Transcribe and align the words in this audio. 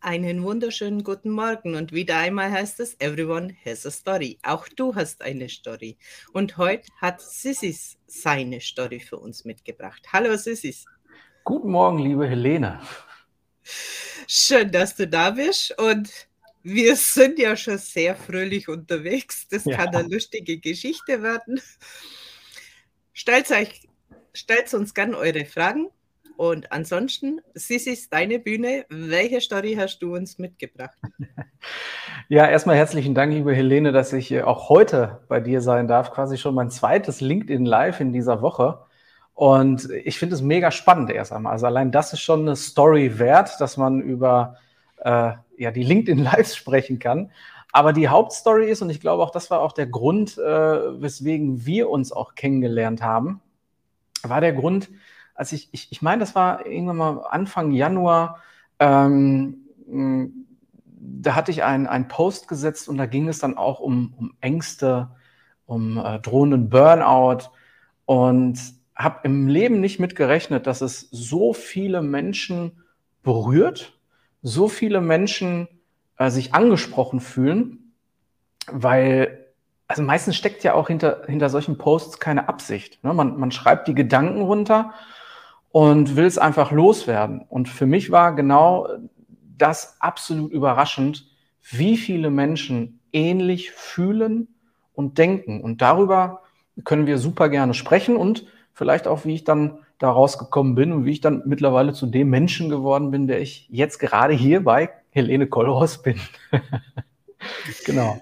Einen 0.00 0.42
wunderschönen 0.44 1.02
guten 1.02 1.30
Morgen 1.30 1.74
und 1.74 1.90
wieder 1.90 2.18
einmal 2.18 2.52
heißt 2.52 2.80
es, 2.80 2.94
everyone 3.00 3.56
has 3.64 3.86
a 3.86 3.90
story. 3.90 4.38
Auch 4.42 4.68
du 4.68 4.94
hast 4.94 5.22
eine 5.22 5.48
Story. 5.48 5.96
Und 6.32 6.58
heute 6.58 6.86
hat 7.00 7.20
Sissis 7.20 7.96
seine 8.06 8.60
Story 8.60 9.00
für 9.00 9.18
uns 9.18 9.44
mitgebracht. 9.44 10.02
Hallo 10.12 10.36
Sissis. 10.36 10.84
Guten 11.44 11.70
Morgen, 11.70 11.98
liebe 11.98 12.28
Helene. 12.28 12.80
Schön, 14.28 14.70
dass 14.70 14.94
du 14.94 15.08
da 15.08 15.30
bist 15.30 15.76
und 15.78 16.12
wir 16.62 16.94
sind 16.94 17.38
ja 17.38 17.56
schon 17.56 17.78
sehr 17.78 18.14
fröhlich 18.14 18.68
unterwegs. 18.68 19.48
Das 19.48 19.64
ja. 19.64 19.76
kann 19.76 19.94
eine 19.94 20.08
lustige 20.08 20.58
Geschichte 20.58 21.22
werden. 21.22 21.60
Stellt, 23.12 23.50
euch, 23.50 23.88
stellt 24.34 24.72
uns 24.74 24.92
gerne 24.92 25.16
eure 25.16 25.46
Fragen 25.46 25.88
und 26.36 26.72
ansonsten, 26.72 27.40
Sissi, 27.54 27.90
ist 27.90 28.12
deine 28.12 28.38
Bühne. 28.38 28.84
Welche 28.88 29.40
Story 29.40 29.76
hast 29.78 30.00
du 30.00 30.14
uns 30.14 30.38
mitgebracht? 30.38 30.96
Ja, 32.28 32.44
erstmal 32.48 32.74
herzlichen 32.74 33.14
Dank, 33.14 33.32
liebe 33.32 33.54
Helene, 33.54 33.92
dass 33.92 34.12
ich 34.12 34.42
auch 34.42 34.68
heute 34.68 35.20
bei 35.28 35.38
dir 35.38 35.60
sein 35.60 35.86
darf. 35.86 36.10
Quasi 36.10 36.36
schon 36.38 36.56
mein 36.56 36.70
zweites 36.70 37.20
LinkedIn 37.20 37.64
Live 37.64 38.00
in 38.00 38.12
dieser 38.12 38.42
Woche. 38.42 38.80
Und 39.34 39.88
ich 39.90 40.18
finde 40.18 40.34
es 40.34 40.42
mega 40.42 40.72
spannend 40.72 41.10
erst 41.10 41.32
einmal. 41.32 41.52
Also 41.52 41.66
allein 41.66 41.92
das 41.92 42.12
ist 42.12 42.22
schon 42.22 42.40
eine 42.40 42.56
Story 42.56 43.20
wert, 43.20 43.60
dass 43.60 43.76
man 43.76 44.00
über 44.00 44.56
äh, 45.04 45.32
ja, 45.56 45.70
die 45.70 45.84
LinkedIn 45.84 46.18
Lives 46.18 46.56
sprechen 46.56 46.98
kann. 46.98 47.30
Aber 47.70 47.92
die 47.92 48.08
Hauptstory 48.08 48.70
ist, 48.70 48.82
und 48.82 48.90
ich 48.90 49.00
glaube 49.00 49.22
auch, 49.22 49.30
das 49.30 49.50
war 49.50 49.60
auch 49.60 49.72
der 49.72 49.86
Grund, 49.86 50.38
äh, 50.38 50.42
weswegen 50.42 51.66
wir 51.66 51.90
uns 51.90 52.10
auch 52.10 52.34
kennengelernt 52.34 53.02
haben, 53.02 53.40
war 54.22 54.40
der 54.40 54.54
Grund, 54.54 54.88
als 55.36 55.52
ich, 55.52 55.68
ich, 55.72 55.88
ich 55.92 56.02
meine, 56.02 56.20
das 56.20 56.34
war 56.34 56.66
irgendwann 56.66 56.96
mal 56.96 57.26
Anfang 57.30 57.70
Januar, 57.72 58.40
ähm, 58.78 59.62
da 60.98 61.34
hatte 61.34 61.50
ich 61.50 61.62
einen 61.62 62.08
Post 62.08 62.48
gesetzt 62.48 62.88
und 62.88 62.96
da 62.96 63.06
ging 63.06 63.28
es 63.28 63.38
dann 63.38 63.56
auch 63.56 63.80
um, 63.80 64.14
um 64.16 64.34
Ängste, 64.40 65.08
um 65.66 65.98
äh, 65.98 66.18
drohenden 66.18 66.68
Burnout 66.68 67.50
und 68.06 68.58
habe 68.94 69.20
im 69.24 69.46
Leben 69.46 69.80
nicht 69.80 70.00
mitgerechnet, 70.00 70.66
dass 70.66 70.80
es 70.80 71.08
so 71.10 71.52
viele 71.52 72.02
Menschen 72.02 72.82
berührt, 73.22 73.98
so 74.42 74.68
viele 74.68 75.00
Menschen 75.00 75.68
äh, 76.18 76.30
sich 76.30 76.54
angesprochen 76.54 77.20
fühlen, 77.20 77.92
weil 78.70 79.46
also 79.88 80.02
meistens 80.02 80.36
steckt 80.36 80.64
ja 80.64 80.74
auch 80.74 80.88
hinter, 80.88 81.22
hinter 81.26 81.48
solchen 81.48 81.78
Posts 81.78 82.18
keine 82.18 82.48
Absicht. 82.48 83.02
Ne? 83.04 83.14
Man, 83.14 83.38
man 83.38 83.52
schreibt 83.52 83.86
die 83.86 83.94
Gedanken 83.94 84.42
runter 84.42 84.92
und 85.76 86.16
will 86.16 86.24
es 86.24 86.38
einfach 86.38 86.72
loswerden. 86.72 87.42
Und 87.46 87.68
für 87.68 87.84
mich 87.84 88.10
war 88.10 88.34
genau 88.34 88.88
das 89.58 90.00
absolut 90.00 90.50
überraschend, 90.50 91.28
wie 91.70 91.98
viele 91.98 92.30
Menschen 92.30 93.00
ähnlich 93.12 93.72
fühlen 93.72 94.48
und 94.94 95.18
denken. 95.18 95.60
Und 95.60 95.82
darüber 95.82 96.44
können 96.84 97.06
wir 97.06 97.18
super 97.18 97.50
gerne 97.50 97.74
sprechen 97.74 98.16
und 98.16 98.46
vielleicht 98.72 99.06
auch, 99.06 99.26
wie 99.26 99.34
ich 99.34 99.44
dann 99.44 99.80
da 99.98 100.10
rausgekommen 100.10 100.76
bin 100.76 100.92
und 100.92 101.04
wie 101.04 101.12
ich 101.12 101.20
dann 101.20 101.42
mittlerweile 101.44 101.92
zu 101.92 102.06
dem 102.06 102.30
Menschen 102.30 102.70
geworden 102.70 103.10
bin, 103.10 103.26
der 103.26 103.42
ich 103.42 103.68
jetzt 103.68 103.98
gerade 103.98 104.32
hier 104.32 104.64
bei 104.64 104.88
Helene 105.10 105.46
Kollhaus 105.46 106.00
bin. 106.00 106.18
genau. 107.84 108.18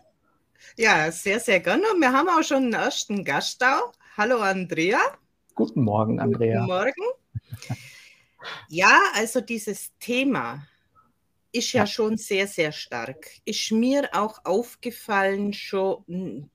Ja, 0.77 1.09
sehr, 1.13 1.39
sehr 1.39 1.61
gerne. 1.61 1.85
Und 1.95 2.01
wir 2.01 2.13
haben 2.13 2.29
auch 2.29 2.43
schon 2.43 2.65
einen 2.65 2.73
ersten 2.73 3.25
Gast 3.25 3.63
da. 3.63 3.81
Hallo 4.17 4.39
Andrea. 4.39 4.99
Guten 5.55 5.85
Morgen, 5.85 6.19
Andrea. 6.19 6.63
Guten 6.63 6.73
Morgen. 6.73 7.24
Ja, 8.69 9.01
also 9.15 9.41
dieses 9.41 9.93
Thema 9.99 10.67
ist 11.53 11.73
ja, 11.73 11.83
ja 11.83 11.87
schon 11.87 12.17
sehr, 12.17 12.47
sehr 12.47 12.73
stark. 12.73 13.31
Ist 13.45 13.71
mir 13.71 14.11
auch 14.13 14.45
aufgefallen 14.45 15.53
schon 15.53 16.51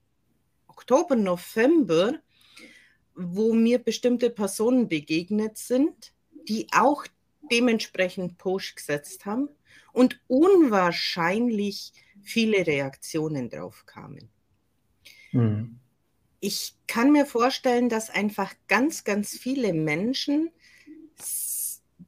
Oktober, 0.67 1.15
November, 1.15 2.20
wo 3.15 3.54
mir 3.54 3.80
bestimmte 3.80 4.30
Personen 4.30 4.88
begegnet 4.88 5.58
sind, 5.58 6.14
die 6.48 6.67
auch 6.71 7.05
dementsprechend 7.52 8.38
Post 8.38 8.76
gesetzt 8.76 9.26
haben 9.26 9.49
und 9.93 10.21
unwahrscheinlich 10.27 11.93
viele 12.21 12.65
Reaktionen 12.65 13.49
drauf 13.49 13.86
kamen. 13.86 14.30
Mhm. 15.32 15.80
Ich 16.39 16.76
kann 16.88 17.11
mir 17.11 17.26
vorstellen, 17.26 17.89
dass 17.89 18.09
einfach 18.09 18.54
ganz, 18.67 19.04
ganz 19.04 19.38
viele 19.38 19.73
Menschen 19.73 20.52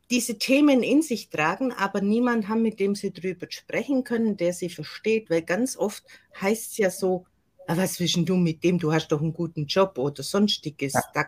diese 0.09 0.37
Themen 0.37 0.83
in 0.83 1.01
sich 1.01 1.29
tragen, 1.29 1.71
aber 1.71 2.01
niemand 2.01 2.49
haben, 2.49 2.61
mit 2.61 2.79
dem 2.79 2.95
sie 2.95 3.13
drüber 3.13 3.47
sprechen 3.49 4.03
können, 4.03 4.37
der 4.37 4.53
sie 4.53 4.69
versteht, 4.69 5.29
weil 5.29 5.41
ganz 5.41 5.77
oft 5.77 6.03
heißt 6.39 6.71
es 6.71 6.77
ja 6.77 6.89
so, 6.89 7.25
ah, 7.67 7.77
was 7.77 7.99
willst 7.99 8.17
du 8.17 8.35
mit 8.35 8.63
dem, 8.63 8.77
du 8.77 8.91
hast 8.91 9.07
doch 9.07 9.21
einen 9.21 9.33
guten 9.33 9.65
Job 9.65 9.97
oder 9.97 10.21
sonstiges, 10.21 10.93
ja. 10.93 11.01
da, 11.13 11.25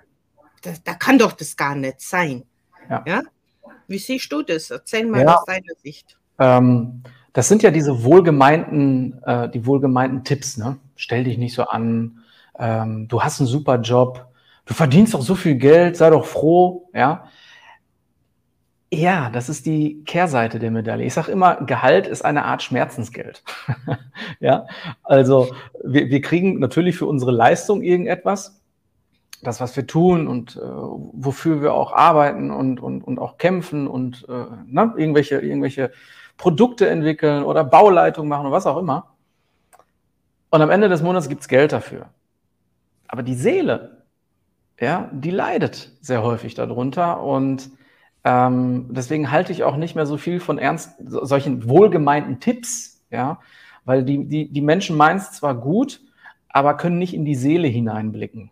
da, 0.61 0.73
da, 0.83 0.93
kann 0.95 1.17
doch 1.17 1.31
das 1.31 1.55
gar 1.55 1.75
nicht 1.75 2.01
sein. 2.01 2.43
Ja. 2.89 3.03
ja? 3.07 3.21
Wie 3.87 3.97
siehst 3.97 4.31
du 4.31 4.43
das? 4.43 4.69
Erzähl 4.69 5.05
mal 5.05 5.21
ja. 5.21 5.35
aus 5.35 5.45
deiner 5.45 5.73
Sicht. 5.81 6.17
Ähm, 6.39 7.03
das 7.31 7.47
sind 7.47 7.63
ja 7.63 7.71
diese 7.71 8.03
wohlgemeinten, 8.03 9.21
äh, 9.23 9.49
die 9.49 9.65
wohlgemeinten 9.65 10.23
Tipps, 10.23 10.57
ne? 10.57 10.77
Stell 10.95 11.23
dich 11.23 11.37
nicht 11.37 11.55
so 11.55 11.63
an, 11.63 12.19
ähm, 12.59 13.07
du 13.07 13.21
hast 13.21 13.39
einen 13.39 13.47
super 13.47 13.79
Job, 13.79 14.27
du 14.65 14.73
verdienst 14.73 15.13
doch 15.13 15.21
so 15.21 15.35
viel 15.35 15.55
Geld, 15.55 15.97
sei 15.97 16.09
doch 16.09 16.25
froh, 16.25 16.89
ja. 16.93 17.29
Ja, 18.93 19.31
das 19.31 19.49
ist 19.49 19.65
die 19.65 20.03
Kehrseite 20.03 20.59
der 20.59 20.69
Medaille. 20.69 21.03
Ich 21.03 21.15
sage 21.15 21.31
immer, 21.31 21.55
Gehalt 21.65 22.05
ist 22.05 22.23
eine 22.23 22.45
Art 22.45 22.61
Schmerzensgeld. 22.61 23.43
ja, 24.39 24.67
also 25.01 25.47
wir, 25.83 26.11
wir 26.11 26.21
kriegen 26.21 26.59
natürlich 26.59 26.95
für 26.97 27.07
unsere 27.07 27.31
Leistung 27.31 27.81
irgendetwas, 27.81 28.61
das, 29.41 29.59
was 29.59 29.75
wir 29.75 29.87
tun 29.87 30.27
und 30.27 30.57
äh, 30.57 30.59
wofür 30.59 31.63
wir 31.63 31.73
auch 31.73 31.91
arbeiten 31.91 32.51
und, 32.51 32.79
und, 32.79 33.01
und 33.01 33.17
auch 33.17 33.39
kämpfen 33.39 33.87
und 33.87 34.27
äh, 34.29 34.45
ne, 34.67 34.93
irgendwelche, 34.95 35.39
irgendwelche 35.39 35.91
Produkte 36.37 36.87
entwickeln 36.87 37.45
oder 37.45 37.63
Bauleitung 37.63 38.27
machen 38.27 38.45
oder 38.45 38.55
was 38.55 38.67
auch 38.67 38.77
immer. 38.77 39.15
Und 40.51 40.61
am 40.61 40.69
Ende 40.69 40.87
des 40.87 41.01
Monats 41.01 41.29
gibt's 41.29 41.47
Geld 41.47 41.71
dafür. 41.71 42.09
Aber 43.07 43.23
die 43.23 43.33
Seele, 43.33 44.03
ja, 44.79 45.09
die 45.11 45.31
leidet 45.31 45.93
sehr 45.99 46.21
häufig 46.21 46.53
darunter 46.53 47.23
und 47.23 47.71
ähm, 48.23 48.87
deswegen 48.89 49.31
halte 49.31 49.51
ich 49.51 49.63
auch 49.63 49.75
nicht 49.75 49.95
mehr 49.95 50.05
so 50.05 50.17
viel 50.17 50.39
von 50.39 50.57
ernst 50.57 50.91
solchen 51.05 51.67
wohlgemeinten 51.67 52.39
Tipps, 52.39 53.03
ja, 53.09 53.39
weil 53.85 54.03
die, 54.03 54.25
die, 54.27 54.49
die 54.51 54.61
Menschen 54.61 54.95
meinen 54.95 55.17
es 55.17 55.31
zwar 55.31 55.55
gut, 55.55 56.01
aber 56.49 56.77
können 56.77 56.97
nicht 56.97 57.13
in 57.13 57.25
die 57.25 57.35
Seele 57.35 57.67
hineinblicken. 57.67 58.51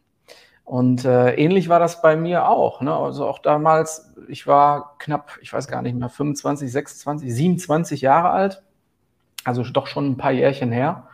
Und 0.65 1.05
äh, 1.05 1.33
ähnlich 1.35 1.69
war 1.69 1.79
das 1.79 2.01
bei 2.01 2.15
mir 2.15 2.47
auch. 2.47 2.81
Ne? 2.81 2.95
Also 2.95 3.27
auch 3.27 3.39
damals, 3.39 4.13
ich 4.29 4.47
war 4.47 4.95
knapp, 4.99 5.37
ich 5.41 5.51
weiß 5.51 5.67
gar 5.67 5.81
nicht 5.81 5.95
mehr, 5.95 6.09
25, 6.09 6.71
26, 6.71 7.33
27 7.33 8.01
Jahre 8.01 8.29
alt. 8.29 8.63
Also 9.43 9.63
doch 9.63 9.87
schon 9.87 10.11
ein 10.11 10.17
paar 10.17 10.31
Jährchen 10.31 10.71
her. 10.71 11.07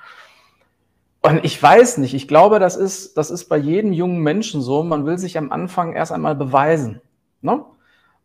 Und 1.21 1.43
ich 1.43 1.61
weiß 1.61 1.97
nicht, 1.97 2.13
ich 2.13 2.27
glaube, 2.27 2.59
das 2.59 2.75
ist, 2.75 3.17
das 3.17 3.31
ist 3.31 3.45
bei 3.45 3.57
jedem 3.57 3.93
jungen 3.93 4.19
Menschen 4.21 4.61
so. 4.61 4.83
Man 4.83 5.05
will 5.05 5.17
sich 5.17 5.37
am 5.37 5.51
Anfang 5.51 5.93
erst 5.93 6.11
einmal 6.11 6.35
beweisen. 6.35 7.01
Ne? 7.41 7.65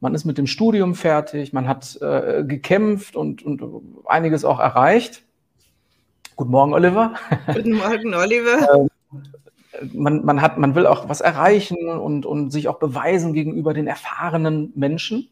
Man 0.02 0.16
ist 0.16 0.24
mit 0.24 0.36
dem 0.36 0.48
Studium 0.48 0.96
fertig, 0.96 1.52
man 1.52 1.68
hat 1.68 1.96
äh, 2.02 2.42
gekämpft 2.44 3.14
und, 3.14 3.44
und 3.44 3.62
einiges 4.04 4.44
auch 4.44 4.58
erreicht. 4.58 5.22
Guten 6.34 6.50
Morgen, 6.50 6.74
Oliver. 6.74 7.14
Guten 7.46 7.76
Morgen, 7.76 8.12
Oliver. 8.12 8.88
Ähm, 9.80 9.90
man, 9.92 10.24
man, 10.24 10.42
hat, 10.42 10.58
man 10.58 10.74
will 10.74 10.88
auch 10.88 11.08
was 11.08 11.20
erreichen 11.20 11.88
und, 11.88 12.26
und 12.26 12.50
sich 12.50 12.66
auch 12.66 12.80
beweisen 12.80 13.32
gegenüber 13.32 13.74
den 13.74 13.86
erfahrenen 13.86 14.72
Menschen. 14.74 15.28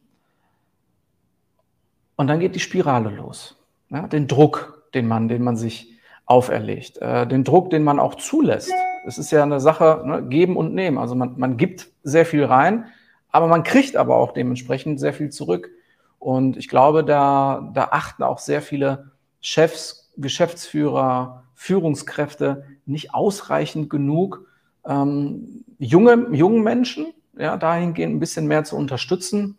Und 2.14 2.28
dann 2.28 2.38
geht 2.38 2.54
die 2.54 2.60
Spirale 2.60 3.10
los. 3.10 3.60
Ja, 3.88 4.06
den 4.06 4.28
Druck, 4.28 4.84
den 4.94 5.08
man, 5.08 5.26
den 5.26 5.42
man 5.42 5.56
sich 5.56 5.98
auferlegt, 6.26 6.98
äh, 6.98 7.26
den 7.26 7.42
Druck, 7.42 7.70
den 7.70 7.82
man 7.82 7.98
auch 7.98 8.14
zulässt. 8.14 8.72
Es 9.04 9.18
ist 9.18 9.32
ja 9.32 9.42
eine 9.42 9.58
Sache, 9.58 10.04
ne, 10.06 10.22
geben 10.28 10.56
und 10.56 10.74
nehmen. 10.74 10.98
Also 10.98 11.16
man, 11.16 11.34
man 11.38 11.56
gibt 11.56 11.88
sehr 12.04 12.24
viel 12.24 12.44
rein, 12.44 12.86
aber 13.32 13.46
man 13.46 13.62
kriegt 13.62 13.96
aber 13.96 14.16
auch 14.16 14.32
dementsprechend 14.32 15.00
sehr 15.00 15.12
viel 15.12 15.30
zurück. 15.30 15.70
Und 16.18 16.56
ich 16.56 16.68
glaube, 16.68 17.04
da, 17.04 17.70
da 17.74 17.88
achten 17.92 18.22
auch 18.22 18.38
sehr 18.38 18.62
viele 18.62 19.12
Chefs, 19.40 20.12
Geschäftsführer, 20.16 21.44
Führungskräfte 21.54 22.64
nicht 22.86 23.14
ausreichend 23.14 23.90
genug, 23.90 24.46
ähm, 24.84 25.64
junge, 25.78 26.28
jungen 26.32 26.62
Menschen 26.62 27.12
ja, 27.36 27.56
dahingehend 27.56 28.16
ein 28.16 28.20
bisschen 28.20 28.46
mehr 28.46 28.64
zu 28.64 28.76
unterstützen, 28.76 29.56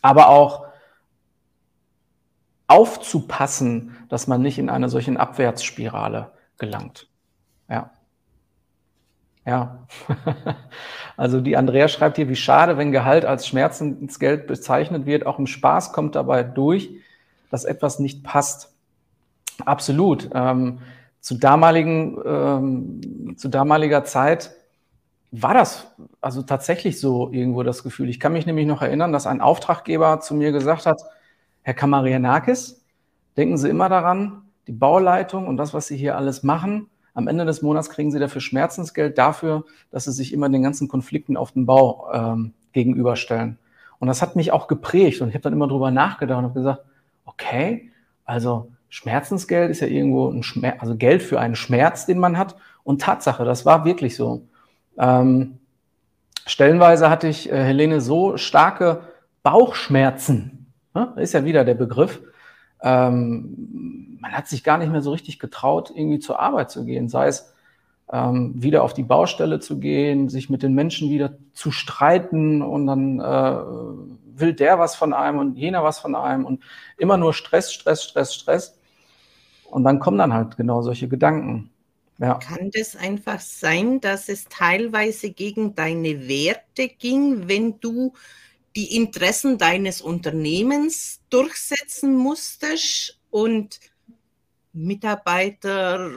aber 0.00 0.28
auch 0.28 0.66
aufzupassen, 2.66 3.96
dass 4.08 4.26
man 4.26 4.42
nicht 4.42 4.58
in 4.58 4.70
eine 4.70 4.88
solche 4.88 5.18
Abwärtsspirale 5.18 6.32
gelangt. 6.58 7.08
Ja. 9.48 9.86
Also 11.16 11.40
die 11.40 11.56
Andrea 11.56 11.88
schreibt 11.88 12.14
hier, 12.14 12.28
wie 12.28 12.36
schade, 12.36 12.78
wenn 12.78 12.92
Gehalt 12.92 13.24
als 13.24 13.44
Schmerzensgeld 13.44 14.46
bezeichnet 14.46 15.04
wird. 15.04 15.26
Auch 15.26 15.40
im 15.40 15.48
Spaß 15.48 15.92
kommt 15.92 16.14
dabei 16.14 16.44
durch. 16.44 16.90
dass 17.50 17.64
etwas 17.64 17.98
nicht 17.98 18.22
passt. 18.22 18.72
Absolut. 19.64 20.30
Ähm, 20.32 20.78
zu 21.20 21.34
damaligen, 21.34 22.18
ähm, 22.24 23.34
zu 23.36 23.48
damaliger 23.48 24.04
Zeit 24.04 24.52
war 25.32 25.54
das 25.54 25.88
also 26.20 26.42
tatsächlich 26.42 27.00
so 27.00 27.32
irgendwo 27.32 27.64
das 27.64 27.82
Gefühl. 27.82 28.08
Ich 28.10 28.20
kann 28.20 28.32
mich 28.32 28.46
nämlich 28.46 28.66
noch 28.66 28.82
erinnern, 28.82 29.12
dass 29.12 29.26
ein 29.26 29.40
Auftraggeber 29.40 30.20
zu 30.20 30.34
mir 30.34 30.52
gesagt 30.52 30.86
hat, 30.86 31.02
Herr 31.62 31.74
Kamarianakis, 31.74 32.84
denken 33.36 33.56
Sie 33.56 33.68
immer 33.70 33.88
daran, 33.88 34.42
die 34.68 34.72
Bauleitung 34.72 35.48
und 35.48 35.56
das, 35.56 35.74
was 35.74 35.88
Sie 35.88 35.96
hier 35.96 36.16
alles 36.16 36.44
machen, 36.44 36.88
am 37.18 37.26
Ende 37.26 37.44
des 37.44 37.62
Monats 37.62 37.90
kriegen 37.90 38.12
Sie 38.12 38.20
dafür 38.20 38.40
Schmerzensgeld 38.40 39.18
dafür, 39.18 39.64
dass 39.90 40.04
Sie 40.04 40.12
sich 40.12 40.32
immer 40.32 40.48
den 40.48 40.62
ganzen 40.62 40.86
Konflikten 40.86 41.36
auf 41.36 41.50
dem 41.50 41.66
Bau 41.66 42.08
ähm, 42.12 42.52
gegenüberstellen. 42.72 43.58
Und 43.98 44.06
das 44.06 44.22
hat 44.22 44.36
mich 44.36 44.52
auch 44.52 44.68
geprägt 44.68 45.20
und 45.20 45.28
ich 45.28 45.34
habe 45.34 45.42
dann 45.42 45.52
immer 45.52 45.66
drüber 45.66 45.90
nachgedacht 45.90 46.38
und 46.38 46.44
habe 46.44 46.54
gesagt, 46.54 46.82
okay, 47.24 47.90
also 48.24 48.70
Schmerzensgeld 48.88 49.68
ist 49.68 49.80
ja 49.80 49.88
irgendwo 49.88 50.30
ein 50.30 50.44
Schmerz, 50.44 50.76
also 50.78 50.94
Geld 50.94 51.24
für 51.24 51.40
einen 51.40 51.56
Schmerz, 51.56 52.06
den 52.06 52.20
man 52.20 52.38
hat. 52.38 52.54
Und 52.84 53.02
Tatsache, 53.02 53.44
das 53.44 53.66
war 53.66 53.84
wirklich 53.84 54.14
so. 54.14 54.46
Ähm, 54.96 55.58
stellenweise 56.46 57.10
hatte 57.10 57.26
ich, 57.26 57.50
äh, 57.50 57.64
Helene, 57.64 58.00
so 58.00 58.36
starke 58.36 59.00
Bauchschmerzen, 59.42 60.72
ne? 60.94 61.14
ist 61.16 61.34
ja 61.34 61.44
wieder 61.44 61.64
der 61.64 61.74
Begriff. 61.74 62.20
Ähm, 62.82 64.18
man 64.20 64.32
hat 64.32 64.48
sich 64.48 64.64
gar 64.64 64.78
nicht 64.78 64.90
mehr 64.90 65.02
so 65.02 65.12
richtig 65.12 65.38
getraut, 65.38 65.90
irgendwie 65.94 66.18
zur 66.18 66.40
Arbeit 66.40 66.70
zu 66.70 66.84
gehen, 66.84 67.08
sei 67.08 67.28
es 67.28 67.52
ähm, 68.10 68.54
wieder 68.56 68.82
auf 68.82 68.94
die 68.94 69.02
Baustelle 69.02 69.60
zu 69.60 69.78
gehen, 69.78 70.28
sich 70.28 70.48
mit 70.48 70.62
den 70.62 70.74
Menschen 70.74 71.10
wieder 71.10 71.34
zu 71.52 71.70
streiten 71.70 72.62
und 72.62 72.86
dann 72.86 73.20
äh, 73.20 74.40
will 74.40 74.54
der 74.54 74.78
was 74.78 74.96
von 74.96 75.12
einem 75.12 75.38
und 75.38 75.56
jener 75.56 75.82
was 75.82 75.98
von 75.98 76.14
einem 76.14 76.44
und 76.44 76.62
immer 76.96 77.16
nur 77.16 77.34
Stress, 77.34 77.72
Stress, 77.72 78.04
Stress, 78.04 78.34
Stress. 78.34 78.78
Und 79.70 79.84
dann 79.84 79.98
kommen 79.98 80.18
dann 80.18 80.32
halt 80.32 80.56
genau 80.56 80.80
solche 80.82 81.08
Gedanken. 81.08 81.70
Ja. 82.18 82.34
Kann 82.34 82.70
das 82.72 82.96
einfach 82.96 83.40
sein, 83.40 84.00
dass 84.00 84.28
es 84.28 84.46
teilweise 84.48 85.30
gegen 85.30 85.74
deine 85.74 86.26
Werte 86.26 86.88
ging, 86.88 87.48
wenn 87.48 87.78
du 87.80 88.14
die 88.74 88.96
Interessen 88.96 89.58
deines 89.58 90.00
Unternehmens 90.00 91.17
durchsetzen 91.30 92.14
musstest 92.14 93.18
und 93.30 93.80
Mitarbeiter, 94.72 96.10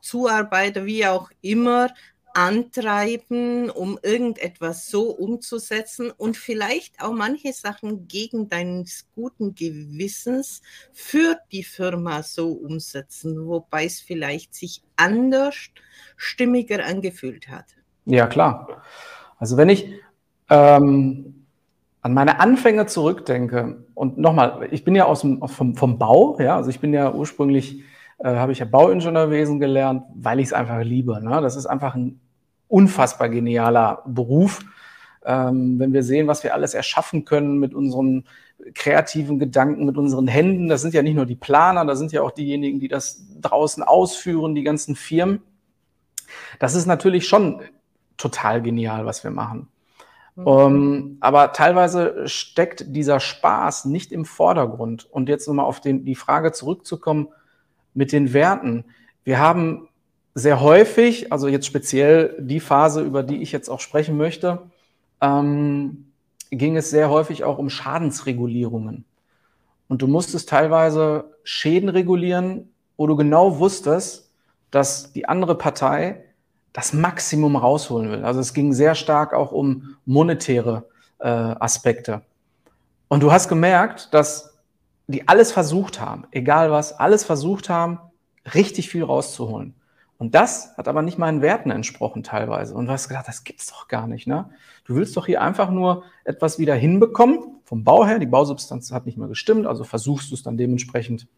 Zuarbeiter, 0.00 0.86
wie 0.86 1.06
auch 1.06 1.30
immer, 1.40 1.88
antreiben, 2.34 3.68
um 3.68 3.98
irgendetwas 4.02 4.88
so 4.88 5.10
umzusetzen 5.10 6.10
und 6.10 6.36
vielleicht 6.36 7.02
auch 7.02 7.12
manche 7.12 7.52
Sachen 7.52 8.06
gegen 8.06 8.48
deines 8.48 9.08
guten 9.14 9.54
Gewissens 9.56 10.62
für 10.92 11.38
die 11.50 11.64
Firma 11.64 12.22
so 12.22 12.52
umsetzen, 12.52 13.48
wobei 13.48 13.86
es 13.86 14.00
vielleicht 14.00 14.54
sich 14.54 14.82
anders, 14.94 15.56
stimmiger 16.16 16.84
angefühlt 16.84 17.48
hat. 17.48 17.66
Ja, 18.04 18.26
klar. 18.26 18.82
Also 19.38 19.56
wenn 19.56 19.68
ich 19.68 19.88
ähm, 20.48 21.37
an 22.08 22.14
meine 22.14 22.40
Anfänge 22.40 22.86
zurückdenke 22.86 23.84
und 23.94 24.16
nochmal, 24.16 24.66
ich 24.70 24.82
bin 24.82 24.94
ja 24.94 25.04
aus 25.04 25.20
dem, 25.20 25.46
vom, 25.46 25.76
vom 25.76 25.98
Bau, 25.98 26.38
ja, 26.40 26.56
also 26.56 26.70
ich 26.70 26.80
bin 26.80 26.94
ja 26.94 27.12
ursprünglich, 27.12 27.82
äh, 28.18 28.34
habe 28.34 28.52
ich 28.52 28.60
ja 28.60 28.64
Bauingenieurwesen 28.64 29.60
gelernt, 29.60 30.04
weil 30.14 30.40
ich 30.40 30.46
es 30.46 30.52
einfach 30.54 30.82
liebe. 30.82 31.22
Ne? 31.22 31.42
Das 31.42 31.54
ist 31.54 31.66
einfach 31.66 31.94
ein 31.94 32.18
unfassbar 32.66 33.28
genialer 33.28 34.02
Beruf. 34.06 34.64
Ähm, 35.22 35.78
wenn 35.78 35.92
wir 35.92 36.02
sehen, 36.02 36.28
was 36.28 36.42
wir 36.44 36.54
alles 36.54 36.72
erschaffen 36.72 37.26
können 37.26 37.58
mit 37.58 37.74
unseren 37.74 38.24
kreativen 38.74 39.38
Gedanken, 39.38 39.84
mit 39.84 39.98
unseren 39.98 40.28
Händen, 40.28 40.68
das 40.68 40.80
sind 40.80 40.94
ja 40.94 41.02
nicht 41.02 41.14
nur 41.14 41.26
die 41.26 41.36
Planer, 41.36 41.84
das 41.84 41.98
sind 41.98 42.12
ja 42.12 42.22
auch 42.22 42.30
diejenigen, 42.30 42.80
die 42.80 42.88
das 42.88 43.26
draußen 43.38 43.82
ausführen, 43.82 44.54
die 44.54 44.62
ganzen 44.62 44.96
Firmen. 44.96 45.42
Das 46.58 46.74
ist 46.74 46.86
natürlich 46.86 47.28
schon 47.28 47.60
total 48.16 48.62
genial, 48.62 49.04
was 49.04 49.24
wir 49.24 49.30
machen. 49.30 49.68
Mhm. 50.38 50.46
Ähm, 50.46 51.16
aber 51.20 51.52
teilweise 51.52 52.28
steckt 52.28 52.94
dieser 52.94 53.18
Spaß 53.18 53.86
nicht 53.86 54.12
im 54.12 54.24
Vordergrund. 54.24 55.08
Und 55.10 55.28
jetzt 55.28 55.48
nochmal 55.48 55.66
auf 55.66 55.80
den, 55.80 56.04
die 56.04 56.14
Frage 56.14 56.52
zurückzukommen 56.52 57.28
mit 57.92 58.12
den 58.12 58.32
Werten. 58.32 58.84
Wir 59.24 59.40
haben 59.40 59.88
sehr 60.34 60.60
häufig, 60.60 61.32
also 61.32 61.48
jetzt 61.48 61.66
speziell 61.66 62.36
die 62.38 62.60
Phase, 62.60 63.02
über 63.02 63.24
die 63.24 63.42
ich 63.42 63.50
jetzt 63.50 63.68
auch 63.68 63.80
sprechen 63.80 64.16
möchte, 64.16 64.62
ähm, 65.20 66.12
ging 66.50 66.76
es 66.76 66.90
sehr 66.90 67.10
häufig 67.10 67.42
auch 67.42 67.58
um 67.58 67.68
Schadensregulierungen. 67.68 69.04
Und 69.88 70.02
du 70.02 70.06
musstest 70.06 70.48
teilweise 70.48 71.34
Schäden 71.42 71.88
regulieren, 71.88 72.72
wo 72.96 73.08
du 73.08 73.16
genau 73.16 73.58
wusstest, 73.58 74.30
dass 74.70 75.12
die 75.12 75.28
andere 75.28 75.58
Partei 75.58 76.24
das 76.72 76.92
Maximum 76.92 77.56
rausholen 77.56 78.10
will. 78.10 78.24
Also 78.24 78.40
es 78.40 78.54
ging 78.54 78.72
sehr 78.72 78.94
stark 78.94 79.34
auch 79.34 79.52
um 79.52 79.96
monetäre 80.04 80.86
äh, 81.18 81.28
Aspekte. 81.28 82.22
Und 83.08 83.22
du 83.22 83.32
hast 83.32 83.48
gemerkt, 83.48 84.12
dass 84.12 84.58
die 85.06 85.26
alles 85.26 85.52
versucht 85.52 86.00
haben, 86.00 86.26
egal 86.30 86.70
was, 86.70 86.92
alles 86.92 87.24
versucht 87.24 87.68
haben, 87.70 87.98
richtig 88.54 88.90
viel 88.90 89.02
rauszuholen. 89.02 89.74
Und 90.18 90.34
das 90.34 90.76
hat 90.76 90.88
aber 90.88 91.02
nicht 91.02 91.16
meinen 91.16 91.42
Werten 91.42 91.70
entsprochen 91.70 92.24
teilweise. 92.24 92.74
Und 92.74 92.86
du 92.86 92.92
hast 92.92 93.08
gedacht, 93.08 93.28
das 93.28 93.44
gibt's 93.44 93.68
doch 93.68 93.86
gar 93.86 94.08
nicht. 94.08 94.26
Ne? 94.26 94.50
Du 94.84 94.96
willst 94.96 95.16
doch 95.16 95.26
hier 95.26 95.40
einfach 95.40 95.70
nur 95.70 96.02
etwas 96.24 96.58
wieder 96.58 96.74
hinbekommen 96.74 97.60
vom 97.64 97.84
Bau 97.84 98.04
her. 98.04 98.18
Die 98.18 98.26
Bausubstanz 98.26 98.90
hat 98.92 99.06
nicht 99.06 99.16
mehr 99.16 99.28
gestimmt, 99.28 99.66
also 99.66 99.84
versuchst 99.84 100.30
du 100.30 100.34
es 100.34 100.42
dann 100.42 100.56
dementsprechend 100.56 101.28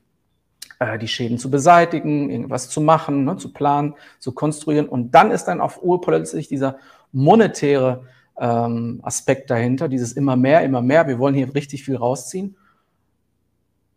äh, 0.80 0.98
die 0.98 1.08
Schäden 1.08 1.38
zu 1.38 1.50
beseitigen, 1.50 2.30
irgendwas 2.30 2.68
zu 2.68 2.80
machen, 2.80 3.24
ne, 3.24 3.36
zu 3.36 3.52
planen, 3.52 3.94
zu 4.18 4.32
konstruieren. 4.32 4.88
Und 4.88 5.14
dann 5.14 5.30
ist 5.30 5.44
dann 5.44 5.60
auf 5.60 5.82
Uhr 5.82 6.00
plötzlich 6.00 6.48
dieser 6.48 6.78
monetäre 7.12 8.06
ähm, 8.38 9.00
Aspekt 9.02 9.50
dahinter, 9.50 9.88
dieses 9.88 10.12
immer 10.12 10.34
mehr, 10.34 10.62
immer 10.62 10.82
mehr. 10.82 11.06
Wir 11.06 11.18
wollen 11.18 11.34
hier 11.34 11.54
richtig 11.54 11.84
viel 11.84 11.96
rausziehen. 11.96 12.56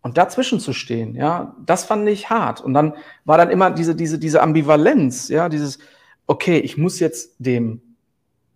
Und 0.02 0.18
dazwischen 0.18 0.60
zu 0.60 0.74
stehen, 0.74 1.16
ja, 1.16 1.56
das 1.66 1.86
fand 1.86 2.08
ich 2.10 2.30
hart. 2.30 2.60
Und 2.60 2.74
dann 2.74 2.96
war 3.24 3.38
dann 3.38 3.50
immer 3.50 3.72
diese, 3.72 3.96
diese, 3.96 4.20
diese 4.20 4.42
Ambivalenz, 4.42 5.30
ja, 5.30 5.48
dieses, 5.48 5.80
okay, 6.28 6.58
ich 6.58 6.78
muss 6.78 7.00
jetzt 7.00 7.36
dem, 7.40 7.82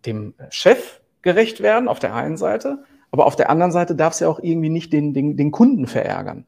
dem 0.06 0.34
Chef 0.50 1.00
gerecht 1.22 1.62
werden 1.62 1.88
auf 1.88 2.00
der 2.00 2.14
einen 2.14 2.36
Seite, 2.36 2.84
aber 3.12 3.26
auf 3.26 3.38
der 3.38 3.50
anderen 3.50 3.72
Seite 3.72 3.96
darf 3.96 4.14
es 4.14 4.20
ja 4.20 4.28
auch 4.28 4.40
irgendwie 4.40 4.70
nicht 4.70 4.92
den, 4.92 5.14
den, 5.14 5.38
den 5.38 5.52
Kunden 5.52 5.88
verärgern. 5.88 6.46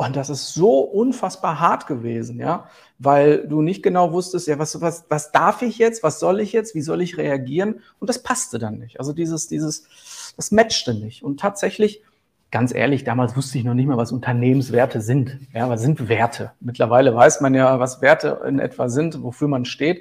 Und 0.00 0.16
das 0.16 0.30
ist 0.30 0.54
so 0.54 0.78
unfassbar 0.80 1.60
hart 1.60 1.86
gewesen, 1.86 2.38
ja, 2.38 2.70
weil 2.98 3.46
du 3.46 3.60
nicht 3.60 3.82
genau 3.82 4.12
wusstest, 4.14 4.48
ja, 4.48 4.58
was, 4.58 4.80
was, 4.80 5.04
was 5.10 5.30
darf 5.30 5.60
ich 5.60 5.76
jetzt, 5.76 6.02
was 6.02 6.18
soll 6.18 6.40
ich 6.40 6.54
jetzt, 6.54 6.74
wie 6.74 6.80
soll 6.80 7.02
ich 7.02 7.18
reagieren? 7.18 7.82
Und 7.98 8.08
das 8.08 8.22
passte 8.22 8.58
dann 8.58 8.78
nicht. 8.78 8.98
Also 8.98 9.12
dieses, 9.12 9.46
dieses, 9.48 10.32
das 10.38 10.52
matchte 10.52 10.94
nicht. 10.94 11.22
Und 11.22 11.38
tatsächlich 11.38 12.02
ganz 12.50 12.74
ehrlich, 12.74 13.04
damals 13.04 13.36
wusste 13.36 13.58
ich 13.58 13.64
noch 13.64 13.74
nicht 13.74 13.88
mal, 13.88 13.98
was 13.98 14.10
Unternehmenswerte 14.10 15.02
sind. 15.02 15.38
Ja, 15.52 15.68
was 15.68 15.82
sind 15.82 16.08
Werte? 16.08 16.52
Mittlerweile 16.60 17.14
weiß 17.14 17.42
man 17.42 17.52
ja, 17.52 17.78
was 17.78 18.00
Werte 18.00 18.40
in 18.48 18.58
etwa 18.58 18.88
sind, 18.88 19.22
wofür 19.22 19.48
man 19.48 19.66
steht. 19.66 20.00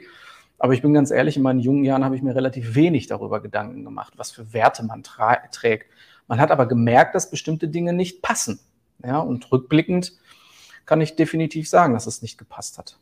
Aber 0.59 0.71
ich 0.71 0.81
bin 0.81 0.93
ganz 0.93 1.11
ehrlich, 1.11 1.35
in 1.35 1.43
meinen 1.43 1.59
jungen 1.59 1.83
Jahren 1.83 2.05
habe 2.05 2.15
ich 2.15 2.21
mir 2.21 2.35
relativ 2.35 2.73
wenig 2.73 3.07
darüber 3.07 3.41
Gedanken 3.41 3.83
gemacht, 3.83 4.13
was 4.15 4.31
für 4.31 4.53
Werte 4.53 4.81
man 4.81 5.03
trägt. 5.03 5.87
Man 6.29 6.39
hat 6.39 6.51
aber 6.51 6.67
gemerkt, 6.67 7.15
dass 7.15 7.29
bestimmte 7.29 7.67
Dinge 7.67 7.91
nicht 7.91 8.21
passen. 8.21 8.61
Ja, 9.03 9.19
und 9.19 9.51
rückblickend 9.51 10.13
kann 10.85 11.01
ich 11.01 11.15
definitiv 11.15 11.69
sagen, 11.69 11.93
dass 11.93 12.07
es 12.07 12.21
nicht 12.21 12.37
gepasst 12.37 12.77
hat. 12.77 12.97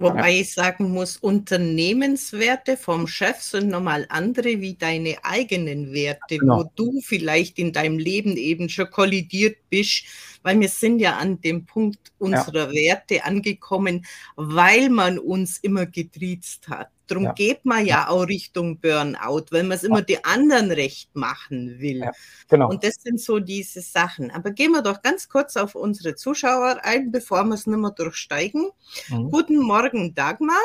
Wobei 0.00 0.30
ja. 0.30 0.40
ich 0.40 0.54
sagen 0.54 0.92
muss, 0.92 1.16
Unternehmenswerte 1.16 2.76
vom 2.76 3.08
Chef 3.08 3.42
sind 3.42 3.68
nochmal 3.68 4.06
andere 4.10 4.60
wie 4.60 4.74
deine 4.74 5.16
eigenen 5.24 5.92
Werte, 5.92 6.38
genau. 6.38 6.58
wo 6.60 6.70
du 6.76 7.00
vielleicht 7.00 7.58
in 7.58 7.72
deinem 7.72 7.98
Leben 7.98 8.36
eben 8.36 8.68
schon 8.68 8.90
kollidiert 8.90 9.56
bist 9.70 10.04
weil 10.42 10.60
wir 10.60 10.68
sind 10.68 10.98
ja 10.98 11.16
an 11.16 11.40
dem 11.40 11.66
Punkt 11.66 12.12
unserer 12.18 12.72
ja. 12.72 12.72
Werte 12.72 13.24
angekommen, 13.24 14.06
weil 14.36 14.88
man 14.88 15.18
uns 15.18 15.58
immer 15.58 15.86
getriezt 15.86 16.68
hat. 16.68 16.88
Darum 17.08 17.24
ja. 17.24 17.32
geht 17.32 17.64
man 17.64 17.84
ja 17.84 18.08
auch 18.08 18.28
Richtung 18.28 18.78
Burnout, 18.78 19.46
weil 19.50 19.64
man 19.64 19.72
es 19.72 19.82
immer 19.82 20.02
die 20.02 20.24
anderen 20.24 20.70
recht 20.70 21.14
machen 21.16 21.80
will. 21.80 22.08
Genau. 22.48 22.68
Und 22.68 22.84
das 22.84 22.96
sind 22.96 23.20
so 23.20 23.40
diese 23.40 23.80
Sachen. 23.80 24.30
Aber 24.30 24.50
gehen 24.50 24.72
wir 24.72 24.82
doch 24.82 25.02
ganz 25.02 25.28
kurz 25.28 25.56
auf 25.56 25.74
unsere 25.74 26.14
Zuschauer 26.14 26.80
ein, 26.82 27.10
bevor 27.10 27.44
wir 27.44 27.54
es 27.54 27.66
nicht 27.66 27.78
mehr 27.78 27.90
durchsteigen. 27.90 28.70
Mhm. 29.08 29.30
Guten 29.30 29.58
Morgen, 29.58 30.14
Dagmar. 30.14 30.56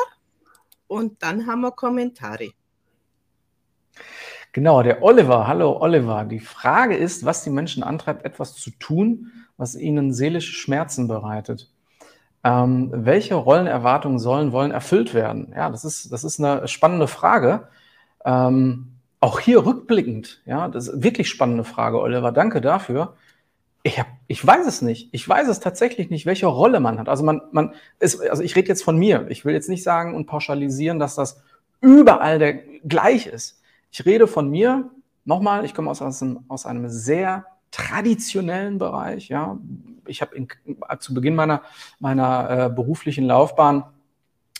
Und 0.86 1.22
dann 1.22 1.46
haben 1.46 1.62
wir 1.62 1.72
Kommentare. 1.72 2.50
Genau, 4.52 4.82
der 4.82 5.02
Oliver. 5.02 5.48
Hallo 5.48 5.80
Oliver. 5.80 6.24
Die 6.24 6.40
Frage 6.40 6.96
ist, 6.96 7.24
was 7.24 7.42
die 7.42 7.50
Menschen 7.50 7.82
antreibt, 7.82 8.24
etwas 8.24 8.54
zu 8.54 8.70
tun, 8.70 9.32
was 9.56 9.74
ihnen 9.74 10.12
seelische 10.12 10.52
Schmerzen 10.52 11.08
bereitet. 11.08 11.73
Ähm, 12.44 12.90
welche 12.92 13.34
Rollenerwartungen 13.34 14.18
sollen, 14.18 14.52
wollen 14.52 14.70
erfüllt 14.70 15.14
werden? 15.14 15.52
Ja, 15.56 15.70
das 15.70 15.84
ist, 15.84 16.12
das 16.12 16.24
ist 16.24 16.38
eine 16.38 16.68
spannende 16.68 17.08
Frage. 17.08 17.68
Ähm, 18.24 18.92
auch 19.20 19.40
hier 19.40 19.64
rückblickend, 19.64 20.42
ja, 20.44 20.68
das 20.68 20.88
ist 20.88 21.02
wirklich 21.02 21.28
spannende 21.30 21.64
Frage, 21.64 22.00
Oliver. 22.00 22.30
Danke 22.32 22.60
dafür. 22.60 23.16
ich, 23.82 24.00
hab, 24.00 24.06
ich 24.26 24.44
weiß 24.44 24.66
es 24.66 24.82
nicht. 24.82 25.10
Ich 25.12 25.28
weiß 25.28 25.46
es 25.48 25.60
tatsächlich 25.60 26.10
nicht, 26.10 26.26
welche 26.26 26.46
Rolle 26.46 26.80
man 26.80 26.98
hat. 26.98 27.08
Also 27.08 27.22
man, 27.22 27.42
man 27.52 27.74
ist, 28.00 28.20
also 28.20 28.42
ich 28.42 28.56
rede 28.56 28.68
jetzt 28.68 28.82
von 28.82 28.98
mir. 28.98 29.26
Ich 29.28 29.44
will 29.44 29.54
jetzt 29.54 29.68
nicht 29.68 29.82
sagen 29.82 30.14
und 30.14 30.26
pauschalisieren, 30.26 30.98
dass 30.98 31.14
das 31.14 31.42
überall 31.80 32.38
der 32.38 32.54
gleich 32.54 33.26
ist. 33.26 33.60
Ich 33.92 34.04
rede 34.06 34.26
von 34.26 34.50
mir. 34.50 34.90
Nochmal, 35.26 35.64
ich 35.64 35.74
komme 35.74 35.90
aus, 35.90 36.02
aus, 36.02 36.22
einem, 36.22 36.40
aus 36.48 36.66
einem 36.66 36.88
sehr 36.88 37.46
traditionellen 37.74 38.78
Bereich. 38.78 39.28
Ja, 39.28 39.58
ich 40.06 40.22
habe 40.22 40.46
zu 41.00 41.12
Beginn 41.12 41.34
meiner 41.34 41.62
meiner 41.98 42.50
äh, 42.50 42.70
beruflichen 42.70 43.24
Laufbahn 43.24 43.84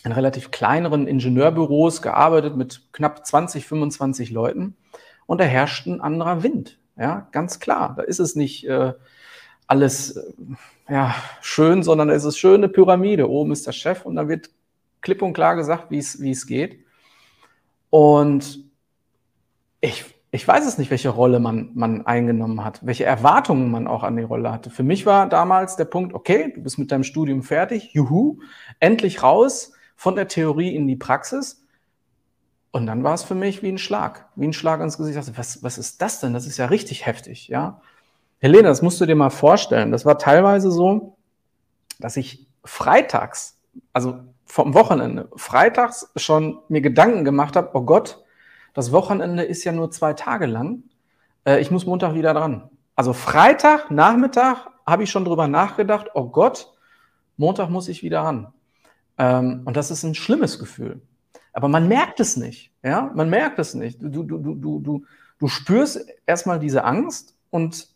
in 0.03 0.11
relativ 0.11 0.51
kleineren 0.51 1.07
Ingenieurbüros 1.07 2.01
gearbeitet 2.01 2.57
mit 2.57 2.91
knapp 2.91 3.25
20, 3.25 3.65
25 3.65 4.31
Leuten 4.31 4.75
und 5.25 5.39
da 5.39 5.45
herrscht 5.45 5.87
ein 5.87 6.01
anderer 6.01 6.43
Wind. 6.43 6.77
Ja, 6.97 7.27
ganz 7.31 7.59
klar. 7.59 7.93
Da 7.95 8.03
ist 8.03 8.19
es 8.19 8.35
nicht 8.35 8.67
äh, 8.67 8.93
alles 9.65 10.17
äh, 10.17 10.33
ja, 10.89 11.15
schön, 11.41 11.83
sondern 11.83 12.09
es 12.09 12.25
ist 12.25 12.37
schöne 12.37 12.67
Pyramide. 12.67 13.29
Oben 13.29 13.51
ist 13.51 13.65
der 13.65 13.71
Chef 13.71 14.05
und 14.05 14.15
da 14.15 14.27
wird 14.27 14.49
klipp 15.01 15.21
und 15.21 15.33
klar 15.33 15.55
gesagt, 15.55 15.89
wie 15.89 15.99
es 15.99 16.47
geht. 16.47 16.85
Und 17.89 18.65
ich, 19.79 20.14
ich 20.35 20.47
weiß 20.47 20.67
es 20.67 20.77
nicht, 20.77 20.91
welche 20.91 21.09
Rolle 21.09 21.39
man, 21.39 21.71
man 21.73 22.05
eingenommen 22.05 22.63
hat, 22.63 22.85
welche 22.85 23.05
Erwartungen 23.05 23.71
man 23.71 23.87
auch 23.87 24.03
an 24.03 24.17
die 24.17 24.23
Rolle 24.23 24.51
hatte. 24.51 24.69
Für 24.69 24.83
mich 24.83 25.05
war 25.05 25.29
damals 25.29 25.77
der 25.77 25.85
Punkt, 25.85 26.13
okay, 26.13 26.51
du 26.53 26.61
bist 26.61 26.77
mit 26.77 26.91
deinem 26.91 27.03
Studium 27.03 27.41
fertig, 27.41 27.93
juhu, 27.93 28.39
endlich 28.79 29.23
raus 29.23 29.71
von 29.95 30.15
der 30.15 30.27
Theorie 30.27 30.75
in 30.75 30.87
die 30.87 30.97
Praxis. 30.97 31.63
Und 32.71 32.85
dann 32.85 33.03
war 33.05 33.13
es 33.13 33.23
für 33.23 33.35
mich 33.35 33.63
wie 33.63 33.69
ein 33.69 33.77
Schlag, 33.77 34.27
wie 34.35 34.45
ein 34.45 34.53
Schlag 34.53 34.81
ins 34.81 34.97
Gesicht. 34.97 35.17
Was, 35.37 35.63
was 35.63 35.77
ist 35.77 36.01
das 36.01 36.19
denn? 36.19 36.33
Das 36.33 36.45
ist 36.45 36.57
ja 36.57 36.65
richtig 36.65 37.05
heftig, 37.05 37.47
ja. 37.47 37.81
Helene, 38.39 38.67
das 38.67 38.81
musst 38.81 38.99
du 38.99 39.05
dir 39.05 39.15
mal 39.15 39.29
vorstellen. 39.29 39.93
Das 39.93 40.05
war 40.05 40.19
teilweise 40.19 40.69
so, 40.69 41.15
dass 41.99 42.17
ich 42.17 42.45
freitags, 42.65 43.57
also 43.93 44.19
vom 44.43 44.73
Wochenende, 44.73 45.29
freitags 45.37 46.11
schon 46.17 46.59
mir 46.67 46.81
Gedanken 46.81 47.23
gemacht 47.23 47.55
habe, 47.55 47.69
oh 47.73 47.83
Gott, 47.83 48.24
das 48.75 48.91
Wochenende 48.91 49.43
ist 49.43 49.63
ja 49.63 49.71
nur 49.71 49.89
zwei 49.89 50.13
Tage 50.13 50.45
lang. 50.45 50.83
Äh, 51.45 51.61
ich 51.61 51.71
muss 51.71 51.85
Montag 51.85 52.13
wieder 52.13 52.33
dran. 52.33 52.69
Also 52.95 53.13
Freitag, 53.13 53.89
Nachmittag 53.89 54.67
habe 54.85 55.03
ich 55.03 55.09
schon 55.09 55.25
drüber 55.25 55.47
nachgedacht, 55.47 56.07
oh 56.13 56.25
Gott, 56.25 56.71
Montag 57.37 57.69
muss 57.69 57.87
ich 57.87 58.03
wieder 58.03 58.21
ran. 58.21 58.53
Ähm, 59.17 59.61
und 59.65 59.77
das 59.77 59.91
ist 59.91 60.03
ein 60.03 60.13
schlimmes 60.13 60.59
Gefühl. 60.59 61.01
Aber 61.53 61.69
man 61.69 61.87
merkt 61.87 62.19
es 62.19 62.35
nicht. 62.35 62.71
Ja, 62.83 63.11
man 63.15 63.29
merkt 63.29 63.59
es 63.59 63.73
nicht. 63.73 64.01
Du, 64.01 64.23
du, 64.23 64.37
du, 64.37 64.55
du, 64.55 64.79
du, 64.79 65.05
du 65.39 65.47
spürst 65.47 66.05
erstmal 66.25 66.59
diese 66.59 66.83
Angst 66.83 67.33
und 67.49 67.87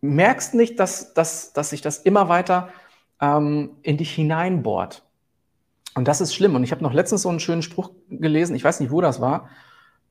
merkst 0.00 0.54
nicht, 0.54 0.80
dass, 0.80 1.12
dass, 1.12 1.52
dass 1.52 1.68
sich 1.70 1.82
das 1.82 1.98
immer 1.98 2.30
weiter 2.30 2.70
ähm, 3.20 3.76
in 3.82 3.98
dich 3.98 4.14
hineinbohrt. 4.14 5.04
Und 5.94 6.08
das 6.08 6.22
ist 6.22 6.34
schlimm. 6.34 6.54
Und 6.54 6.64
ich 6.64 6.72
habe 6.72 6.82
noch 6.82 6.94
letztens 6.94 7.22
so 7.22 7.28
einen 7.28 7.40
schönen 7.40 7.62
Spruch 7.62 7.90
gelesen, 8.08 8.56
ich 8.56 8.64
weiß 8.64 8.80
nicht, 8.80 8.90
wo 8.90 9.02
das 9.02 9.20
war. 9.20 9.50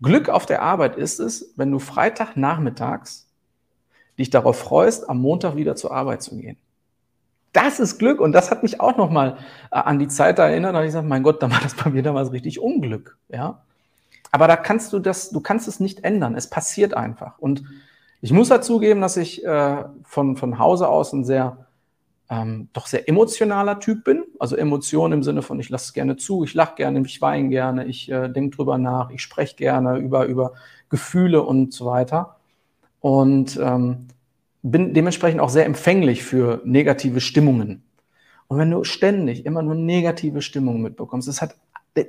Glück 0.02 0.30
auf 0.30 0.46
der 0.46 0.62
Arbeit 0.62 0.96
ist 0.96 1.20
es, 1.20 1.54
wenn 1.56 1.72
du 1.72 1.80
Freitagnachmittags 1.80 3.28
dich 4.18 4.30
darauf 4.30 4.60
freust, 4.60 5.10
am 5.10 5.20
Montag 5.20 5.56
wieder 5.56 5.76
zur 5.76 5.92
Arbeit 5.92 6.22
zu 6.22 6.38
gehen. 6.38 6.58
Das 7.54 7.80
ist 7.80 7.98
Glück 7.98 8.22
und 8.22 8.32
das 8.32 8.50
hat 8.50 8.64
mich 8.64 8.80
auch 8.80 8.98
noch 8.98 9.10
mal 9.10 9.38
äh, 9.72 9.76
an 9.76 10.00
die 10.00 10.08
Zeit 10.08 10.40
erinnert, 10.40 10.74
da 10.74 10.82
ich 10.82 10.88
gesagt, 10.88 11.08
mein 11.08 11.24
Gott, 11.24 11.44
da 11.44 11.52
war 11.52 11.60
das 11.62 11.76
bei 11.76 11.90
mir 11.90 12.02
damals 12.02 12.32
richtig 12.32 12.60
Unglück, 12.60 13.18
ja. 13.30 13.62
Aber 14.32 14.48
da 14.48 14.56
kannst 14.56 14.94
du 14.94 15.00
das, 15.00 15.30
du 15.32 15.42
kannst 15.42 15.68
es 15.68 15.82
nicht 15.82 16.06
ändern. 16.06 16.36
Es 16.36 16.50
passiert 16.50 16.94
einfach. 16.94 17.38
Und 17.40 17.64
ich 18.22 18.32
muss 18.32 18.48
dazugeben, 18.48 19.02
dass 19.02 19.18
ich 19.18 19.44
äh, 19.44 19.84
von, 20.04 20.38
von 20.38 20.58
Hause 20.58 20.88
aus 20.88 21.12
ein 21.12 21.26
sehr, 21.26 21.66
ähm, 22.32 22.70
doch 22.72 22.88
sehr 22.88 23.10
emotionaler 23.10 23.82
Typ 23.82 24.06
bin. 24.06 24.24
Also 24.40 24.56
Emotionen 24.56 25.16
im 25.16 25.24
Sinne 25.24 25.42
von, 25.42 25.60
ich 25.60 25.70
lasse 25.70 25.88
es 25.88 25.94
gerne 25.94 26.16
zu, 26.16 26.46
ich 26.46 26.54
lache 26.54 26.76
gerne, 26.76 27.02
ich 27.06 27.22
weine 27.22 27.50
gerne, 27.50 27.86
ich 27.86 28.10
äh, 28.10 28.30
denke 28.30 28.56
drüber 28.56 28.78
nach, 28.78 29.12
ich 29.12 29.22
spreche 29.22 29.58
gerne 29.58 29.98
über, 29.98 30.26
über 30.26 30.54
Gefühle 30.90 31.44
und 31.44 31.74
so 31.74 31.86
weiter. 31.86 32.38
Und 33.02 33.60
ähm, 33.62 34.08
bin 34.64 34.94
dementsprechend 34.94 35.42
auch 35.42 35.50
sehr 35.50 35.66
empfänglich 35.66 36.24
für 36.24 36.62
negative 36.64 37.20
Stimmungen. 37.20 37.84
Und 38.48 38.58
wenn 38.58 38.72
du 38.72 38.86
ständig 38.86 39.46
immer 39.46 39.62
nur 39.62 39.76
negative 39.76 40.42
Stimmungen 40.42 40.82
mitbekommst, 40.82 41.28
das 41.28 41.42
hat 41.42 41.56
der, 41.98 42.08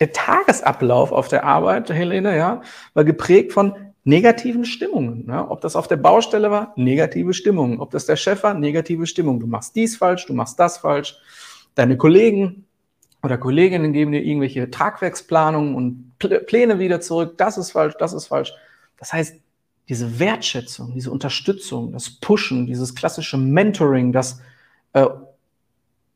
der 0.00 0.12
Tagesablauf 0.12 1.12
auf 1.12 1.28
der 1.28 1.44
Arbeit, 1.44 1.90
Helene, 1.90 2.36
ja, 2.36 2.62
war 2.94 3.04
geprägt 3.04 3.52
von 3.52 3.74
negativen 4.08 4.64
Stimmungen. 4.64 5.26
Ja? 5.28 5.48
Ob 5.50 5.60
das 5.60 5.76
auf 5.76 5.86
der 5.86 5.98
Baustelle 5.98 6.50
war, 6.50 6.72
negative 6.76 7.34
Stimmungen. 7.34 7.78
Ob 7.78 7.90
das 7.90 8.06
der 8.06 8.16
Chef 8.16 8.42
war, 8.42 8.54
negative 8.54 9.06
Stimmungen. 9.06 9.38
Du 9.38 9.46
machst 9.46 9.76
dies 9.76 9.98
falsch, 9.98 10.24
du 10.26 10.32
machst 10.32 10.58
das 10.58 10.78
falsch. 10.78 11.14
Deine 11.74 11.98
Kollegen 11.98 12.64
oder 13.22 13.36
Kolleginnen 13.36 13.92
geben 13.92 14.12
dir 14.12 14.22
irgendwelche 14.22 14.70
Tragwerksplanungen 14.70 15.74
und 15.74 16.18
Pläne 16.18 16.78
wieder 16.78 17.02
zurück. 17.02 17.36
Das 17.36 17.58
ist 17.58 17.72
falsch, 17.72 17.94
das 17.98 18.14
ist 18.14 18.28
falsch. 18.28 18.52
Das 18.96 19.12
heißt, 19.12 19.36
diese 19.90 20.18
Wertschätzung, 20.18 20.94
diese 20.94 21.10
Unterstützung, 21.10 21.92
das 21.92 22.08
Pushen, 22.08 22.66
dieses 22.66 22.94
klassische 22.94 23.36
Mentoring, 23.36 24.12
das, 24.12 24.40
äh, 24.94 25.06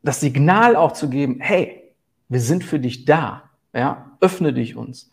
das 0.01 0.19
Signal 0.19 0.75
auch 0.75 0.93
zu 0.93 1.09
geben, 1.09 1.37
hey, 1.39 1.93
wir 2.27 2.39
sind 2.39 2.63
für 2.63 2.79
dich 2.79 3.05
da, 3.05 3.51
ja, 3.73 4.17
öffne 4.19 4.51
dich 4.51 4.75
uns. 4.75 5.11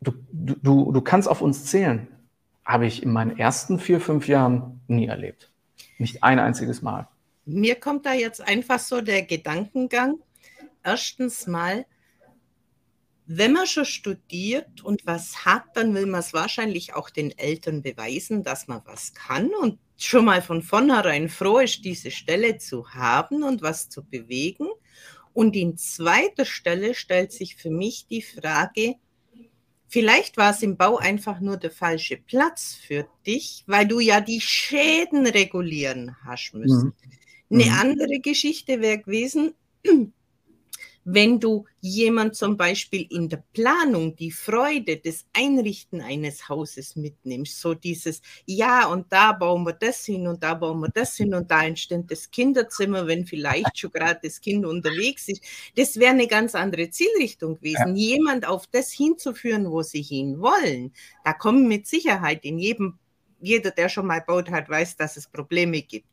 Du, 0.00 0.12
du, 0.32 0.92
du 0.92 1.00
kannst 1.00 1.28
auf 1.28 1.40
uns 1.40 1.64
zählen. 1.64 2.08
Habe 2.64 2.86
ich 2.86 3.02
in 3.02 3.10
meinen 3.10 3.38
ersten 3.38 3.78
vier, 3.78 4.00
fünf 4.00 4.28
Jahren 4.28 4.80
nie 4.86 5.06
erlebt. 5.06 5.50
Nicht 5.98 6.22
ein 6.22 6.38
einziges 6.38 6.82
Mal. 6.82 7.08
Mir 7.44 7.76
kommt 7.76 8.04
da 8.06 8.12
jetzt 8.12 8.40
einfach 8.40 8.78
so 8.78 9.00
der 9.00 9.22
Gedankengang. 9.22 10.18
Erstens 10.84 11.46
mal, 11.46 11.86
wenn 13.26 13.52
man 13.52 13.66
schon 13.66 13.84
studiert 13.84 14.82
und 14.82 15.06
was 15.06 15.44
hat, 15.44 15.64
dann 15.74 15.94
will 15.94 16.06
man 16.06 16.20
es 16.20 16.32
wahrscheinlich 16.32 16.94
auch 16.94 17.10
den 17.10 17.36
Eltern 17.36 17.82
beweisen, 17.82 18.42
dass 18.42 18.68
man 18.68 18.82
was 18.84 19.12
kann 19.14 19.50
und 19.60 19.78
schon 19.98 20.24
mal 20.24 20.40
von 20.40 20.62
vornherein 20.62 21.28
froh 21.28 21.58
ist, 21.58 21.84
diese 21.84 22.10
Stelle 22.10 22.58
zu 22.58 22.88
haben 22.94 23.42
und 23.42 23.60
was 23.60 23.90
zu 23.90 24.04
bewegen. 24.04 24.68
Und 25.34 25.56
in 25.56 25.76
zweiter 25.76 26.44
Stelle 26.44 26.94
stellt 26.94 27.32
sich 27.32 27.56
für 27.56 27.70
mich 27.70 28.06
die 28.06 28.22
Frage, 28.22 28.94
vielleicht 29.88 30.36
war 30.36 30.52
es 30.52 30.62
im 30.62 30.76
Bau 30.76 30.98
einfach 30.98 31.40
nur 31.40 31.56
der 31.56 31.70
falsche 31.70 32.16
Platz 32.16 32.74
für 32.74 33.08
dich, 33.26 33.64
weil 33.66 33.88
du 33.88 34.00
ja 34.00 34.20
die 34.20 34.40
Schäden 34.40 35.26
regulieren 35.26 36.16
hast 36.24 36.54
müssen. 36.54 36.94
Mhm. 37.48 37.60
Eine 37.60 37.70
mhm. 37.70 37.78
andere 37.78 38.20
Geschichte 38.20 38.80
wäre 38.80 38.98
gewesen, 38.98 39.54
wenn 41.04 41.40
du 41.40 41.64
jemand 41.80 42.36
zum 42.36 42.56
Beispiel 42.56 43.06
in 43.10 43.28
der 43.28 43.42
Planung 43.52 44.14
die 44.16 44.30
Freude 44.30 44.98
des 44.98 45.26
Einrichten 45.32 46.00
eines 46.00 46.48
Hauses 46.48 46.96
mitnimmst, 46.96 47.60
so 47.60 47.74
dieses, 47.74 48.20
ja, 48.46 48.86
und 48.86 49.12
da 49.12 49.32
bauen 49.32 49.64
wir 49.64 49.72
das 49.72 50.04
hin 50.04 50.26
und 50.26 50.42
da 50.42 50.54
bauen 50.54 50.80
wir 50.80 50.90
das 50.90 51.16
hin 51.16 51.34
und 51.34 51.50
da 51.50 51.64
entsteht 51.64 52.10
das 52.10 52.30
Kinderzimmer, 52.30 53.06
wenn 53.06 53.26
vielleicht 53.26 53.78
schon 53.78 53.90
gerade 53.90 54.20
das 54.22 54.40
Kind 54.40 54.66
unterwegs 54.66 55.28
ist, 55.28 55.42
das 55.76 55.96
wäre 55.96 56.12
eine 56.12 56.26
ganz 56.26 56.54
andere 56.54 56.90
Zielrichtung 56.90 57.56
gewesen. 57.56 57.96
Ja. 57.96 58.16
Jemand 58.16 58.46
auf 58.46 58.66
das 58.66 58.90
hinzuführen, 58.90 59.70
wo 59.70 59.82
sie 59.82 60.02
hin 60.02 60.40
wollen. 60.40 60.92
Da 61.24 61.32
kommen 61.32 61.68
mit 61.68 61.86
Sicherheit 61.86 62.44
in 62.44 62.58
jedem, 62.58 62.98
jeder, 63.40 63.70
der 63.70 63.88
schon 63.88 64.06
mal 64.06 64.20
baut 64.20 64.50
hat, 64.50 64.68
weiß, 64.68 64.96
dass 64.96 65.16
es 65.16 65.28
Probleme 65.28 65.82
gibt. 65.82 66.08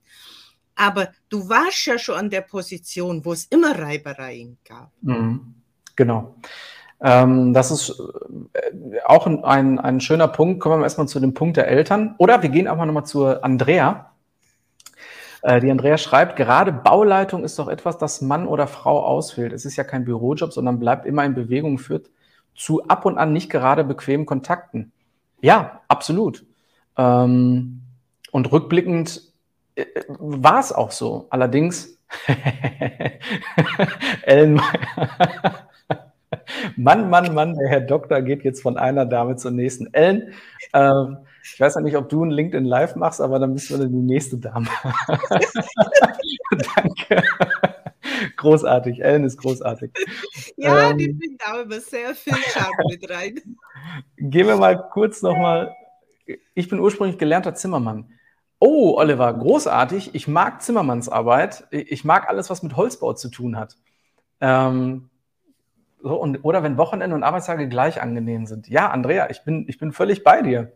Aber 0.76 1.10
du 1.30 1.48
warst 1.50 1.86
ja 1.86 1.98
schon 1.98 2.16
an 2.16 2.30
der 2.30 2.42
Position, 2.42 3.24
wo 3.24 3.34
es 3.34 3.46
immer 3.46 3.78
Reibereien 3.80 4.58
gab. 4.68 4.92
Mhm. 5.02 5.56
Genau. 5.96 6.36
Ähm, 7.02 7.54
das 7.54 7.72
ist 7.72 8.00
äh, 8.54 9.00
auch 9.06 9.28
ein, 9.28 9.80
ein 9.80 10.02
schöner 10.02 10.28
Punkt. 10.28 10.60
Kommen 10.60 10.80
wir 10.80 10.86
erstmal 10.86 11.08
zu 11.08 11.20
dem 11.20 11.34
Punkt 11.34 11.58
der 11.58 11.68
Eltern. 11.68 12.16
Oder 12.18 12.42
wir 12.42 12.50
gehen 12.50 12.68
einfach 12.68 12.86
nochmal 12.86 13.06
zu 13.06 13.42
Andrea. 13.44 14.12
Äh, 15.42 15.60
die 15.60 15.72
Andrea 15.72 15.98
schreibt, 15.98 16.36
gerade 16.36 16.72
Bauleitung 16.72 17.44
ist 17.44 17.60
doch 17.60 17.68
etwas, 17.68 17.98
das 17.98 18.22
Mann 18.22 18.48
oder 18.48 18.68
Frau 18.68 19.04
auswählt. 19.04 19.54
Es 19.54 19.66
ist 19.66 19.76
ja 19.76 19.84
kein 19.84 20.06
Bürojob, 20.06 20.52
sondern 20.52 20.80
bleibt 20.80 21.06
immer 21.06 21.24
in 21.24 21.36
Bewegung, 21.36 21.78
führt 21.78 22.10
zu 22.56 22.88
ab 22.88 23.06
und 23.06 23.18
an 23.18 23.34
nicht 23.34 23.50
gerade 23.50 23.84
bequemen 23.84 24.26
Kontakten. 24.26 24.92
Ja, 25.42 25.82
absolut. 25.88 26.46
Ähm, 26.98 27.82
und 28.32 28.52
rückblickend 28.52 29.22
war 30.08 30.60
es 30.60 30.72
auch 30.72 30.92
so. 30.92 31.28
Allerdings, 31.30 31.98
Ellen, 34.24 34.62
Mann, 36.78 37.10
Mann, 37.10 37.34
Mann, 37.34 37.56
der 37.56 37.70
Herr 37.70 37.82
Doktor 37.82 38.22
geht 38.22 38.44
jetzt 38.44 38.62
von 38.62 38.78
einer 38.78 39.06
Dame 39.06 39.36
zur 39.36 39.52
nächsten. 39.52 39.94
Ellen, 39.94 40.34
äh, 40.74 41.06
ich 41.44 41.60
weiß 41.60 41.76
ja 41.76 41.82
nicht, 41.82 41.96
ob 41.96 42.10
du 42.10 42.24
ein 42.24 42.32
LinkedIn 42.32 42.66
Live 42.66 42.96
machst, 42.96 43.22
aber 43.22 43.40
dann 43.40 43.54
bist 43.54 43.70
du 43.70 43.78
die 43.78 43.96
nächste 43.96 44.38
Dame. 44.38 44.68
Danke. 46.76 47.24
Großartig, 48.38 49.04
Ellen 49.04 49.24
ist 49.24 49.38
großartig. 49.38 49.92
Ja, 50.58 50.92
ähm, 50.92 50.98
die 50.98 51.10
bringt 51.10 51.42
aber 51.48 51.80
sehr 51.80 52.16
viel 52.16 52.36
Charme 52.36 52.76
mit 52.90 53.10
rein. 53.10 53.40
Gehen 54.18 54.48
wir 54.48 54.58
mal 54.58 54.90
kurz 54.90 55.22
nochmal. 55.22 55.74
Ich 56.54 56.70
bin 56.70 56.80
ursprünglich 56.80 57.18
gelernter 57.18 57.54
Zimmermann. 57.54 58.15
Oh, 58.60 58.96
Oliver, 58.98 59.34
großartig. 59.34 60.16
Ich 60.16 60.28
mag 60.28 60.62
Zimmermannsarbeit. 60.62 61.68
Ich 61.72 62.06
mag 62.06 62.30
alles, 62.30 62.50
was 62.50 62.64
mit 62.64 62.76
Holzbau 62.76 63.14
zu 63.14 63.30
tun 63.30 63.58
hat. 63.58 63.76
Ähm, 64.42 65.10
so, 66.02 66.16
und, 66.16 66.44
oder 66.44 66.64
wenn 66.64 66.78
Wochenende 66.78 67.16
und 67.16 67.24
Arbeitstage 67.24 67.68
gleich 67.68 68.02
angenehm 68.02 68.46
sind. 68.46 68.68
Ja, 68.68 68.90
Andrea, 68.92 69.30
ich 69.30 69.44
bin, 69.44 69.66
ich 69.68 69.78
bin 69.78 69.92
völlig 69.92 70.24
bei 70.24 70.42
dir. 70.42 70.72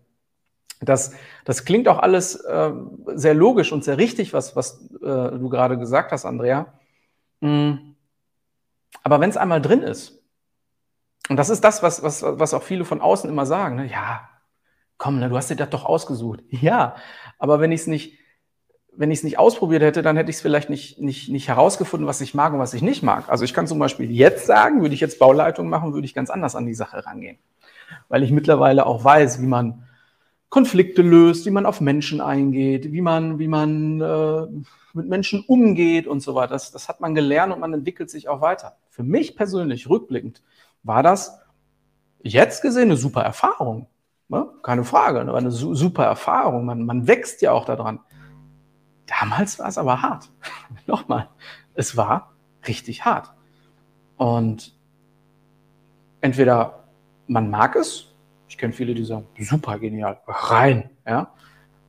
Das, 0.82 1.14
das 1.46 1.66
klingt 1.66 1.88
auch 1.88 2.00
alles 2.00 2.36
äh, 2.36 2.72
sehr 3.16 3.34
logisch 3.34 3.72
und 3.72 3.84
sehr 3.84 3.98
richtig, 3.98 4.34
was, 4.34 4.56
was 4.56 4.82
äh, 5.02 5.38
du 5.38 5.50
gerade 5.50 5.78
gesagt 5.78 6.12
hast, 6.12 6.26
Andrea. 6.26 6.74
Mhm. 7.42 7.96
Aber 9.04 9.20
wenn 9.20 9.30
es 9.30 9.38
einmal 9.38 9.62
drin 9.62 9.82
ist, 9.84 10.22
und 11.30 11.38
das 11.38 11.50
ist 11.50 11.64
das, 11.64 11.84
was, 11.84 12.02
was, 12.02 12.24
was 12.24 12.54
auch 12.54 12.64
viele 12.64 12.86
von 12.86 13.02
außen 13.02 13.30
immer 13.30 13.46
sagen, 13.46 13.76
ne? 13.76 13.86
ja, 13.86 14.28
komm, 15.00 15.20
du 15.20 15.36
hast 15.36 15.50
dir 15.50 15.56
das 15.56 15.72
doch 15.72 15.86
ausgesucht. 15.86 16.42
Ja, 16.52 16.96
aber 17.40 17.60
wenn 17.60 17.72
ich 17.72 17.82
es 17.82 17.88
nicht, 17.88 18.20
wenn 18.96 19.12
ich 19.12 19.20
es 19.20 19.24
nicht 19.24 19.40
ausprobiert 19.40 19.82
hätte, 19.82 20.02
dann 20.02 20.18
hätte 20.18 20.30
ich 20.30 20.36
es 20.36 20.42
vielleicht 20.42 20.70
nicht, 20.70 21.00
nicht, 21.00 21.30
nicht 21.30 21.48
herausgefunden, 21.48 22.06
was 22.06 22.22
ich 22.22 22.36
mag 22.36 22.54
und 22.54 22.60
was 22.60 22.74
ich 22.74 22.82
nicht 22.82 23.02
mag. 23.02 23.30
Also 23.30 23.46
ich 23.46 23.54
kann 23.54 23.66
zum 23.66 23.80
Beispiel 23.80 24.12
jetzt 24.12 24.46
sagen, 24.46 24.82
würde 24.82 24.94
ich 24.94 25.00
jetzt 25.00 25.20
Bauleitung 25.20 25.70
machen, 25.70 25.94
würde 25.94 26.06
ich 26.06 26.14
ganz 26.14 26.30
anders 26.30 26.56
an 26.56 26.66
die 26.66 26.74
Sache 26.74 27.06
rangehen. 27.06 27.40
Weil 28.10 28.24
ich 28.24 28.32
mittlerweile 28.32 28.86
auch 28.86 29.04
weiß, 29.04 29.42
wie 29.42 29.48
man 29.48 29.88
Konflikte 30.50 31.02
löst, 31.02 31.46
wie 31.46 31.52
man 31.52 31.66
auf 31.66 31.80
Menschen 31.80 32.20
eingeht, 32.20 32.92
wie 32.92 33.02
man, 33.02 33.40
wie 33.40 33.48
man 33.48 34.02
äh, 34.02 34.48
mit 34.94 35.08
Menschen 35.08 35.46
umgeht 35.48 36.08
und 36.08 36.20
so 36.20 36.36
weiter. 36.36 36.54
Das, 36.54 36.72
das 36.72 36.90
hat 36.90 37.00
man 37.00 37.16
gelernt 37.16 37.54
und 37.54 37.60
man 37.60 37.74
entwickelt 37.74 38.10
sich 38.10 38.28
auch 38.28 38.42
weiter. 38.42 38.76
Für 38.90 39.04
mich 39.04 39.38
persönlich, 39.38 39.90
rückblickend, 39.90 40.44
war 40.84 41.04
das 41.04 41.40
jetzt 42.22 42.62
gesehen 42.62 42.90
eine 42.90 42.98
super 42.98 43.22
Erfahrung. 43.22 43.88
Ne? 44.30 44.48
Keine 44.64 44.84
Frage, 44.84 45.22
aber 45.22 45.38
eine 45.38 45.52
su 45.52 45.76
super 45.76 46.06
Erfahrung. 46.06 46.66
Man, 46.66 46.86
man 46.86 47.08
wächst 47.08 47.42
ja 47.42 47.52
auch 47.52 47.66
daran. 47.66 48.00
Damals 49.06 49.60
war 49.60 49.68
es 49.68 49.78
aber 49.78 50.02
hart. 50.02 50.30
Nochmal, 50.88 51.30
es 51.74 51.98
war 51.98 52.34
richtig 52.68 53.06
hart. 53.06 53.34
Und 54.18 54.76
entweder 56.22 56.86
man 57.28 57.50
mag 57.50 57.76
es 57.76 58.10
ich 58.50 58.58
kenne 58.58 58.74
viele, 58.74 58.96
die 58.96 59.06
sagen, 59.06 59.28
super 59.40 59.78
genial, 59.78 60.20
rein, 60.28 60.90
ja. 61.08 61.32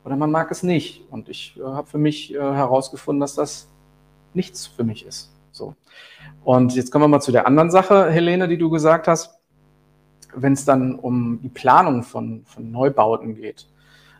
Oder 0.05 0.17
man 0.17 0.31
mag 0.31 0.51
es 0.51 0.63
nicht. 0.63 1.11
Und 1.11 1.29
ich 1.29 1.59
äh, 1.59 1.63
habe 1.63 1.89
für 1.89 1.99
mich 1.99 2.35
äh, 2.35 2.39
herausgefunden, 2.39 3.21
dass 3.21 3.35
das 3.35 3.69
nichts 4.35 4.67
für 4.67 4.85
mich 4.85 5.05
ist. 5.05 5.33
So. 5.51 5.75
Und 6.45 6.75
jetzt 6.75 6.91
kommen 6.91 7.05
wir 7.05 7.09
mal 7.09 7.21
zu 7.21 7.33
der 7.33 7.47
anderen 7.47 7.71
Sache, 7.71 8.11
Helene, 8.11 8.47
die 8.47 8.57
du 8.57 8.71
gesagt 8.71 9.09
hast, 9.09 9.40
wenn 10.35 10.53
es 10.53 10.65
dann 10.65 10.97
um 10.97 11.41
die 11.43 11.49
Planung 11.49 12.03
von, 12.03 12.45
von 12.45 12.71
Neubauten 12.71 13.35
geht. 13.35 13.67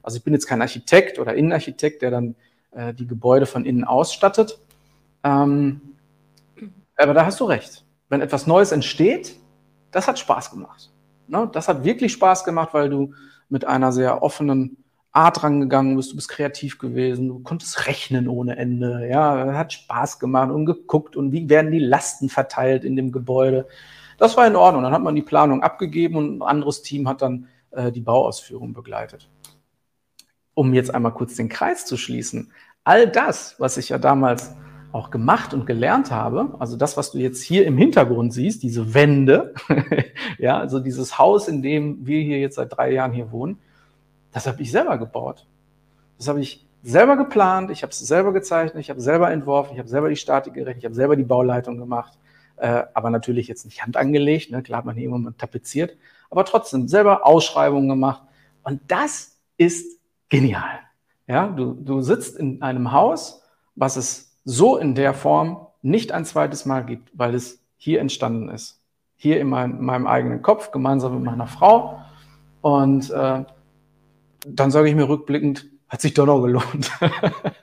Also 0.03 0.17
ich 0.17 0.25
bin 0.25 0.33
jetzt 0.33 0.47
kein 0.47 0.63
Architekt 0.63 1.19
oder 1.19 1.35
Innenarchitekt, 1.35 2.03
der 2.03 2.11
dann 2.11 2.35
äh, 2.73 2.95
die 2.95 3.07
Gebäude 3.07 3.47
von 3.47 3.65
innen 3.65 3.85
ausstattet. 3.85 4.59
Ähm, 5.23 5.81
aber 6.97 7.15
da 7.15 7.27
hast 7.27 7.41
du 7.41 7.45
recht. 7.45 7.85
Wenn 8.09 8.21
etwas 8.21 8.47
Neues 8.47 8.73
entsteht, 8.73 9.37
das 9.91 10.09
hat 10.09 10.19
Spaß 10.19 10.51
gemacht. 10.51 10.91
Ne? 11.29 11.49
Das 11.53 11.69
hat 11.69 11.85
wirklich 11.85 12.13
Spaß 12.13 12.45
gemacht, 12.45 12.71
weil 12.73 12.91
du 12.91 13.15
mit 13.49 13.65
einer 13.65 13.93
sehr 13.93 14.23
offenen 14.23 14.77
Art 15.13 15.43
rangegangen 15.43 15.97
bist, 15.97 16.13
du 16.13 16.17
bist 16.17 16.29
kreativ 16.29 16.79
gewesen, 16.79 17.29
du 17.29 17.41
konntest 17.41 17.87
rechnen 17.87 18.29
ohne 18.29 18.57
Ende, 18.57 19.09
ja, 19.11 19.55
hat 19.55 19.73
Spaß 19.73 20.21
gemacht 20.21 20.53
und 20.53 20.67
geguckt 20.67 21.17
und 21.17 21.33
wie 21.33 21.49
werden 21.49 21.73
die 21.73 21.81
Lasten 21.81 22.29
verteilt 22.29 22.85
in 22.85 22.95
dem 22.95 23.11
Gebäude. 23.11 23.67
Das 24.21 24.37
war 24.37 24.47
in 24.47 24.55
Ordnung. 24.55 24.83
Dann 24.83 24.93
hat 24.93 25.03
man 25.03 25.15
die 25.15 25.23
Planung 25.23 25.63
abgegeben 25.63 26.17
und 26.17 26.39
ein 26.39 26.43
anderes 26.43 26.83
Team 26.83 27.09
hat 27.09 27.23
dann 27.23 27.49
äh, 27.71 27.91
die 27.91 28.03
Bauausführung 28.03 28.75
begleitet. 28.75 29.31
Um 30.53 30.75
jetzt 30.75 30.95
einmal 30.95 31.15
kurz 31.15 31.37
den 31.37 31.49
Kreis 31.49 31.87
zu 31.87 31.97
schließen, 31.97 32.53
all 32.85 33.09
das, 33.09 33.57
was 33.59 33.79
ich 33.79 33.89
ja 33.89 33.97
damals 33.97 34.55
auch 34.93 35.11
gemacht 35.11 35.55
und 35.55 35.65
gelernt 35.65 36.11
habe, 36.11 36.55
also 36.59 36.77
das, 36.77 36.99
was 36.99 37.13
du 37.13 37.19
jetzt 37.19 37.43
hier 37.43 37.65
im 37.65 37.79
Hintergrund 37.79 38.35
siehst, 38.35 38.63
diese 38.63 38.93
Wände, 38.93 39.55
ja, 40.39 40.59
also 40.59 40.81
dieses 40.81 41.19
Haus, 41.19 41.49
in 41.49 41.63
dem 41.63 42.07
wir 42.07 42.21
hier 42.21 42.41
jetzt 42.41 42.57
seit 42.57 42.77
drei 42.77 42.93
Jahren 42.93 43.13
hier 43.13 43.33
wohnen, 43.33 43.59
das 44.33 44.47
habe 44.47 44.61
ich 44.61 44.71
selber 44.71 44.99
gebaut. 44.99 45.47
Das 46.19 46.29
habe 46.29 46.41
ich 46.41 46.67
selber 46.83 47.17
geplant, 47.17 47.71
ich 47.71 47.83
habe 47.83 47.93
es 47.93 48.01
selber 48.01 48.35
gezeichnet, 48.35 48.83
ich 48.83 48.91
habe 48.91 49.01
selber 49.01 49.31
entworfen, 49.31 49.73
ich 49.73 49.79
habe 49.79 49.89
selber 49.89 50.11
die 50.11 50.17
Statik 50.17 50.53
gerechnet, 50.53 50.79
ich 50.79 50.85
habe 50.85 50.95
selber 50.95 51.17
die 51.17 51.25
Bauleitung 51.25 51.79
gemacht, 51.79 52.19
äh, 52.61 52.85
aber 52.95 53.11
natürlich 53.11 53.49
jetzt 53.49 53.65
nicht 53.65 53.83
Hand 53.83 53.97
angelegt, 53.97 54.51
ne? 54.51 54.63
klar 54.63 54.79
hat 54.79 54.85
man 54.85 54.97
hier 54.97 55.07
immer 55.07 55.37
tapeziert, 55.37 55.97
aber 56.31 56.45
trotzdem 56.45 56.89
selber 56.89 57.27
Ausschreibungen 57.27 57.89
gemacht 57.89 58.23
und 58.63 58.81
das 58.89 59.39
ist 59.57 60.01
genial. 60.29 60.81
Ja, 61.27 61.47
du, 61.47 61.75
du 61.75 62.01
sitzt 62.01 62.37
in 62.37 62.63
einem 62.63 62.93
Haus, 62.93 63.43
was 63.77 63.97
es 63.97 64.37
so 64.45 64.77
in 64.77 64.95
der 64.95 65.15
Form 65.15 65.67
nicht 65.83 66.13
ein 66.13 66.25
zweites 66.25 66.67
Mal 66.67 66.85
gibt, 66.85 67.11
weil 67.15 67.35
es 67.35 67.63
hier 67.77 68.01
entstanden 68.01 68.49
ist. 68.49 68.83
Hier 69.17 69.41
in 69.41 69.49
mein, 69.49 69.81
meinem 69.81 70.07
eigenen 70.07 70.43
Kopf, 70.43 70.71
gemeinsam 70.71 71.15
mit 71.15 71.25
meiner 71.25 71.47
Frau. 71.47 72.01
Und 72.63 73.11
äh, 73.11 73.45
dann 74.47 74.71
sage 74.71 74.89
ich 74.89 74.95
mir 74.95 75.09
rückblickend, 75.09 75.67
hat 75.89 76.01
sich 76.01 76.15
doch 76.15 76.27
noch 76.27 76.43
gelohnt. 76.43 76.91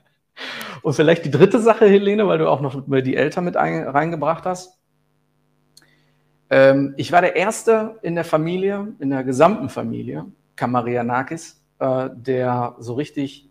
Und 0.82 0.94
vielleicht 0.94 1.26
die 1.26 1.32
dritte 1.32 1.60
Sache, 1.60 1.88
Helene, 1.88 2.28
weil 2.28 2.38
du 2.38 2.50
auch 2.50 2.62
noch 2.62 2.84
die 2.88 3.16
Eltern 3.16 3.44
mit 3.44 3.58
ein, 3.58 3.84
reingebracht 3.84 4.46
hast. 4.46 4.77
Ähm, 6.50 6.94
ich 6.98 7.12
war 7.12 7.22
der 7.22 7.36
Erste 7.36 7.98
in 8.02 8.16
der 8.16 8.24
Familie, 8.24 8.94
in 9.00 9.10
der 9.10 9.24
gesamten 9.24 9.70
Familie, 9.70 10.26
Kamarianakis, 10.56 11.62
äh, 11.80 12.10
der 12.14 12.76
so 12.80 12.94
richtig 12.94 13.50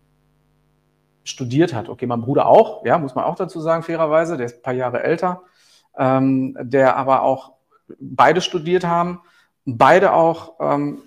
studiert 1.23 1.73
hat. 1.73 1.89
Okay, 1.89 2.07
mein 2.07 2.21
Bruder 2.21 2.47
auch, 2.47 2.85
ja, 2.85 2.97
muss 2.97 3.15
man 3.15 3.25
auch 3.25 3.35
dazu 3.35 3.59
sagen, 3.59 3.83
fairerweise, 3.83 4.37
der 4.37 4.45
ist 4.45 4.57
ein 4.57 4.61
paar 4.61 4.73
Jahre 4.73 5.03
älter, 5.03 5.43
ähm, 5.97 6.57
der 6.59 6.95
aber 6.95 7.21
auch 7.23 7.53
beide 7.99 8.41
studiert 8.41 8.85
haben, 8.85 9.21
beide 9.65 10.13
auch, 10.13 10.55
ähm, 10.59 11.03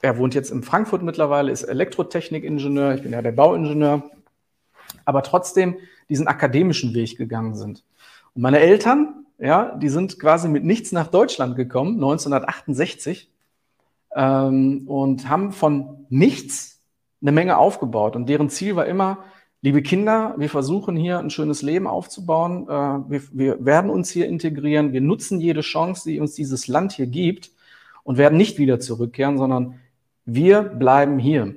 er 0.00 0.16
wohnt 0.18 0.34
jetzt 0.34 0.50
in 0.50 0.62
Frankfurt 0.62 1.02
mittlerweile, 1.02 1.50
ist 1.50 1.64
Elektrotechnikingenieur, 1.64 2.94
ich 2.94 3.02
bin 3.02 3.12
ja 3.12 3.22
der 3.22 3.32
Bauingenieur, 3.32 4.02
aber 5.04 5.22
trotzdem 5.22 5.76
diesen 6.08 6.28
akademischen 6.28 6.94
Weg 6.94 7.16
gegangen 7.16 7.54
sind. 7.54 7.84
Und 8.34 8.42
meine 8.42 8.60
Eltern, 8.60 9.26
ja, 9.38 9.76
die 9.76 9.88
sind 9.88 10.18
quasi 10.18 10.48
mit 10.48 10.64
nichts 10.64 10.92
nach 10.92 11.06
Deutschland 11.06 11.56
gekommen, 11.56 11.94
1968, 11.94 13.30
ähm, 14.14 14.84
und 14.86 15.28
haben 15.28 15.52
von 15.52 16.06
nichts 16.08 16.80
eine 17.20 17.32
Menge 17.32 17.56
aufgebaut. 17.58 18.16
Und 18.16 18.28
deren 18.28 18.50
Ziel 18.50 18.76
war 18.76 18.86
immer, 18.86 19.18
liebe 19.60 19.82
Kinder, 19.82 20.34
wir 20.38 20.48
versuchen 20.48 20.96
hier 20.96 21.18
ein 21.18 21.30
schönes 21.30 21.62
Leben 21.62 21.86
aufzubauen. 21.86 22.68
Äh, 22.68 23.10
wir, 23.10 23.22
wir 23.32 23.64
werden 23.64 23.90
uns 23.90 24.10
hier 24.10 24.26
integrieren. 24.26 24.92
Wir 24.92 25.00
nutzen 25.00 25.40
jede 25.40 25.60
Chance, 25.60 26.08
die 26.08 26.20
uns 26.20 26.34
dieses 26.34 26.68
Land 26.68 26.92
hier 26.92 27.06
gibt 27.06 27.50
und 28.04 28.18
werden 28.18 28.38
nicht 28.38 28.58
wieder 28.58 28.80
zurückkehren, 28.80 29.38
sondern 29.38 29.74
wir 30.24 30.62
bleiben 30.62 31.18
hier. 31.18 31.54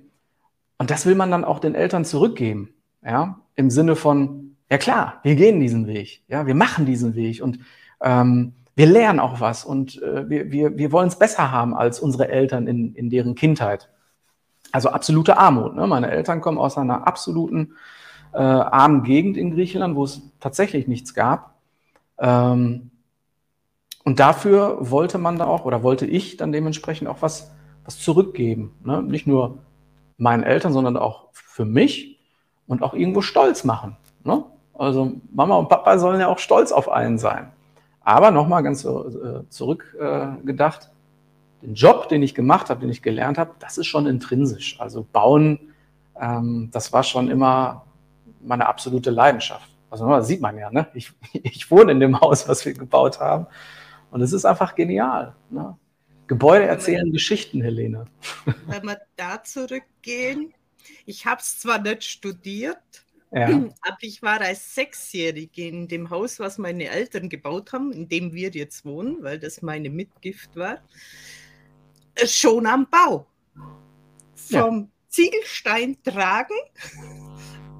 Und 0.77 0.89
das 0.89 1.05
will 1.05 1.15
man 1.15 1.29
dann 1.31 1.45
auch 1.45 1.59
den 1.59 1.75
Eltern 1.75 2.05
zurückgeben. 2.05 2.73
Ja, 3.03 3.39
im 3.55 3.69
Sinne 3.69 3.95
von, 3.95 4.40
ja 4.71 4.77
klar, 4.77 5.19
wir 5.23 5.35
gehen 5.35 5.59
diesen 5.59 5.85
Weg. 5.85 6.23
Ja, 6.29 6.47
wir 6.47 6.55
machen 6.55 6.85
diesen 6.85 7.13
Weg 7.13 7.43
und 7.43 7.59
ähm, 8.01 8.53
wir 8.73 8.85
lernen 8.85 9.19
auch 9.19 9.41
was 9.41 9.65
und 9.65 10.01
äh, 10.01 10.29
wir, 10.29 10.49
wir, 10.51 10.77
wir 10.77 10.93
wollen 10.93 11.09
es 11.09 11.19
besser 11.19 11.51
haben 11.51 11.75
als 11.75 11.99
unsere 11.99 12.29
Eltern 12.29 12.67
in, 12.67 12.95
in 12.95 13.09
deren 13.09 13.35
Kindheit. 13.35 13.89
Also 14.71 14.89
absolute 14.89 15.37
Armut. 15.37 15.75
Ne? 15.75 15.85
Meine 15.87 16.09
Eltern 16.09 16.39
kommen 16.39 16.57
aus 16.57 16.77
einer 16.77 17.05
absoluten 17.05 17.73
äh, 18.33 18.37
armen 18.37 19.03
Gegend 19.03 19.35
in 19.35 19.51
Griechenland, 19.53 19.97
wo 19.97 20.05
es 20.05 20.21
tatsächlich 20.39 20.87
nichts 20.87 21.13
gab. 21.13 21.55
Ähm, 22.17 22.91
und 24.05 24.21
dafür 24.21 24.77
wollte 24.79 25.17
man 25.17 25.37
da 25.37 25.47
auch, 25.47 25.65
oder 25.65 25.83
wollte 25.83 26.05
ich 26.05 26.37
dann 26.37 26.53
dementsprechend 26.53 27.09
auch 27.09 27.21
was, 27.21 27.51
was 27.83 27.99
zurückgeben. 27.99 28.73
Ne? 28.85 29.03
Nicht 29.03 29.27
nur 29.27 29.57
meinen 30.17 30.43
Eltern, 30.43 30.71
sondern 30.71 30.95
auch 30.95 31.27
für 31.33 31.65
mich 31.65 32.21
und 32.67 32.83
auch 32.83 32.93
irgendwo 32.93 33.21
stolz 33.21 33.65
machen. 33.65 33.97
Ne? 34.23 34.45
Also 34.73 35.13
Mama 35.33 35.55
und 35.55 35.69
Papa 35.69 35.99
sollen 35.99 36.19
ja 36.19 36.27
auch 36.27 36.39
stolz 36.39 36.71
auf 36.71 36.89
einen 36.89 37.17
sein. 37.17 37.51
Aber 38.03 38.31
nochmal 38.31 38.63
ganz 38.63 38.83
äh, 38.83 39.47
zurückgedacht, 39.49 40.83
äh, 40.83 41.65
den 41.65 41.75
Job, 41.75 42.09
den 42.09 42.23
ich 42.23 42.33
gemacht 42.33 42.69
habe, 42.69 42.81
den 42.81 42.89
ich 42.89 43.03
gelernt 43.03 43.37
habe, 43.37 43.51
das 43.59 43.77
ist 43.77 43.87
schon 43.87 44.07
intrinsisch. 44.07 44.79
Also 44.79 45.05
bauen, 45.11 45.59
ähm, 46.19 46.69
das 46.71 46.91
war 46.93 47.03
schon 47.03 47.29
immer 47.29 47.85
meine 48.41 48.67
absolute 48.67 49.11
Leidenschaft. 49.11 49.69
Also 49.91 50.07
das 50.07 50.27
sieht 50.27 50.41
man 50.41 50.57
ja, 50.57 50.71
ne? 50.71 50.87
ich, 50.93 51.11
ich 51.33 51.69
wohne 51.69 51.91
in 51.91 51.99
dem 51.99 52.19
Haus, 52.19 52.47
was 52.47 52.65
wir 52.65 52.73
gebaut 52.73 53.19
haben. 53.19 53.45
Und 54.09 54.21
es 54.21 54.33
ist 54.33 54.45
einfach 54.45 54.75
genial. 54.75 55.35
Ne? 55.49 55.77
Gebäude 56.27 56.65
erzählen 56.65 57.05
wenn, 57.05 57.13
Geschichten, 57.13 57.61
Helene. 57.61 58.05
Wenn 58.67 58.83
wir 58.83 58.99
da 59.15 59.43
zurückgehen, 59.43 60.53
ich 61.05 61.25
habe 61.25 61.41
es 61.41 61.59
zwar 61.59 61.79
nicht 61.79 62.03
studiert, 62.03 62.77
ja. 63.31 63.47
aber 63.81 63.97
ich 64.01 64.21
war 64.21 64.41
als 64.41 64.75
Sechsjährige 64.75 65.67
in 65.67 65.87
dem 65.87 66.09
Haus, 66.09 66.39
was 66.39 66.57
meine 66.57 66.89
Eltern 66.89 67.29
gebaut 67.29 67.73
haben, 67.73 67.91
in 67.91 68.07
dem 68.07 68.33
wir 68.33 68.49
jetzt 68.49 68.85
wohnen, 68.85 69.23
weil 69.23 69.39
das 69.39 69.61
meine 69.61 69.89
Mitgift 69.89 70.55
war 70.55 70.79
schon 72.25 72.65
am 72.65 72.87
Bau. 72.89 73.27
Vom, 74.35 74.79
ja. 74.79 74.87
Ziegelstein 75.09 75.97
tragen 76.03 76.55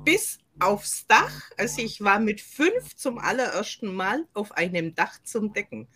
bis 0.04 0.40
aufs 0.60 1.08
Dach. 1.08 1.52
Also 1.58 1.82
ich 1.82 2.02
war 2.02 2.20
mit 2.20 2.42
fünf 2.42 2.96
zum 2.96 3.18
allerersten 3.18 3.94
Mal 3.94 4.28
auf 4.34 4.52
einem 4.54 4.96
Dach 4.96 5.18
zum 5.24 5.54
Decken. 5.54 5.88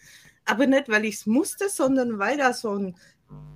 Aber 0.46 0.68
nicht, 0.68 0.90
weil 0.90 1.06
ich 1.06 1.16
es 1.16 1.26
musste, 1.26 1.70
sondern 1.70 2.20
weil 2.20 2.38
da 2.38 2.54
so 2.54 2.72
ein 2.72 2.96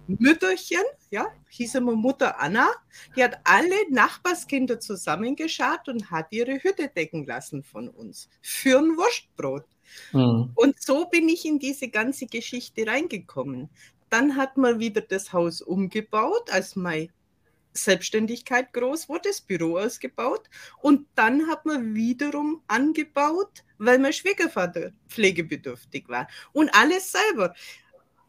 Mütterchen, 0.07 0.81
ja, 1.11 1.27
hieß 1.49 1.75
immer 1.75 1.95
Mutter 1.95 2.39
Anna, 2.39 2.67
die 3.15 3.23
hat 3.23 3.39
alle 3.43 3.75
Nachbarskinder 3.91 4.79
zusammengeschart 4.79 5.87
und 5.87 6.09
hat 6.09 6.27
ihre 6.31 6.63
Hütte 6.63 6.87
decken 6.87 7.27
lassen 7.27 7.63
von 7.63 7.89
uns 7.89 8.27
für 8.41 8.79
ein 8.79 8.97
Wurstbrot. 8.97 9.65
Mhm. 10.11 10.51
Und 10.55 10.81
so 10.81 11.05
bin 11.05 11.29
ich 11.29 11.45
in 11.45 11.59
diese 11.59 11.89
ganze 11.89 12.25
Geschichte 12.25 12.87
reingekommen. 12.87 13.69
Dann 14.09 14.35
hat 14.35 14.57
man 14.57 14.79
wieder 14.79 15.01
das 15.01 15.31
Haus 15.31 15.61
umgebaut, 15.61 16.51
als 16.51 16.75
meine 16.75 17.09
Selbstständigkeit 17.73 18.73
groß 18.73 19.09
wurde, 19.09 19.29
das 19.29 19.41
Büro 19.41 19.77
ausgebaut. 19.77 20.49
Und 20.81 21.07
dann 21.13 21.47
hat 21.47 21.65
man 21.65 21.93
wiederum 21.93 22.63
angebaut, 22.67 23.63
weil 23.77 23.99
mein 23.99 24.13
Schwiegervater 24.13 24.91
pflegebedürftig 25.07 26.09
war. 26.09 26.27
Und 26.51 26.73
alles 26.73 27.11
selber 27.11 27.53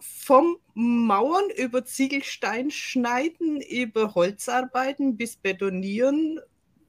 vom 0.00 0.58
Mauern 0.74 1.50
über 1.56 1.84
Ziegelstein 1.84 2.70
schneiden, 2.70 3.60
über 3.60 4.14
Holzarbeiten 4.14 5.16
bis 5.16 5.36
Betonieren, 5.36 6.40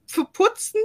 verputzen. 0.07 0.81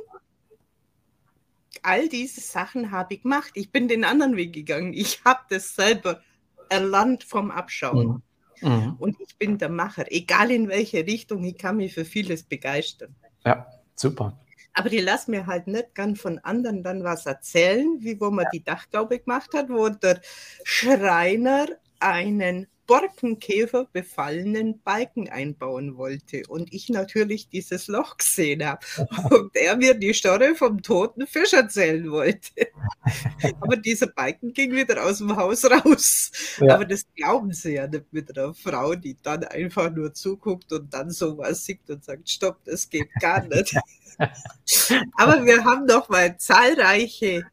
All 1.83 2.09
diese 2.09 2.41
Sachen 2.41 2.91
habe 2.91 3.15
ich 3.15 3.23
gemacht. 3.23 3.53
Ich 3.55 3.71
bin 3.71 3.89
den 3.89 4.05
anderen 4.05 4.37
Weg 4.37 4.53
gegangen. 4.53 4.93
Ich 4.93 5.25
habe 5.25 5.41
das 5.51 5.75
selber 5.75 6.23
erlernt 6.69 7.23
vom 7.25 7.51
Abschauen. 7.51 8.23
Mhm. 8.61 8.69
mhm. 8.69 8.97
Und 8.99 9.17
ich 9.21 9.37
bin 9.37 9.59
der 9.59 9.69
Macher, 9.69 10.11
egal 10.11 10.51
in 10.51 10.69
welche 10.69 11.07
Richtung, 11.07 11.45
ich 11.45 11.59
kann 11.59 11.77
mich 11.77 11.95
für 11.95 12.05
vieles 12.05 12.43
begeistern. 12.43 13.15
Ja, 13.45 13.67
super. 13.95 14.39
Aber 14.79 14.91
die 14.91 15.01
lassen 15.01 15.31
mir 15.31 15.47
halt 15.47 15.69
nicht 15.69 15.95
gern 15.95 16.17
von 16.17 16.39
anderen 16.41 16.83
dann 16.83 17.03
was 17.03 17.25
erzählen, 17.25 17.97
wie 18.01 18.21
wo 18.21 18.31
man 18.31 18.45
ja. 18.45 18.51
die 18.53 18.65
Dachgaube 18.65 19.21
gemacht 19.21 19.55
hat, 19.55 19.71
wo 19.71 19.89
der 19.89 20.21
Schreiner 20.65 21.67
einen 22.01 22.67
Borkenkäfer 22.87 23.89
befallenen 23.93 24.81
Balken 24.83 25.29
einbauen 25.29 25.97
wollte 25.97 26.43
und 26.49 26.73
ich 26.73 26.89
natürlich 26.89 27.49
dieses 27.49 27.89
Loch 27.89 28.17
gesehen 28.17 28.65
habe 28.65 28.87
und 29.31 29.51
er 29.55 29.77
mir 29.77 29.95
die 29.95 30.15
Story 30.15 30.55
vom 30.55 30.83
toten 30.83 31.27
Fisch 31.27 31.53
erzählen 31.53 32.11
wollte. 32.11 32.69
Aber 33.61 33.77
dieser 33.77 34.07
Balken 34.07 34.53
ging 34.53 34.73
wieder 34.73 35.05
aus 35.05 35.19
dem 35.19 35.35
Haus 35.37 35.65
raus. 35.65 36.31
Ja. 36.61 36.75
Aber 36.75 36.85
das 36.85 37.05
glauben 37.15 37.53
sie 37.53 37.75
ja 37.75 37.87
nicht 37.87 38.13
mit 38.13 38.37
einer 38.37 38.55
Frau, 38.55 38.95
die 38.95 39.17
dann 39.21 39.45
einfach 39.45 39.91
nur 39.91 40.15
zuguckt 40.15 40.73
und 40.73 40.93
dann 40.95 41.11
sowas 41.11 41.65
sieht 41.65 41.89
und 41.91 42.05
sagt, 42.05 42.29
stopp, 42.29 42.59
das 42.65 42.89
geht 42.89 43.13
gar 43.21 43.45
nicht. 43.45 43.75
Aber 45.17 45.45
wir 45.45 45.65
haben 45.65 45.87
noch 45.87 46.09
mal 46.09 46.37
zahlreiche 46.39 47.45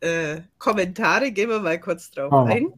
äh, 0.00 0.40
Kommentare, 0.58 1.32
gehen 1.32 1.50
wir 1.50 1.60
mal 1.60 1.78
kurz 1.78 2.10
drauf 2.10 2.32
oh. 2.32 2.44
ein. 2.44 2.72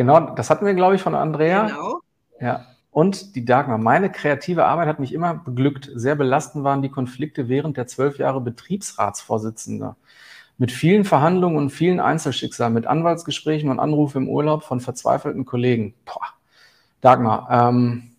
Genau, 0.00 0.18
das 0.18 0.48
hatten 0.48 0.64
wir, 0.64 0.72
glaube 0.72 0.94
ich, 0.94 1.02
von 1.02 1.14
Andrea. 1.14 1.66
Genau. 1.66 2.00
Ja. 2.40 2.64
Und 2.90 3.36
die 3.36 3.44
Dagmar. 3.44 3.76
Meine 3.76 4.10
kreative 4.10 4.64
Arbeit 4.64 4.88
hat 4.88 4.98
mich 4.98 5.12
immer 5.12 5.34
beglückt. 5.34 5.90
Sehr 5.94 6.14
belastend 6.14 6.64
waren 6.64 6.80
die 6.80 6.88
Konflikte 6.88 7.50
während 7.50 7.76
der 7.76 7.86
zwölf 7.86 8.16
Jahre 8.16 8.40
Betriebsratsvorsitzender. 8.40 9.96
Mit 10.56 10.72
vielen 10.72 11.04
Verhandlungen 11.04 11.58
und 11.58 11.68
vielen 11.68 12.00
Einzelschicksalen, 12.00 12.72
mit 12.72 12.86
Anwaltsgesprächen 12.86 13.68
und 13.68 13.78
Anrufen 13.78 14.22
im 14.22 14.28
Urlaub 14.30 14.62
von 14.62 14.80
verzweifelten 14.80 15.44
Kollegen. 15.44 15.92
Boah. 16.06 16.28
Dagmar, 17.02 17.48
ähm, 17.50 18.12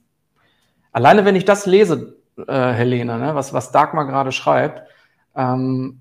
alleine 0.91 1.26
wenn 1.26 1.36
ich 1.36 1.46
das 1.46 1.65
lese, 1.65 2.15
äh, 2.48 2.74
Helene, 2.74 3.17
ne, 3.17 3.34
was, 3.34 3.54
was 3.54 3.72
Dagmar 3.72 4.06
gerade 4.06 4.32
schreibt, 4.32 4.88
ähm, 5.36 6.00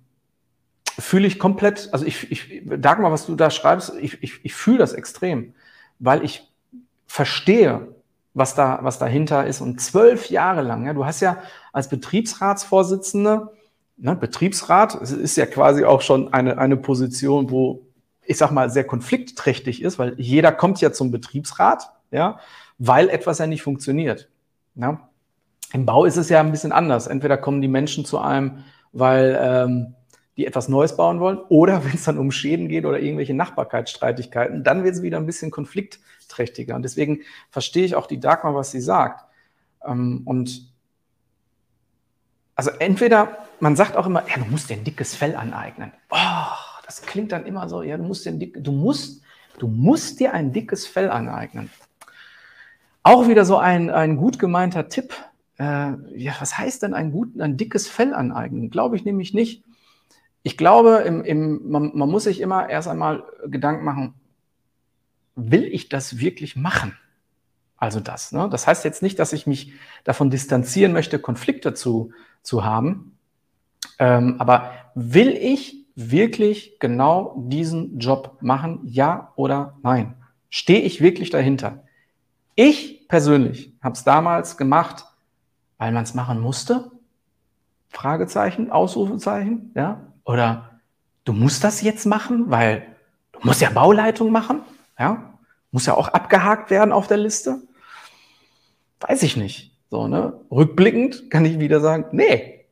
fühle 0.98 1.26
ich 1.26 1.38
komplett, 1.38 1.88
also 1.92 2.04
ich, 2.04 2.30
ich, 2.30 2.64
Dagmar, 2.66 3.12
was 3.12 3.24
du 3.24 3.34
da 3.34 3.50
schreibst, 3.50 3.94
ich, 3.98 4.22
ich, 4.22 4.44
ich 4.44 4.54
fühle 4.54 4.76
das 4.76 4.92
extrem 4.92 5.54
weil 6.00 6.24
ich 6.24 6.50
verstehe, 7.06 7.94
was 8.34 8.54
da, 8.54 8.80
was 8.82 8.98
dahinter 8.98 9.46
ist. 9.46 9.60
Und 9.60 9.80
zwölf 9.80 10.30
Jahre 10.30 10.62
lang, 10.62 10.86
ja, 10.86 10.92
du 10.92 11.04
hast 11.04 11.20
ja 11.20 11.38
als 11.72 11.88
Betriebsratsvorsitzende, 11.88 13.52
ne, 13.96 14.16
Betriebsrat, 14.16 15.00
es 15.00 15.12
ist 15.12 15.36
ja 15.36 15.46
quasi 15.46 15.84
auch 15.84 16.00
schon 16.00 16.32
eine, 16.32 16.58
eine 16.58 16.76
Position, 16.76 17.50
wo 17.50 17.86
ich 18.24 18.38
sag 18.38 18.52
mal 18.52 18.70
sehr 18.70 18.84
konfliktträchtig 18.84 19.82
ist, 19.82 19.98
weil 19.98 20.14
jeder 20.16 20.52
kommt 20.52 20.80
ja 20.80 20.92
zum 20.92 21.10
Betriebsrat, 21.10 21.90
ja, 22.10 22.38
weil 22.78 23.08
etwas 23.08 23.38
ja 23.38 23.46
nicht 23.46 23.62
funktioniert. 23.62 24.28
Ja. 24.76 25.08
Im 25.72 25.84
Bau 25.86 26.04
ist 26.04 26.16
es 26.16 26.28
ja 26.28 26.40
ein 26.40 26.50
bisschen 26.50 26.72
anders. 26.72 27.06
Entweder 27.06 27.36
kommen 27.36 27.60
die 27.60 27.68
Menschen 27.68 28.04
zu 28.04 28.18
einem, 28.18 28.64
weil 28.92 29.38
ähm, 29.40 29.94
die 30.40 30.46
etwas 30.46 30.68
Neues 30.68 30.96
bauen 30.96 31.20
wollen, 31.20 31.38
oder 31.50 31.84
wenn 31.84 31.92
es 31.92 32.04
dann 32.04 32.16
um 32.16 32.32
Schäden 32.32 32.68
geht 32.68 32.86
oder 32.86 32.98
irgendwelche 32.98 33.34
Nachbarkeitsstreitigkeiten, 33.34 34.64
dann 34.64 34.84
wird 34.84 34.94
es 34.94 35.02
wieder 35.02 35.18
ein 35.18 35.26
bisschen 35.26 35.50
konfliktträchtiger. 35.50 36.74
Und 36.74 36.82
deswegen 36.82 37.20
verstehe 37.50 37.84
ich 37.84 37.94
auch 37.94 38.06
die 38.06 38.20
Dagmar, 38.20 38.54
was 38.54 38.70
sie 38.70 38.80
sagt. 38.80 39.26
Ähm, 39.84 40.22
und 40.24 40.72
also 42.54 42.70
entweder, 42.78 43.36
man 43.60 43.76
sagt 43.76 43.98
auch 43.98 44.06
immer, 44.06 44.22
ja, 44.28 44.42
du 44.42 44.46
musst 44.46 44.70
dir 44.70 44.78
ein 44.78 44.84
dickes 44.84 45.14
Fell 45.14 45.36
aneignen. 45.36 45.92
Oh, 46.08 46.56
das 46.86 47.02
klingt 47.02 47.32
dann 47.32 47.44
immer 47.44 47.68
so, 47.68 47.82
ja, 47.82 47.98
du 47.98 48.02
musst 48.02 48.24
dir 48.24 48.30
ein 48.30 48.40
dick, 48.40 48.64
du 48.64 48.72
musst, 48.72 49.22
du 49.58 49.68
musst 49.68 50.20
dir 50.20 50.32
ein 50.32 50.52
dickes 50.54 50.86
Fell 50.86 51.10
aneignen. 51.10 51.68
Auch 53.02 53.28
wieder 53.28 53.44
so 53.44 53.58
ein, 53.58 53.90
ein 53.90 54.16
gut 54.16 54.38
gemeinter 54.38 54.88
Tipp. 54.88 55.12
Äh, 55.58 55.92
ja, 56.16 56.32
was 56.40 56.56
heißt 56.56 56.82
denn 56.82 56.94
ein, 56.94 57.12
gut, 57.12 57.38
ein 57.38 57.58
dickes 57.58 57.88
Fell 57.88 58.14
aneignen? 58.14 58.70
Glaube 58.70 58.96
ich 58.96 59.04
nämlich 59.04 59.34
nicht 59.34 59.64
ich 60.42 60.56
glaube, 60.56 61.02
im, 61.06 61.24
im, 61.24 61.70
man, 61.70 61.92
man 61.94 62.08
muss 62.08 62.24
sich 62.24 62.40
immer 62.40 62.68
erst 62.68 62.88
einmal 62.88 63.24
Gedanken 63.46 63.84
machen, 63.84 64.14
will 65.36 65.64
ich 65.64 65.88
das 65.88 66.18
wirklich 66.18 66.56
machen? 66.56 66.96
Also 67.76 68.00
das. 68.00 68.32
Ne? 68.32 68.48
Das 68.50 68.66
heißt 68.66 68.84
jetzt 68.84 69.02
nicht, 69.02 69.18
dass 69.18 69.32
ich 69.32 69.46
mich 69.46 69.72
davon 70.04 70.30
distanzieren 70.30 70.92
möchte, 70.92 71.18
Konflikte 71.18 71.74
zu, 71.74 72.12
zu 72.42 72.64
haben. 72.64 73.18
Ähm, 73.98 74.36
aber 74.38 74.72
will 74.94 75.30
ich 75.30 75.86
wirklich 75.94 76.78
genau 76.78 77.34
diesen 77.48 77.98
Job 77.98 78.38
machen? 78.40 78.80
Ja 78.84 79.32
oder 79.36 79.78
nein? 79.82 80.14
Stehe 80.50 80.80
ich 80.80 81.00
wirklich 81.00 81.30
dahinter? 81.30 81.84
Ich 82.54 83.08
persönlich 83.08 83.72
habe 83.80 83.94
es 83.94 84.04
damals 84.04 84.56
gemacht, 84.56 85.06
weil 85.78 85.92
man 85.92 86.04
es 86.04 86.14
machen 86.14 86.40
musste. 86.40 86.90
Fragezeichen, 87.88 88.70
Ausrufezeichen, 88.70 89.72
ja. 89.74 90.09
Oder 90.30 90.78
du 91.24 91.32
musst 91.32 91.64
das 91.64 91.82
jetzt 91.82 92.06
machen, 92.06 92.50
weil 92.50 92.86
du 93.32 93.40
musst 93.42 93.60
ja 93.60 93.68
Bauleitung 93.70 94.30
machen, 94.30 94.60
ja, 94.96 95.34
muss 95.72 95.86
ja 95.86 95.94
auch 95.94 96.06
abgehakt 96.06 96.70
werden 96.70 96.92
auf 96.92 97.08
der 97.08 97.16
Liste. 97.16 97.60
Weiß 99.00 99.24
ich 99.24 99.36
nicht. 99.36 99.72
So, 99.90 100.06
ne? 100.06 100.34
Rückblickend 100.48 101.32
kann 101.32 101.44
ich 101.44 101.58
wieder 101.58 101.80
sagen, 101.80 102.04
nee, 102.12 102.64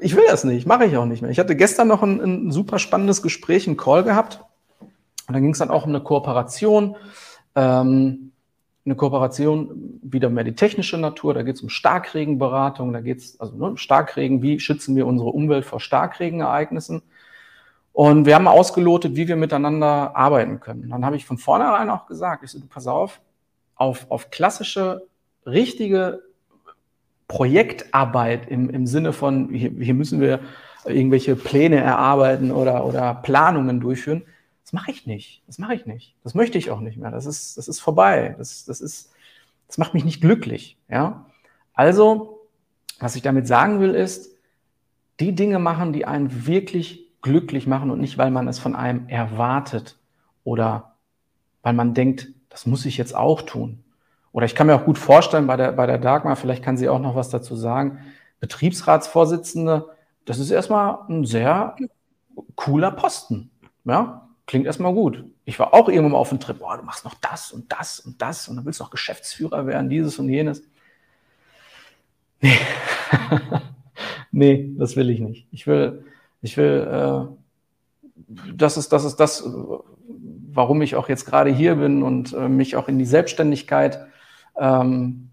ich 0.00 0.16
will 0.16 0.24
das 0.26 0.44
nicht, 0.44 0.66
mache 0.66 0.86
ich 0.86 0.96
auch 0.96 1.04
nicht 1.04 1.20
mehr. 1.20 1.30
Ich 1.30 1.38
hatte 1.38 1.54
gestern 1.54 1.88
noch 1.88 2.02
ein, 2.02 2.18
ein 2.18 2.50
super 2.50 2.78
spannendes 2.78 3.20
Gespräch, 3.20 3.66
einen 3.66 3.76
Call 3.76 4.02
gehabt. 4.02 4.40
Und 4.80 5.34
da 5.34 5.40
ging 5.40 5.52
es 5.52 5.58
dann 5.58 5.70
auch 5.70 5.84
um 5.84 5.90
eine 5.90 6.02
Kooperation. 6.02 6.96
Ähm, 7.54 8.32
eine 8.86 8.94
Kooperation 8.94 10.00
wieder 10.02 10.30
mehr 10.30 10.44
die 10.44 10.54
technische 10.54 10.96
Natur. 10.96 11.34
Da 11.34 11.42
geht 11.42 11.56
es 11.56 11.62
um 11.62 11.68
Starkregenberatung, 11.68 12.92
da 12.92 13.00
geht 13.00 13.18
es 13.18 13.40
also 13.40 13.56
ne, 13.56 13.76
Starkregen, 13.76 14.42
wie 14.42 14.60
schützen 14.60 14.94
wir 14.94 15.06
unsere 15.06 15.30
Umwelt 15.30 15.64
vor 15.64 15.80
Starkregenereignissen. 15.80 17.02
Und 17.92 18.26
wir 18.26 18.36
haben 18.36 18.46
ausgelotet, 18.46 19.16
wie 19.16 19.26
wir 19.26 19.36
miteinander 19.36 20.14
arbeiten 20.14 20.60
können. 20.60 20.90
Dann 20.90 21.04
habe 21.04 21.16
ich 21.16 21.26
von 21.26 21.38
vornherein 21.38 21.90
auch 21.90 22.06
gesagt, 22.06 22.44
ich 22.44 22.50
so, 22.50 22.60
du 22.60 22.66
pass 22.66 22.86
auf, 22.86 23.20
auf, 23.74 24.06
auf 24.10 24.30
klassische, 24.30 25.06
richtige 25.44 26.22
Projektarbeit 27.26 28.48
im, 28.48 28.70
im 28.70 28.86
Sinne 28.86 29.12
von, 29.12 29.48
hier, 29.48 29.70
hier 29.70 29.94
müssen 29.94 30.20
wir 30.20 30.40
irgendwelche 30.84 31.34
Pläne 31.34 31.78
erarbeiten 31.78 32.52
oder, 32.52 32.84
oder 32.84 33.14
Planungen 33.14 33.80
durchführen 33.80 34.22
das 34.66 34.72
mache 34.72 34.90
ich 34.90 35.06
nicht. 35.06 35.44
Das 35.46 35.58
mache 35.58 35.74
ich 35.74 35.86
nicht. 35.86 36.16
Das 36.24 36.34
möchte 36.34 36.58
ich 36.58 36.72
auch 36.72 36.80
nicht 36.80 36.98
mehr. 36.98 37.12
Das 37.12 37.24
ist, 37.24 37.56
das 37.56 37.68
ist 37.68 37.78
vorbei. 37.78 38.34
Das, 38.36 38.64
das, 38.64 38.80
ist, 38.80 39.12
das 39.68 39.78
macht 39.78 39.94
mich 39.94 40.04
nicht 40.04 40.20
glücklich. 40.20 40.76
Ja? 40.88 41.26
Also, 41.72 42.40
was 42.98 43.14
ich 43.14 43.22
damit 43.22 43.46
sagen 43.46 43.78
will, 43.78 43.94
ist, 43.94 44.34
die 45.20 45.36
Dinge 45.36 45.60
machen, 45.60 45.92
die 45.92 46.04
einen 46.04 46.48
wirklich 46.48 47.12
glücklich 47.22 47.68
machen 47.68 47.92
und 47.92 48.00
nicht, 48.00 48.18
weil 48.18 48.32
man 48.32 48.48
es 48.48 48.58
von 48.58 48.74
einem 48.74 49.08
erwartet 49.08 49.98
oder 50.42 50.96
weil 51.62 51.74
man 51.74 51.94
denkt, 51.94 52.26
das 52.48 52.66
muss 52.66 52.86
ich 52.86 52.96
jetzt 52.96 53.14
auch 53.14 53.42
tun. 53.42 53.84
Oder 54.32 54.46
ich 54.46 54.56
kann 54.56 54.66
mir 54.66 54.74
auch 54.74 54.84
gut 54.84 54.98
vorstellen, 54.98 55.46
bei 55.46 55.56
der, 55.56 55.70
bei 55.72 55.86
der 55.86 55.98
Dagmar, 55.98 56.34
vielleicht 56.34 56.64
kann 56.64 56.76
sie 56.76 56.88
auch 56.88 56.98
noch 56.98 57.14
was 57.14 57.30
dazu 57.30 57.54
sagen, 57.54 58.00
Betriebsratsvorsitzende, 58.40 59.90
das 60.24 60.40
ist 60.40 60.50
erstmal 60.50 60.98
ein 61.08 61.24
sehr 61.24 61.76
cooler 62.56 62.90
Posten. 62.90 63.50
Ja, 63.84 64.25
klingt 64.46 64.66
erstmal 64.66 64.94
gut. 64.94 65.24
Ich 65.44 65.58
war 65.58 65.74
auch 65.74 65.88
irgendwann 65.88 66.12
mal 66.12 66.18
auf 66.18 66.28
dem 66.28 66.40
Trip, 66.40 66.58
boah, 66.58 66.76
du 66.76 66.84
machst 66.84 67.04
noch 67.04 67.14
das 67.14 67.52
und 67.52 67.70
das 67.72 68.00
und 68.00 68.22
das 68.22 68.48
und 68.48 68.56
dann 68.56 68.64
willst 68.64 68.80
du 68.80 68.84
noch 68.84 68.90
Geschäftsführer 68.90 69.66
werden, 69.66 69.90
dieses 69.90 70.18
und 70.18 70.28
jenes. 70.28 70.62
Nee. 72.40 72.56
nee, 74.30 74.70
das 74.76 74.96
will 74.96 75.10
ich 75.10 75.20
nicht. 75.20 75.46
Ich 75.50 75.66
will, 75.66 76.04
ich 76.42 76.56
will, 76.56 76.86
äh, 76.90 78.52
das 78.54 78.76
ist, 78.76 78.92
das 78.92 79.04
ist 79.04 79.16
das, 79.16 79.44
warum 80.52 80.80
ich 80.82 80.94
auch 80.94 81.08
jetzt 81.08 81.26
gerade 81.26 81.50
hier 81.50 81.76
bin 81.76 82.02
und 82.02 82.32
äh, 82.32 82.48
mich 82.48 82.76
auch 82.76 82.88
in 82.88 82.98
die 82.98 83.04
Selbstständigkeit, 83.04 84.06
ähm, 84.56 85.30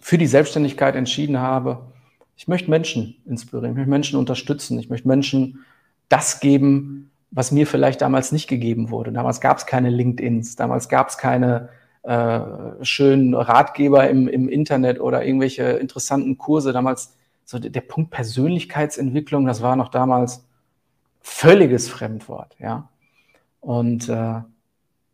für 0.00 0.18
die 0.18 0.26
Selbstständigkeit 0.26 0.96
entschieden 0.96 1.38
habe. 1.38 1.92
Ich 2.36 2.48
möchte 2.48 2.70
Menschen 2.70 3.16
inspirieren, 3.24 3.72
ich 3.72 3.76
möchte 3.76 3.90
Menschen 3.90 4.18
unterstützen, 4.18 4.78
ich 4.78 4.88
möchte 4.88 5.06
Menschen 5.06 5.64
das 6.08 6.40
geben, 6.40 7.11
was 7.32 7.50
mir 7.50 7.66
vielleicht 7.66 8.02
damals 8.02 8.30
nicht 8.30 8.46
gegeben 8.46 8.90
wurde. 8.90 9.10
Damals 9.10 9.40
gab 9.40 9.56
es 9.56 9.66
keine 9.66 9.88
LinkedIns, 9.90 10.54
damals 10.54 10.88
gab 10.88 11.08
es 11.08 11.18
keine 11.18 11.70
äh, 12.02 12.40
schönen 12.82 13.34
Ratgeber 13.34 14.08
im, 14.08 14.28
im 14.28 14.48
Internet 14.48 15.00
oder 15.00 15.24
irgendwelche 15.24 15.62
interessanten 15.62 16.36
Kurse. 16.36 16.72
Damals 16.72 17.16
so 17.44 17.58
der, 17.58 17.80
Punkt 17.80 18.10
Persönlichkeitsentwicklung, 18.10 19.46
das 19.46 19.62
war 19.62 19.76
noch 19.76 19.88
damals 19.88 20.44
völliges 21.20 21.88
Fremdwort, 21.88 22.54
ja. 22.58 22.88
Und 23.60 24.08
äh, 24.08 24.40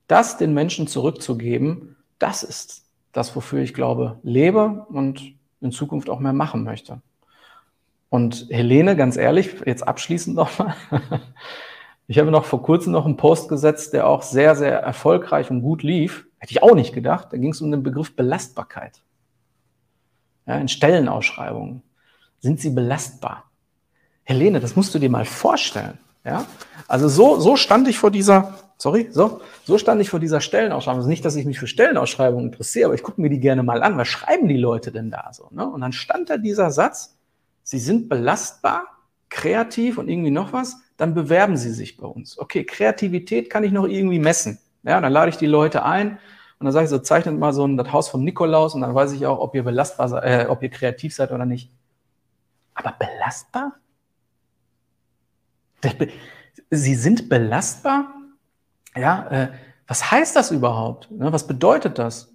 das 0.08 0.38
den 0.38 0.54
Menschen 0.54 0.88
zurückzugeben, 0.88 1.96
das 2.18 2.42
ist 2.42 2.84
das, 3.12 3.34
wofür 3.36 3.60
ich 3.60 3.74
glaube, 3.74 4.18
lebe 4.22 4.86
und 4.88 5.34
in 5.60 5.70
Zukunft 5.70 6.10
auch 6.10 6.20
mehr 6.20 6.32
machen 6.32 6.64
möchte. 6.64 7.00
Und 8.10 8.46
Helene, 8.50 8.96
ganz 8.96 9.16
ehrlich, 9.16 9.56
jetzt 9.66 9.86
abschließend 9.86 10.34
nochmal. 10.34 10.74
Ich 12.10 12.18
habe 12.18 12.30
noch 12.30 12.46
vor 12.46 12.62
kurzem 12.62 12.92
noch 12.92 13.04
einen 13.04 13.18
Post 13.18 13.50
gesetzt, 13.50 13.92
der 13.92 14.06
auch 14.06 14.22
sehr, 14.22 14.56
sehr 14.56 14.80
erfolgreich 14.80 15.50
und 15.50 15.60
gut 15.60 15.82
lief. 15.82 16.26
Hätte 16.38 16.52
ich 16.52 16.62
auch 16.62 16.74
nicht 16.74 16.94
gedacht. 16.94 17.28
Da 17.30 17.36
ging 17.36 17.52
es 17.52 17.60
um 17.60 17.70
den 17.70 17.82
Begriff 17.82 18.16
Belastbarkeit. 18.16 19.02
Ja, 20.46 20.56
in 20.56 20.68
Stellenausschreibungen. 20.68 21.82
Sind 22.40 22.60
sie 22.60 22.70
belastbar? 22.70 23.44
Helene, 24.24 24.58
das 24.58 24.74
musst 24.74 24.94
du 24.94 24.98
dir 24.98 25.10
mal 25.10 25.26
vorstellen. 25.26 25.98
Ja? 26.24 26.46
Also 26.86 27.08
so, 27.08 27.40
so 27.40 27.56
stand 27.56 27.86
ich 27.88 27.98
vor 27.98 28.10
dieser, 28.10 28.54
sorry, 28.78 29.08
so, 29.10 29.42
so 29.64 29.76
stand 29.76 30.00
ich 30.00 30.08
vor 30.08 30.18
dieser 30.18 30.40
Stellenausschreibung. 30.40 31.00
Also 31.00 31.10
nicht, 31.10 31.26
dass 31.26 31.36
ich 31.36 31.44
mich 31.44 31.58
für 31.58 31.66
Stellenausschreibungen 31.66 32.46
interessiere, 32.46 32.86
aber 32.86 32.94
ich 32.94 33.02
gucke 33.02 33.20
mir 33.20 33.28
die 33.28 33.40
gerne 33.40 33.62
mal 33.62 33.82
an. 33.82 33.98
Was 33.98 34.08
schreiben 34.08 34.48
die 34.48 34.56
Leute 34.56 34.92
denn 34.92 35.10
da 35.10 35.30
so? 35.34 35.48
Ne? 35.50 35.68
Und 35.68 35.82
dann 35.82 35.92
stand 35.92 36.30
da 36.30 36.38
dieser 36.38 36.70
Satz, 36.70 37.18
sie 37.64 37.78
sind 37.78 38.08
belastbar, 38.08 38.86
kreativ 39.28 39.98
und 39.98 40.08
irgendwie 40.08 40.30
noch 40.30 40.54
was, 40.54 40.78
dann 40.98 41.14
bewerben 41.14 41.56
sie 41.56 41.72
sich 41.72 41.96
bei 41.96 42.06
uns. 42.06 42.38
Okay, 42.38 42.64
Kreativität 42.64 43.48
kann 43.48 43.64
ich 43.64 43.72
noch 43.72 43.86
irgendwie 43.86 44.18
messen. 44.18 44.58
Ja, 44.82 45.00
dann 45.00 45.12
lade 45.12 45.30
ich 45.30 45.36
die 45.36 45.46
Leute 45.46 45.84
ein 45.84 46.18
und 46.58 46.64
dann 46.64 46.72
sage 46.72 46.84
ich 46.84 46.90
so, 46.90 46.98
zeichnet 46.98 47.38
mal 47.38 47.52
so 47.52 47.66
ein, 47.66 47.76
das 47.76 47.92
Haus 47.92 48.08
vom 48.08 48.24
Nikolaus 48.24 48.74
und 48.74 48.82
dann 48.82 48.94
weiß 48.94 49.12
ich 49.12 49.24
auch, 49.24 49.38
ob 49.38 49.54
ihr 49.54 49.62
belastbar 49.62 50.22
äh, 50.24 50.46
ob 50.48 50.62
ihr 50.62 50.70
kreativ 50.70 51.14
seid 51.14 51.30
oder 51.32 51.46
nicht. 51.46 51.70
Aber 52.74 52.94
belastbar? 52.98 53.76
Sie 56.70 56.94
sind 56.96 57.28
belastbar? 57.28 58.12
Ja, 58.96 59.28
äh, 59.30 59.48
was 59.86 60.10
heißt 60.10 60.34
das 60.34 60.50
überhaupt? 60.50 61.10
Ne, 61.10 61.32
was 61.32 61.46
bedeutet 61.46 61.98
das? 61.98 62.32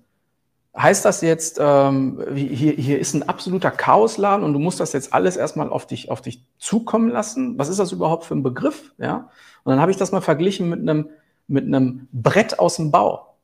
Heißt 0.75 1.05
das 1.05 1.21
jetzt, 1.21 1.59
ähm, 1.61 2.23
hier, 2.33 2.73
hier 2.73 2.97
ist 2.97 3.13
ein 3.13 3.29
absoluter 3.29 3.69
Chaosladen 3.69 4.43
und 4.43 4.53
du 4.53 4.59
musst 4.59 4.79
das 4.79 4.93
jetzt 4.93 5.13
alles 5.13 5.37
erstmal 5.37 5.69
auf 5.69 5.85
dich, 5.85 6.09
auf 6.09 6.21
dich 6.21 6.43
zukommen 6.57 7.09
lassen? 7.09 7.59
Was 7.59 7.69
ist 7.69 7.77
das 7.77 7.91
überhaupt 7.91 8.25
für 8.25 8.33
ein 8.33 8.41
Begriff? 8.41 8.91
Ja? 8.97 9.29
Und 9.63 9.71
dann 9.71 9.79
habe 9.79 9.91
ich 9.91 9.97
das 9.97 10.11
mal 10.11 10.21
verglichen 10.21 10.69
mit 10.69 10.79
einem, 10.79 11.09
mit 11.47 11.65
einem 11.65 12.07
Brett 12.11 12.57
aus 12.57 12.77
dem 12.77 12.89
Bau. 12.89 13.35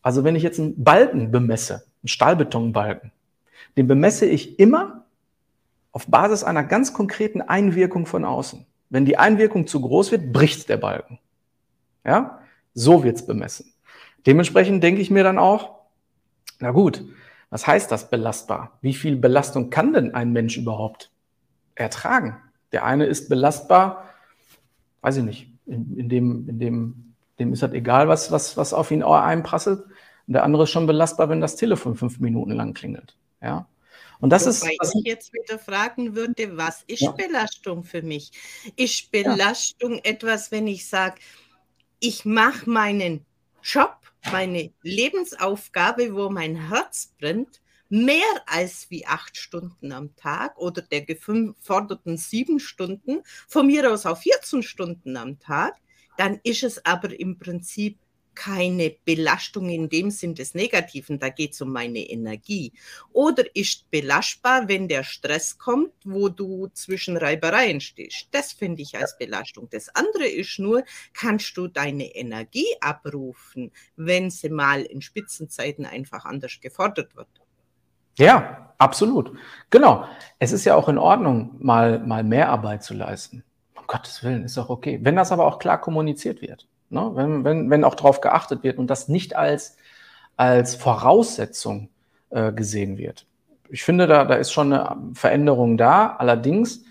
Also 0.00 0.24
wenn 0.24 0.36
ich 0.36 0.42
jetzt 0.42 0.58
einen 0.58 0.82
Balken 0.82 1.30
bemesse, 1.30 1.84
einen 2.02 2.08
Stahlbetonbalken, 2.08 3.12
den 3.76 3.86
bemesse 3.86 4.24
ich 4.24 4.58
immer 4.58 5.04
auf 5.92 6.06
Basis 6.06 6.44
einer 6.44 6.64
ganz 6.64 6.94
konkreten 6.94 7.42
Einwirkung 7.42 8.06
von 8.06 8.24
außen. 8.24 8.64
Wenn 8.88 9.04
die 9.04 9.18
Einwirkung 9.18 9.66
zu 9.66 9.82
groß 9.82 10.12
wird, 10.12 10.32
bricht 10.32 10.70
der 10.70 10.78
Balken. 10.78 11.18
Ja? 12.06 12.38
So 12.72 13.04
wird's 13.04 13.26
bemessen. 13.26 13.72
Dementsprechend 14.26 14.82
denke 14.82 15.02
ich 15.02 15.10
mir 15.10 15.24
dann 15.24 15.38
auch, 15.38 15.83
na 16.60 16.70
gut, 16.70 17.04
was 17.50 17.66
heißt 17.66 17.90
das 17.90 18.10
belastbar? 18.10 18.78
Wie 18.80 18.94
viel 18.94 19.16
Belastung 19.16 19.70
kann 19.70 19.92
denn 19.92 20.14
ein 20.14 20.32
Mensch 20.32 20.56
überhaupt 20.56 21.10
ertragen? 21.74 22.36
Der 22.72 22.84
eine 22.84 23.06
ist 23.06 23.28
belastbar, 23.28 24.08
weiß 25.02 25.18
ich 25.18 25.24
nicht, 25.24 25.52
in, 25.66 25.96
in 25.96 26.08
dem, 26.08 26.48
in 26.48 26.58
dem, 26.58 27.14
dem 27.38 27.52
ist 27.52 27.62
halt 27.62 27.74
egal, 27.74 28.08
was, 28.08 28.32
was, 28.32 28.56
was 28.56 28.74
auf 28.74 28.90
ihn 28.90 29.02
einprasselt. 29.02 29.84
Und 30.26 30.32
der 30.32 30.42
andere 30.42 30.64
ist 30.64 30.70
schon 30.70 30.86
belastbar, 30.86 31.28
wenn 31.28 31.40
das 31.40 31.56
Telefon 31.56 31.94
fünf 31.94 32.18
Minuten 32.18 32.52
lang 32.52 32.74
klingelt. 32.74 33.16
Ja. 33.42 33.68
Und 34.20 34.30
das 34.30 34.46
Wobei 34.46 34.72
ist. 34.72 34.80
Was 34.80 34.94
ich 34.94 35.04
jetzt 35.04 35.32
wieder 35.32 35.58
fragen 35.58 36.14
würde, 36.16 36.56
was 36.56 36.82
ist 36.86 37.02
ja. 37.02 37.10
Belastung 37.12 37.84
für 37.84 38.02
mich? 38.02 38.32
Ist 38.76 39.12
Belastung 39.12 39.96
ja. 39.96 40.00
etwas, 40.04 40.50
wenn 40.50 40.66
ich 40.66 40.88
sage, 40.88 41.16
ich 42.00 42.24
mache 42.24 42.68
meinen 42.68 43.24
Job 43.62 43.96
meine 44.30 44.72
Lebensaufgabe, 44.82 46.14
wo 46.14 46.30
mein 46.30 46.68
Herz 46.68 47.14
brennt, 47.18 47.60
mehr 47.88 48.22
als 48.46 48.90
wie 48.90 49.06
acht 49.06 49.36
Stunden 49.36 49.92
am 49.92 50.16
Tag 50.16 50.58
oder 50.58 50.82
der 50.82 51.02
geforderten 51.02 52.16
sieben 52.16 52.58
Stunden, 52.58 53.22
von 53.46 53.66
mir 53.66 53.92
aus 53.92 54.06
auch 54.06 54.18
14 54.18 54.62
Stunden 54.62 55.16
am 55.16 55.38
Tag, 55.38 55.76
dann 56.16 56.40
ist 56.42 56.62
es 56.62 56.84
aber 56.84 57.18
im 57.18 57.38
Prinzip 57.38 57.98
keine 58.34 58.94
Belastung 59.04 59.68
in 59.68 59.88
dem 59.88 60.10
Sinn 60.10 60.34
des 60.34 60.54
Negativen, 60.54 61.18
da 61.18 61.28
geht 61.28 61.52
es 61.52 61.60
um 61.60 61.72
meine 61.72 62.00
Energie. 62.00 62.72
Oder 63.12 63.44
ist 63.54 63.90
belastbar, 63.90 64.68
wenn 64.68 64.88
der 64.88 65.04
Stress 65.04 65.58
kommt, 65.58 65.92
wo 66.04 66.28
du 66.28 66.68
zwischen 66.72 67.16
Reibereien 67.16 67.80
stehst. 67.80 68.28
Das 68.30 68.52
finde 68.52 68.82
ich 68.82 68.96
als 68.96 69.16
Belastung. 69.18 69.68
Das 69.70 69.94
andere 69.94 70.26
ist 70.26 70.58
nur, 70.58 70.84
kannst 71.12 71.56
du 71.56 71.68
deine 71.68 72.14
Energie 72.14 72.66
abrufen, 72.80 73.72
wenn 73.96 74.30
sie 74.30 74.50
mal 74.50 74.82
in 74.82 75.02
Spitzenzeiten 75.02 75.86
einfach 75.86 76.24
anders 76.24 76.60
gefordert 76.60 77.16
wird. 77.16 77.28
Ja, 78.18 78.74
absolut. 78.78 79.32
Genau. 79.70 80.06
Es 80.38 80.52
ist 80.52 80.64
ja 80.64 80.76
auch 80.76 80.88
in 80.88 80.98
Ordnung, 80.98 81.56
mal, 81.58 81.98
mal 81.98 82.22
mehr 82.22 82.48
Arbeit 82.48 82.84
zu 82.84 82.94
leisten. 82.94 83.44
Um 83.76 83.86
Gottes 83.86 84.22
Willen, 84.22 84.44
ist 84.44 84.58
auch 84.58 84.70
okay. 84.70 85.00
Wenn 85.02 85.16
das 85.16 85.32
aber 85.32 85.46
auch 85.46 85.58
klar 85.58 85.80
kommuniziert 85.80 86.40
wird. 86.40 86.68
Ne? 86.90 87.10
Wenn, 87.14 87.44
wenn, 87.44 87.70
wenn 87.70 87.84
auch 87.84 87.94
darauf 87.94 88.20
geachtet 88.20 88.62
wird 88.62 88.78
und 88.78 88.88
das 88.88 89.08
nicht 89.08 89.36
als, 89.36 89.76
als 90.36 90.74
Voraussetzung 90.74 91.88
äh, 92.30 92.52
gesehen 92.52 92.98
wird. 92.98 93.26
Ich 93.68 93.82
finde, 93.82 94.06
da, 94.06 94.24
da 94.24 94.34
ist 94.34 94.52
schon 94.52 94.72
eine 94.72 95.14
Veränderung 95.14 95.76
da. 95.76 96.16
Allerdings, 96.16 96.84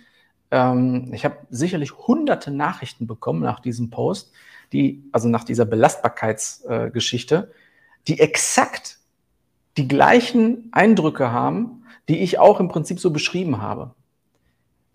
ähm, 0.52 1.12
ich 1.14 1.26
habe 1.26 1.38
sicherlich 1.50 1.98
hunderte 1.98 2.52
Nachrichten 2.52 3.08
bekommen 3.08 3.42
nach 3.42 3.60
diesem 3.60 3.90
Post, 3.90 4.32
die, 4.72 5.04
also 5.12 5.28
nach 5.28 5.44
dieser 5.44 5.66
Belastbarkeitsgeschichte, 5.66 7.36
äh, 7.36 7.56
die 8.08 8.20
exakt 8.20 9.00
die 9.78 9.88
gleichen 9.88 10.70
Eindrücke 10.72 11.32
haben, 11.32 11.86
die 12.10 12.20
ich 12.20 12.40
auch 12.40 12.60
im 12.60 12.68
Prinzip 12.68 13.00
so 13.00 13.12
beschrieben 13.12 13.62
habe. 13.62 13.94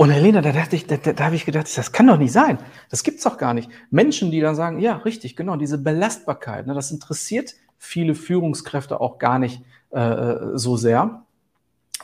Und 0.01 0.11
Helena, 0.11 0.43
da 0.43 0.53
dachte 0.53 0.77
ich, 0.77 0.87
da, 0.87 0.97
da, 0.97 1.13
da 1.13 1.25
habe 1.25 1.35
ich 1.35 1.45
gedacht, 1.45 1.77
das 1.77 1.91
kann 1.91 2.07
doch 2.07 2.19
nicht 2.19 2.31
sein. 2.31 2.59
Das 2.89 3.03
gibt's 3.03 3.25
doch 3.25 3.37
gar 3.37 3.53
nicht. 3.53 3.69
Menschen, 3.91 4.31
die 4.31 4.41
dann 4.41 4.55
sagen, 4.55 4.79
ja, 4.79 4.99
richtig, 4.99 5.35
genau, 5.35 5.57
diese 5.57 5.77
Belastbarkeit, 5.77 6.69
ne, 6.69 6.75
das 6.75 6.93
interessiert 6.93 7.57
viele 7.79 8.15
Führungskräfte 8.15 9.01
auch 9.01 9.19
gar 9.19 9.41
nicht 9.41 9.61
äh, 9.91 10.37
so 10.55 10.77
sehr. 10.77 11.25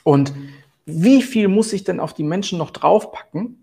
Und 0.02 0.32
wie 0.86 1.22
viel 1.22 1.46
muss 1.46 1.72
ich 1.72 1.84
denn 1.84 2.00
auf 2.00 2.14
die 2.14 2.24
Menschen 2.24 2.58
noch 2.58 2.72
draufpacken, 2.72 3.62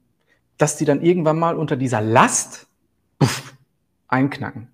dass 0.57 0.77
die 0.77 0.85
dann 0.85 1.01
irgendwann 1.01 1.37
mal 1.37 1.57
unter 1.57 1.75
dieser 1.75 1.99
Last 1.99 2.67
puff, 3.19 3.53
einknacken? 4.07 4.69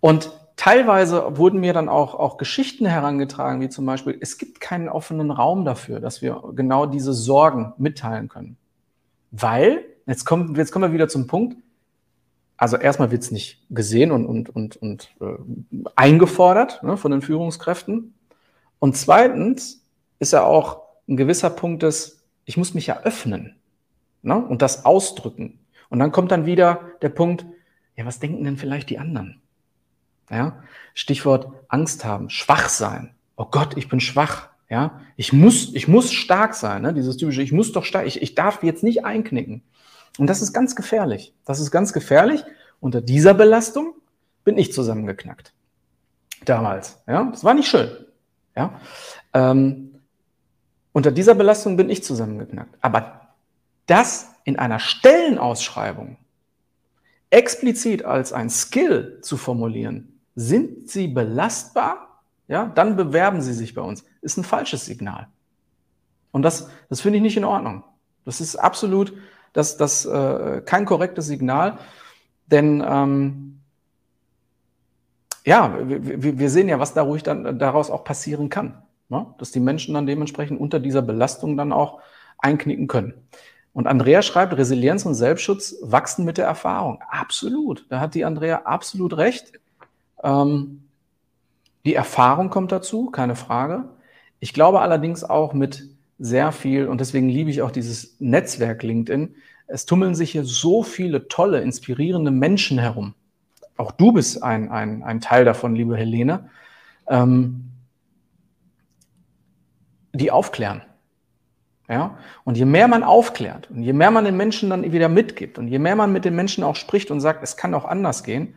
Und 0.00 0.32
teilweise 0.56 1.36
wurden 1.36 1.60
mir 1.60 1.74
dann 1.74 1.88
auch, 1.88 2.16
auch 2.16 2.38
Geschichten 2.38 2.86
herangetragen, 2.86 3.60
wie 3.60 3.68
zum 3.68 3.86
Beispiel, 3.86 4.18
es 4.20 4.36
gibt 4.36 4.60
keinen 4.60 4.88
offenen 4.88 5.30
Raum 5.30 5.64
dafür, 5.64 6.00
dass 6.00 6.22
wir 6.22 6.42
genau 6.56 6.86
diese 6.86 7.12
Sorgen 7.12 7.72
mitteilen 7.78 8.28
können. 8.28 8.56
Weil, 9.30 9.84
jetzt, 10.06 10.24
kommt, 10.24 10.56
jetzt 10.56 10.72
kommen 10.72 10.90
wir 10.90 10.92
wieder 10.92 11.08
zum 11.08 11.26
Punkt, 11.26 11.56
also 12.56 12.76
erstmal 12.76 13.10
wird 13.10 13.22
es 13.22 13.30
nicht 13.30 13.64
gesehen 13.70 14.12
und, 14.12 14.26
und, 14.26 14.50
und, 14.50 14.76
und 14.76 15.08
äh, 15.20 15.82
eingefordert 15.96 16.82
ne, 16.82 16.98
von 16.98 17.10
den 17.10 17.22
Führungskräften. 17.22 18.12
Und 18.78 18.96
zweitens 18.98 19.82
ist 20.18 20.34
ja 20.34 20.42
auch 20.42 20.82
ein 21.08 21.16
gewisser 21.16 21.48
Punkt 21.48 21.82
des, 21.82 22.22
ich 22.44 22.58
muss 22.58 22.74
mich 22.74 22.86
ja 22.86 23.00
öffnen 23.00 23.56
ne, 24.20 24.36
und 24.36 24.60
das 24.60 24.84
ausdrücken. 24.84 25.58
Und 25.88 26.00
dann 26.00 26.12
kommt 26.12 26.32
dann 26.32 26.44
wieder 26.44 26.82
der 27.00 27.08
Punkt, 27.08 27.46
ja, 27.96 28.04
was 28.04 28.20
denken 28.20 28.44
denn 28.44 28.58
vielleicht 28.58 28.90
die 28.90 28.98
anderen? 28.98 29.40
Ja, 30.30 30.62
Stichwort 30.92 31.50
Angst 31.68 32.04
haben, 32.04 32.28
schwach 32.28 32.68
sein. 32.68 33.14
Oh 33.36 33.46
Gott, 33.46 33.78
ich 33.78 33.88
bin 33.88 34.00
schwach. 34.00 34.49
Ja, 34.70 35.00
ich 35.16 35.32
muss, 35.32 35.74
ich 35.74 35.88
muss 35.88 36.12
stark 36.12 36.54
sein, 36.54 36.82
ne? 36.82 36.94
dieses 36.94 37.16
typische, 37.16 37.42
ich 37.42 37.50
muss 37.50 37.72
doch 37.72 37.84
stark, 37.84 38.06
ich, 38.06 38.22
ich 38.22 38.36
darf 38.36 38.62
jetzt 38.62 38.84
nicht 38.84 39.04
einknicken. 39.04 39.62
Und 40.16 40.28
das 40.28 40.42
ist 40.42 40.52
ganz 40.52 40.76
gefährlich. 40.76 41.34
Das 41.44 41.58
ist 41.58 41.72
ganz 41.72 41.92
gefährlich. 41.92 42.44
Unter 42.78 43.00
dieser 43.00 43.34
Belastung 43.34 43.94
bin 44.44 44.56
ich 44.56 44.72
zusammengeknackt. 44.72 45.52
Damals. 46.44 47.02
Ja, 47.06 47.24
das 47.24 47.42
war 47.42 47.54
nicht 47.54 47.68
schön. 47.68 47.90
Ja, 48.56 48.80
ähm, 49.34 50.00
Unter 50.92 51.10
dieser 51.10 51.34
Belastung 51.34 51.76
bin 51.76 51.90
ich 51.90 52.02
zusammengeknackt. 52.04 52.76
Aber 52.80 53.28
das 53.86 54.28
in 54.44 54.58
einer 54.58 54.78
Stellenausschreibung 54.78 56.16
explizit 57.30 58.04
als 58.04 58.32
ein 58.32 58.50
Skill 58.50 59.18
zu 59.22 59.36
formulieren, 59.36 60.20
sind 60.34 60.88
Sie 60.88 61.08
belastbar? 61.08 62.09
Ja, 62.50 62.66
dann 62.66 62.96
bewerben 62.96 63.42
Sie 63.42 63.52
sich 63.52 63.76
bei 63.76 63.80
uns. 63.80 64.04
Ist 64.22 64.36
ein 64.36 64.42
falsches 64.42 64.84
Signal. 64.84 65.28
Und 66.32 66.42
das, 66.42 66.68
das 66.88 67.00
finde 67.00 67.18
ich 67.18 67.22
nicht 67.22 67.36
in 67.36 67.44
Ordnung. 67.44 67.84
Das 68.24 68.40
ist 68.40 68.56
absolut 68.56 69.12
das, 69.52 69.76
das, 69.76 70.04
äh, 70.04 70.60
kein 70.66 70.84
korrektes 70.84 71.26
Signal, 71.26 71.78
denn 72.46 72.84
ähm, 72.84 73.60
ja, 75.44 75.78
wir, 75.88 76.38
wir, 76.38 76.50
sehen 76.50 76.68
ja, 76.68 76.80
was 76.80 76.92
da 76.92 77.02
ruhig 77.02 77.22
dann 77.22 77.58
daraus 77.60 77.88
auch 77.88 78.02
passieren 78.02 78.48
kann. 78.48 78.82
Ne? 79.08 79.26
Dass 79.38 79.52
die 79.52 79.60
Menschen 79.60 79.94
dann 79.94 80.06
dementsprechend 80.06 80.60
unter 80.60 80.80
dieser 80.80 81.02
Belastung 81.02 81.56
dann 81.56 81.72
auch 81.72 82.00
einknicken 82.38 82.88
können. 82.88 83.14
Und 83.72 83.86
Andrea 83.86 84.22
schreibt, 84.22 84.56
Resilienz 84.56 85.06
und 85.06 85.14
Selbstschutz 85.14 85.76
wachsen 85.82 86.24
mit 86.24 86.36
der 86.36 86.46
Erfahrung. 86.46 87.00
Absolut. 87.08 87.86
Da 87.90 88.00
hat 88.00 88.14
die 88.14 88.24
Andrea 88.24 88.62
absolut 88.64 89.16
recht. 89.16 89.52
Ähm, 90.24 90.89
die 91.84 91.94
Erfahrung 91.94 92.50
kommt 92.50 92.72
dazu, 92.72 93.10
keine 93.10 93.36
Frage. 93.36 93.84
Ich 94.38 94.52
glaube 94.52 94.80
allerdings 94.80 95.24
auch 95.24 95.52
mit 95.52 95.88
sehr 96.18 96.52
viel, 96.52 96.86
und 96.86 97.00
deswegen 97.00 97.28
liebe 97.28 97.50
ich 97.50 97.62
auch 97.62 97.70
dieses 97.70 98.16
Netzwerk 98.20 98.82
LinkedIn, 98.82 99.34
es 99.66 99.86
tummeln 99.86 100.14
sich 100.14 100.32
hier 100.32 100.44
so 100.44 100.82
viele 100.82 101.28
tolle, 101.28 101.60
inspirierende 101.60 102.30
Menschen 102.30 102.78
herum. 102.78 103.14
Auch 103.76 103.92
du 103.92 104.12
bist 104.12 104.42
ein, 104.42 104.70
ein, 104.70 105.02
ein 105.02 105.20
Teil 105.20 105.44
davon, 105.44 105.74
liebe 105.74 105.96
Helene, 105.96 106.50
ähm, 107.08 107.70
die 110.12 110.30
aufklären. 110.30 110.82
Ja? 111.88 112.18
Und 112.44 112.58
je 112.58 112.64
mehr 112.66 112.88
man 112.88 113.02
aufklärt 113.02 113.70
und 113.70 113.82
je 113.82 113.92
mehr 113.92 114.10
man 114.10 114.24
den 114.24 114.36
Menschen 114.36 114.70
dann 114.70 114.92
wieder 114.92 115.08
mitgibt 115.08 115.58
und 115.58 115.68
je 115.68 115.78
mehr 115.78 115.96
man 115.96 116.12
mit 116.12 116.24
den 116.24 116.36
Menschen 116.36 116.62
auch 116.62 116.76
spricht 116.76 117.10
und 117.10 117.20
sagt, 117.20 117.42
es 117.42 117.56
kann 117.56 117.74
auch 117.74 117.84
anders 117.84 118.22
gehen, 118.22 118.54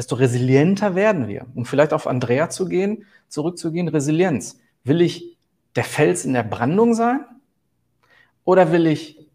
desto 0.00 0.14
resilienter 0.14 0.94
werden 0.94 1.28
wir. 1.28 1.44
Um 1.54 1.66
vielleicht 1.66 1.92
auf 1.92 2.06
Andrea 2.06 2.48
zu 2.48 2.66
gehen, 2.66 3.04
zurückzugehen, 3.28 3.86
Resilienz. 3.86 4.58
Will 4.82 5.02
ich 5.02 5.36
der 5.76 5.84
Fels 5.84 6.24
in 6.24 6.32
der 6.32 6.42
Brandung 6.42 6.94
sein 6.94 7.20
oder 8.44 8.72
will 8.72 8.86
ich 8.86 9.28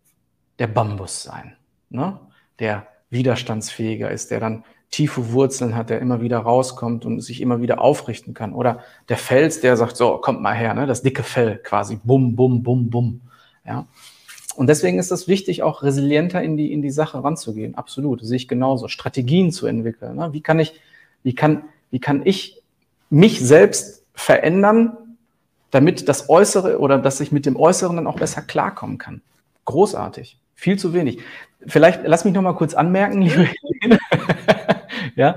der 0.58 0.66
Bambus 0.66 1.22
sein, 1.22 1.56
ne? 1.92 2.20
der 2.58 2.88
widerstandsfähiger 3.12 4.10
ist, 4.10 4.32
der 4.32 4.40
dann 4.40 4.64
tiefe 4.90 5.34
Wurzeln 5.34 5.76
hat, 5.76 5.92
der 5.92 6.00
immer 6.00 6.22
wieder 6.22 6.40
rauskommt 6.40 7.06
und 7.06 7.22
sich 7.22 7.42
immer 7.42 7.62
wieder 7.62 7.80
aufrichten 7.80 8.34
kann. 8.34 8.52
Oder 8.52 8.80
der 9.08 9.18
Fels, 9.18 9.62
der 9.62 9.78
sagt, 9.78 9.96
so, 9.96 10.18
kommt 10.18 10.42
mal 10.42 10.56
her, 10.56 10.74
ne? 10.74 10.88
das 10.88 11.04
dicke 11.04 11.22
Fell 11.22 11.60
quasi, 11.60 12.00
bum, 12.04 12.36
bum, 12.36 12.64
bum, 12.64 12.90
bum. 12.90 13.22
Ja? 13.64 13.86
Und 14.56 14.68
deswegen 14.68 15.00
ist 15.00 15.12
es 15.12 15.28
wichtig, 15.28 15.64
auch 15.64 15.84
resilienter 15.84 16.42
in 16.42 16.58
die, 16.58 16.72
in 16.72 16.82
die 16.82 16.92
Sache 16.92 17.24
ranzugehen. 17.24 17.76
Absolut, 17.76 18.22
sehe 18.22 18.38
ich 18.38 18.48
genauso. 18.48 18.88
Strategien 18.88 19.52
zu 19.52 19.68
entwickeln. 19.68 20.16
Ne? 20.16 20.32
Wie 20.32 20.42
kann 20.42 20.60
ich, 20.60 20.80
wie 21.24 21.36
kann, 21.36 21.64
wie 21.92 22.00
kann 22.00 22.22
ich 22.26 22.62
mich 23.10 23.40
selbst 23.40 24.04
verändern, 24.14 24.98
damit 25.72 26.08
das 26.08 26.30
Äußere 26.30 26.80
oder 26.80 26.98
dass 26.98 27.20
ich 27.20 27.32
mit 27.32 27.46
dem 27.46 27.58
Äußeren 27.58 27.98
dann 27.98 28.08
auch 28.08 28.18
besser 28.18 28.42
klarkommen 28.42 28.98
kann. 28.98 29.22
Großartig. 29.66 30.38
Viel 30.56 30.80
zu 30.80 30.94
wenig. 30.94 31.20
Vielleicht 31.68 32.02
lass 32.06 32.24
mich 32.24 32.34
noch 32.34 32.42
mal 32.42 32.54
kurz 32.54 32.74
anmerken, 32.74 33.22
liebe 33.22 33.50
Helene. 33.82 34.00
ja, 35.16 35.36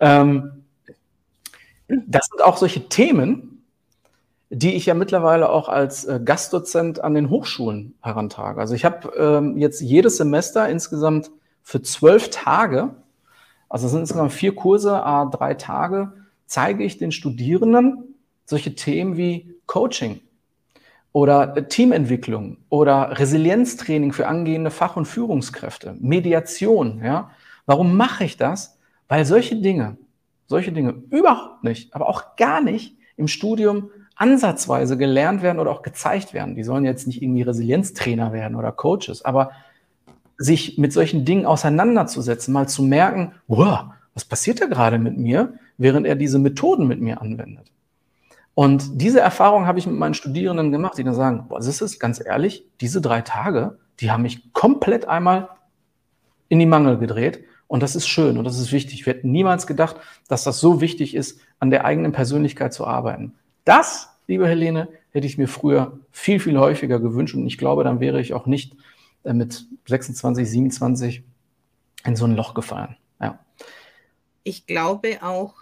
ähm, 0.00 0.64
das 1.88 2.26
sind 2.26 2.42
auch 2.42 2.58
solche 2.58 2.88
Themen, 2.88 3.57
die 4.50 4.74
ich 4.74 4.86
ja 4.86 4.94
mittlerweile 4.94 5.50
auch 5.50 5.68
als 5.68 6.04
äh, 6.04 6.20
Gastdozent 6.24 7.02
an 7.04 7.14
den 7.14 7.30
Hochschulen 7.30 7.94
herantrage. 8.00 8.60
Also 8.60 8.74
ich 8.74 8.84
habe 8.84 9.12
ähm, 9.16 9.58
jetzt 9.58 9.80
jedes 9.80 10.16
Semester 10.16 10.68
insgesamt 10.68 11.30
für 11.62 11.82
zwölf 11.82 12.30
Tage, 12.30 12.94
also 13.68 13.86
es 13.86 13.92
sind 13.92 14.00
insgesamt 14.00 14.32
vier 14.32 14.54
Kurse, 14.54 15.02
a 15.04 15.26
drei 15.26 15.54
Tage, 15.54 16.12
zeige 16.46 16.82
ich 16.84 16.96
den 16.96 17.12
Studierenden 17.12 18.14
solche 18.46 18.74
Themen 18.74 19.18
wie 19.18 19.54
Coaching 19.66 20.20
oder 21.12 21.68
Teamentwicklung 21.68 22.56
oder 22.70 23.18
Resilienztraining 23.18 24.12
für 24.12 24.26
angehende 24.26 24.70
Fach- 24.70 24.96
und 24.96 25.04
Führungskräfte, 25.04 25.94
Mediation. 26.00 27.02
Ja? 27.04 27.32
Warum 27.66 27.98
mache 27.98 28.24
ich 28.24 28.38
das? 28.38 28.78
Weil 29.08 29.26
solche 29.26 29.56
Dinge, 29.56 29.98
solche 30.46 30.72
Dinge 30.72 31.02
überhaupt 31.10 31.64
nicht, 31.64 31.94
aber 31.94 32.08
auch 32.08 32.36
gar 32.36 32.62
nicht 32.62 32.96
im 33.18 33.28
Studium 33.28 33.90
ansatzweise 34.18 34.98
gelernt 34.98 35.42
werden 35.42 35.60
oder 35.60 35.70
auch 35.70 35.82
gezeigt 35.82 36.34
werden. 36.34 36.54
Die 36.54 36.64
sollen 36.64 36.84
jetzt 36.84 37.06
nicht 37.06 37.22
irgendwie 37.22 37.42
Resilienztrainer 37.42 38.32
werden 38.32 38.56
oder 38.56 38.72
Coaches, 38.72 39.24
aber 39.24 39.52
sich 40.36 40.78
mit 40.78 40.92
solchen 40.92 41.24
Dingen 41.24 41.46
auseinanderzusetzen, 41.46 42.52
mal 42.52 42.68
zu 42.68 42.82
merken, 42.82 43.32
wow, 43.46 43.86
was 44.14 44.24
passiert 44.24 44.60
da 44.60 44.66
gerade 44.66 44.98
mit 44.98 45.16
mir, 45.16 45.54
während 45.78 46.06
er 46.06 46.16
diese 46.16 46.38
Methoden 46.38 46.86
mit 46.86 47.00
mir 47.00 47.20
anwendet. 47.20 47.70
Und 48.54 49.00
diese 49.00 49.20
Erfahrung 49.20 49.66
habe 49.66 49.78
ich 49.78 49.86
mit 49.86 49.96
meinen 49.96 50.14
Studierenden 50.14 50.72
gemacht, 50.72 50.98
die 50.98 51.04
dann 51.04 51.14
sagen, 51.14 51.46
boah, 51.48 51.58
das 51.58 51.80
ist 51.80 52.00
ganz 52.00 52.20
ehrlich, 52.24 52.64
diese 52.80 53.00
drei 53.00 53.20
Tage, 53.20 53.78
die 54.00 54.10
haben 54.10 54.22
mich 54.22 54.52
komplett 54.52 55.06
einmal 55.06 55.48
in 56.48 56.58
die 56.58 56.66
Mangel 56.66 56.98
gedreht. 56.98 57.44
Und 57.68 57.82
das 57.82 57.94
ist 57.94 58.08
schön 58.08 58.38
und 58.38 58.44
das 58.44 58.58
ist 58.58 58.72
wichtig. 58.72 59.06
Wir 59.06 59.14
hätten 59.14 59.30
niemals 59.30 59.66
gedacht, 59.66 59.96
dass 60.26 60.42
das 60.42 60.58
so 60.58 60.80
wichtig 60.80 61.14
ist, 61.14 61.40
an 61.60 61.70
der 61.70 61.84
eigenen 61.84 62.12
Persönlichkeit 62.12 62.72
zu 62.72 62.86
arbeiten. 62.86 63.34
Das, 63.64 64.08
liebe 64.26 64.46
Helene, 64.46 64.88
hätte 65.10 65.26
ich 65.26 65.38
mir 65.38 65.48
früher 65.48 65.98
viel, 66.10 66.40
viel 66.40 66.58
häufiger 66.58 67.00
gewünscht. 67.00 67.34
Und 67.34 67.46
ich 67.46 67.58
glaube, 67.58 67.84
dann 67.84 68.00
wäre 68.00 68.20
ich 68.20 68.34
auch 68.34 68.46
nicht 68.46 68.76
äh, 69.24 69.32
mit 69.32 69.66
26, 69.86 70.48
27 70.48 71.24
in 72.04 72.16
so 72.16 72.24
ein 72.24 72.36
Loch 72.36 72.54
gefallen. 72.54 72.96
Ja. 73.20 73.44
Ich 74.44 74.66
glaube 74.66 75.18
auch, 75.22 75.54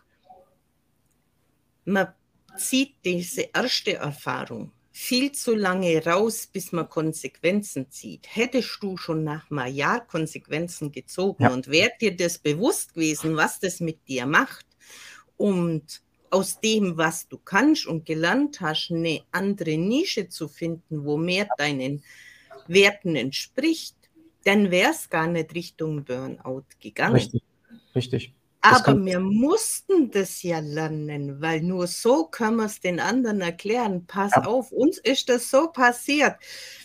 man 1.85 2.09
zieht 2.57 2.95
diese 3.05 3.49
erste 3.53 3.95
Erfahrung 3.95 4.73
viel 4.99 5.31
zu 5.33 5.55
lange 5.55 6.03
raus, 6.07 6.49
bis 6.51 6.73
man 6.73 6.89
Konsequenzen 6.89 7.91
zieht. 7.91 8.27
Hättest 8.35 8.79
du 8.81 8.97
schon 8.97 9.25
nach 9.25 9.51
einem 9.51 9.75
Jahr 9.75 10.07
Konsequenzen 10.07 10.91
gezogen 10.91 11.43
ja. 11.43 11.51
und 11.51 11.69
wäre 11.69 11.93
dir 12.01 12.17
das 12.17 12.39
bewusst 12.39 12.95
gewesen, 12.95 13.37
was 13.37 13.61
das 13.61 13.81
mit 13.81 14.09
dir 14.09 14.25
macht 14.25 14.65
und 15.37 16.01
aus 16.31 16.61
dem, 16.61 16.97
was 16.97 17.29
du 17.29 17.39
kannst 17.39 17.87
und 17.87 18.07
gelernt 18.07 18.61
hast, 18.61 18.91
eine 18.91 19.23
andere 19.33 19.77
Nische 19.77 20.29
zu 20.29 20.49
finden, 20.49 21.05
wo 21.05 21.17
mehr 21.17 21.49
deinen 21.59 22.03
Werten 22.67 23.17
entspricht, 23.17 23.97
dann 24.45 24.71
wäre 24.71 24.93
es 24.93 25.11
gar 25.11 25.27
nicht 25.27 25.55
Richtung 25.55 26.05
Burnout 26.05 26.65
gegangen. 26.81 27.15
Richtig, 27.15 27.43
richtig. 27.95 28.35
Aber 28.61 29.05
wir 29.05 29.21
mussten 29.21 30.11
das 30.11 30.43
ja 30.43 30.59
lernen, 30.59 31.41
weil 31.41 31.63
nur 31.63 31.87
so 31.87 32.25
können 32.27 32.57
wir 32.57 32.65
es 32.65 32.81
den 32.81 32.99
anderen 32.99 33.41
erklären. 33.41 34.07
Pass 34.07 34.33
ja. 34.35 34.45
auf, 34.45 34.73
uns 34.73 34.99
ist 34.99 35.29
das 35.29 35.51
so 35.51 35.69
passiert. 35.69 36.37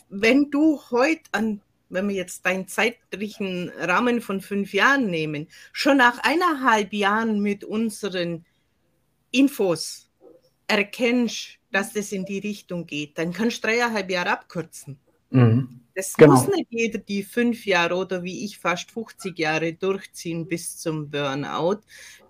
Wenn 0.09 0.51
du 0.51 0.79
heute 0.91 1.23
an, 1.31 1.61
wenn 1.89 2.07
wir 2.07 2.15
jetzt 2.15 2.45
deinen 2.45 2.67
zeitlichen 2.67 3.69
Rahmen 3.79 4.21
von 4.21 4.41
fünf 4.41 4.73
Jahren 4.73 5.07
nehmen, 5.09 5.47
schon 5.73 5.97
nach 5.97 6.19
eineinhalb 6.23 6.93
Jahren 6.93 7.39
mit 7.41 7.63
unseren 7.63 8.45
Infos 9.31 10.09
erkennst, 10.67 11.57
dass 11.71 11.93
das 11.93 12.11
in 12.11 12.25
die 12.25 12.39
Richtung 12.39 12.85
geht, 12.85 13.17
dann 13.17 13.33
kannst 13.33 13.63
du 13.63 13.67
dreieinhalb 13.67 14.09
Jahre 14.09 14.31
abkürzen. 14.31 14.99
Mhm. 15.29 15.81
Das 15.95 16.15
genau. 16.15 16.33
muss 16.33 16.47
nicht 16.47 16.67
jeder 16.69 16.99
die 16.99 17.23
fünf 17.23 17.65
Jahre 17.65 17.95
oder 17.95 18.23
wie 18.23 18.45
ich 18.45 18.57
fast 18.57 18.91
50 18.91 19.37
Jahre 19.37 19.73
durchziehen 19.73 20.47
bis 20.47 20.77
zum 20.77 21.09
Burnout, 21.09 21.81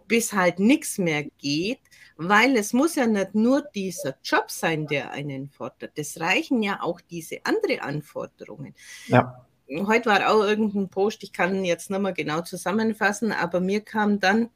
bis 0.07 0.33
halt 0.33 0.59
nichts 0.59 0.97
mehr 0.97 1.23
geht, 1.37 1.79
weil 2.17 2.55
es 2.55 2.73
muss 2.73 2.95
ja 2.95 3.07
nicht 3.07 3.33
nur 3.35 3.61
dieser 3.61 4.15
Job 4.23 4.49
sein, 4.49 4.87
der 4.87 5.11
einen 5.11 5.49
fordert. 5.49 5.93
Es 5.95 6.19
reichen 6.19 6.61
ja 6.61 6.81
auch 6.81 7.01
diese 7.01 7.39
andere 7.43 7.81
Anforderungen. 7.81 8.75
Ja. 9.07 9.45
Heute 9.69 10.09
war 10.09 10.29
auch 10.29 10.43
irgendein 10.43 10.89
Post, 10.89 11.23
ich 11.23 11.31
kann 11.31 11.63
jetzt 11.63 11.89
nicht 11.89 12.01
mehr 12.01 12.11
genau 12.11 12.41
zusammenfassen, 12.41 13.31
aber 13.31 13.61
mir 13.61 13.81
kam 13.81 14.19
dann, 14.19 14.49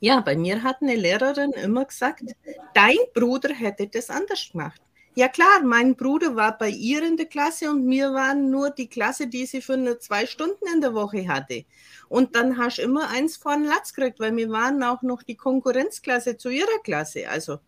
ja, 0.00 0.20
bei 0.20 0.36
mir 0.36 0.62
hat 0.62 0.80
eine 0.80 0.96
Lehrerin 0.96 1.52
immer 1.52 1.84
gesagt, 1.84 2.24
dein 2.74 2.96
Bruder 3.14 3.54
hätte 3.54 3.86
das 3.86 4.10
anders 4.10 4.50
gemacht. 4.50 4.80
Ja 5.14 5.28
klar, 5.28 5.62
mein 5.62 5.96
Bruder 5.96 6.36
war 6.36 6.56
bei 6.56 6.70
ihr 6.70 7.02
in 7.02 7.16
der 7.16 7.26
Klasse 7.26 7.70
und 7.70 7.84
mir 7.84 8.12
waren 8.14 8.50
nur 8.50 8.70
die 8.70 8.86
Klasse, 8.86 9.26
die 9.26 9.44
sie 9.44 9.60
für 9.60 9.76
nur 9.76 9.98
zwei 9.98 10.24
Stunden 10.24 10.66
in 10.72 10.80
der 10.80 10.94
Woche 10.94 11.28
hatte. 11.28 11.64
Und 12.08 12.36
dann 12.36 12.56
hast 12.56 12.78
du 12.78 12.82
immer 12.82 13.08
eins 13.10 13.36
vor 13.36 13.54
den 13.54 13.64
Latz 13.64 13.92
gekriegt, 13.92 14.20
weil 14.20 14.34
wir 14.36 14.50
waren 14.50 14.82
auch 14.82 15.02
noch 15.02 15.22
die 15.22 15.36
Konkurrenzklasse 15.36 16.36
zu 16.36 16.48
ihrer 16.48 16.78
Klasse, 16.84 17.28
also 17.28 17.58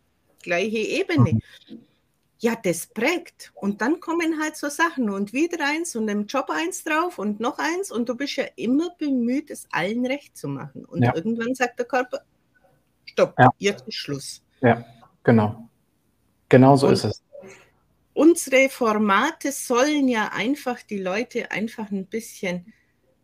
gleiche 0.43 0.79
Ebene. 0.79 1.41
Ja, 2.43 2.57
das 2.61 2.89
prägt. 2.89 3.53
Und 3.55 3.81
dann 3.81 4.01
kommen 4.01 4.41
halt 4.43 4.57
so 4.57 4.69
Sachen 4.69 5.09
und 5.11 5.33
wieder 5.33 5.65
eins 5.65 5.95
und 5.95 6.09
im 6.09 6.27
Job 6.27 6.51
eins 6.51 6.83
drauf 6.83 7.21
und 7.21 7.39
noch 7.39 7.59
eins 7.59 7.93
und 7.93 8.09
du 8.09 8.17
bist 8.17 8.35
ja 8.35 8.47
immer 8.57 8.91
bemüht, 8.99 9.49
es 9.49 9.69
allen 9.71 10.05
recht 10.05 10.37
zu 10.37 10.49
machen. 10.49 10.85
Und 10.85 11.05
ja. 11.05 11.15
irgendwann 11.15 11.55
sagt 11.55 11.79
der 11.79 11.87
Körper, 11.87 12.23
stopp, 13.05 13.35
ja. 13.39 13.49
jetzt 13.59 13.87
ist 13.87 13.95
Schluss. 13.95 14.43
Ja, 14.61 14.85
genau. 15.23 15.69
Genau 16.49 16.75
so 16.75 16.89
und 16.89 16.95
ist 16.95 17.05
es. 17.05 17.23
unsere 18.13 18.69
Formate 18.69 19.53
sollen 19.53 20.09
ja 20.09 20.33
einfach 20.33 20.83
die 20.83 20.99
Leute 20.99 21.53
einfach 21.53 21.93
ein 21.93 22.07
bisschen 22.07 22.73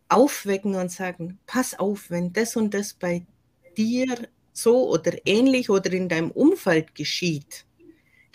aufwecken 0.08 0.76
und 0.76 0.92
sagen, 0.92 1.40
pass 1.44 1.76
auf, 1.76 2.08
wenn 2.10 2.32
das 2.32 2.54
und 2.54 2.72
das 2.72 2.94
bei 2.94 3.26
dir 3.76 4.28
so 4.52 4.88
oder 4.88 5.12
ähnlich 5.26 5.70
oder 5.70 5.92
in 5.92 6.08
deinem 6.08 6.30
Umfeld 6.30 6.94
geschieht, 6.94 7.66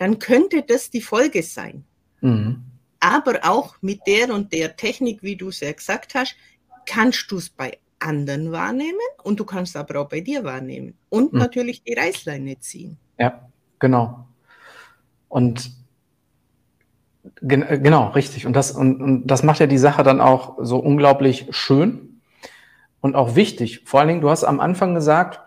dann 0.04 0.20
könnte 0.20 0.64
das 0.64 0.90
die 0.90 1.00
Folge 1.00 1.42
sein. 1.44 1.86
Mhm. 2.20 2.62
Aber 3.00 3.40
auch 3.44 3.78
mit 3.80 4.02
der 4.06 4.34
und 4.34 4.52
der 4.52 4.76
Technik, 4.76 5.24
wie 5.24 5.38
du 5.38 5.48
es 5.48 5.62
ja 5.62 5.72
gesagt 5.72 6.14
hast, 6.14 6.36
kannst 6.86 7.32
du 7.32 7.38
es 7.38 7.50
bei 7.50 7.78
anderen 8.00 8.52
wahrnehmen 8.52 9.00
und 9.24 9.40
du 9.40 9.46
kannst 9.46 9.78
aber 9.78 10.02
auch 10.02 10.10
bei 10.10 10.20
dir 10.20 10.44
wahrnehmen 10.44 10.96
und 11.08 11.32
mhm. 11.32 11.40
natürlich 11.40 11.84
die 11.84 11.94
Reißleine 11.94 12.60
ziehen. 12.60 12.98
Ja, 13.18 13.48
genau. 13.80 14.28
Und 15.30 15.72
gen 17.42 17.66
genau, 17.82 18.10
richtig. 18.10 18.46
Und 18.46 18.58
das, 18.58 18.72
und, 18.72 19.02
und 19.02 19.28
das 19.28 19.42
macht 19.42 19.62
ja 19.62 19.68
die 19.68 19.78
Sache 19.78 20.04
dann 20.04 20.20
auch 20.20 20.58
so 20.60 20.80
unglaublich 20.80 21.48
schön 21.52 22.20
und 23.00 23.16
auch 23.16 23.38
wichtig. 23.38 23.84
Vor 23.86 24.02
allen 24.02 24.10
Dingen, 24.10 24.22
du 24.22 24.30
hast 24.30 24.44
am 24.44 24.60
Anfang 24.60 24.96
gesagt, 24.96 25.40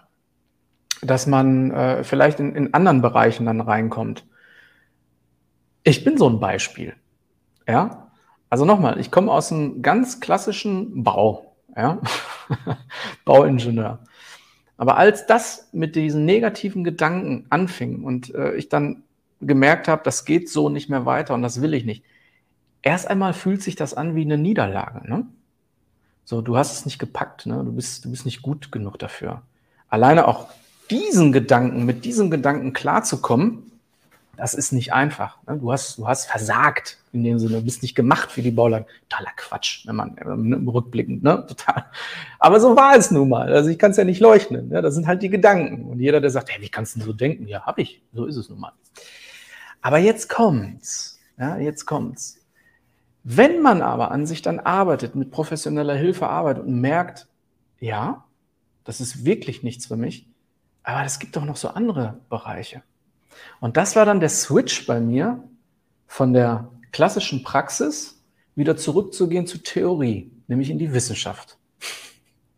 dass 1.02 1.26
man 1.26 1.72
äh, 1.72 2.04
vielleicht 2.04 2.40
in, 2.40 2.56
in 2.56 2.72
anderen 2.72 3.02
Bereichen 3.02 3.44
dann 3.44 3.60
reinkommt. 3.60 4.24
Ich 5.86 6.02
bin 6.02 6.18
so 6.18 6.28
ein 6.28 6.40
Beispiel. 6.40 6.94
Ja, 7.68 8.08
also 8.50 8.64
nochmal, 8.64 8.98
ich 8.98 9.12
komme 9.12 9.30
aus 9.30 9.52
einem 9.52 9.82
ganz 9.82 10.18
klassischen 10.18 11.04
Bau, 11.04 11.54
ja, 11.76 12.00
Bauingenieur. 13.24 14.00
Aber 14.78 14.96
als 14.96 15.26
das 15.26 15.68
mit 15.70 15.94
diesen 15.94 16.24
negativen 16.24 16.82
Gedanken 16.82 17.46
anfing 17.50 18.02
und 18.02 18.34
äh, 18.34 18.56
ich 18.56 18.68
dann 18.68 19.04
gemerkt 19.40 19.86
habe, 19.86 20.02
das 20.02 20.24
geht 20.24 20.50
so 20.50 20.68
nicht 20.68 20.90
mehr 20.90 21.06
weiter 21.06 21.34
und 21.34 21.42
das 21.42 21.62
will 21.62 21.72
ich 21.72 21.84
nicht. 21.84 22.02
Erst 22.82 23.06
einmal 23.06 23.32
fühlt 23.32 23.62
sich 23.62 23.76
das 23.76 23.94
an 23.94 24.16
wie 24.16 24.22
eine 24.22 24.38
Niederlage. 24.38 25.08
Ne? 25.08 25.24
So, 26.24 26.42
du 26.42 26.56
hast 26.56 26.72
es 26.72 26.84
nicht 26.84 26.98
gepackt, 26.98 27.46
ne? 27.46 27.62
du, 27.64 27.72
bist, 27.72 28.04
du 28.04 28.10
bist 28.10 28.24
nicht 28.24 28.42
gut 28.42 28.72
genug 28.72 28.98
dafür. 28.98 29.42
Alleine 29.88 30.26
auch 30.26 30.48
diesen 30.90 31.30
Gedanken, 31.30 31.84
mit 31.84 32.04
diesem 32.04 32.28
Gedanken 32.28 32.72
klarzukommen, 32.72 33.65
das 34.36 34.54
ist 34.54 34.72
nicht 34.72 34.92
einfach. 34.92 35.38
Ne? 35.46 35.58
Du, 35.58 35.72
hast, 35.72 35.98
du 35.98 36.06
hast 36.06 36.26
versagt 36.26 36.98
in 37.12 37.24
dem 37.24 37.38
Sinne, 37.38 37.58
du 37.58 37.64
bist 37.64 37.82
nicht 37.82 37.94
gemacht 37.94 38.30
für 38.30 38.42
die 38.42 38.50
Bauland. 38.50 38.86
Totaler 39.08 39.30
Quatsch, 39.36 39.86
wenn 39.86 39.96
man 39.96 40.16
äh, 40.18 40.70
rückblickend, 40.70 41.22
ne? 41.22 41.44
Total. 41.46 41.86
Aber 42.38 42.60
so 42.60 42.76
war 42.76 42.96
es 42.96 43.10
nun 43.10 43.28
mal. 43.28 43.52
Also 43.52 43.70
ich 43.70 43.78
kann 43.78 43.92
es 43.92 43.96
ja 43.96 44.04
nicht 44.04 44.20
leuchten. 44.20 44.68
Ne? 44.68 44.82
Das 44.82 44.94
sind 44.94 45.06
halt 45.06 45.22
die 45.22 45.30
Gedanken. 45.30 45.84
Und 45.86 46.00
jeder, 46.00 46.20
der 46.20 46.30
sagt, 46.30 46.50
hey, 46.50 46.60
wie 46.60 46.68
kannst 46.68 46.96
du 46.96 47.00
so 47.00 47.12
denken? 47.12 47.48
Ja, 47.48 47.62
habe 47.62 47.82
ich. 47.82 48.02
So 48.12 48.26
ist 48.26 48.36
es 48.36 48.48
nun 48.48 48.60
mal. 48.60 48.72
Aber 49.80 49.98
jetzt 49.98 50.28
kommt's. 50.28 51.18
Ja, 51.38 51.56
jetzt 51.58 51.86
kommt's. 51.86 52.38
Wenn 53.22 53.60
man 53.60 53.82
aber 53.82 54.10
an 54.12 54.26
sich 54.26 54.42
dann 54.42 54.60
arbeitet, 54.60 55.16
mit 55.16 55.30
professioneller 55.30 55.96
Hilfe 55.96 56.28
arbeitet 56.28 56.64
und 56.64 56.80
merkt, 56.80 57.26
ja, 57.80 58.24
das 58.84 59.00
ist 59.00 59.24
wirklich 59.24 59.62
nichts 59.62 59.86
für 59.86 59.96
mich, 59.96 60.28
aber 60.84 61.04
es 61.04 61.18
gibt 61.18 61.34
doch 61.34 61.44
noch 61.44 61.56
so 61.56 61.68
andere 61.68 62.20
Bereiche. 62.28 62.82
Und 63.60 63.76
das 63.76 63.96
war 63.96 64.04
dann 64.04 64.20
der 64.20 64.28
Switch 64.28 64.86
bei 64.86 65.00
mir 65.00 65.42
von 66.06 66.32
der 66.32 66.70
klassischen 66.92 67.42
Praxis 67.42 68.22
wieder 68.54 68.76
zurückzugehen 68.76 69.46
zur 69.46 69.62
Theorie, 69.62 70.30
nämlich 70.48 70.70
in 70.70 70.78
die 70.78 70.92
Wissenschaft. 70.92 71.58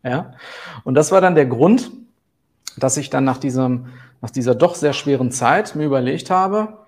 Ja? 0.01 0.31
Und 0.85 0.93
das 0.93 1.11
war 1.11 1.19
dann 1.19 1.35
der 1.35 1.45
Grund, 1.45 1.91
dass 2.77 2.95
ich 2.95 3.09
dann 3.09 3.25
nach, 3.25 3.37
diesem, 3.37 3.87
nach 4.21 4.29
dieser 4.29 4.55
doch 4.55 4.75
sehr 4.75 4.93
schweren 4.93 5.29
Zeit 5.29 5.75
mir 5.75 5.83
überlegt 5.83 6.29
habe, 6.29 6.87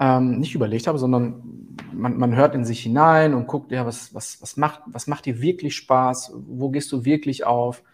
ähm, 0.00 0.40
nicht 0.40 0.56
überlegt 0.56 0.88
habe, 0.88 0.98
sondern 0.98 1.76
man, 1.92 2.18
man 2.18 2.34
hört 2.34 2.56
in 2.56 2.64
sich 2.64 2.80
hinein 2.80 3.34
und 3.34 3.46
guckt, 3.46 3.70
ja, 3.70 3.86
was, 3.86 4.12
was, 4.12 4.42
was, 4.42 4.56
macht, 4.56 4.80
was 4.86 5.06
macht 5.06 5.26
dir 5.26 5.40
wirklich 5.40 5.76
Spaß? 5.76 6.32
Wo 6.48 6.70
gehst 6.70 6.90
du 6.90 7.04
wirklich 7.04 7.44
auf? 7.46 7.84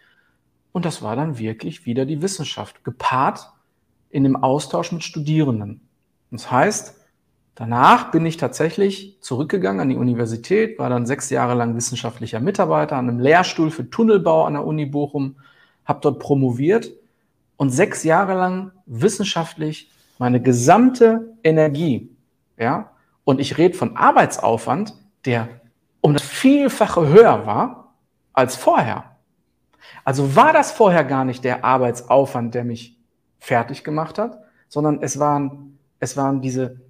Und 0.71 0.85
das 0.85 1.03
war 1.03 1.15
dann 1.15 1.37
wirklich 1.37 1.85
wieder 1.85 2.07
die 2.07 2.23
Wissenschaft, 2.23 2.83
gepaart 2.83 3.53
in 4.09 4.23
dem 4.23 4.35
Austausch 4.35 4.91
mit 4.91 5.03
Studierenden. 5.03 5.81
Das 6.31 6.51
heißt, 6.51 6.95
danach 7.55 8.11
bin 8.11 8.25
ich 8.25 8.37
tatsächlich 8.37 9.17
zurückgegangen 9.21 9.81
an 9.81 9.89
die 9.89 9.95
Universität, 9.95 10.79
war 10.79 10.89
dann 10.89 11.05
sechs 11.05 11.29
Jahre 11.29 11.55
lang 11.55 11.75
wissenschaftlicher 11.75 12.39
Mitarbeiter 12.39 12.97
an 12.97 13.09
einem 13.09 13.19
Lehrstuhl 13.19 13.71
für 13.71 13.89
Tunnelbau 13.89 14.45
an 14.45 14.53
der 14.53 14.65
Uni 14.65 14.85
Bochum, 14.85 15.35
habe 15.85 15.99
dort 16.01 16.19
promoviert 16.19 16.91
und 17.57 17.71
sechs 17.71 18.03
Jahre 18.03 18.35
lang 18.35 18.71
wissenschaftlich 18.85 19.91
meine 20.17 20.41
gesamte 20.41 21.33
Energie, 21.43 22.15
ja, 22.57 22.91
und 23.23 23.39
ich 23.39 23.57
rede 23.57 23.77
von 23.77 23.95
Arbeitsaufwand, 23.95 24.93
der 25.25 25.47
um 26.01 26.13
das 26.13 26.23
Vielfache 26.23 27.07
höher 27.07 27.45
war 27.45 27.93
als 28.33 28.55
vorher. 28.55 29.17
Also 30.03 30.35
war 30.35 30.53
das 30.53 30.71
vorher 30.71 31.03
gar 31.03 31.25
nicht 31.25 31.43
der 31.43 31.63
Arbeitsaufwand, 31.63 32.55
der 32.55 32.63
mich 32.63 32.98
fertig 33.39 33.83
gemacht 33.83 34.17
hat, 34.17 34.43
sondern 34.67 35.01
es 35.01 35.19
waren, 35.19 35.77
es 35.99 36.17
waren 36.17 36.41
diese 36.41 36.81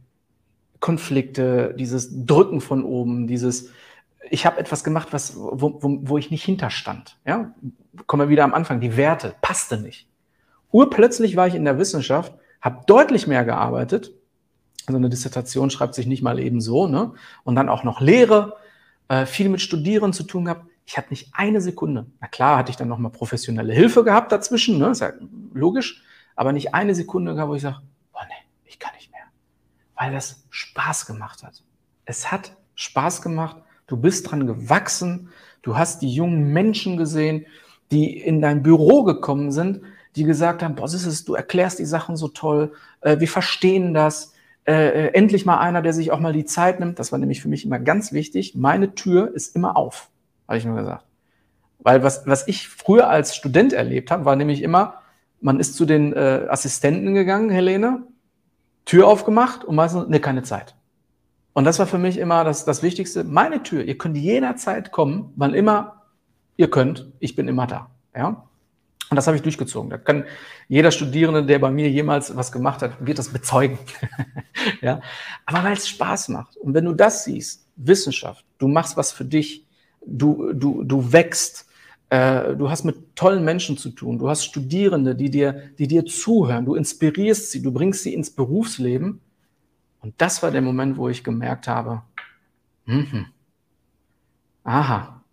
Konflikte, 0.80 1.76
dieses 1.78 2.26
Drücken 2.26 2.62
von 2.62 2.84
oben, 2.84 3.28
dieses, 3.28 3.70
ich 4.30 4.46
habe 4.46 4.60
etwas 4.60 4.84
gemacht, 4.84 5.10
was, 5.12 5.36
wo, 5.38 5.82
wo, 5.82 6.00
wo 6.04 6.18
ich 6.18 6.32
nicht 6.32 6.44
hinterstand. 6.44 7.18
Ja? 7.26 7.54
Kommen 8.08 8.28
wir 8.28 8.30
wieder 8.30 8.44
am 8.44 8.54
Anfang, 8.54 8.80
die 8.80 8.98
Werte, 8.98 9.36
passte 9.42 9.78
nicht. 9.80 10.08
Urplötzlich 10.72 11.36
war 11.36 11.48
ich 11.48 11.56
in 11.56 11.66
der 11.66 11.80
Wissenschaft 11.80 12.34
habe 12.62 12.82
deutlich 12.86 13.28
mehr 13.28 13.46
gearbeitet. 13.46 14.12
Also 14.86 14.98
eine 14.98 15.10
Dissertation 15.10 15.70
schreibt 15.70 15.96
sich 15.96 16.08
nicht 16.08 16.24
mal 16.24 16.40
eben 16.40 16.62
so, 16.62 16.88
ne? 16.88 17.14
Und 17.44 17.56
dann 17.56 17.70
auch 17.70 17.84
noch 17.84 18.02
Lehre, 18.02 18.58
äh, 19.08 19.26
viel 19.26 19.50
mit 19.50 19.62
Studieren 19.62 20.14
zu 20.14 20.24
tun 20.24 20.46
gehabt. 20.46 20.66
Ich 20.86 20.98
hatte 20.98 21.10
nicht 21.12 21.30
eine 21.34 21.62
Sekunde. 21.62 22.08
Na 22.20 22.28
klar, 22.28 22.58
hatte 22.58 22.72
ich 22.72 22.78
dann 22.78 22.88
noch 22.88 22.98
mal 22.98 23.10
professionelle 23.10 23.74
Hilfe 23.74 24.04
gehabt 24.04 24.32
dazwischen, 24.32 24.78
ne? 24.80 24.90
Ist 24.90 25.02
ja 25.02 25.12
logisch. 25.54 26.04
Aber 26.40 26.54
nicht 26.54 26.74
eine 26.74 26.96
Sekunde 26.96 27.36
gehabt, 27.36 27.50
wo 27.50 27.56
ich 27.56 27.62
sage, 27.62 27.82
oh 28.14 28.20
nee, 28.28 28.48
ich 28.64 28.80
kann 28.80 28.94
nicht 28.96 29.12
mehr. 29.12 29.26
Weil 29.96 30.14
das 30.14 30.46
Spaß 30.50 31.06
gemacht 31.06 31.44
hat. 31.44 31.64
Es 32.06 32.32
hat 32.32 32.56
Spaß 32.76 33.22
gemacht. 33.22 33.58
Du 33.88 33.98
bist 33.98 34.32
dran 34.32 34.48
gewachsen. 34.48 35.30
Du 35.62 35.78
hast 35.78 36.02
die 36.02 36.14
jungen 36.14 36.54
Menschen 36.54 36.96
gesehen, 36.96 37.46
die 37.92 38.18
in 38.18 38.40
dein 38.42 38.64
Büro 38.64 39.04
gekommen 39.04 39.52
sind 39.52 39.82
die 40.16 40.24
gesagt 40.24 40.64
haben, 40.64 40.76
boah, 40.76 40.86
ist 40.86 41.28
du 41.28 41.34
erklärst 41.36 41.80
die 41.80 41.86
Sachen 41.86 42.16
so 42.16 42.28
toll, 42.28 42.74
äh, 43.02 43.20
wir 43.20 43.28
verstehen 43.28 43.94
das. 43.94 44.34
Äh, 44.66 44.74
äh, 44.74 45.14
endlich 45.14 45.46
mal 45.46 45.58
einer, 45.58 45.82
der 45.82 45.94
sich 45.94 46.12
auch 46.12 46.20
mal 46.20 46.34
die 46.34 46.46
Zeit 46.46 46.80
nimmt. 46.80 47.00
Das 47.00 47.12
war 47.12 47.20
nämlich 47.20 47.42
für 47.42 47.48
mich 47.48 47.66
immer 47.66 47.80
ganz 47.80 48.12
wichtig. 48.12 48.54
Meine 48.56 48.94
Tür 48.94 49.34
ist 49.34 49.56
immer 49.56 49.78
auf, 49.78 50.10
habe 50.48 50.58
ich 50.58 50.66
nur 50.66 50.76
gesagt. 50.76 51.06
Weil 51.80 52.04
was, 52.04 52.28
was 52.28 52.48
ich 52.48 52.68
früher 52.68 53.10
als 53.10 53.36
Student 53.36 53.74
erlebt 53.74 54.12
habe, 54.12 54.26
war 54.26 54.36
nämlich 54.36 54.62
immer, 54.62 55.02
man 55.42 55.60
ist 55.60 55.76
zu 55.76 55.86
den 55.86 56.14
äh, 56.14 56.48
Assistenten 56.50 57.14
gegangen, 57.14 57.50
Helene, 57.50 58.04
Tür 58.86 59.08
aufgemacht 59.08 59.64
und 59.64 59.76
meistens, 59.76 60.08
ne, 60.08 60.20
keine 60.20 60.44
Zeit. 60.44 60.76
Und 61.54 61.66
das 61.66 61.80
war 61.80 61.88
für 61.88 61.98
mich 61.98 62.18
immer 62.18 62.44
das, 62.44 62.66
das 62.66 62.84
Wichtigste. 62.84 63.24
Meine 63.24 63.64
Tür, 63.64 63.84
ihr 63.84 63.98
könnt 63.98 64.18
jederzeit 64.18 64.92
kommen, 64.92 65.34
wann 65.36 65.54
immer 65.54 66.04
ihr 66.58 66.70
könnt. 66.70 67.12
Ich 67.20 67.36
bin 67.36 67.48
immer 67.48 67.68
da. 67.68 67.90
Ja? 68.16 68.50
Und 69.10 69.16
das 69.16 69.28
habe 69.28 69.38
ich 69.38 69.44
durchgezogen. 69.44 69.90
Da 69.90 69.98
kann 69.98 70.26
jeder 70.68 70.92
Studierende, 70.92 71.46
der 71.46 71.60
bei 71.60 71.72
mir 71.72 71.90
jemals 71.90 72.36
was 72.36 72.52
gemacht 72.52 72.82
hat, 72.82 73.06
wird 73.06 73.18
das 73.18 73.30
bezeugen. 73.30 73.80
ja. 74.82 75.02
Aber 75.46 75.64
weil 75.64 75.74
es 75.74 75.88
Spaß 75.88 76.30
macht. 76.30 76.58
Und 76.58 76.74
wenn 76.74 76.86
du 76.86 76.94
das 76.94 77.24
siehst, 77.24 77.66
Wissenschaft, 77.76 78.46
du 78.60 78.68
machst 78.68 78.98
was 78.98 79.12
für 79.12 79.26
dich, 79.26 79.66
du, 80.06 80.54
du, 80.54 80.84
du 80.84 81.12
wächst, 81.12 81.66
äh, 82.10 82.56
du 82.56 82.70
hast 82.70 82.84
mit 82.84 83.16
tollen 83.16 83.44
Menschen 83.44 83.78
zu 83.78 83.90
tun, 83.90 84.20
du 84.20 84.30
hast 84.30 84.44
Studierende, 84.44 85.16
die 85.16 85.30
dir, 85.30 85.72
die 85.78 85.88
dir 85.88 86.06
zuhören, 86.06 86.66
du 86.66 86.76
inspirierst 86.76 87.52
sie, 87.52 87.62
du 87.62 87.72
bringst 87.72 88.04
sie 88.04 88.14
ins 88.14 88.32
Berufsleben. 88.32 89.22
Und 90.02 90.14
das 90.18 90.42
war 90.42 90.52
der 90.52 90.62
Moment, 90.62 90.98
wo 90.98 91.10
ich 91.10 91.24
gemerkt 91.24 91.68
habe, 91.68 92.04
mh, 92.86 93.26
aha, 94.64 95.24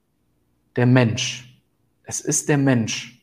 der 0.74 0.86
Mensch. 0.86 1.60
Es 2.02 2.20
ist 2.20 2.48
der 2.48 2.58
Mensch 2.58 3.16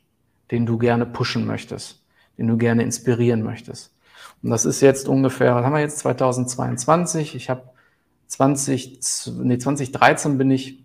den 0.54 0.68
du 0.68 0.78
gerne 0.78 1.08
pushen 1.08 1.48
möchtest, 1.48 2.04
den 2.38 2.48
du 2.48 2.58
gerne 2.58 2.84
inspirieren 2.84 3.42
möchtest. 3.42 3.92
Und 4.44 4.52
das 4.52 4.66
ist 4.66 4.82
jetzt 4.82 5.08
ungefähr, 5.08 5.56
was 5.56 5.66
haben 5.66 5.74
wir 5.74 5.80
jetzt, 5.80 5.98
2022? 6.00 7.34
Ich 7.34 7.50
habe 7.50 7.64
20, 8.28 9.00
nee, 9.42 9.58
2013 9.58 10.38
bin 10.38 10.52
ich 10.52 10.84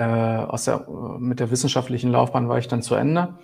äh, 0.00 0.04
aus 0.04 0.64
der, 0.64 0.86
mit 1.18 1.40
der 1.40 1.50
wissenschaftlichen 1.50 2.10
Laufbahn 2.10 2.48
war 2.48 2.58
ich 2.58 2.68
dann 2.68 2.82
zu 2.82 2.94
Ende. 2.94 3.34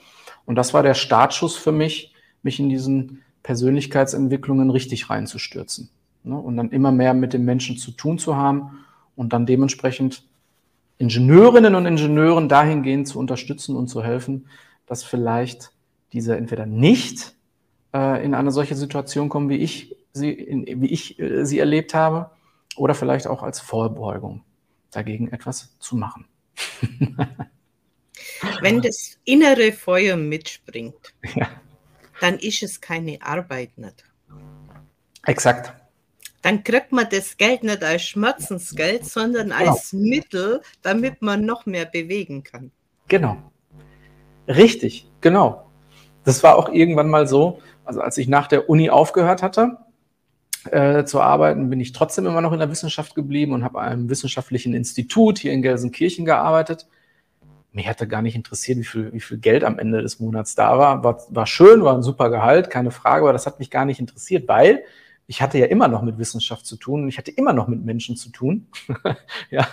Und 0.47 0.55
das 0.55 0.73
war 0.73 0.83
der 0.83 0.95
Startschuss 0.95 1.55
für 1.55 1.73
mich, 1.73 2.15
mich 2.43 2.59
in 2.59 2.71
diesen 2.71 3.23
Persönlichkeitsentwicklungen 3.43 4.71
richtig 4.71 5.11
reinzustürzen. 5.11 5.91
Ne? 6.25 6.37
Und 6.37 6.57
dann 6.57 6.71
immer 6.71 6.93
mehr 6.93 7.13
mit 7.13 7.35
den 7.35 7.45
Menschen 7.45 7.77
zu 7.77 7.91
tun 7.91 8.19
zu 8.19 8.37
haben 8.37 8.85
und 9.17 9.35
dann 9.35 9.45
dementsprechend 9.45 10.23
Ingenieurinnen 10.97 11.75
und 11.75 11.85
Ingenieuren 11.85 12.49
dahingehend 12.49 13.07
zu 13.07 13.19
unterstützen 13.19 13.77
und 13.77 13.89
zu 13.89 14.03
helfen, 14.03 14.49
dass 14.87 15.05
vielleicht 15.05 15.73
diese 16.15 16.39
entweder 16.39 16.65
nicht 16.65 17.35
äh, 17.93 18.25
in 18.25 18.33
eine 18.33 18.51
solche 18.51 18.77
Situation 18.77 19.29
kommen, 19.29 19.51
wie 19.51 19.57
ich 19.57 19.95
sie, 20.15 20.31
in, 20.31 20.81
wie 20.81 20.87
ich 20.87 21.19
äh, 21.19 21.45
sie 21.45 21.59
erlebt 21.59 21.93
habe, 21.93 22.31
oder 22.77 22.95
vielleicht 22.95 23.27
auch 23.27 23.43
als 23.43 23.61
Vorbeugung 23.61 24.43
dagegen 24.91 25.29
etwas 25.29 25.77
zu 25.79 25.97
machen. 25.97 26.27
Wenn 28.61 28.81
das 28.83 29.19
innere 29.25 29.73
Feuer 29.73 30.17
mitspringt, 30.17 31.15
ja. 31.35 31.49
dann 32.21 32.39
ist 32.39 32.63
es 32.63 32.81
keine 32.81 33.21
Arbeit 33.23 33.77
nicht. 33.79 34.05
Exakt. 35.25 35.73
Dann 36.43 36.63
kriegt 36.63 36.93
man 36.93 37.09
das 37.11 37.37
Geld 37.37 37.65
nicht 37.65 37.83
als 37.83 38.03
Schmerzensgeld, 38.03 39.05
sondern 39.05 39.49
genau. 39.51 39.71
als 39.71 39.93
Mittel, 39.93 40.63
damit 40.83 41.21
man 41.23 41.45
noch 41.45 41.67
mehr 41.67 41.87
bewegen 41.87 42.45
kann. 42.45 42.71
Genau. 43.09 43.37
Richtig, 44.47 45.11
genau. 45.21 45.67
Das 46.25 46.43
war 46.43 46.57
auch 46.57 46.69
irgendwann 46.69 47.09
mal 47.09 47.27
so, 47.27 47.61
also 47.85 48.01
als 48.01 48.19
ich 48.19 48.29
nach 48.29 48.47
der 48.47 48.69
Uni 48.69 48.91
aufgehört 48.91 49.43
hatte 49.43 49.79
äh, 50.73 51.05
zu 51.05 51.21
arbeiten, 51.21 51.71
bin 51.71 51.81
ich 51.81 51.93
trotzdem 51.93 52.27
immer 52.27 52.41
noch 52.41 52.53
in 52.53 52.59
der 52.59 52.71
Wissenschaft 52.71 53.15
geblieben 53.15 53.53
und 53.53 53.65
habe 53.65 53.81
einem 53.81 54.09
wissenschaftlichen 54.09 54.75
Institut 54.75 55.39
hier 55.39 55.53
in 55.53 55.63
Gelsenkirchen 55.63 56.25
gearbeitet. 56.25 56.87
Mich 57.73 57.89
hatte 57.89 58.09
gar 58.09 58.23
nicht 58.23 58.37
interessiert, 58.37 58.79
wie 58.79 58.85
viel, 58.85 59.13
wie 59.13 59.21
viel 59.21 59.39
Geld 59.39 59.63
am 59.63 59.79
Ende 59.79 60.01
des 60.01 60.19
Monats 60.19 60.55
da 60.55 60.79
war. 60.79 61.05
war. 61.05 61.23
War 61.29 61.47
schön, 61.47 61.85
war 61.85 61.95
ein 61.95 62.03
super 62.03 62.31
Gehalt, 62.31 62.71
keine 62.71 62.91
Frage, 62.91 63.23
aber 63.23 63.33
das 63.33 63.47
hat 63.47 63.59
mich 63.59 63.71
gar 63.71 63.85
nicht 63.85 64.01
interessiert, 64.01 64.49
weil 64.49 64.83
ich 65.27 65.43
hatte 65.43 65.59
ja 65.59 65.67
immer 65.67 65.89
noch 65.89 66.03
mit 66.03 66.19
Wissenschaft 66.19 66.65
zu 66.65 66.77
tun 66.77 67.03
und 67.03 67.09
ich 67.09 67.19
hatte 67.19 67.31
immer 67.31 67.53
noch 67.53 67.69
mit 67.69 67.85
Menschen 67.85 68.17
zu 68.17 68.31
tun. 68.31 68.69
ja. 69.51 69.67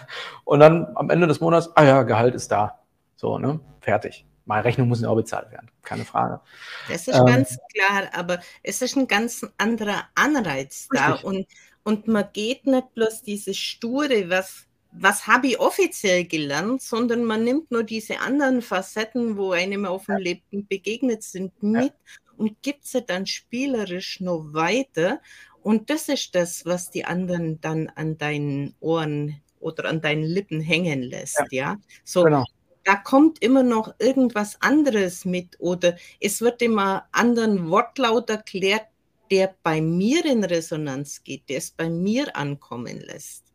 Und 0.43 0.59
dann 0.59 0.87
am 0.95 1.09
Ende 1.09 1.27
des 1.27 1.39
Monats, 1.39 1.75
ah 1.75 1.83
ja, 1.83 2.03
Gehalt 2.03 2.35
ist 2.35 2.51
da. 2.51 2.79
So, 3.15 3.37
ne? 3.37 3.59
Fertig. 3.79 4.25
Meine 4.45 4.65
Rechnung 4.65 4.89
muss 4.89 5.01
ja 5.01 5.09
auch 5.09 5.15
bezahlt 5.15 5.51
werden, 5.51 5.69
keine 5.83 6.03
Frage. 6.03 6.41
Das 6.89 7.07
ist 7.07 7.15
ähm, 7.15 7.25
ganz 7.25 7.57
klar, 7.73 8.09
aber 8.13 8.39
es 8.61 8.81
ist 8.81 8.97
ein 8.97 9.07
ganz 9.07 9.45
anderer 9.57 10.03
Anreiz 10.15 10.87
da 10.91 11.13
und, 11.13 11.47
und 11.83 12.07
man 12.07 12.27
geht 12.33 12.67
nicht 12.67 12.93
bloß 12.93 13.21
diese 13.21 13.53
sture, 13.53 14.29
was, 14.29 14.65
was 14.91 15.27
habe 15.27 15.47
ich 15.47 15.59
offiziell 15.59 16.25
gelernt, 16.25 16.81
sondern 16.81 17.23
man 17.23 17.43
nimmt 17.45 17.71
nur 17.71 17.83
diese 17.83 18.19
anderen 18.19 18.61
Facetten, 18.61 19.37
wo 19.37 19.53
einem 19.53 19.85
auf 19.85 20.07
dem 20.07 20.17
Leben 20.17 20.67
begegnet 20.67 21.23
sind, 21.23 21.63
mit 21.63 21.83
ja. 21.83 21.91
und 22.35 22.61
gibt 22.61 22.85
sie 22.85 23.01
dann 23.01 23.25
spielerisch 23.25 24.19
noch 24.19 24.53
weiter. 24.53 25.21
Und 25.61 25.89
das 25.89 26.09
ist 26.09 26.35
das, 26.35 26.65
was 26.65 26.91
die 26.91 27.05
anderen 27.05 27.61
dann 27.61 27.87
an 27.95 28.17
deinen 28.17 28.75
Ohren 28.81 29.41
oder 29.61 29.85
an 29.85 30.01
deinen 30.01 30.23
Lippen 30.23 30.59
hängen 30.59 31.01
lässt, 31.01 31.39
ja. 31.51 31.75
ja? 31.75 31.77
So, 32.03 32.23
genau 32.23 32.43
da 32.83 32.95
kommt 32.95 33.41
immer 33.41 33.63
noch 33.63 33.93
irgendwas 33.99 34.61
anderes 34.61 35.25
mit 35.25 35.59
oder 35.59 35.95
es 36.19 36.41
wird 36.41 36.61
immer 36.61 37.05
anderen 37.11 37.69
Wortlaut 37.69 38.29
erklärt, 38.29 38.87
der 39.31 39.55
bei 39.63 39.81
mir 39.81 40.25
in 40.25 40.43
Resonanz 40.43 41.23
geht, 41.23 41.49
der 41.49 41.57
es 41.57 41.71
bei 41.71 41.89
mir 41.89 42.35
ankommen 42.35 42.99
lässt. 42.99 43.45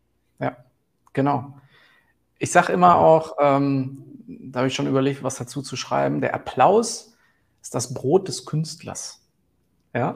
Ja, 0.40 0.56
genau. 1.12 1.58
Ich 2.38 2.50
sage 2.50 2.72
immer 2.72 2.96
auch, 2.96 3.36
ähm, 3.38 4.04
da 4.26 4.60
habe 4.60 4.68
ich 4.68 4.74
schon 4.74 4.86
überlegt, 4.86 5.22
was 5.22 5.36
dazu 5.36 5.62
zu 5.62 5.76
schreiben, 5.76 6.20
der 6.20 6.34
Applaus 6.34 7.16
ist 7.60 7.74
das 7.74 7.92
Brot 7.92 8.28
des 8.28 8.46
Künstlers. 8.46 9.26
Ja, 9.94 10.14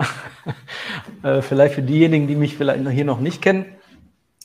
äh, 1.22 1.42
vielleicht 1.42 1.74
für 1.74 1.82
diejenigen, 1.82 2.26
die 2.26 2.36
mich 2.36 2.56
vielleicht 2.56 2.86
hier 2.88 3.04
noch 3.04 3.20
nicht 3.20 3.42
kennen, 3.42 3.74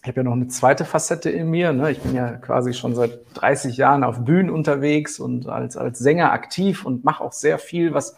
ich 0.01 0.07
habe 0.07 0.19
ja 0.19 0.23
noch 0.23 0.33
eine 0.33 0.47
zweite 0.47 0.85
Facette 0.85 1.29
in 1.29 1.49
mir. 1.49 1.73
Ne? 1.73 1.91
Ich 1.91 1.99
bin 1.99 2.13
ja 2.13 2.33
quasi 2.33 2.73
schon 2.73 2.95
seit 2.95 3.19
30 3.33 3.77
Jahren 3.77 4.03
auf 4.03 4.23
Bühnen 4.23 4.49
unterwegs 4.49 5.19
und 5.19 5.47
als, 5.47 5.75
als 5.75 5.99
Sänger 5.99 6.31
aktiv 6.31 6.85
und 6.85 7.03
mache 7.03 7.23
auch 7.23 7.33
sehr 7.33 7.59
viel, 7.59 7.93
was, 7.93 8.15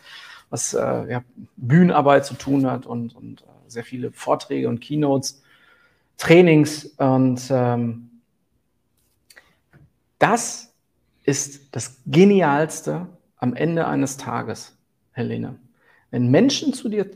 was 0.50 0.74
äh, 0.74 1.12
ja, 1.12 1.24
Bühnenarbeit 1.56 2.26
zu 2.26 2.34
tun 2.34 2.70
hat 2.70 2.86
und, 2.86 3.16
und 3.16 3.42
äh, 3.42 3.46
sehr 3.68 3.84
viele 3.84 4.12
Vorträge 4.12 4.68
und 4.68 4.82
Keynotes, 4.82 5.42
Trainings. 6.18 6.86
Und 6.98 7.42
ähm, 7.50 8.10
das 10.20 10.74
ist 11.24 11.76
das 11.76 11.98
Genialste 12.06 13.08
am 13.38 13.56
Ende 13.56 13.88
eines 13.88 14.18
Tages, 14.18 14.76
Helene. 15.14 15.56
Wenn 16.12 16.30
Menschen 16.30 16.74
zu 16.74 16.90
dir 16.90 17.10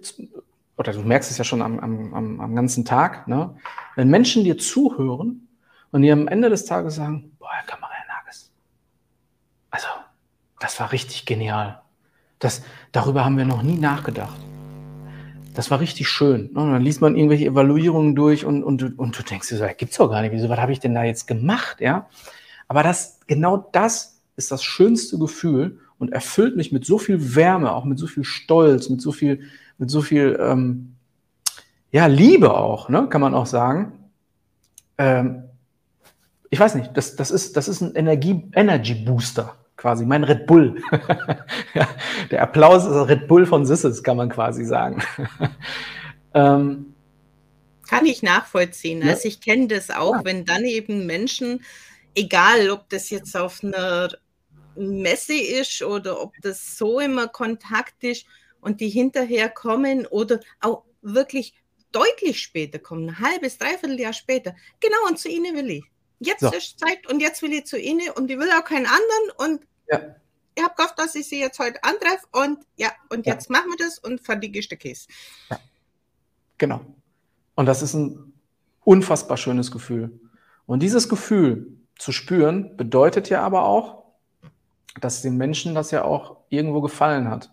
oder 0.78 0.94
du 0.94 1.02
merkst 1.02 1.30
es 1.30 1.38
ja 1.38 1.44
schon 1.44 1.62
am, 1.62 1.80
am, 1.80 2.42
am 2.42 2.56
ganzen 2.56 2.86
Tag, 2.86 3.28
ne? 3.28 3.56
wenn 3.96 4.10
Menschen 4.10 4.44
dir 4.44 4.58
zuhören 4.58 5.48
und 5.92 6.02
dir 6.02 6.14
am 6.14 6.28
Ende 6.28 6.50
des 6.50 6.66
Tages 6.66 6.96
sagen, 6.96 7.32
boah, 7.40 7.50
Herr 7.52 7.66
Kamera 7.66 7.92
Nages, 8.08 8.52
also, 9.70 9.88
das 10.60 10.80
war 10.80 10.92
richtig 10.92 11.26
genial. 11.26 11.82
Das, 12.40 12.64
darüber 12.92 13.24
haben 13.24 13.38
wir 13.38 13.46
noch 13.46 13.64
nie 13.64 13.78
nachgedacht. 13.78 14.40
Das 15.54 15.70
war 15.70 15.80
richtig 15.80 16.10
schön. 16.10 16.52
Ne? 16.54 16.62
Und 16.62 16.72
dann 16.72 16.82
liest 16.82 17.00
man 17.00 17.16
irgendwelche 17.16 17.46
Evaluierungen 17.46 18.16
durch 18.16 18.44
und, 18.44 18.64
und, 18.64 18.98
und 18.98 19.18
du 19.18 19.24
denkst 19.24 19.50
dir 19.50 19.58
so, 19.58 19.66
gibt's 19.78 19.98
doch 19.98 20.10
gar 20.10 20.22
nicht. 20.22 20.32
Wieso, 20.32 20.50
was 20.50 20.60
habe 20.60 20.72
ich 20.72 20.80
denn 20.80 20.96
da 20.96 21.04
jetzt 21.04 21.28
gemacht? 21.28 21.80
Ja? 21.80 22.08
Aber 22.68 22.82
das, 22.82 23.20
genau 23.28 23.70
das 23.72 24.22
ist 24.36 24.52
das 24.52 24.64
schönste 24.64 25.20
Gefühl 25.20 25.80
und 26.00 26.12
erfüllt 26.12 26.56
mich 26.56 26.72
mit 26.72 26.86
so 26.86 26.98
viel 26.98 27.36
Wärme, 27.36 27.72
auch 27.72 27.86
mit 27.86 28.00
so 28.00 28.08
viel 28.08 28.24
Stolz, 28.24 28.90
mit 28.90 29.00
so 29.00 29.12
viel 29.12 29.42
mit 29.78 29.90
so 29.90 30.02
viel 30.02 30.38
ähm, 30.40 30.96
ja, 31.92 32.08
Liebe 32.08 32.54
auch, 32.54 32.90
ne, 32.90 33.08
kann 33.10 33.22
man 33.22 33.34
auch 33.34 33.46
sagen. 33.46 34.10
Ähm, 34.98 35.44
ich 36.50 36.60
weiß 36.60 36.76
nicht, 36.76 36.92
das, 36.96 37.16
das, 37.16 37.32
ist, 37.32 37.58
das 37.58 37.68
ist 37.68 37.82
ein 37.82 37.96
Energie, 37.96 38.50
Energy 38.54 38.94
Booster 38.94 39.56
quasi, 39.76 40.06
mein 40.06 40.24
Red 40.24 40.46
Bull. 40.46 40.82
ja, 41.74 41.88
der 42.32 42.42
Applaus 42.42 42.86
ist 42.86 43.10
Red 43.10 43.28
Bull 43.28 43.46
von 43.46 43.66
Sisses, 43.66 44.02
kann 44.02 44.18
man 44.18 44.30
quasi 44.30 44.66
sagen. 44.66 45.04
ähm, 46.34 46.94
kann 47.88 48.06
ich 48.06 48.24
nachvollziehen. 48.24 49.02
Ja. 49.02 49.10
Also 49.12 49.28
ich 49.28 49.42
kenne 49.42 49.68
das 49.68 49.90
auch, 49.90 50.16
ja. 50.16 50.26
wenn 50.26 50.46
dann 50.46 50.64
eben 50.64 51.06
Menschen, 51.06 51.64
egal 52.16 52.70
ob 52.70 52.90
das 52.90 53.10
jetzt 53.10 53.36
auf 53.36 53.64
einer 53.64 54.10
Messe 54.76 55.36
ist 55.36 55.84
oder 55.84 56.22
ob 56.22 56.34
das 56.42 56.78
so 56.78 57.00
immer 57.00 57.28
Kontakt 57.28 58.04
ist, 58.04 58.26
und 58.64 58.82
die 58.82 58.90
hinterher 58.90 59.50
kommen 59.50 60.06
oder 60.08 60.40
auch 60.62 60.84
wirklich 61.02 61.54
deutlich 61.92 62.42
später 62.42 62.80
kommen, 62.80 63.10
ein 63.10 63.20
halbes, 63.20 63.58
dreiviertel 63.58 64.00
Jahr 64.00 64.14
später. 64.14 64.56
Genau, 64.80 64.98
und 65.08 65.20
zu 65.20 65.30
ihnen 65.30 65.56
will 65.56 65.70
ich. 65.70 65.84
Jetzt 66.20 66.42
so. 66.42 66.52
ist 66.52 66.80
Zeit 66.80 67.08
und 67.08 67.20
jetzt 67.20 67.42
will 67.42 67.54
ich 67.54 67.66
zu 67.66 67.80
ihnen 67.80 68.10
und 68.12 68.30
ich 68.32 68.38
will 68.38 68.50
auch 68.52 68.64
keinen 68.64 68.86
anderen 68.86 69.38
und 69.38 69.68
ja. 69.92 70.16
ich 70.56 70.64
habe 70.64 70.74
gehofft, 70.76 70.98
dass 70.98 71.16
ich 71.16 71.28
sie 71.28 71.40
jetzt 71.40 71.60
heute 71.60 71.84
antreffe 71.84 72.26
und 72.32 72.60
ja, 72.78 72.92
und 73.10 73.26
ja. 73.26 73.34
jetzt 73.34 73.50
machen 73.50 73.70
wir 73.70 73.86
das 73.86 74.00
und 74.00 74.22
fertig 74.22 74.56
ist 74.56 74.72
der 74.72 74.78
Käse. 74.78 75.08
Ja. 75.50 75.60
Genau. 76.58 76.82
Und 77.56 77.66
das 77.66 77.82
ist 77.82 77.94
ein 77.94 78.34
unfassbar 78.84 79.38
schönes 79.38 79.72
Gefühl. 79.72 80.20
Und 80.66 80.82
dieses 80.82 81.10
Gefühl 81.10 81.78
zu 82.00 82.12
spüren, 82.12 82.78
bedeutet 82.78 83.30
ja 83.30 83.42
aber 83.42 83.66
auch, 83.66 84.04
dass 85.00 85.22
den 85.22 85.38
Menschen 85.38 85.76
das 85.76 85.92
ja 85.92 86.04
auch 86.04 86.38
irgendwo 86.50 86.82
gefallen 86.82 87.30
hat 87.30 87.53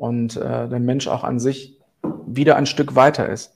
und 0.00 0.36
äh, 0.36 0.66
der 0.66 0.80
Mensch 0.80 1.08
auch 1.08 1.24
an 1.24 1.38
sich 1.38 1.78
wieder 2.26 2.56
ein 2.56 2.64
Stück 2.64 2.94
weiter 2.94 3.28
ist. 3.28 3.54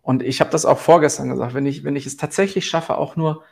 Und 0.00 0.22
ich 0.22 0.40
habe 0.40 0.50
das 0.50 0.64
auch 0.64 0.78
vorgestern 0.78 1.28
gesagt, 1.28 1.52
wenn 1.52 1.66
ich, 1.66 1.84
wenn 1.84 1.96
ich 1.96 2.06
es 2.06 2.16
tatsächlich 2.16 2.66
schaffe, 2.66 2.96
auch 2.96 3.14
nur 3.14 3.42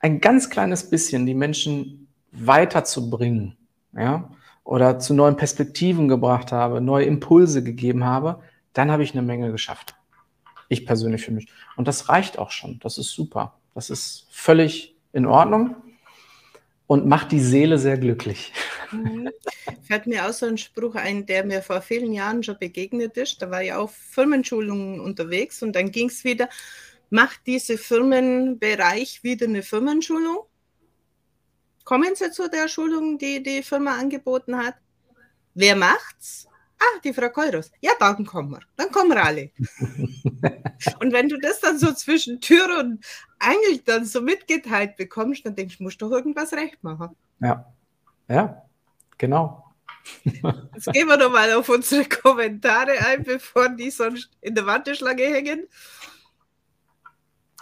ein 0.00 0.20
ganz 0.20 0.50
kleines 0.50 0.90
bisschen 0.90 1.24
die 1.24 1.32
Menschen 1.32 2.08
weiterzubringen, 2.30 3.56
ja, 3.96 4.28
oder 4.64 4.98
zu 4.98 5.14
neuen 5.14 5.38
Perspektiven 5.38 6.08
gebracht 6.08 6.52
habe, 6.52 6.82
neue 6.82 7.06
Impulse 7.06 7.64
gegeben 7.64 8.04
habe, 8.04 8.40
dann 8.74 8.90
habe 8.90 9.02
ich 9.02 9.12
eine 9.12 9.22
Menge 9.22 9.50
geschafft. 9.50 9.94
Ich 10.68 10.84
persönlich 10.84 11.24
für 11.24 11.32
mich. 11.32 11.48
Und 11.76 11.88
das 11.88 12.10
reicht 12.10 12.38
auch 12.38 12.50
schon. 12.50 12.80
Das 12.80 12.98
ist 12.98 13.12
super. 13.12 13.54
Das 13.74 13.88
ist 13.88 14.26
völlig 14.30 14.94
in 15.14 15.24
Ordnung 15.24 15.74
und 16.86 17.06
macht 17.06 17.32
die 17.32 17.40
Seele 17.40 17.78
sehr 17.78 17.96
glücklich. 17.96 18.52
Mhm. 18.94 19.30
Fällt 19.82 20.06
mir 20.06 20.26
auch 20.26 20.32
so 20.32 20.46
ein 20.46 20.58
Spruch 20.58 20.94
ein, 20.94 21.26
der 21.26 21.44
mir 21.44 21.62
vor 21.62 21.82
vielen 21.82 22.12
Jahren 22.12 22.42
schon 22.42 22.58
begegnet 22.58 23.16
ist. 23.16 23.40
Da 23.40 23.50
war 23.50 23.62
ich 23.62 23.72
auf 23.72 23.94
Firmenschulungen 23.94 25.00
unterwegs 25.00 25.62
und 25.62 25.74
dann 25.74 25.90
ging 25.90 26.08
es 26.08 26.24
wieder, 26.24 26.48
macht 27.10 27.40
diese 27.46 27.78
Firmenbereich 27.78 29.22
wieder 29.22 29.46
eine 29.46 29.62
Firmenschulung? 29.62 30.38
Kommen 31.84 32.14
Sie 32.14 32.30
zu 32.30 32.48
der 32.48 32.68
Schulung, 32.68 33.18
die 33.18 33.42
die 33.42 33.62
Firma 33.62 33.98
angeboten 33.98 34.56
hat? 34.56 34.74
Wer 35.54 35.76
macht's? 35.76 36.48
Ah, 36.78 36.98
die 37.04 37.12
Frau 37.12 37.28
Keuros. 37.28 37.70
Ja, 37.80 37.92
dann 37.98 38.24
kommen 38.26 38.50
wir. 38.50 38.60
Dann 38.76 38.90
kommen 38.90 39.10
wir 39.10 39.22
alle. 39.22 39.50
und 41.00 41.12
wenn 41.12 41.28
du 41.28 41.38
das 41.38 41.60
dann 41.60 41.78
so 41.78 41.92
zwischen 41.92 42.40
Tür 42.40 42.80
und 42.80 43.04
Angel 43.38 43.78
dann 43.84 44.04
so 44.04 44.20
mitgeteilt 44.20 44.96
bekommst, 44.96 45.46
dann 45.46 45.54
denkst 45.54 45.78
du, 45.78 45.84
musst 45.84 46.02
doch 46.02 46.10
irgendwas 46.10 46.52
recht 46.52 46.82
machen. 46.82 47.14
Ja. 47.40 47.72
Ja, 48.28 48.63
genau. 49.18 49.64
Jetzt 50.74 50.92
gehen 50.92 51.08
wir 51.08 51.16
doch 51.16 51.32
mal 51.32 51.52
auf 51.54 51.68
unsere 51.68 52.04
Kommentare 52.04 52.92
ein, 53.06 53.22
bevor 53.22 53.70
die 53.70 53.90
sonst 53.90 54.30
in 54.40 54.54
der 54.54 54.66
Warteschlange 54.66 55.22
hängen. 55.22 55.66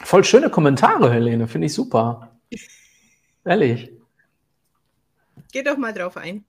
Voll 0.03 0.25
schöne 0.25 0.51
Kommentare, 0.51 1.13
Helene, 1.13 1.47
finde 1.47 1.67
ich 1.67 1.75
super. 1.75 2.37
Ehrlich. 3.45 3.93
Geh 5.53 5.63
doch 5.63 5.77
mal 5.77 5.93
drauf 5.93 6.17
ein. 6.17 6.45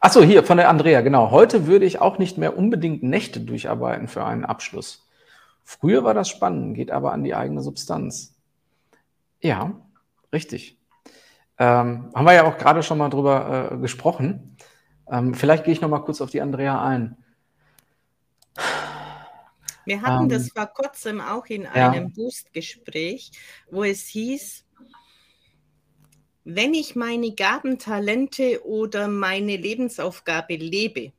Achso, 0.00 0.22
hier 0.22 0.44
von 0.44 0.58
der 0.58 0.68
Andrea, 0.68 1.00
genau. 1.00 1.30
Heute 1.30 1.66
würde 1.66 1.84
ich 1.86 2.00
auch 2.00 2.18
nicht 2.18 2.38
mehr 2.38 2.56
unbedingt 2.56 3.02
Nächte 3.02 3.40
durcharbeiten 3.40 4.08
für 4.08 4.24
einen 4.24 4.44
Abschluss. 4.44 5.08
Früher 5.64 6.04
war 6.04 6.14
das 6.14 6.28
spannend, 6.28 6.76
geht 6.76 6.90
aber 6.90 7.12
an 7.12 7.24
die 7.24 7.34
eigene 7.34 7.62
Substanz. 7.62 8.34
Ja, 9.40 9.80
richtig. 10.32 10.78
Ähm, 11.58 12.10
haben 12.14 12.24
wir 12.26 12.34
ja 12.34 12.44
auch 12.44 12.58
gerade 12.58 12.82
schon 12.82 12.98
mal 12.98 13.08
drüber 13.08 13.72
äh, 13.72 13.76
gesprochen. 13.78 14.56
Ähm, 15.10 15.34
vielleicht 15.34 15.64
gehe 15.64 15.72
ich 15.72 15.80
noch 15.80 15.88
mal 15.88 16.00
kurz 16.00 16.20
auf 16.20 16.30
die 16.30 16.40
Andrea 16.40 16.82
ein. 16.84 17.16
Wir 19.84 20.02
hatten 20.02 20.24
ähm, 20.24 20.28
das 20.28 20.50
vor 20.50 20.66
kurzem 20.66 21.20
auch 21.20 21.46
in 21.46 21.66
einem 21.66 22.08
ja. 22.08 22.12
Boost-Gespräch, 22.14 23.30
wo 23.70 23.84
es 23.84 24.06
hieß, 24.08 24.64
wenn 26.44 26.74
ich 26.74 26.94
meine 26.94 27.32
Gaben, 27.34 27.78
Talente 27.78 28.64
oder 28.64 29.08
meine 29.08 29.56
Lebensaufgabe 29.56 30.56
lebe, 30.56 31.12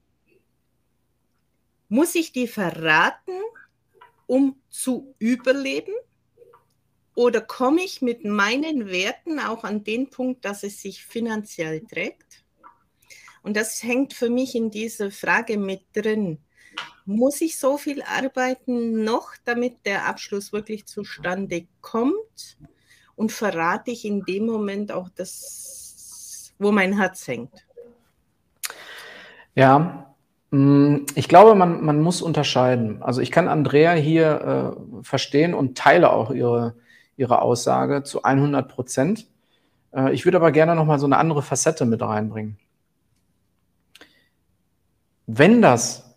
muss 1.90 2.16
ich 2.16 2.32
die 2.32 2.48
verraten, 2.48 3.40
um 4.26 4.62
zu 4.70 5.16
überleben? 5.20 5.94
Oder 7.18 7.42
komme 7.42 7.82
ich 7.82 8.02
mit 8.02 8.24
meinen 8.24 8.88
Werten 8.88 9.40
auch 9.40 9.64
an 9.64 9.84
den 9.84 10.10
Punkt, 10.10 10.46
dass 10.46 10.64
es 10.64 10.82
sich 10.82 11.04
finanziell 11.04 11.82
trägt? 11.82 12.44
Und 13.42 13.58
das 13.58 13.82
hängt 13.82 14.14
für 14.14 14.30
mich 14.30 14.56
in 14.56 14.72
dieser 14.72 15.10
Frage 15.10 15.58
mit 15.58 15.82
drin. 15.94 16.38
Muss 17.06 17.42
ich 17.42 17.58
so 17.58 17.78
viel 17.78 18.02
arbeiten 18.04 19.04
noch, 19.04 19.32
damit 19.46 19.86
der 19.86 20.06
Abschluss 20.06 20.54
wirklich 20.54 20.86
zustande 20.86 21.68
kommt? 21.82 22.58
und 23.18 23.32
verrate 23.32 23.92
ich 23.92 24.06
in 24.06 24.24
dem 24.24 24.46
Moment 24.46 24.94
auch 24.94 25.10
das, 25.10 26.54
wo 26.60 26.72
mein 26.72 26.96
Herz 26.98 27.28
hängt. 27.28 27.66
Ja, 29.56 30.16
mm, 30.52 30.98
ich 31.16 31.28
glaube, 31.28 31.56
man, 31.56 31.84
man 31.84 32.00
muss 32.00 32.22
unterscheiden. 32.22 33.02
Also 33.02 33.20
ich 33.22 33.32
kann 33.32 33.48
Andrea 33.50 33.94
hier 33.94 34.78
äh, 35.02 35.04
verstehen 35.04 35.54
und 35.56 35.78
teile 35.78 36.14
auch 36.14 36.30
ihre, 36.32 36.76
ihre 37.18 37.42
Aussage 37.42 38.04
zu 38.04 38.24
100 38.24 38.70
Prozent. 38.70 39.28
Äh, 39.94 40.14
ich 40.14 40.26
würde 40.26 40.38
aber 40.38 40.52
gerne 40.52 40.76
noch 40.76 40.86
mal 40.86 41.00
so 41.00 41.06
eine 41.06 41.18
andere 41.18 41.42
Facette 41.42 41.86
mit 41.86 42.02
reinbringen. 42.02 42.58
Wenn 45.26 45.62
das 45.62 46.08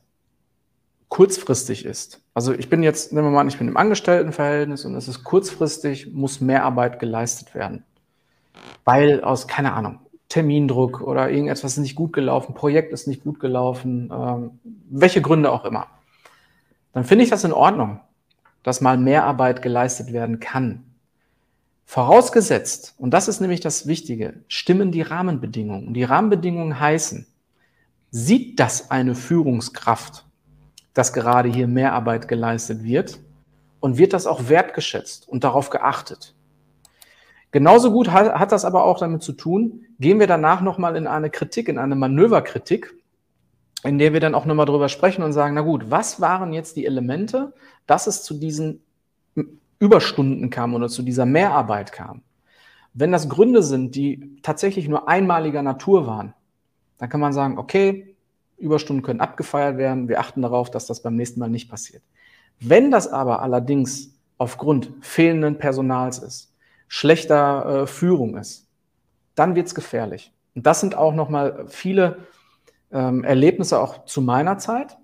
kurzfristig 1.11 1.85
ist. 1.85 2.23
Also 2.35 2.55
ich 2.55 2.71
bin 2.71 2.83
jetzt, 2.83 3.13
nehmen 3.13 3.27
wir 3.27 3.33
mal 3.33 3.41
an, 3.41 3.49
ich 3.49 3.59
bin 3.59 3.69
im 3.69 3.77
Angestelltenverhältnis 3.77 4.85
und 4.85 4.95
es 4.95 5.09
ist 5.09 5.25
kurzfristig, 5.25 6.13
muss 6.13 6.41
mehr 6.41 6.65
Arbeit 6.65 7.01
geleistet 7.01 7.55
werden. 7.55 7.85
Weil 8.85 9.23
aus, 9.23 9.49
keine 9.49 9.73
Ahnung, 9.73 9.99
Termindruck 10.29 11.01
oder 11.01 11.29
irgendetwas 11.29 11.73
ist 11.73 11.79
nicht 11.79 11.97
gut 11.97 12.13
gelaufen, 12.13 12.55
Projekt 12.55 12.93
ist 12.93 13.09
nicht 13.09 13.25
gut 13.25 13.41
gelaufen, 13.41 14.11
ähm, 14.15 14.61
welche 14.89 15.21
Gründe 15.21 15.51
auch 15.51 15.65
immer. 15.65 15.89
Dann 16.93 17.05
finde 17.05 17.25
ich 17.25 17.31
das 17.31 17.45
in 17.45 17.53
Ordnung, 17.53 18.01
dass 18.63 18.81
mal 18.81 18.97
mehr 18.97 19.25
Arbeit 19.25 19.63
geleistet 19.63 20.13
werden 20.13 20.39
kann. 20.39 20.85
Vorausgesetzt, 21.91 22.95
und 22.99 23.11
das 23.11 23.27
ist 23.27 23.41
nämlich 23.41 23.61
das 23.61 23.87
Wichtige, 23.89 24.45
stimmen 24.47 24.93
die 24.93 25.03
Rahmenbedingungen. 25.03 25.89
Und 25.89 25.95
die 25.95 26.05
Rahmenbedingungen 26.05 26.79
heißen, 26.79 27.27
sieht 28.11 28.61
das 28.61 28.91
eine 28.91 29.15
Führungskraft 29.15 30.25
dass 30.95 31.13
gerade 31.13 31.49
hier 31.49 31.67
mehr 31.67 31.93
Arbeit 31.93 32.29
geleistet 32.29 32.83
wird 32.83 33.21
und 33.81 33.97
wird 33.97 34.13
das 34.13 34.27
auch 34.27 34.49
wertgeschätzt 34.49 35.29
und 35.29 35.45
darauf 35.45 35.71
geachtet. 35.71 36.35
Genauso 37.53 37.91
gut 37.93 38.11
hat, 38.11 38.35
hat 38.35 38.53
das 38.53 38.65
aber 38.65 38.85
auch 38.85 38.99
damit 38.99 39.23
zu 39.23 39.33
tun, 39.33 39.87
gehen 39.99 40.21
wir 40.21 40.27
danach 40.27 40.61
nochmal 40.61 40.97
in 40.97 41.07
eine 41.07 41.31
Kritik, 41.31 41.69
in 41.69 41.79
eine 41.79 41.97
Manöverkritik, 41.97 42.95
in 43.83 43.99
der 43.99 44.13
wir 44.13 44.21
dann 44.21 44.35
auch 44.35 44.45
nochmal 44.45 44.67
drüber 44.67 44.89
sprechen 44.89 45.23
und 45.23 45.33
sagen, 45.33 45.55
na 45.55 45.63
gut, 45.63 45.91
was 45.91 46.21
waren 46.21 46.53
jetzt 46.53 46.77
die 46.77 46.87
Elemente, 46.87 47.55
dass 47.87 48.07
es 48.07 48.23
zu 48.23 48.35
diesen 48.35 48.83
Überstunden 49.81 50.51
kam 50.51 50.75
oder 50.75 50.89
zu 50.89 51.03
dieser 51.03 51.27
Mehrarbeit 51.27 51.91
kam? 51.91 52.23
Wenn 52.93 53.11
das 53.11 53.29
Gründe 53.29 53.63
sind, 53.63 53.97
die 53.97 54.37
tatsächlich 54.43 54.89
nur 54.89 55.09
einmaliger 55.09 55.63
Natur 55.63 56.07
waren, 56.07 56.35
dann 56.99 57.09
kann 57.09 57.21
man 57.21 57.33
sagen, 57.33 57.59
okay, 57.59 58.15
Überstunden 58.59 59.03
können 59.03 59.21
abgefeiert 59.21 59.79
werden. 59.79 60.09
Wir 60.09 60.21
achten 60.21 60.43
darauf, 60.43 60.71
dass 60.71 60.87
das 60.87 61.03
beim 61.03 61.17
nächsten 61.17 61.41
Mal 61.41 61.49
nicht 61.49 61.71
passiert. 61.71 62.03
Wenn 62.61 62.91
das 62.91 63.09
aber 63.09 63.41
allerdings 63.43 64.15
aufgrund 64.39 64.93
fehlenden 65.01 65.57
Personals 65.59 66.19
ist, 66.19 66.55
schlechter 66.89 67.83
äh, 67.83 67.87
Führung 67.87 68.37
ist, 68.37 68.67
dann 69.35 69.55
wird 69.55 69.69
es 69.69 69.75
gefährlich. 69.75 70.33
Und 70.55 70.67
das 70.67 70.81
sind 70.81 70.95
auch 70.95 71.15
nochmal 71.15 71.65
viele 71.69 72.19
ähm, 72.93 73.25
Erlebnisse 73.25 73.81
auch 73.81 74.05
zu 74.05 74.21
meiner 74.21 74.59
Zeit, 74.59 74.99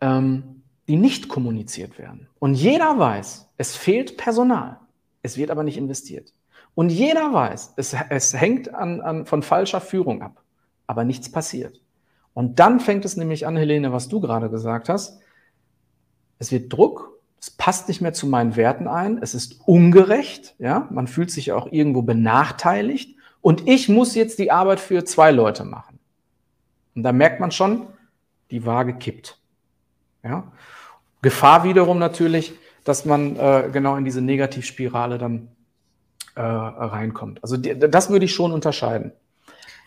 ähm, 0.00 0.61
die 0.88 0.96
nicht 0.96 1.28
kommuniziert 1.28 1.98
werden. 1.98 2.28
Und 2.38 2.54
jeder 2.54 2.98
weiß, 2.98 3.48
es 3.56 3.76
fehlt 3.76 4.16
Personal. 4.16 4.78
Es 5.22 5.36
wird 5.36 5.50
aber 5.50 5.62
nicht 5.62 5.76
investiert. 5.76 6.32
Und 6.74 6.90
jeder 6.90 7.32
weiß, 7.32 7.74
es, 7.76 7.94
es 8.10 8.34
hängt 8.34 8.74
an, 8.74 9.00
an, 9.00 9.26
von 9.26 9.42
falscher 9.42 9.80
Führung 9.80 10.22
ab 10.22 10.42
aber 10.92 11.04
nichts 11.04 11.30
passiert. 11.30 11.80
Und 12.34 12.58
dann 12.58 12.78
fängt 12.78 13.06
es 13.06 13.16
nämlich 13.16 13.46
an, 13.46 13.56
Helene, 13.56 13.92
was 13.92 14.08
du 14.08 14.20
gerade 14.20 14.50
gesagt 14.50 14.90
hast. 14.90 15.20
Es 16.38 16.52
wird 16.52 16.70
Druck, 16.70 17.18
es 17.40 17.50
passt 17.50 17.88
nicht 17.88 18.02
mehr 18.02 18.12
zu 18.12 18.26
meinen 18.26 18.56
Werten 18.56 18.86
ein, 18.86 19.18
es 19.22 19.34
ist 19.34 19.60
ungerecht, 19.66 20.54
ja, 20.58 20.86
man 20.90 21.06
fühlt 21.06 21.30
sich 21.30 21.52
auch 21.52 21.70
irgendwo 21.70 22.02
benachteiligt 22.02 23.16
und 23.40 23.68
ich 23.68 23.88
muss 23.88 24.14
jetzt 24.14 24.38
die 24.38 24.50
Arbeit 24.50 24.80
für 24.80 25.04
zwei 25.04 25.30
Leute 25.30 25.64
machen. 25.64 25.98
Und 26.94 27.04
da 27.04 27.12
merkt 27.12 27.40
man 27.40 27.52
schon, 27.52 27.86
die 28.50 28.66
Waage 28.66 28.94
kippt. 28.94 29.40
Ja. 30.22 30.52
Gefahr 31.22 31.64
wiederum 31.64 31.98
natürlich, 31.98 32.52
dass 32.84 33.04
man 33.04 33.36
äh, 33.36 33.70
genau 33.72 33.96
in 33.96 34.04
diese 34.04 34.20
Negativspirale 34.20 35.18
dann 35.18 35.48
äh, 36.34 36.40
reinkommt. 36.40 37.42
Also 37.42 37.56
die, 37.56 37.78
das 37.78 38.10
würde 38.10 38.24
ich 38.24 38.34
schon 38.34 38.52
unterscheiden. 38.52 39.12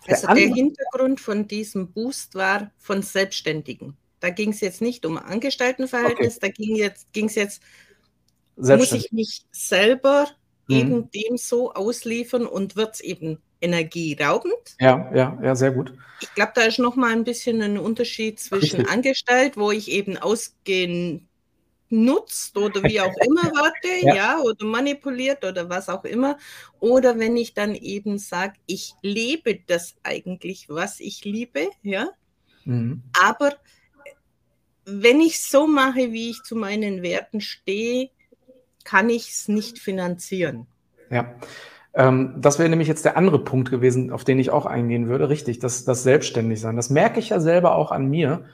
Also 0.07 0.27
der, 0.27 0.36
der 0.36 0.53
Hintergrund 0.53 1.19
von 1.19 1.47
diesem 1.47 1.91
Boost 1.91 2.36
war 2.36 2.71
von 2.77 3.01
Selbstständigen. 3.01 3.97
Da 4.19 4.29
ging 4.29 4.51
es 4.51 4.61
jetzt 4.61 4.81
nicht 4.81 5.05
um 5.05 5.17
Angestelltenverhältnis, 5.17 6.38
okay. 6.38 6.47
da 6.47 6.63
ging 6.63 6.75
jetzt, 6.75 7.11
ging's 7.11 7.36
jetzt, 7.36 7.61
muss 8.55 8.91
ich 8.91 9.11
mich 9.11 9.45
selber 9.51 10.27
mhm. 10.67 10.75
eben 10.75 11.11
dem 11.11 11.38
so 11.38 11.73
ausliefern 11.73 12.45
und 12.45 12.75
wird 12.75 12.95
es 12.95 13.01
eben 13.01 13.39
energieraubend. 13.66 14.76
Ja, 14.80 15.11
ja, 15.13 15.38
ja, 15.41 15.55
sehr 15.55 15.72
gut. 15.72 15.93
Ich 16.22 16.34
glaube, 16.34 16.53
da 16.55 16.63
ist 16.63 16.80
noch 16.80 16.95
mal 16.95 17.11
ein 17.11 17.24
bisschen 17.24 17.61
ein 17.61 17.78
Unterschied 17.78 18.39
zwischen 18.39 18.78
Richtig. 18.78 18.89
angestellt, 18.89 19.57
wo 19.57 19.72
ich 19.72 19.91
eben 19.91 20.18
ausgehen 20.18 21.28
nutzt 21.89 22.57
oder 22.57 22.84
wie 22.84 22.99
auch 22.99 23.13
immer 23.26 23.43
warte, 23.55 24.05
ja. 24.05 24.16
ja. 24.16 24.39
oder 24.39 24.66
manipuliert 24.66 25.43
oder 25.43 25.70
was 25.70 25.89
auch 25.89 26.03
immer. 26.03 26.38
Oder 26.80 27.20
wenn 27.20 27.38
ich 27.38 27.53
dann 27.53 27.76
eben 27.76 28.18
sage, 28.18 28.53
ich 28.66 28.93
lebe 29.01 29.59
das 29.68 29.95
eigentlich, 30.03 30.70
was 30.70 30.99
ich 30.99 31.26
liebe, 31.26 31.70
ja. 31.84 32.09
Mhm. 32.63 33.03
Aber 33.22 33.55
wenn 34.86 35.20
ich 35.20 35.41
so 35.41 35.68
mache, 35.68 36.11
wie 36.11 36.30
ich 36.32 36.43
zu 36.43 36.55
meinen 36.55 37.01
Werten 37.01 37.41
stehe, 37.41 38.09
kann 38.84 39.09
ich 39.09 39.30
es 39.30 39.47
nicht 39.47 39.80
finanzieren. 39.80 40.68
Ja. 41.09 41.36
Ähm, 41.96 42.36
das 42.38 42.60
wäre 42.60 42.70
nämlich 42.70 42.88
jetzt 42.88 43.06
der 43.06 43.18
andere 43.18 43.39
Punkt 43.39 43.72
gewesen, 43.72 44.12
auf 44.12 44.24
den 44.24 44.39
ich 44.39 44.52
auch 44.52 44.66
eingehen 44.66 45.08
würde. 45.08 45.30
Richtig, 45.30 45.60
das, 45.60 45.86
das 45.86 46.04
Selbstständigsein. 46.04 46.76
Das 46.76 46.89
merke 46.89 47.20
ich 47.20 47.30
ja 47.30 47.39
selber 47.39 47.76
auch 47.76 47.91
an 47.91 48.10
mir 48.10 48.46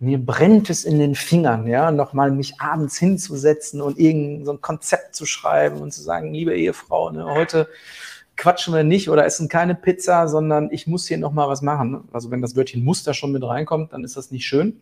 mir 0.00 0.18
brennt 0.18 0.70
es 0.70 0.84
in 0.84 0.98
den 0.98 1.14
Fingern, 1.14 1.66
ja, 1.66 1.90
nochmal 1.90 2.30
mich 2.30 2.60
abends 2.60 2.98
hinzusetzen 2.98 3.80
und 3.80 3.98
irgend 3.98 4.44
so 4.44 4.52
ein 4.52 4.60
Konzept 4.60 5.14
zu 5.14 5.26
schreiben 5.26 5.80
und 5.80 5.92
zu 5.92 6.02
sagen, 6.02 6.32
liebe 6.32 6.54
Ehefrau, 6.54 7.10
ne, 7.10 7.24
heute 7.24 7.68
quatschen 8.36 8.74
wir 8.74 8.82
nicht 8.82 9.08
oder 9.08 9.24
essen 9.24 9.48
keine 9.48 9.74
Pizza, 9.74 10.28
sondern 10.28 10.70
ich 10.72 10.86
muss 10.86 11.06
hier 11.06 11.18
nochmal 11.18 11.48
was 11.48 11.62
machen. 11.62 12.08
Also 12.12 12.30
wenn 12.30 12.42
das 12.42 12.56
Wörtchen 12.56 12.84
Muster 12.84 13.14
schon 13.14 13.32
mit 13.32 13.44
reinkommt, 13.44 13.92
dann 13.92 14.02
ist 14.02 14.16
das 14.16 14.32
nicht 14.32 14.44
schön. 14.44 14.80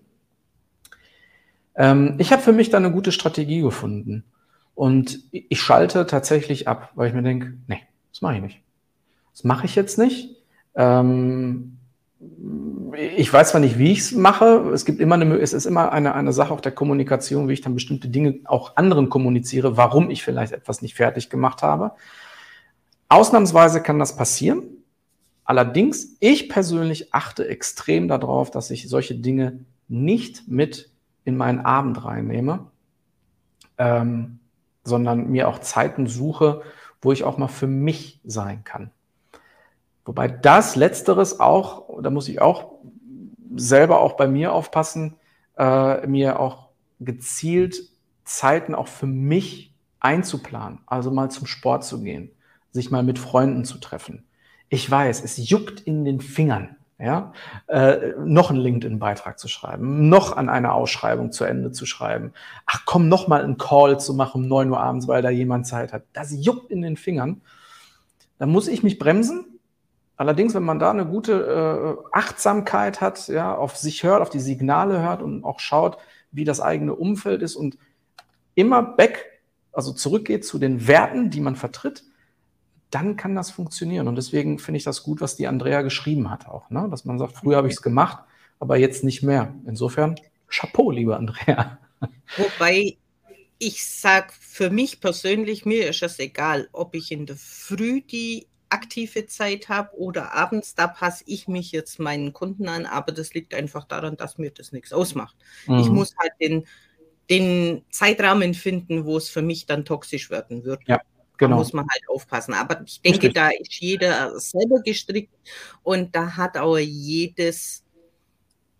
Ähm, 1.74 2.16
ich 2.18 2.32
habe 2.32 2.42
für 2.42 2.52
mich 2.52 2.70
da 2.70 2.78
eine 2.78 2.90
gute 2.90 3.12
Strategie 3.12 3.60
gefunden 3.60 4.24
und 4.74 5.20
ich 5.30 5.60
schalte 5.60 6.06
tatsächlich 6.06 6.66
ab, 6.66 6.90
weil 6.94 7.08
ich 7.08 7.14
mir 7.14 7.22
denke, 7.22 7.54
nee, 7.66 7.80
das 8.12 8.22
mache 8.22 8.36
ich 8.36 8.42
nicht. 8.42 8.60
Das 9.32 9.44
mache 9.44 9.66
ich 9.66 9.74
jetzt 9.74 9.98
nicht. 9.98 10.36
Ähm, 10.74 11.78
ich 12.94 13.32
weiß 13.32 13.50
zwar 13.50 13.60
nicht, 13.60 13.78
wie 13.78 13.92
ich 13.92 14.00
es 14.00 14.12
mache. 14.12 14.70
Es 14.72 14.84
gibt 14.84 15.00
immer 15.00 15.16
eine, 15.16 15.36
es 15.36 15.52
ist 15.52 15.66
immer 15.66 15.92
eine, 15.92 16.14
eine 16.14 16.32
Sache 16.32 16.52
auch 16.52 16.60
der 16.60 16.72
Kommunikation, 16.72 17.48
wie 17.48 17.54
ich 17.54 17.62
dann 17.62 17.74
bestimmte 17.74 18.08
Dinge 18.08 18.40
auch 18.44 18.76
anderen 18.76 19.08
kommuniziere, 19.08 19.76
warum 19.76 20.10
ich 20.10 20.22
vielleicht 20.22 20.52
etwas 20.52 20.82
nicht 20.82 20.94
fertig 20.94 21.30
gemacht 21.30 21.62
habe. 21.62 21.92
Ausnahmsweise 23.08 23.82
kann 23.82 23.98
das 23.98 24.16
passieren. 24.16 24.62
Allerdings, 25.44 26.16
ich 26.20 26.48
persönlich 26.48 27.12
achte 27.12 27.48
extrem 27.48 28.08
darauf, 28.08 28.50
dass 28.50 28.70
ich 28.70 28.88
solche 28.88 29.14
Dinge 29.14 29.64
nicht 29.88 30.46
mit 30.46 30.90
in 31.24 31.36
meinen 31.36 31.60
Abend 31.60 32.04
reinnehme, 32.04 32.66
ähm, 33.78 34.38
sondern 34.84 35.30
mir 35.30 35.48
auch 35.48 35.58
Zeiten 35.58 36.06
suche, 36.06 36.62
wo 37.02 37.12
ich 37.12 37.24
auch 37.24 37.36
mal 37.36 37.48
für 37.48 37.66
mich 37.66 38.20
sein 38.24 38.64
kann. 38.64 38.90
Wobei 40.04 40.28
das 40.28 40.76
Letzteres 40.76 41.40
auch, 41.40 42.00
da 42.00 42.10
muss 42.10 42.28
ich 42.28 42.40
auch 42.40 42.72
selber 43.54 44.00
auch 44.00 44.14
bei 44.14 44.26
mir 44.26 44.52
aufpassen, 44.52 45.16
äh, 45.58 46.06
mir 46.06 46.40
auch 46.40 46.68
gezielt 47.00 47.76
Zeiten 48.24 48.74
auch 48.74 48.88
für 48.88 49.06
mich 49.06 49.74
einzuplanen. 50.00 50.80
Also 50.86 51.10
mal 51.10 51.30
zum 51.30 51.46
Sport 51.46 51.84
zu 51.84 52.02
gehen, 52.02 52.30
sich 52.70 52.90
mal 52.90 53.02
mit 53.02 53.18
Freunden 53.18 53.64
zu 53.64 53.78
treffen. 53.78 54.24
Ich 54.68 54.90
weiß, 54.90 55.22
es 55.22 55.48
juckt 55.50 55.80
in 55.80 56.04
den 56.04 56.20
Fingern, 56.20 56.76
ja, 57.02 57.32
äh, 57.66 58.12
noch 58.24 58.50
einen 58.50 58.60
LinkedIn-Beitrag 58.60 59.38
zu 59.38 59.48
schreiben, 59.48 60.08
noch 60.08 60.36
an 60.36 60.48
einer 60.48 60.72
Ausschreibung 60.74 61.32
zu 61.32 61.44
Ende 61.44 61.72
zu 61.72 61.84
schreiben. 61.84 62.32
Ach 62.66 62.82
komm, 62.86 63.08
noch 63.08 63.26
mal 63.26 63.42
einen 63.42 63.58
Call 63.58 63.98
zu 63.98 64.14
machen 64.14 64.42
um 64.42 64.48
9 64.48 64.70
Uhr 64.70 64.80
abends, 64.80 65.08
weil 65.08 65.22
da 65.22 65.30
jemand 65.30 65.66
Zeit 65.66 65.92
hat. 65.92 66.04
Das 66.12 66.32
juckt 66.32 66.70
in 66.70 66.82
den 66.82 66.96
Fingern. 66.96 67.42
Da 68.38 68.46
muss 68.46 68.68
ich 68.68 68.82
mich 68.82 68.98
bremsen 68.98 69.52
Allerdings, 70.22 70.54
wenn 70.54 70.62
man 70.62 70.78
da 70.78 70.92
eine 70.92 71.04
gute 71.04 71.98
äh, 71.98 72.16
Achtsamkeit 72.16 73.00
hat, 73.00 73.26
ja, 73.26 73.56
auf 73.56 73.76
sich 73.76 74.04
hört, 74.04 74.22
auf 74.22 74.30
die 74.30 74.38
Signale 74.38 75.00
hört 75.00 75.20
und 75.20 75.42
auch 75.42 75.58
schaut, 75.58 75.98
wie 76.30 76.44
das 76.44 76.60
eigene 76.60 76.94
Umfeld 76.94 77.42
ist 77.42 77.56
und 77.56 77.76
immer 78.54 78.84
back, 78.84 79.42
also 79.72 79.92
zurückgeht 79.92 80.44
zu 80.44 80.60
den 80.60 80.86
Werten, 80.86 81.30
die 81.30 81.40
man 81.40 81.56
vertritt, 81.56 82.04
dann 82.92 83.16
kann 83.16 83.34
das 83.34 83.50
funktionieren. 83.50 84.06
Und 84.06 84.16
deswegen 84.16 84.58
finde 84.58 84.78
ich 84.78 84.84
das 84.84 85.02
gut, 85.02 85.20
was 85.20 85.36
die 85.36 85.46
Andrea 85.46 85.82
geschrieben 85.82 86.30
hat 86.30 86.46
auch, 86.46 86.70
ne? 86.70 86.86
dass 86.90 87.04
man 87.04 87.18
sagt, 87.18 87.36
früher 87.36 87.56
habe 87.56 87.68
ich 87.68 87.74
es 87.74 87.82
gemacht, 87.82 88.22
aber 88.60 88.76
jetzt 88.76 89.02
nicht 89.02 89.22
mehr. 89.22 89.54
Insofern, 89.66 90.16
Chapeau, 90.48 90.90
liebe 90.90 91.16
Andrea. 91.16 91.78
Wobei 92.36 92.96
ich 93.58 93.86
sage, 93.86 94.28
für 94.38 94.70
mich 94.70 95.00
persönlich, 95.00 95.64
mir 95.64 95.88
ist 95.88 96.02
es 96.02 96.18
egal, 96.18 96.68
ob 96.72 96.94
ich 96.94 97.10
in 97.12 97.26
der 97.26 97.36
Früh 97.36 98.02
die 98.02 98.46
aktive 98.68 99.26
Zeit 99.26 99.68
habe 99.68 99.96
oder 99.96 100.34
abends, 100.34 100.74
da 100.74 100.86
passe 100.86 101.24
ich 101.26 101.46
mich 101.46 101.72
jetzt 101.72 101.98
meinen 101.98 102.32
Kunden 102.32 102.68
an, 102.68 102.86
aber 102.86 103.12
das 103.12 103.34
liegt 103.34 103.54
einfach 103.54 103.84
daran, 103.84 104.16
dass 104.16 104.38
mir 104.38 104.50
das 104.50 104.72
nichts 104.72 104.92
ausmacht. 104.92 105.36
Mhm. 105.66 105.78
Ich 105.78 105.88
muss 105.88 106.14
halt 106.18 106.32
den, 106.40 106.66
den 107.30 107.84
Zeitrahmen 107.90 108.54
finden, 108.54 109.04
wo 109.04 109.16
es 109.16 109.28
für 109.28 109.42
mich 109.42 109.66
dann 109.66 109.84
toxisch 109.84 110.30
werden 110.30 110.64
wird. 110.64 110.80
Ja. 110.86 111.00
Genau. 111.42 111.56
Da 111.56 111.58
muss 111.58 111.72
man 111.72 111.86
halt 111.90 112.08
aufpassen. 112.08 112.54
Aber 112.54 112.80
ich 112.86 113.00
denke, 113.00 113.26
Richtig. 113.26 113.34
da 113.34 113.48
ist 113.48 113.74
jeder 113.80 114.38
selber 114.38 114.80
gestrickt 114.80 115.34
und 115.82 116.14
da 116.14 116.36
hat 116.36 116.56
auch 116.56 116.78
jedes 116.78 117.82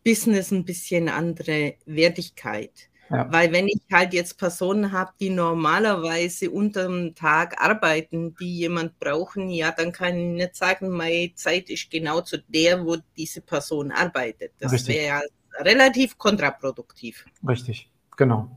Business 0.05 0.53
ein 0.53 0.65
bisschen 0.65 1.09
andere 1.09 1.75
Wertigkeit. 1.87 2.89
Ja. 3.11 3.27
Weil 3.33 3.51
wenn 3.53 3.67
ich 3.67 3.81
halt 3.93 4.15
jetzt 4.15 4.39
Personen 4.39 4.93
habe, 4.93 5.11
die 5.19 5.31
normalerweise 5.31 6.53
unterm 6.53 7.17
Tag 7.17 7.61
arbeiten, 7.61 8.37
die 8.39 8.59
jemand 8.59 8.97
brauchen, 9.01 9.51
ja, 9.51 9.73
dann 9.73 9.91
kann 9.91 10.17
ich 10.17 10.45
nicht 10.45 10.55
sagen, 10.55 10.89
meine 10.89 11.35
Zeit 11.35 11.69
ist 11.69 11.91
genau 11.91 12.21
zu 12.21 12.39
der, 12.39 12.87
wo 12.87 12.97
diese 13.17 13.41
Person 13.41 13.91
arbeitet. 13.91 14.53
Das 14.61 14.87
wäre 14.87 15.07
ja 15.07 15.21
relativ 15.59 16.17
kontraproduktiv. 16.17 17.27
Richtig, 17.47 17.91
genau. 18.17 18.57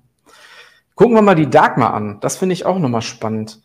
Gucken 0.94 1.16
wir 1.16 1.24
mal 1.24 1.36
die 1.36 1.50
Dagmar 1.50 1.96
an. 1.96 2.20
Das 2.22 2.38
finde 2.38 2.54
ich 2.54 2.68
auch 2.68 2.78
nochmal 2.78 3.02
spannend. 3.02 3.65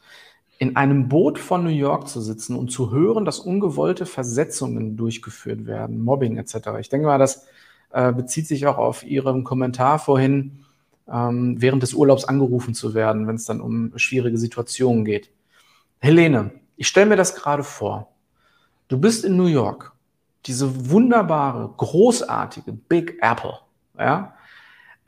In 0.60 0.76
einem 0.76 1.08
Boot 1.08 1.38
von 1.38 1.64
New 1.64 1.70
York 1.70 2.06
zu 2.06 2.20
sitzen 2.20 2.54
und 2.54 2.70
zu 2.70 2.92
hören, 2.92 3.24
dass 3.24 3.40
ungewollte 3.40 4.04
Versetzungen 4.04 4.96
durchgeführt 4.96 5.66
werden, 5.66 6.04
Mobbing 6.04 6.36
etc. 6.36 6.54
Ich 6.78 6.90
denke 6.90 7.06
mal, 7.06 7.18
das 7.18 7.46
äh, 7.92 8.12
bezieht 8.12 8.46
sich 8.46 8.66
auch 8.66 8.76
auf 8.76 9.02
Ihren 9.02 9.42
Kommentar 9.42 9.98
vorhin, 9.98 10.60
ähm, 11.10 11.56
während 11.58 11.82
des 11.82 11.94
Urlaubs 11.94 12.26
angerufen 12.26 12.74
zu 12.74 12.92
werden, 12.92 13.26
wenn 13.26 13.36
es 13.36 13.46
dann 13.46 13.62
um 13.62 13.92
schwierige 13.96 14.36
Situationen 14.36 15.06
geht. 15.06 15.30
Helene, 15.98 16.50
ich 16.76 16.88
stelle 16.88 17.06
mir 17.06 17.16
das 17.16 17.34
gerade 17.34 17.64
vor. 17.64 18.08
Du 18.88 18.98
bist 18.98 19.24
in 19.24 19.36
New 19.36 19.46
York, 19.46 19.92
diese 20.44 20.90
wunderbare, 20.90 21.72
großartige 21.76 22.72
Big 22.72 23.16
Apple, 23.22 23.54
ja. 23.98 24.34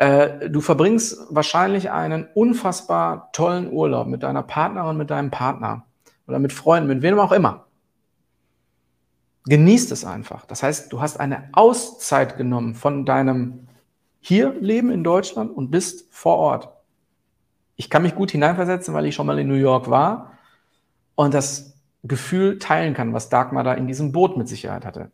Äh, 0.03 0.51
du 0.51 0.61
verbringst 0.61 1.29
wahrscheinlich 1.31 1.93
einen 1.93 2.27
unfassbar 2.35 3.31
tollen 3.33 3.71
Urlaub 3.73 4.09
mit 4.09 4.25
deiner 4.25 4.43
Partnerin, 4.43 4.97
mit 4.97 5.11
deinem 5.11 5.31
Partner 5.31 5.85
oder 6.27 6.41
mit 6.41 6.53
Freunden, 6.53 6.89
mit 6.89 7.03
wem 7.03 7.21
auch 7.21 7.31
immer. 7.31 7.67
Genießt 9.45 9.93
es 9.93 10.05
einfach. 10.05 10.45
Das 10.45 10.65
heißt, 10.65 10.93
du 10.93 11.01
hast 11.01 11.21
eine 11.21 11.51
Auszeit 11.53 12.37
genommen 12.37 12.75
von 12.75 13.07
deinem 13.07 13.69
hier 14.19 14.53
leben 14.61 14.91
in 14.91 15.05
Deutschland 15.05 15.57
und 15.57 15.71
bist 15.71 16.13
vor 16.13 16.37
Ort. 16.37 16.71
Ich 17.77 17.89
kann 17.89 18.03
mich 18.03 18.17
gut 18.17 18.33
hineinversetzen, 18.33 18.95
weil 18.95 19.07
ich 19.07 19.15
schon 19.15 19.29
mal 19.29 19.39
in 19.39 19.47
New 19.47 19.55
York 19.55 19.89
war 19.89 20.33
und 21.15 21.33
das 21.33 21.81
Gefühl 22.03 22.59
teilen 22.59 22.95
kann, 22.95 23.13
was 23.13 23.29
Dagmar 23.29 23.63
da 23.63 23.75
in 23.75 23.87
diesem 23.87 24.11
Boot 24.11 24.37
mit 24.37 24.49
Sicherheit 24.49 24.85
hatte. 24.85 25.13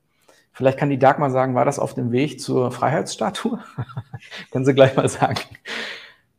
Vielleicht 0.51 0.79
kann 0.79 0.89
die 0.89 0.99
Dagmar 0.99 1.31
sagen, 1.31 1.55
war 1.55 1.67
das 1.67 1.79
auf 1.79 1.93
dem 1.93 2.11
Weg 2.11 2.41
zur 2.41 2.73
Freiheitsstatue? 2.73 3.59
kann 4.51 4.65
sie 4.65 4.75
gleich 4.75 4.97
mal 4.97 5.09
sagen. 5.09 5.41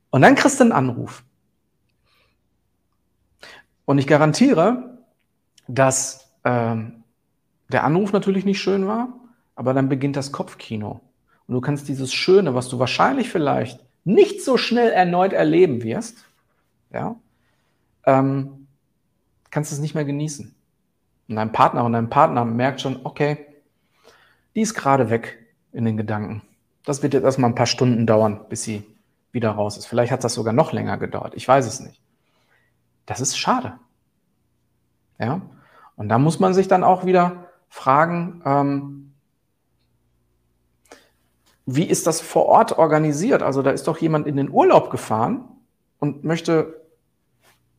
Und 0.10 0.22
dann 0.22 0.36
kriegst 0.36 0.60
du 0.60 0.64
einen 0.64 0.72
Anruf. 0.72 1.24
Und 3.86 3.98
ich 3.98 4.08
garantiere, 4.08 4.98
dass 5.68 6.32
ähm, 6.44 7.04
der 7.72 7.84
Anruf 7.84 8.12
natürlich 8.12 8.46
nicht 8.46 8.62
schön 8.62 8.88
war, 8.88 9.14
aber 9.56 9.74
dann 9.74 9.90
beginnt 9.90 10.16
das 10.16 10.32
Kopfkino. 10.32 11.02
Und 11.48 11.54
du 11.56 11.62
kannst 11.62 11.88
dieses 11.88 12.14
Schöne, 12.14 12.56
was 12.56 12.70
du 12.70 12.80
wahrscheinlich 12.80 13.30
vielleicht 13.30 13.84
nicht 14.04 14.44
so 14.44 14.58
schnell 14.58 14.92
erneut 14.92 15.34
erleben 15.34 15.84
wirst, 15.84 16.26
ja, 16.92 17.16
ähm, 18.06 18.68
kannst 19.50 19.72
es 19.72 19.80
nicht 19.80 19.96
mehr 19.96 20.06
genießen. 20.06 20.56
Und 21.28 21.36
dein 21.36 21.52
Partner 21.52 21.84
und 21.84 21.94
dein 21.94 22.10
Partner 22.10 22.46
merkt 22.46 22.82
schon, 22.82 23.00
okay, 23.04 23.46
die 24.56 24.62
ist 24.62 24.74
gerade 24.74 25.10
weg 25.10 25.46
in 25.72 25.86
den 25.86 25.98
Gedanken. 25.98 26.42
Das 26.86 27.04
wird 27.04 27.14
jetzt 27.14 27.24
erstmal 27.24 27.50
ein 27.50 27.56
paar 27.56 27.66
Stunden 27.66 28.08
dauern, 28.08 28.46
bis 28.50 28.64
sie 28.64 28.86
wieder 29.32 29.52
raus 29.52 29.78
ist. 29.78 29.86
Vielleicht 29.86 30.12
hat 30.12 30.24
das 30.24 30.34
sogar 30.34 30.54
noch 30.54 30.72
länger 30.72 30.98
gedauert. 30.98 31.34
Ich 31.36 31.48
weiß 31.48 31.68
es 31.68 31.80
nicht. 31.80 32.02
Das 33.06 33.20
ist 33.20 33.38
schade. 33.38 33.80
Ja. 35.20 35.42
Und 35.96 36.10
da 36.10 36.18
muss 36.18 36.40
man 36.40 36.54
sich 36.54 36.68
dann 36.68 36.84
auch 36.84 37.06
wieder 37.06 37.46
fragen, 37.68 38.42
ähm, 38.46 39.14
wie 41.66 41.84
ist 41.84 42.08
das 42.08 42.22
vor 42.22 42.48
Ort 42.48 42.78
organisiert? 42.78 43.44
Also 43.44 43.62
da 43.62 43.72
ist 43.72 43.88
doch 43.88 44.00
jemand 44.00 44.26
in 44.26 44.38
den 44.38 44.50
Urlaub 44.50 44.90
gefahren 44.90 45.44
und 46.00 46.24
möchte 46.24 46.82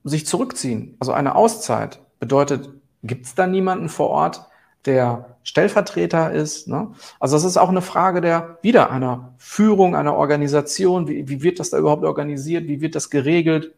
sich 0.05 0.27
zurückziehen. 0.27 0.97
Also 1.01 1.13
eine 1.13 1.35
Auszeit 1.35 2.01
bedeutet, 2.21 2.71
gibt 3.03 3.27
es 3.27 3.35
da 3.35 3.47
niemanden 3.47 3.89
vor 3.89 4.11
Ort, 4.11 4.47
der 4.87 5.37
Stellvertreter 5.43 6.33
ist? 6.33 6.69
Ne? 6.69 6.93
Also 7.19 7.37
das 7.37 7.45
ist 7.45 7.57
auch 7.57 7.69
eine 7.69 7.83
Frage 7.83 8.21
der 8.21 8.59
wieder 8.63 8.91
einer 8.91 9.35
Führung, 9.39 9.97
einer 9.97 10.15
Organisation. 10.15 11.09
Wie, 11.09 11.29
wie 11.29 11.43
wird 11.43 11.61
das 11.61 11.71
da 11.71 11.79
überhaupt 11.79 12.05
organisiert? 12.05 12.67
Wie 12.67 12.81
wird 12.81 12.95
das 12.95 13.11
geregelt? 13.11 13.73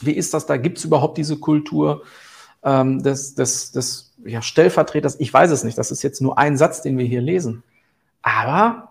Wie 0.00 0.12
ist 0.12 0.34
das 0.34 0.46
da? 0.46 0.56
Gibt 0.56 0.78
es 0.78 0.84
überhaupt 0.84 1.18
diese 1.18 1.38
Kultur 1.38 2.02
ähm, 2.62 3.02
des, 3.02 3.34
des, 3.34 3.72
des 3.72 4.14
ja, 4.24 4.42
Stellvertreters? 4.42 5.20
Ich 5.20 5.32
weiß 5.32 5.50
es 5.50 5.64
nicht. 5.64 5.78
Das 5.78 5.90
ist 5.90 6.02
jetzt 6.02 6.20
nur 6.20 6.38
ein 6.38 6.56
Satz, 6.56 6.82
den 6.82 6.98
wir 6.98 7.06
hier 7.06 7.22
lesen. 7.22 7.62
Aber 8.22 8.88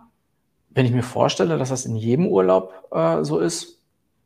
wenn 0.72 0.86
ich 0.86 0.92
mir 0.92 1.04
vorstelle, 1.04 1.58
dass 1.58 1.70
das 1.70 1.86
in 1.86 1.96
jedem 1.96 2.28
Urlaub 2.28 2.74
äh, 2.92 3.24
so 3.24 3.40
ist, 3.40 3.82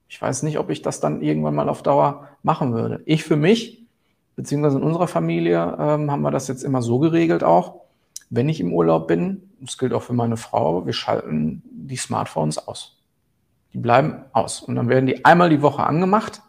ich 0.08 0.20
weiß 0.20 0.44
nicht, 0.44 0.58
ob 0.58 0.70
ich 0.72 0.82
das 0.82 1.00
dann 1.00 1.22
irgendwann 1.22 1.56
mal 1.56 1.70
auf 1.70 1.84
Dauer 1.84 2.28
machen 2.42 2.74
würde. 2.74 3.02
Ich 3.06 3.24
für 3.24 3.36
mich, 3.36 3.86
beziehungsweise 4.40 4.78
in 4.78 4.84
unserer 4.84 5.10
Familie, 5.10 5.76
ähm, 5.78 6.10
haben 6.10 6.22
wir 6.22 6.32
das 6.32 6.48
jetzt 6.48 6.64
immer 6.64 6.82
so 6.82 6.98
geregelt 7.00 7.44
auch. 7.44 7.82
Wenn 8.30 8.48
ich 8.48 8.62
im 8.62 8.72
Urlaub 8.72 9.06
bin, 9.10 9.52
das 9.60 9.78
gilt 9.78 9.92
auch 9.92 10.02
für 10.02 10.14
meine 10.14 10.38
Frau, 10.38 10.86
wir 10.86 10.94
schalten 10.94 11.62
die 11.70 11.98
Smartphones 11.98 12.58
aus. 12.58 12.96
Die 13.74 13.80
bleiben 13.80 14.24
aus. 14.32 14.62
Und 14.62 14.76
dann 14.76 14.88
werden 14.88 15.08
die 15.08 15.26
einmal 15.26 15.50
die 15.50 15.62
Woche 15.62 15.84
angemacht, 15.84 16.42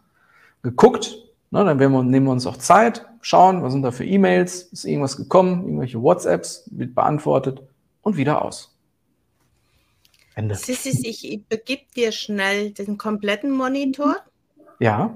geguckt, 0.63 1.17
ne, 1.51 1.65
dann 1.65 1.81
werden 1.81 1.93
wir, 1.93 2.05
nehmen 2.05 2.27
wir 2.27 2.33
uns 2.33 2.47
auch 2.47 2.59
Zeit, 2.59 3.07
schauen, 3.23 3.65
was 3.65 3.73
sind 3.73 3.83
da 3.83 3.91
für 3.91 4.05
E-Mails, 4.05 4.63
ist 4.71 4.85
irgendwas 4.85 5.17
gekommen, 5.17 5.65
irgendwelche 5.65 6.01
WhatsApps, 6.01 6.71
wird 6.71 6.95
beantwortet 6.95 7.61
und 8.03 8.17
wieder 8.17 8.45
aus. 8.45 8.79
Ende. 10.37 10.55
Sissi, 10.55 11.09
ich 11.09 11.29
übergebe 11.29 11.83
dir 11.97 12.13
schnell 12.13 12.71
den 12.71 12.99
kompletten 12.99 13.51
Monitor. 13.51 14.15
Ja. 14.79 15.13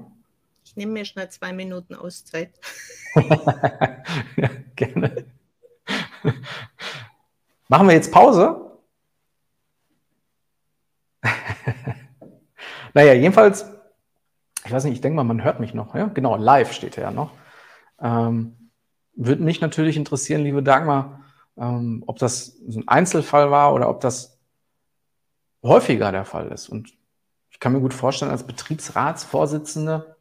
Ich 0.75 0.77
nehme 0.77 0.91
mir 0.91 1.05
schnell 1.05 1.29
zwei 1.29 1.53
Minuten 1.53 1.95
Auszeit. 1.95 2.51
ja, 3.15 4.49
gerne. 4.75 5.25
Machen 7.69 7.87
wir 7.87 7.95
jetzt 7.95 8.11
Pause? 8.11 8.77
naja, 12.93 13.13
jedenfalls, 13.13 13.65
ich 14.65 14.71
weiß 14.73 14.83
nicht, 14.83 14.95
ich 14.95 15.01
denke 15.01 15.15
mal, 15.15 15.23
man 15.23 15.45
hört 15.45 15.61
mich 15.61 15.73
noch. 15.73 15.95
Ja? 15.95 16.07
Genau, 16.07 16.35
live 16.35 16.73
steht 16.73 16.97
ja 16.97 17.09
noch. 17.09 17.31
Ähm, 18.01 18.69
würde 19.13 19.43
mich 19.43 19.61
natürlich 19.61 19.95
interessieren, 19.95 20.43
liebe 20.43 20.61
Dagmar, 20.61 21.23
ähm, 21.55 22.03
ob 22.05 22.17
das 22.17 22.59
ein 22.67 22.85
Einzelfall 22.85 23.49
war 23.49 23.73
oder 23.73 23.87
ob 23.87 24.01
das 24.01 24.41
häufiger 25.63 26.11
der 26.11 26.25
Fall 26.25 26.49
ist. 26.49 26.67
Und 26.67 26.93
ich 27.49 27.61
kann 27.61 27.71
mir 27.71 27.79
gut 27.79 27.93
vorstellen, 27.93 28.31
als 28.31 28.45
Betriebsratsvorsitzende, 28.45 30.14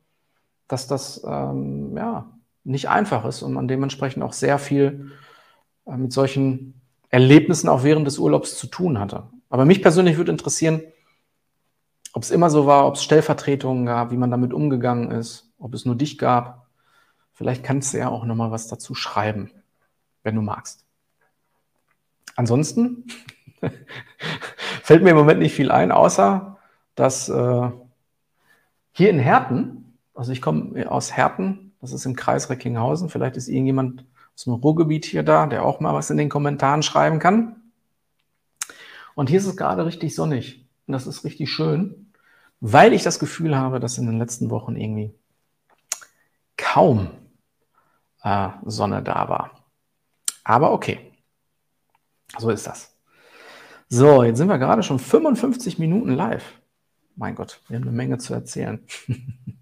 dass 0.68 0.86
das 0.86 1.22
ähm, 1.26 1.96
ja, 1.96 2.30
nicht 2.64 2.88
einfach 2.88 3.24
ist 3.24 3.42
und 3.42 3.52
man 3.52 3.68
dementsprechend 3.68 4.22
auch 4.22 4.32
sehr 4.32 4.58
viel 4.58 5.12
äh, 5.86 5.96
mit 5.96 6.12
solchen 6.12 6.80
Erlebnissen 7.10 7.68
auch 7.68 7.84
während 7.84 8.06
des 8.06 8.18
Urlaubs 8.18 8.58
zu 8.58 8.66
tun 8.66 8.98
hatte. 8.98 9.24
Aber 9.50 9.64
mich 9.64 9.82
persönlich 9.82 10.16
würde 10.16 10.32
interessieren, 10.32 10.82
ob 12.12 12.22
es 12.22 12.30
immer 12.30 12.50
so 12.50 12.66
war, 12.66 12.86
ob 12.86 12.94
es 12.94 13.04
Stellvertretungen 13.04 13.86
gab, 13.86 14.10
wie 14.10 14.16
man 14.16 14.30
damit 14.30 14.52
umgegangen 14.52 15.10
ist, 15.10 15.52
ob 15.58 15.74
es 15.74 15.84
nur 15.84 15.96
dich 15.96 16.18
gab. 16.18 16.68
Vielleicht 17.32 17.64
kannst 17.64 17.92
du 17.92 17.98
ja 17.98 18.08
auch 18.08 18.24
noch 18.24 18.36
mal 18.36 18.50
was 18.50 18.68
dazu 18.68 18.94
schreiben, 18.94 19.50
wenn 20.22 20.36
du 20.36 20.40
magst. 20.40 20.84
Ansonsten 22.36 23.04
fällt 24.82 25.02
mir 25.02 25.10
im 25.10 25.16
Moment 25.16 25.40
nicht 25.40 25.54
viel 25.54 25.70
ein, 25.70 25.92
außer 25.92 26.58
dass 26.94 27.28
äh, 27.28 27.70
hier 28.92 29.10
in 29.10 29.18
Herten, 29.18 29.83
also 30.14 30.32
ich 30.32 30.40
komme 30.40 30.90
aus 30.90 31.12
Herten, 31.16 31.72
das 31.80 31.92
ist 31.92 32.06
im 32.06 32.16
Kreis 32.16 32.48
Recklinghausen, 32.48 33.08
vielleicht 33.08 33.36
ist 33.36 33.48
irgendjemand 33.48 34.06
aus 34.34 34.44
dem 34.44 34.54
Ruhrgebiet 34.54 35.04
hier 35.04 35.22
da, 35.22 35.46
der 35.46 35.64
auch 35.64 35.80
mal 35.80 35.94
was 35.94 36.10
in 36.10 36.16
den 36.16 36.28
Kommentaren 36.28 36.82
schreiben 36.82 37.18
kann. 37.18 37.56
Und 39.14 39.28
hier 39.28 39.38
ist 39.38 39.46
es 39.46 39.56
gerade 39.56 39.86
richtig 39.86 40.14
sonnig 40.14 40.66
und 40.86 40.92
das 40.92 41.06
ist 41.06 41.24
richtig 41.24 41.50
schön 41.50 42.04
weil 42.66 42.94
ich 42.94 43.02
das 43.02 43.18
Gefühl 43.18 43.58
habe, 43.58 43.78
dass 43.78 43.98
in 43.98 44.06
den 44.06 44.18
letzten 44.18 44.48
Wochen 44.48 44.74
irgendwie 44.74 45.12
kaum 46.56 47.10
äh, 48.22 48.48
Sonne 48.64 49.02
da 49.02 49.28
war. 49.28 49.68
Aber 50.44 50.72
okay, 50.72 51.12
so 52.38 52.48
ist 52.48 52.66
das. 52.66 52.96
So, 53.90 54.22
jetzt 54.22 54.38
sind 54.38 54.48
wir 54.48 54.56
gerade 54.56 54.82
schon 54.82 54.98
55 54.98 55.78
Minuten 55.78 56.08
live. 56.14 56.58
Mein 57.16 57.34
Gott, 57.34 57.60
wir 57.68 57.76
haben 57.76 57.82
eine 57.82 57.92
Menge 57.92 58.16
zu 58.16 58.32
erzählen. 58.32 58.80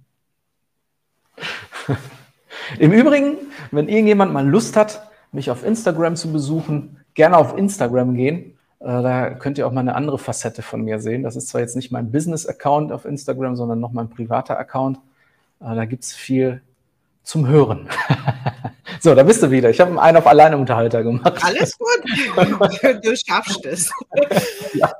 Im 2.79 2.93
Übrigen, 2.93 3.37
wenn 3.71 3.89
irgendjemand 3.89 4.33
mal 4.33 4.47
Lust 4.47 4.77
hat, 4.77 5.11
mich 5.33 5.51
auf 5.51 5.65
Instagram 5.65 6.17
zu 6.17 6.33
besuchen, 6.33 6.99
gerne 7.15 7.37
auf 7.37 7.57
Instagram 7.57 8.15
gehen. 8.15 8.59
Äh, 8.81 9.03
da 9.03 9.31
könnt 9.31 9.59
ihr 9.59 9.67
auch 9.67 9.73
mal 9.73 9.81
eine 9.81 9.95
andere 9.95 10.19
Facette 10.19 10.63
von 10.63 10.83
mir 10.83 10.99
sehen. 11.01 11.23
Das 11.23 11.37
ist 11.37 11.49
zwar 11.49 11.61
jetzt 11.61 11.77
nicht 11.77 11.93
mein 11.93 12.11
Business-Account 12.11 12.93
auf 12.93 13.05
Instagram, 13.05 13.57
sondern 13.57 13.81
noch 13.81 13.93
mein 13.93 14.11
privater 14.11 14.59
Account. 14.59 14.99
Äh, 15.61 15.75
da 15.75 15.85
gibt 15.85 16.05
es 16.05 16.13
viel 16.13 16.63
zum 17.23 17.47
Hören. 17.47 17.89
so, 19.01 19.15
da 19.15 19.23
bist 19.23 19.43
du 19.43 19.51
wieder. 19.51 19.71
Ich 19.71 19.81
habe 19.81 20.01
einen 20.01 20.17
auf 20.17 20.27
Alleinunterhalter 20.27 21.03
gemacht. 21.03 21.43
Alles 21.43 21.79
gut. 21.79 21.89
Du 23.03 23.15
schaffst 23.17 23.65
es. 23.67 23.91
Ja. 24.75 24.93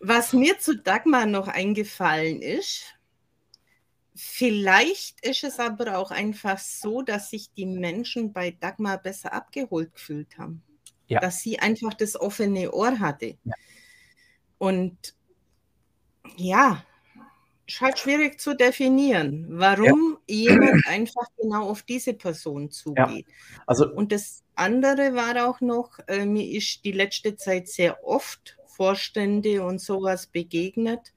Was 0.00 0.32
mir 0.32 0.58
zu 0.58 0.76
Dagmar 0.76 1.26
noch 1.26 1.48
eingefallen 1.48 2.40
ist, 2.40 2.84
vielleicht 4.18 5.24
ist 5.24 5.44
es 5.44 5.58
aber 5.58 5.96
auch 5.98 6.10
einfach 6.10 6.58
so, 6.58 7.02
dass 7.02 7.30
sich 7.30 7.52
die 7.52 7.66
Menschen 7.66 8.32
bei 8.32 8.50
Dagmar 8.50 8.98
besser 8.98 9.32
abgeholt 9.32 9.94
gefühlt 9.94 10.36
haben 10.38 10.62
ja. 11.08 11.20
dass 11.20 11.40
sie 11.40 11.58
einfach 11.58 11.94
das 11.94 12.18
offene 12.18 12.70
Ohr 12.72 13.00
hatte. 13.00 13.36
Ja. 13.44 13.54
Und 14.58 15.14
ja, 16.36 16.84
ist 17.66 17.80
halt 17.80 17.98
schwierig 17.98 18.40
zu 18.40 18.54
definieren, 18.54 19.46
warum 19.50 20.18
ja. 20.26 20.50
jemand 20.50 20.86
einfach 20.86 21.26
genau 21.36 21.68
auf 21.68 21.82
diese 21.82 22.14
Person 22.14 22.70
zugeht. 22.70 23.26
Ja. 23.28 23.62
Also, 23.66 23.90
und 23.90 24.12
das 24.12 24.42
andere 24.54 25.14
war 25.14 25.48
auch 25.48 25.60
noch, 25.60 25.98
äh, 26.06 26.24
mir 26.24 26.46
ist 26.46 26.84
die 26.84 26.92
letzte 26.92 27.36
Zeit 27.36 27.68
sehr 27.68 28.04
oft 28.04 28.56
Vorstände 28.66 29.64
und 29.64 29.80
sowas 29.80 30.26
begegnet, 30.26 31.12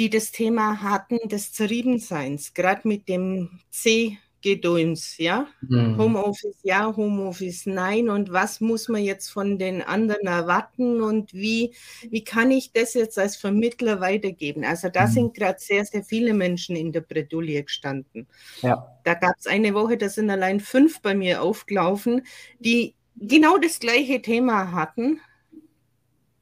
die 0.00 0.08
das 0.08 0.32
Thema 0.32 0.80
hatten 0.82 1.18
des 1.28 1.52
Zerriebenseins, 1.52 2.54
gerade 2.54 2.88
mit 2.88 3.06
dem 3.06 3.60
C 3.70 4.18
Gedöns, 4.42 5.18
ja. 5.18 5.48
Mhm. 5.60 5.98
Homeoffice 5.98 6.56
ja, 6.62 6.96
Homeoffice 6.96 7.66
nein. 7.66 8.08
Und 8.08 8.32
was 8.32 8.62
muss 8.62 8.88
man 8.88 9.02
jetzt 9.02 9.28
von 9.28 9.58
den 9.58 9.82
anderen 9.82 10.26
erwarten 10.26 11.02
und 11.02 11.34
wie, 11.34 11.74
wie 12.08 12.24
kann 12.24 12.50
ich 12.50 12.72
das 12.72 12.94
jetzt 12.94 13.18
als 13.18 13.36
Vermittler 13.36 14.00
weitergeben? 14.00 14.64
Also 14.64 14.88
da 14.88 15.06
mhm. 15.06 15.10
sind 15.10 15.34
gerade 15.34 15.58
sehr, 15.60 15.84
sehr 15.84 16.02
viele 16.02 16.32
Menschen 16.32 16.74
in 16.74 16.92
der 16.92 17.02
Bredouille 17.02 17.62
gestanden. 17.62 18.26
Ja. 18.62 18.98
Da 19.04 19.12
gab 19.12 19.34
es 19.38 19.46
eine 19.46 19.74
Woche, 19.74 19.98
da 19.98 20.08
sind 20.08 20.30
allein 20.30 20.60
fünf 20.60 21.02
bei 21.02 21.14
mir 21.14 21.42
aufgelaufen, 21.42 22.22
die 22.60 22.94
genau 23.16 23.58
das 23.58 23.78
gleiche 23.78 24.22
Thema 24.22 24.72
hatten, 24.72 25.20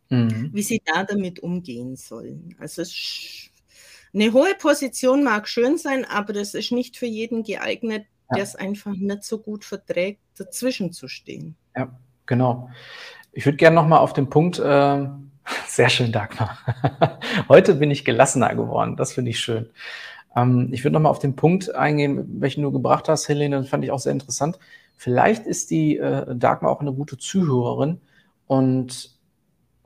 mhm. 0.08 0.50
wie 0.52 0.62
sie 0.62 0.82
da 0.84 1.04
damit 1.04 1.40
umgehen 1.40 1.96
sollen. 1.96 2.54
Also 2.58 2.82
es 2.82 3.50
eine 4.14 4.32
hohe 4.32 4.54
Position 4.54 5.22
mag 5.22 5.48
schön 5.48 5.76
sein, 5.76 6.04
aber 6.04 6.32
das 6.32 6.54
ist 6.54 6.72
nicht 6.72 6.96
für 6.96 7.06
jeden 7.06 7.42
geeignet, 7.42 8.06
ja. 8.30 8.36
der 8.36 8.44
es 8.44 8.56
einfach 8.56 8.94
nicht 8.94 9.24
so 9.24 9.38
gut 9.38 9.64
verträgt, 9.64 10.20
dazwischen 10.38 10.92
zu 10.92 11.08
stehen. 11.08 11.56
Ja, 11.76 11.94
genau. 12.26 12.70
Ich 13.32 13.44
würde 13.44 13.56
gerne 13.56 13.76
nochmal 13.76 13.98
auf 13.98 14.14
den 14.14 14.30
Punkt, 14.30 14.58
äh, 14.58 14.62
sehr 15.66 15.90
schön, 15.90 16.12
Dagmar. 16.12 16.58
Heute 17.48 17.74
bin 17.74 17.90
ich 17.90 18.04
gelassener 18.04 18.54
geworden, 18.54 18.96
das 18.96 19.12
finde 19.12 19.30
ich 19.30 19.40
schön. 19.40 19.68
Ähm, 20.34 20.70
ich 20.72 20.84
würde 20.84 20.94
nochmal 20.94 21.10
auf 21.10 21.18
den 21.18 21.36
Punkt 21.36 21.74
eingehen, 21.74 22.40
welchen 22.40 22.62
du 22.62 22.72
gebracht 22.72 23.08
hast, 23.08 23.28
Helene, 23.28 23.58
das 23.58 23.68
fand 23.68 23.84
ich 23.84 23.90
auch 23.90 24.00
sehr 24.00 24.12
interessant. 24.12 24.58
Vielleicht 24.96 25.46
ist 25.46 25.70
die 25.70 25.98
äh, 25.98 26.34
Dagmar 26.34 26.72
auch 26.72 26.80
eine 26.80 26.92
gute 26.92 27.18
Zuhörerin 27.18 28.00
und 28.46 29.17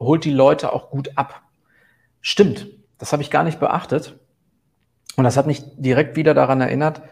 holt 0.03 0.25
die 0.25 0.33
Leute 0.33 0.73
auch 0.73 0.91
gut 0.91 1.17
ab. 1.17 1.43
Stimmt, 2.21 2.67
das 2.99 3.13
habe 3.13 3.23
ich 3.23 3.31
gar 3.31 3.45
nicht 3.45 3.61
beachtet. 3.61 4.19
Und 5.17 5.25
das 5.25 5.37
hat 5.37 5.47
mich 5.47 5.63
direkt 5.77 6.17
wieder 6.17 6.35
daran 6.35 6.61
erinnert, 6.61 7.03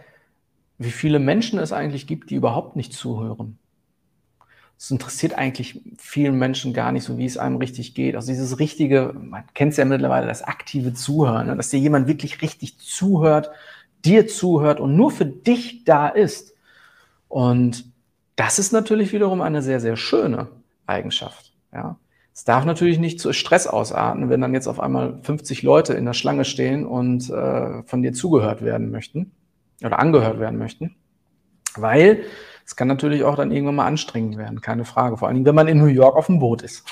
wie 0.78 0.90
viele 0.90 1.18
Menschen 1.18 1.58
es 1.58 1.72
eigentlich 1.72 2.06
gibt, 2.06 2.30
die 2.30 2.36
überhaupt 2.36 2.76
nicht 2.76 2.92
zuhören. 2.92 3.58
Es 4.78 4.90
interessiert 4.90 5.34
eigentlich 5.34 5.82
vielen 5.98 6.38
Menschen 6.38 6.72
gar 6.72 6.90
nicht 6.90 7.04
so, 7.04 7.18
wie 7.18 7.26
es 7.26 7.36
einem 7.36 7.56
richtig 7.56 7.94
geht. 7.94 8.16
Also 8.16 8.28
dieses 8.28 8.58
richtige, 8.58 9.12
man 9.14 9.44
kennt 9.52 9.72
es 9.72 9.76
ja 9.76 9.84
mittlerweile, 9.84 10.26
das 10.26 10.42
aktive 10.42 10.94
Zuhören, 10.94 11.48
ne? 11.48 11.56
dass 11.56 11.68
dir 11.68 11.78
jemand 11.78 12.08
wirklich 12.08 12.40
richtig 12.40 12.78
zuhört, 12.78 13.50
dir 14.06 14.26
zuhört 14.26 14.80
und 14.80 14.96
nur 14.96 15.10
für 15.10 15.26
dich 15.26 15.84
da 15.84 16.08
ist. 16.08 16.54
Und 17.28 17.84
das 18.36 18.58
ist 18.58 18.72
natürlich 18.72 19.12
wiederum 19.12 19.42
eine 19.42 19.60
sehr, 19.60 19.80
sehr 19.80 19.98
schöne 19.98 20.48
Eigenschaft. 20.86 21.52
Ja. 21.74 21.98
Es 22.32 22.44
darf 22.44 22.64
natürlich 22.64 22.98
nicht 22.98 23.20
zu 23.20 23.32
Stress 23.32 23.66
ausarten, 23.66 24.30
wenn 24.30 24.40
dann 24.40 24.54
jetzt 24.54 24.66
auf 24.66 24.80
einmal 24.80 25.18
50 25.22 25.62
Leute 25.62 25.94
in 25.94 26.04
der 26.04 26.14
Schlange 26.14 26.44
stehen 26.44 26.86
und 26.86 27.28
äh, 27.28 27.82
von 27.82 28.02
dir 28.02 28.12
zugehört 28.12 28.62
werden 28.62 28.90
möchten 28.90 29.32
oder 29.84 29.98
angehört 29.98 30.38
werden 30.38 30.58
möchten, 30.58 30.96
weil 31.76 32.24
es 32.70 32.76
kann 32.76 32.88
natürlich 32.88 33.24
auch 33.24 33.34
dann 33.34 33.50
irgendwann 33.50 33.74
mal 33.74 33.86
anstrengend 33.86 34.36
werden, 34.38 34.60
keine 34.60 34.84
Frage. 34.84 35.16
Vor 35.16 35.26
allem, 35.26 35.44
wenn 35.44 35.56
man 35.56 35.66
in 35.66 35.78
New 35.78 35.86
York 35.86 36.14
auf 36.14 36.26
dem 36.26 36.38
Boot 36.38 36.62
ist. 36.62 36.84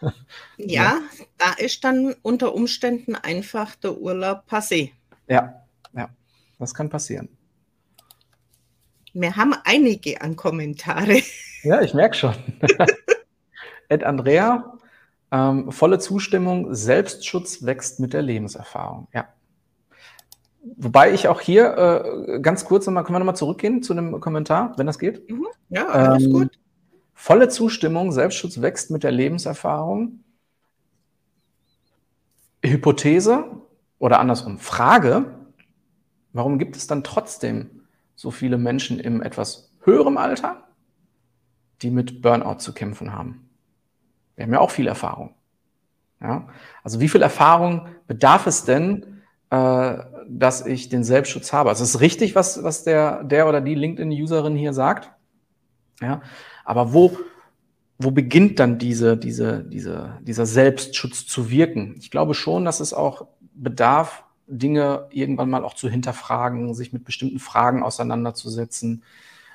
ja, 0.00 0.12
ja, 0.56 0.98
da 1.38 1.52
ist 1.58 1.82
dann 1.82 2.14
unter 2.22 2.54
Umständen 2.54 3.16
einfach 3.16 3.74
der 3.74 3.98
Urlaub 3.98 4.44
passé. 4.48 4.92
Ja, 5.26 5.64
ja, 5.92 6.08
das 6.60 6.72
kann 6.72 6.88
passieren. 6.88 7.28
Wir 9.12 9.34
haben 9.34 9.54
einige 9.64 10.20
an 10.20 10.36
Kommentare. 10.36 11.20
Ja, 11.64 11.80
ich 11.82 11.92
merke 11.92 12.14
schon. 12.14 12.34
Ed 13.90 14.04
Andrea, 14.04 14.78
ähm, 15.32 15.70
volle 15.70 15.98
Zustimmung, 15.98 16.74
Selbstschutz 16.74 17.64
wächst 17.64 18.00
mit 18.00 18.12
der 18.12 18.22
Lebenserfahrung. 18.22 19.08
Ja. 19.12 19.28
Wobei 20.76 21.12
ich 21.12 21.28
auch 21.28 21.40
hier 21.40 21.76
äh, 21.76 22.40
ganz 22.40 22.64
kurz 22.64 22.86
nochmal, 22.86 23.04
können 23.04 23.16
wir 23.16 23.20
nochmal 23.20 23.36
zurückgehen 23.36 23.82
zu 23.82 23.92
einem 23.92 24.20
Kommentar, 24.20 24.74
wenn 24.76 24.86
das 24.86 24.98
geht? 24.98 25.28
Mhm. 25.30 25.46
Ja, 25.70 25.88
alles 25.88 26.24
ähm, 26.24 26.32
gut. 26.32 26.58
Volle 27.14 27.48
Zustimmung, 27.48 28.12
Selbstschutz 28.12 28.60
wächst 28.60 28.90
mit 28.90 29.02
der 29.02 29.12
Lebenserfahrung. 29.12 30.20
Hypothese 32.64 33.44
oder 33.98 34.20
andersrum, 34.20 34.58
Frage, 34.58 35.34
warum 36.32 36.58
gibt 36.58 36.76
es 36.76 36.86
dann 36.86 37.02
trotzdem 37.02 37.82
so 38.14 38.30
viele 38.30 38.58
Menschen 38.58 39.00
im 39.00 39.22
etwas 39.22 39.72
höheren 39.82 40.18
Alter, 40.18 40.68
die 41.80 41.90
mit 41.90 42.20
Burnout 42.20 42.58
zu 42.58 42.74
kämpfen 42.74 43.14
haben? 43.14 43.49
Wir 44.40 44.46
haben 44.46 44.54
ja 44.54 44.60
auch 44.60 44.70
viel 44.70 44.86
Erfahrung. 44.86 45.34
Ja? 46.22 46.48
Also 46.82 46.98
wie 46.98 47.08
viel 47.08 47.20
Erfahrung 47.20 47.88
bedarf 48.06 48.46
es 48.46 48.64
denn, 48.64 49.20
äh, 49.50 49.98
dass 50.26 50.64
ich 50.64 50.88
den 50.88 51.04
Selbstschutz 51.04 51.52
habe? 51.52 51.68
Also 51.68 51.84
es 51.84 51.96
ist 51.96 52.00
richtig, 52.00 52.34
was, 52.34 52.64
was 52.64 52.82
der, 52.82 53.22
der 53.22 53.46
oder 53.48 53.60
die 53.60 53.74
LinkedIn-Userin 53.74 54.56
hier 54.56 54.72
sagt. 54.72 55.10
Ja? 56.00 56.22
Aber 56.64 56.94
wo, 56.94 57.18
wo 57.98 58.12
beginnt 58.12 58.58
dann 58.60 58.78
diese, 58.78 59.18
diese, 59.18 59.62
diese, 59.62 60.16
dieser 60.22 60.46
Selbstschutz 60.46 61.26
zu 61.26 61.50
wirken? 61.50 61.96
Ich 61.98 62.10
glaube 62.10 62.32
schon, 62.32 62.64
dass 62.64 62.80
es 62.80 62.94
auch 62.94 63.26
bedarf, 63.52 64.24
Dinge 64.46 65.06
irgendwann 65.10 65.50
mal 65.50 65.64
auch 65.64 65.74
zu 65.74 65.90
hinterfragen, 65.90 66.72
sich 66.74 66.94
mit 66.94 67.04
bestimmten 67.04 67.38
Fragen 67.38 67.82
auseinanderzusetzen, 67.82 69.04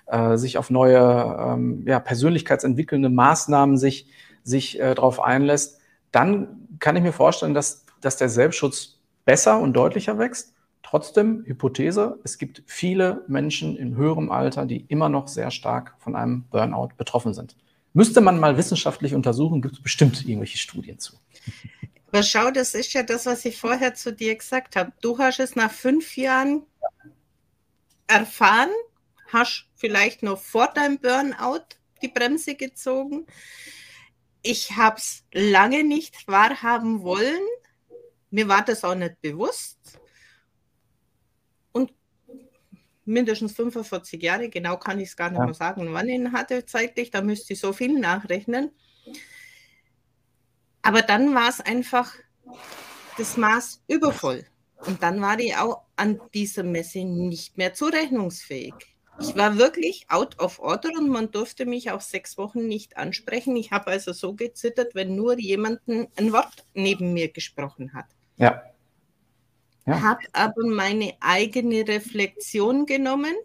äh, 0.05 0.37
sich 0.37 0.57
auf 0.57 0.69
neue 0.69 0.99
ähm, 1.39 1.83
ja, 1.87 1.99
persönlichkeitsentwickelnde 1.99 3.09
Maßnahmen 3.09 3.77
sich 3.77 4.07
sich 4.45 4.79
äh, 4.79 4.95
darauf 4.95 5.19
einlässt, 5.19 5.79
dann 6.11 6.67
kann 6.79 6.95
ich 6.95 7.03
mir 7.03 7.11
vorstellen, 7.11 7.53
dass, 7.53 7.85
dass 7.99 8.15
der 8.15 8.29
Selbstschutz 8.29 8.99
besser 9.25 9.59
und 9.59 9.73
deutlicher 9.73 10.17
wächst. 10.17 10.53
Trotzdem, 10.83 11.43
Hypothese, 11.45 12.19
es 12.23 12.37
gibt 12.37 12.63
viele 12.67 13.25
Menschen 13.27 13.75
in 13.75 13.97
höherem 13.97 14.31
Alter, 14.31 14.65
die 14.65 14.85
immer 14.87 15.09
noch 15.09 15.27
sehr 15.27 15.51
stark 15.51 15.95
von 15.97 16.15
einem 16.15 16.43
Burnout 16.43 16.91
betroffen 16.95 17.33
sind. 17.33 17.57
Müsste 17.91 18.21
man 18.21 18.39
mal 18.39 18.55
wissenschaftlich 18.55 19.15
untersuchen, 19.15 19.61
gibt 19.61 19.75
es 19.75 19.81
bestimmt 19.81 20.21
irgendwelche 20.25 20.57
Studien 20.57 20.99
zu. 20.99 21.17
Aber 22.07 22.23
schau, 22.23 22.51
das 22.51 22.75
ist 22.75 22.93
ja 22.93 23.03
das, 23.03 23.25
was 23.25 23.43
ich 23.45 23.57
vorher 23.57 23.93
zu 23.95 24.13
dir 24.13 24.35
gesagt 24.35 24.75
habe. 24.75 24.93
Du 25.01 25.17
hast 25.17 25.39
es 25.39 25.55
nach 25.55 25.71
fünf 25.71 26.15
Jahren 26.15 26.63
erfahren, 28.07 28.69
hast 29.33 29.65
vielleicht 29.75 30.23
noch 30.23 30.39
vor 30.39 30.67
deinem 30.67 30.99
Burnout 30.99 31.65
die 32.01 32.07
Bremse 32.07 32.55
gezogen. 32.55 33.25
Ich 34.47 34.77
habe 34.77 34.97
es 34.97 35.23
lange 35.33 35.83
nicht 35.83 36.27
wahrhaben 36.27 37.01
wollen. 37.01 37.41
Mir 38.29 38.47
war 38.47 38.63
das 38.63 38.83
auch 38.83 38.95
nicht 38.95 39.19
bewusst 39.21 39.99
mindestens 43.05 43.53
45 43.53 44.21
Jahre, 44.21 44.49
genau 44.49 44.77
kann 44.77 44.99
ich 44.99 45.09
es 45.09 45.15
gar 45.15 45.29
nicht 45.29 45.39
ja. 45.39 45.45
mehr 45.45 45.53
sagen, 45.53 45.93
wann 45.93 46.09
ich 46.09 46.15
ihn 46.15 46.31
hatte 46.31 46.65
zeitlich, 46.65 47.11
da 47.11 47.21
müsste 47.21 47.53
ich 47.53 47.59
so 47.59 47.71
viel 47.71 47.97
nachrechnen. 47.99 48.71
Aber 50.81 51.01
dann 51.01 51.33
war 51.33 51.49
es 51.49 51.61
einfach 51.61 52.13
das 53.17 53.37
Maß 53.37 53.83
übervoll. 53.87 54.45
Und 54.85 55.01
dann 55.01 55.21
war 55.21 55.39
ich 55.39 55.55
auch 55.55 55.83
an 55.95 56.19
dieser 56.33 56.63
Messe 56.63 57.05
nicht 57.05 57.57
mehr 57.57 57.73
zurechnungsfähig. 57.73 58.73
Ich 59.19 59.35
war 59.35 59.57
wirklich 59.57 60.05
out 60.09 60.39
of 60.39 60.59
order 60.59 60.89
und 60.97 61.09
man 61.09 61.31
durfte 61.31 61.65
mich 61.65 61.91
auch 61.91 62.01
sechs 62.01 62.37
Wochen 62.37 62.67
nicht 62.67 62.97
ansprechen. 62.97 63.55
Ich 63.55 63.71
habe 63.71 63.87
also 63.87 64.11
so 64.11 64.33
gezittert, 64.33 64.93
wenn 64.93 65.15
nur 65.15 65.39
jemand 65.39 65.79
ein 65.87 66.33
Wort 66.33 66.65
neben 66.73 67.13
mir 67.13 67.31
gesprochen 67.31 67.93
hat. 67.93 68.07
Ja 68.37 68.61
ja. 69.85 70.01
habe 70.01 70.21
aber 70.33 70.65
meine 70.65 71.13
eigene 71.19 71.87
Reflexion 71.87 72.85
genommen, 72.85 73.35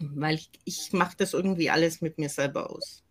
weil 0.00 0.36
ich, 0.36 0.50
ich 0.64 0.92
mache 0.92 1.16
das 1.18 1.34
irgendwie 1.34 1.70
alles 1.70 2.00
mit 2.00 2.18
mir 2.18 2.28
selber 2.28 2.70
aus. 2.70 3.02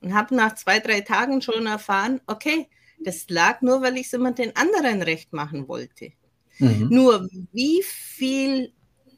Und 0.00 0.14
habe 0.14 0.34
nach 0.34 0.54
zwei, 0.54 0.80
drei 0.80 1.00
Tagen 1.00 1.42
schon 1.42 1.66
erfahren, 1.66 2.20
okay, 2.26 2.68
das 3.04 3.28
lag 3.28 3.62
nur, 3.62 3.82
weil 3.82 3.96
ich 3.96 4.06
es 4.06 4.12
immer 4.12 4.32
den 4.32 4.54
anderen 4.56 5.02
recht 5.02 5.32
machen 5.32 5.68
wollte. 5.68 6.12
Mhm. 6.58 6.88
Nur 6.90 7.28
wie 7.52 7.82
viel 7.82 8.72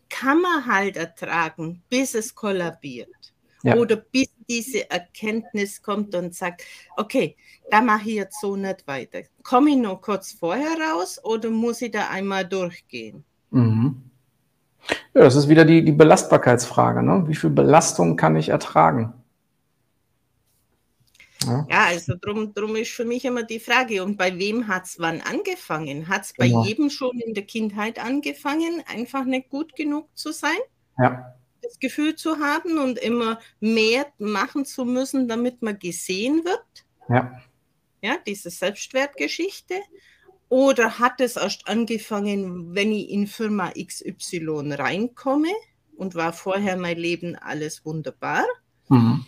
kann 0.08 0.40
man 0.40 0.66
halt 0.66 0.96
ertragen, 0.96 1.82
bis 1.88 2.14
es 2.14 2.34
kollabiert? 2.34 3.08
Ja. 3.62 3.76
Oder 3.76 3.96
bis 3.96 4.28
diese 4.46 4.90
Erkenntnis 4.90 5.80
kommt 5.80 6.14
und 6.14 6.34
sagt, 6.34 6.62
okay, 6.96 7.36
da 7.70 7.80
mache 7.80 8.10
ich 8.10 8.16
jetzt 8.16 8.40
so 8.40 8.56
nicht 8.56 8.86
weiter. 8.86 9.20
Komme 9.42 9.70
ich 9.70 9.76
nur 9.76 10.00
kurz 10.00 10.32
vorher 10.32 10.76
raus 10.78 11.18
oder 11.24 11.48
muss 11.48 11.80
ich 11.80 11.90
da 11.90 12.08
einmal 12.10 12.44
durchgehen? 12.44 13.24
Mhm. 13.50 14.02
Ja, 15.14 15.22
das 15.22 15.34
ist 15.34 15.48
wieder 15.48 15.64
die, 15.64 15.82
die 15.82 15.92
Belastbarkeitsfrage. 15.92 17.02
Ne? 17.02 17.24
Wie 17.26 17.34
viel 17.34 17.50
Belastung 17.50 18.16
kann 18.16 18.36
ich 18.36 18.50
ertragen? 18.50 19.14
Ja, 21.46 21.66
ja 21.68 21.84
also 21.86 22.14
drum, 22.20 22.54
drum 22.54 22.76
ist 22.76 22.92
für 22.92 23.04
mich 23.04 23.24
immer 23.24 23.42
die 23.42 23.60
Frage, 23.60 24.02
und 24.02 24.16
bei 24.16 24.38
wem 24.38 24.68
hat 24.68 24.84
es 24.84 24.98
wann 24.98 25.20
angefangen? 25.20 26.08
Hat 26.08 26.22
es 26.22 26.32
bei 26.36 26.48
genau. 26.48 26.64
jedem 26.64 26.90
schon 26.90 27.18
in 27.20 27.34
der 27.34 27.44
Kindheit 27.44 27.98
angefangen, 27.98 28.82
einfach 28.86 29.24
nicht 29.24 29.48
gut 29.48 29.74
genug 29.76 30.08
zu 30.14 30.32
sein? 30.32 30.58
Ja 30.98 31.34
das 31.64 31.78
Gefühl 31.78 32.14
zu 32.14 32.38
haben 32.38 32.78
und 32.78 32.98
immer 32.98 33.38
mehr 33.58 34.06
machen 34.18 34.64
zu 34.64 34.84
müssen, 34.84 35.28
damit 35.28 35.62
man 35.62 35.78
gesehen 35.78 36.44
wird. 36.44 36.84
Ja. 37.08 37.42
Ja, 38.02 38.18
diese 38.26 38.50
Selbstwertgeschichte. 38.50 39.74
Oder 40.50 40.98
hat 40.98 41.20
es 41.20 41.36
erst 41.36 41.66
angefangen, 41.66 42.74
wenn 42.74 42.92
ich 42.92 43.08
in 43.10 43.26
Firma 43.26 43.70
XY 43.70 44.74
reinkomme 44.74 45.52
und 45.96 46.14
war 46.14 46.32
vorher 46.32 46.76
mein 46.76 46.98
Leben 46.98 47.34
alles 47.34 47.84
wunderbar? 47.84 48.44
Mhm. 48.88 49.24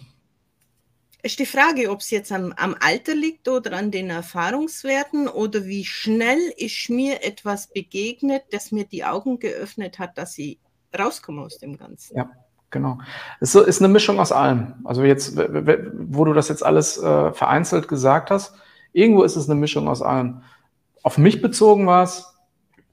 Ist 1.23 1.39
die 1.39 1.47
Frage, 1.47 1.91
ob 1.91 2.01
es 2.01 2.11
jetzt 2.11 2.31
am, 2.31 2.53
am 2.57 2.77
Alter 2.79 3.15
liegt 3.15 3.49
oder 3.49 3.73
an 3.73 3.91
den 3.91 4.11
Erfahrungswerten 4.11 5.29
oder 5.29 5.65
wie 5.65 5.85
schnell 5.85 6.39
ist 6.57 6.89
mir 6.89 7.25
etwas 7.25 7.69
begegnet, 7.69 8.43
das 8.53 8.71
mir 8.71 8.85
die 8.85 9.05
Augen 9.05 9.39
geöffnet 9.39 9.99
hat, 9.99 10.19
dass 10.19 10.39
ich 10.39 10.59
rauskomme 10.97 11.43
aus 11.43 11.59
dem 11.59 11.77
Ganzen. 11.77 12.17
Ja, 12.17 12.31
genau. 12.71 12.99
Es 13.41 13.55
ist 13.55 13.81
eine 13.81 13.93
Mischung 13.93 14.21
aus 14.21 14.31
allem. 14.31 14.75
Also 14.85 15.03
jetzt, 15.03 15.37
wo 15.37 16.25
du 16.25 16.33
das 16.33 16.49
jetzt 16.49 16.65
alles 16.65 16.99
äh, 16.99 17.33
vereinzelt 17.33 17.89
gesagt 17.89 18.31
hast, 18.31 18.55
irgendwo 18.93 19.23
ist 19.23 19.37
es 19.37 19.49
eine 19.51 19.59
Mischung 19.59 19.89
aus 19.89 20.03
allem. 20.03 20.43
Auf 21.03 21.19
mich 21.19 21.43
bezogen 21.43 21.87
war 21.87 22.05
es 22.05 22.36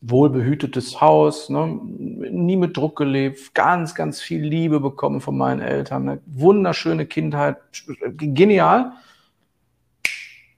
wohlbehütetes 0.06 1.00
Haus, 1.00 1.50
ne? 1.50 1.80
nie 1.82 2.58
mit 2.58 2.76
Druck 2.76 2.98
gelebt, 2.98 3.56
ganz, 3.56 3.96
ganz 3.96 4.22
viel 4.22 4.42
Liebe 4.42 4.82
bekommen 4.82 5.22
von 5.22 5.38
meinen 5.38 5.62
Eltern, 5.62 6.10
eine 6.10 6.22
wunderschöne 6.26 7.06
Kindheit, 7.06 7.58
genial. 8.18 8.92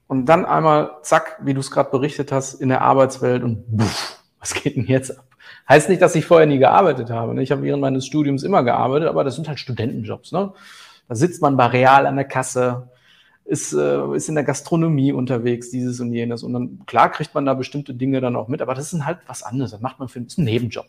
Und 0.07 0.25
dann 0.25 0.45
einmal, 0.45 0.97
zack, 1.03 1.39
wie 1.43 1.53
du 1.53 1.59
es 1.59 1.69
gerade 1.69 1.91
berichtet 1.91 2.31
hast, 2.31 2.55
in 2.55 2.69
der 2.69 2.81
Arbeitswelt 2.81 3.43
und 3.43 3.65
buff, 3.67 4.23
was 4.39 4.53
geht 4.55 4.75
denn 4.75 4.85
jetzt 4.85 5.17
ab? 5.17 5.25
Heißt 5.69 5.89
nicht, 5.89 6.01
dass 6.01 6.15
ich 6.15 6.25
vorher 6.25 6.47
nie 6.47 6.59
gearbeitet 6.59 7.11
habe. 7.11 7.33
Ne? 7.35 7.43
Ich 7.43 7.51
habe 7.51 7.61
während 7.61 7.81
meines 7.81 8.05
Studiums 8.05 8.43
immer 8.43 8.63
gearbeitet, 8.63 9.07
aber 9.07 9.23
das 9.23 9.35
sind 9.35 9.47
halt 9.47 9.59
Studentenjobs. 9.59 10.31
Ne? 10.31 10.53
Da 11.07 11.15
sitzt 11.15 11.41
man 11.41 11.55
bei 11.55 11.67
Real 11.67 12.07
an 12.07 12.15
der 12.15 12.25
Kasse, 12.25 12.89
ist, 13.45 13.73
äh, 13.73 14.15
ist 14.15 14.27
in 14.27 14.35
der 14.35 14.43
Gastronomie 14.43 15.13
unterwegs, 15.13 15.69
dieses 15.69 15.99
und 15.99 16.11
jenes. 16.11 16.43
Und 16.43 16.53
dann, 16.53 16.85
klar, 16.85 17.11
kriegt 17.11 17.33
man 17.33 17.45
da 17.45 17.53
bestimmte 17.53 17.93
Dinge 17.93 18.19
dann 18.21 18.35
auch 18.35 18.47
mit, 18.47 18.61
aber 18.61 18.73
das 18.73 18.91
ist 18.91 19.05
halt 19.05 19.19
was 19.27 19.43
anderes. 19.43 19.71
Das 19.71 19.81
macht 19.81 19.99
man 19.99 20.07
für 20.07 20.19
ist 20.19 20.37
ein 20.37 20.45
Nebenjob. 20.45 20.87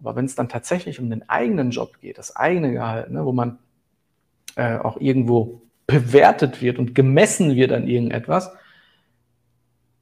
Aber 0.00 0.16
wenn 0.16 0.24
es 0.24 0.34
dann 0.34 0.48
tatsächlich 0.48 1.00
um 1.00 1.10
den 1.10 1.28
eigenen 1.28 1.70
Job 1.70 2.00
geht, 2.00 2.18
das 2.18 2.34
eigene 2.34 2.72
Gehalt, 2.72 3.10
ne, 3.10 3.24
wo 3.24 3.32
man 3.32 3.58
äh, 4.56 4.78
auch 4.78 5.00
irgendwo 5.00 5.62
bewertet 5.86 6.62
wird 6.62 6.78
und 6.78 6.94
gemessen 6.94 7.54
wird 7.56 7.72
an 7.72 7.86
irgendetwas, 7.86 8.50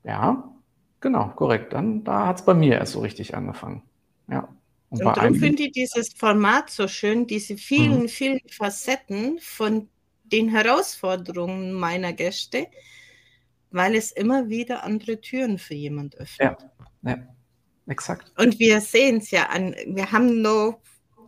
ja, 0.04 0.48
Genau, 1.00 1.28
korrekt. 1.28 1.72
Dann 1.72 2.04
da 2.04 2.26
hat 2.26 2.40
es 2.40 2.44
bei 2.44 2.54
mir 2.54 2.74
erst 2.74 2.92
so 2.92 3.00
richtig 3.00 3.34
angefangen. 3.34 3.82
Ja. 4.30 4.48
Und, 4.90 5.04
und 5.04 5.16
darum 5.16 5.34
finde 5.34 5.64
ich 5.64 5.72
dieses 5.72 6.14
Format 6.14 6.70
so 6.70 6.88
schön, 6.88 7.26
diese 7.26 7.56
vielen, 7.56 8.02
mhm. 8.02 8.08
vielen 8.08 8.40
Facetten 8.50 9.38
von 9.38 9.88
den 10.32 10.48
Herausforderungen 10.48 11.72
meiner 11.72 12.12
Gäste, 12.12 12.66
weil 13.70 13.94
es 13.94 14.12
immer 14.12 14.48
wieder 14.48 14.84
andere 14.84 15.20
Türen 15.20 15.58
für 15.58 15.74
jemand 15.74 16.16
öffnet. 16.16 16.58
Ja, 17.02 17.10
ja. 17.10 17.18
exakt. 17.86 18.32
Und 18.38 18.58
wir 18.58 18.80
sehen 18.80 19.18
es 19.18 19.30
ja 19.30 19.46
an, 19.46 19.74
wir 19.86 20.10
haben 20.10 20.42
noch 20.42 20.80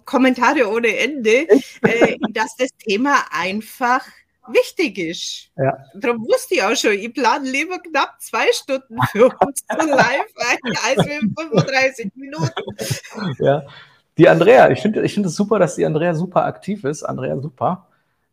Kommentare 0.04 0.68
ohne 0.68 0.96
Ende, 0.96 1.48
äh, 1.82 2.16
dass 2.32 2.56
das 2.56 2.70
Thema 2.78 3.24
einfach 3.30 4.04
wichtig 4.48 4.98
ist. 4.98 5.50
Ja. 5.56 5.76
Darum 5.94 6.22
wusste 6.26 6.54
ich 6.54 6.62
auch 6.62 6.74
schon, 6.74 6.92
ich 6.92 7.12
plane 7.12 7.48
lieber 7.48 7.78
knapp 7.78 8.20
zwei 8.20 8.50
Stunden 8.52 8.98
für 9.12 9.26
uns 9.26 9.64
live 9.68 10.32
ein, 10.36 10.76
als 10.84 11.06
wir 11.06 11.20
35 11.20 12.12
Minuten. 12.16 12.50
Ja. 13.38 13.62
Die 14.18 14.28
Andrea, 14.28 14.70
ich 14.70 14.80
finde 14.80 15.02
ich 15.02 15.14
find 15.14 15.26
es 15.26 15.34
super, 15.34 15.58
dass 15.58 15.76
die 15.76 15.86
Andrea 15.86 16.14
super 16.14 16.44
aktiv 16.44 16.84
ist. 16.84 17.02
Andrea, 17.02 17.38
super. 17.40 17.86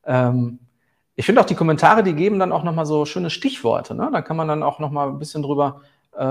Ähm, 0.08 0.60
ich 1.16 1.26
finde 1.26 1.42
auch 1.42 1.46
die 1.46 1.56
Kommentare, 1.56 2.04
die 2.04 2.14
geben 2.14 2.40
dann 2.40 2.52
auch 2.52 2.64
nochmal 2.64 2.86
so 2.86 3.06
schöne 3.06 3.30
Stichworte. 3.30 3.94
Ne? 3.94 4.10
Da 4.12 4.22
kann 4.22 4.38
man 4.38 4.48
dann 4.48 4.64
auch 4.64 4.80
nochmal 4.80 5.10
ein 5.10 5.20
bisschen 5.20 5.44
drüber 5.44 5.82
äh, 6.18 6.24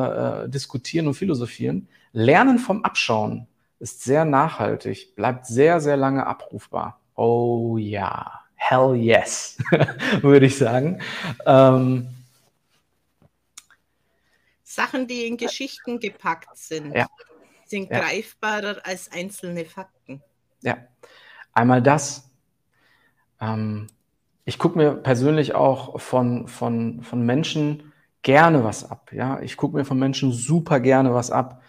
äh, 0.44 0.48
diskutieren 0.48 1.06
und 1.06 1.14
philosophieren. 1.14 1.88
Lernen 2.12 2.58
vom 2.58 2.84
Abschauen 2.84 3.46
ist 3.78 4.02
sehr 4.02 4.24
nachhaltig, 4.24 5.14
bleibt 5.14 5.46
sehr, 5.46 5.80
sehr 5.80 5.96
lange 5.96 6.26
abrufbar. 6.26 7.00
Oh 7.14 7.76
ja. 7.78 8.40
Hell 8.56 8.96
yes, 8.96 9.58
würde 10.22 10.46
ich 10.46 10.56
sagen. 10.56 11.00
Ähm, 11.44 12.08
Sachen, 14.64 15.06
die 15.06 15.26
in 15.26 15.36
Geschichten 15.36 16.00
gepackt 16.00 16.56
sind, 16.56 16.94
ja. 16.94 17.06
sind 17.66 17.90
ja. 17.90 18.00
greifbarer 18.00 18.78
als 18.82 19.12
einzelne 19.12 19.64
Fakten. 19.64 20.22
Ja, 20.62 20.78
einmal 21.52 21.82
das. 21.82 22.28
Ähm, 23.40 23.88
ich 24.44 24.58
gucke 24.58 24.78
mir 24.78 24.92
persönlich 24.92 25.54
auch 25.54 26.00
von, 26.00 26.48
von, 26.48 27.02
von 27.02 27.26
Menschen 27.26 27.92
gerne 28.22 28.64
was 28.64 28.88
ab. 28.88 29.10
Ja? 29.12 29.40
Ich 29.40 29.56
gucke 29.56 29.76
mir 29.76 29.84
von 29.84 29.98
Menschen 29.98 30.32
super 30.32 30.80
gerne 30.80 31.14
was 31.14 31.30
ab, 31.30 31.62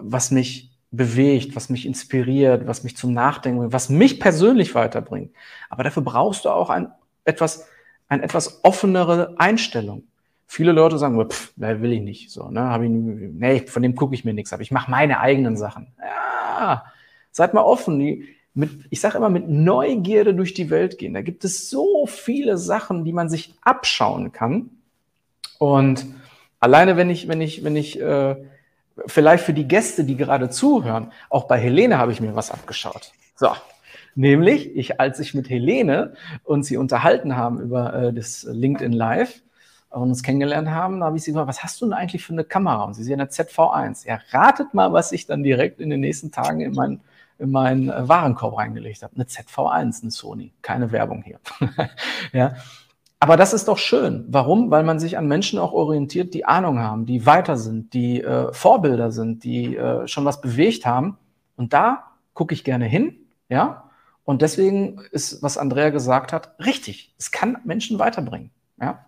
was 0.00 0.30
mich 0.30 0.70
bewegt, 0.90 1.56
was 1.56 1.68
mich 1.68 1.86
inspiriert, 1.86 2.66
was 2.66 2.84
mich 2.84 2.96
zum 2.96 3.12
Nachdenken 3.12 3.58
bringt, 3.58 3.72
was 3.72 3.88
mich 3.88 4.18
persönlich 4.20 4.74
weiterbringt. 4.74 5.32
Aber 5.68 5.84
dafür 5.84 6.02
brauchst 6.02 6.44
du 6.44 6.50
auch 6.50 6.70
ein 6.70 6.90
etwas, 7.24 7.66
eine 8.08 8.22
etwas 8.22 8.64
offenere 8.64 9.34
Einstellung. 9.38 10.04
Viele 10.46 10.72
Leute 10.72 10.96
sagen, 10.96 11.22
pff, 11.28 11.52
will 11.56 11.92
ich 11.92 12.02
nicht, 12.02 12.30
so, 12.30 12.48
ne, 12.50 12.60
habe 12.60 12.84
ich, 12.84 12.90
nee, 12.90 13.66
von 13.66 13.82
dem 13.82 13.96
gucke 13.96 14.14
ich 14.14 14.24
mir 14.24 14.32
nichts 14.32 14.52
ab. 14.52 14.60
Ich 14.60 14.70
mache 14.70 14.90
meine 14.90 15.18
eigenen 15.18 15.56
Sachen. 15.56 15.92
Ja, 16.00 16.84
seid 17.32 17.52
mal 17.52 17.62
offen. 17.62 17.98
Die, 17.98 18.35
mit, 18.56 18.70
ich 18.88 19.00
sage 19.00 19.18
immer, 19.18 19.28
mit 19.28 19.48
Neugierde 19.48 20.34
durch 20.34 20.54
die 20.54 20.70
Welt 20.70 20.96
gehen. 20.98 21.12
Da 21.12 21.20
gibt 21.20 21.44
es 21.44 21.68
so 21.68 22.06
viele 22.06 22.56
Sachen, 22.56 23.04
die 23.04 23.12
man 23.12 23.28
sich 23.28 23.54
abschauen 23.60 24.32
kann. 24.32 24.70
Und 25.58 26.06
alleine, 26.58 26.96
wenn 26.96 27.10
ich, 27.10 27.28
wenn 27.28 27.42
ich, 27.42 27.64
wenn 27.64 27.76
ich 27.76 28.00
äh, 28.00 28.36
vielleicht 29.06 29.44
für 29.44 29.52
die 29.52 29.68
Gäste, 29.68 30.04
die 30.04 30.16
gerade 30.16 30.48
zuhören, 30.48 31.12
auch 31.28 31.44
bei 31.44 31.58
Helene 31.58 31.98
habe 31.98 32.12
ich 32.12 32.20
mir 32.22 32.34
was 32.34 32.50
abgeschaut. 32.50 33.12
So, 33.34 33.50
nämlich 34.14 34.74
ich, 34.74 35.00
als 35.00 35.20
ich 35.20 35.34
mit 35.34 35.50
Helene 35.50 36.14
und 36.42 36.62
sie 36.62 36.78
unterhalten 36.78 37.36
haben 37.36 37.60
über 37.60 37.92
äh, 37.94 38.12
das 38.14 38.46
LinkedIn 38.50 38.92
Live 38.92 39.42
und 39.90 40.08
uns 40.08 40.22
kennengelernt 40.22 40.70
haben, 40.70 41.00
da 41.00 41.06
habe 41.06 41.18
ich 41.18 41.24
sie 41.24 41.32
gefragt, 41.32 41.48
was 41.48 41.62
hast 41.62 41.82
du 41.82 41.84
denn 41.84 41.92
eigentlich 41.92 42.24
für 42.24 42.32
eine 42.32 42.44
Kamera? 42.44 42.84
Und 42.84 42.94
sie 42.94 43.04
sehen 43.04 43.20
eine 43.20 43.28
ZV1. 43.28 44.06
Ja, 44.06 44.18
ratet 44.30 44.72
mal, 44.72 44.94
was 44.94 45.12
ich 45.12 45.26
dann 45.26 45.42
direkt 45.42 45.78
in 45.78 45.90
den 45.90 46.00
nächsten 46.00 46.32
Tagen 46.32 46.60
in 46.60 46.72
meinen 46.72 47.02
in 47.38 47.50
meinen 47.50 47.90
äh, 47.90 48.08
Warenkorb 48.08 48.56
reingelegt 48.56 49.02
habe. 49.02 49.14
Eine 49.14 49.24
ZV1, 49.24 50.02
eine 50.02 50.10
Sony. 50.10 50.52
Keine 50.62 50.92
Werbung 50.92 51.22
hier. 51.22 51.40
ja. 52.32 52.54
Aber 53.18 53.36
das 53.36 53.52
ist 53.52 53.68
doch 53.68 53.78
schön. 53.78 54.26
Warum? 54.28 54.70
Weil 54.70 54.84
man 54.84 55.00
sich 55.00 55.16
an 55.16 55.26
Menschen 55.26 55.58
auch 55.58 55.72
orientiert, 55.72 56.34
die 56.34 56.44
Ahnung 56.44 56.78
haben, 56.78 57.06
die 57.06 57.24
weiter 57.24 57.56
sind, 57.56 57.94
die 57.94 58.22
äh, 58.22 58.52
Vorbilder 58.52 59.10
sind, 59.10 59.44
die 59.44 59.76
äh, 59.76 60.06
schon 60.06 60.24
was 60.24 60.40
bewegt 60.40 60.84
haben. 60.84 61.16
Und 61.56 61.72
da 61.72 62.04
gucke 62.34 62.54
ich 62.54 62.62
gerne 62.62 62.84
hin, 62.84 63.16
ja. 63.48 63.90
Und 64.24 64.42
deswegen 64.42 65.00
ist, 65.12 65.42
was 65.42 65.56
Andrea 65.56 65.90
gesagt 65.90 66.32
hat, 66.32 66.56
richtig. 66.64 67.14
Es 67.18 67.30
kann 67.30 67.58
Menschen 67.64 67.98
weiterbringen, 67.98 68.50
ja. 68.80 69.06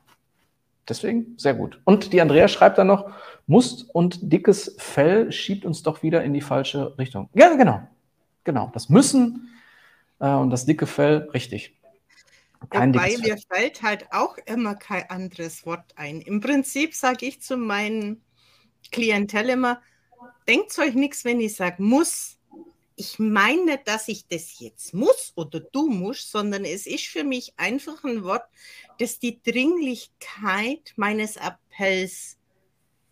Deswegen 0.88 1.34
sehr 1.36 1.52
gut. 1.52 1.80
Und 1.84 2.14
die 2.14 2.20
Andrea 2.22 2.48
schreibt 2.48 2.78
dann 2.78 2.86
noch, 2.86 3.10
Must 3.46 3.94
und 3.94 4.32
dickes 4.32 4.74
Fell 4.78 5.30
schiebt 5.32 5.66
uns 5.66 5.82
doch 5.82 6.02
wieder 6.02 6.24
in 6.24 6.32
die 6.32 6.40
falsche 6.40 6.96
Richtung. 6.98 7.28
Ja, 7.34 7.54
genau. 7.56 7.82
Genau. 8.44 8.70
Das 8.72 8.88
Müssen 8.88 9.48
äh, 10.20 10.30
und 10.30 10.50
das 10.50 10.66
dicke 10.66 10.86
Fell, 10.86 11.28
richtig. 11.34 11.74
Kein 12.70 12.92
Wobei 12.92 13.16
mir 13.18 13.38
fällt 13.38 13.82
halt 13.82 14.06
auch 14.10 14.36
immer 14.46 14.74
kein 14.74 15.08
anderes 15.10 15.64
Wort 15.64 15.92
ein. 15.96 16.20
Im 16.20 16.40
Prinzip 16.40 16.94
sage 16.94 17.26
ich 17.26 17.40
zu 17.40 17.56
meinen 17.56 18.22
Klientel 18.90 19.50
immer, 19.50 19.80
denkt 20.48 20.76
euch 20.78 20.94
nichts, 20.94 21.24
wenn 21.24 21.40
ich 21.40 21.54
sage 21.54 21.82
muss. 21.82 22.38
Ich 22.96 23.20
meine 23.20 23.64
nicht, 23.64 23.86
dass 23.86 24.08
ich 24.08 24.26
das 24.26 24.58
jetzt 24.58 24.92
muss 24.92 25.32
oder 25.36 25.60
du 25.60 25.88
musst, 25.88 26.32
sondern 26.32 26.64
es 26.64 26.86
ist 26.86 27.06
für 27.06 27.22
mich 27.22 27.52
einfach 27.56 28.02
ein 28.02 28.24
Wort, 28.24 28.44
das 28.98 29.20
die 29.20 29.40
Dringlichkeit 29.40 30.94
meines 30.96 31.36
Appells 31.36 32.37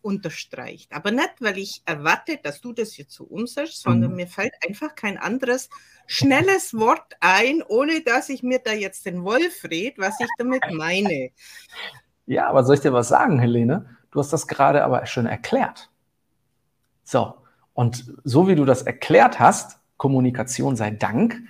unterstreicht. 0.07 0.93
Aber 0.93 1.11
nicht, 1.11 1.35
weil 1.41 1.59
ich 1.59 1.83
erwarte, 1.85 2.39
dass 2.41 2.61
du 2.61 2.73
das 2.73 2.97
jetzt 2.97 3.13
so 3.13 3.25
umsetzt, 3.25 3.83
sondern 3.83 4.11
mhm. 4.11 4.17
mir 4.17 4.27
fällt 4.29 4.55
einfach 4.67 4.95
kein 4.95 5.19
anderes 5.19 5.69
schnelles 6.07 6.75
Wort 6.75 7.17
ein, 7.19 7.63
ohne 7.67 8.03
dass 8.03 8.29
ich 8.29 8.45
mir 8.45 8.61
da 8.61 8.73
jetzt 8.73 9.05
den 9.05 9.25
Wolf 9.25 9.65
red, 9.65 9.99
was 9.99 10.15
ich 10.21 10.29
damit 10.39 10.63
meine. 10.73 11.31
Ja, 12.27 12.49
aber 12.49 12.63
soll 12.63 12.77
ich 12.77 12.83
dir 12.83 12.93
was 12.93 13.09
sagen, 13.09 13.41
Helene? 13.41 13.97
Du 14.13 14.21
hast 14.21 14.33
das 14.33 14.47
gerade 14.47 14.85
aber 14.85 15.05
schön 15.07 15.27
erklärt. 15.27 15.91
So, 17.03 17.35
und 17.75 18.13
so 18.23 18.47
wie 18.47 18.55
du 18.55 18.65
das 18.65 18.83
erklärt 18.83 19.41
hast, 19.41 19.81
Kommunikation 19.97 20.77
sei 20.77 20.93
Dank, 20.93 21.41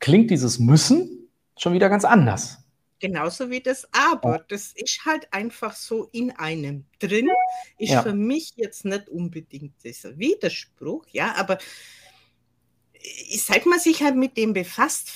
klingt 0.00 0.30
dieses 0.30 0.58
Müssen 0.58 1.30
schon 1.56 1.72
wieder 1.72 1.88
ganz 1.88 2.04
anders. 2.04 2.61
Genauso 3.02 3.50
wie 3.50 3.60
das 3.60 3.88
Aber. 3.90 4.44
Das 4.46 4.72
ist 4.76 5.04
halt 5.04 5.26
einfach 5.32 5.74
so 5.74 6.08
in 6.12 6.30
einem 6.30 6.84
drin. 7.00 7.28
Ist 7.76 7.90
ja. 7.90 8.02
für 8.04 8.14
mich 8.14 8.52
jetzt 8.54 8.84
nicht 8.84 9.08
unbedingt 9.08 9.74
dieser 9.82 10.16
Widerspruch, 10.16 11.04
ja, 11.10 11.34
aber 11.34 11.58
seit 13.36 13.66
man 13.66 13.80
sich 13.80 14.04
halt 14.04 14.14
mit 14.14 14.36
dem 14.36 14.52
befasst, 14.52 15.10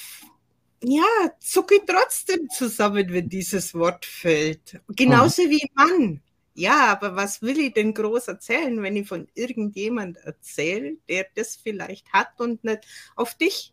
ja, 0.83 1.05
zucke 1.39 1.77
ich 1.77 1.83
trotzdem 1.87 2.49
zusammen, 2.51 3.13
wenn 3.13 3.29
dieses 3.29 3.73
Wort 3.73 4.05
fällt. 4.05 4.81
Genauso 4.89 5.43
mhm. 5.45 5.51
wie 5.51 5.71
Mann. 5.75 6.23
Ja, 6.55 6.87
aber 6.87 7.15
was 7.15 7.41
will 7.41 7.61
ich 7.61 7.75
denn 7.75 7.95
groß 7.95 8.27
erzählen, 8.27 8.83
wenn 8.83 8.97
ich 8.97 9.07
von 9.07 9.29
irgendjemand 9.35 10.17
erzähle, 10.17 10.97
der 11.09 11.29
das 11.37 11.55
vielleicht 11.55 12.13
hat 12.13 12.41
und 12.41 12.65
nicht 12.65 12.85
auf 13.15 13.37
dich 13.37 13.73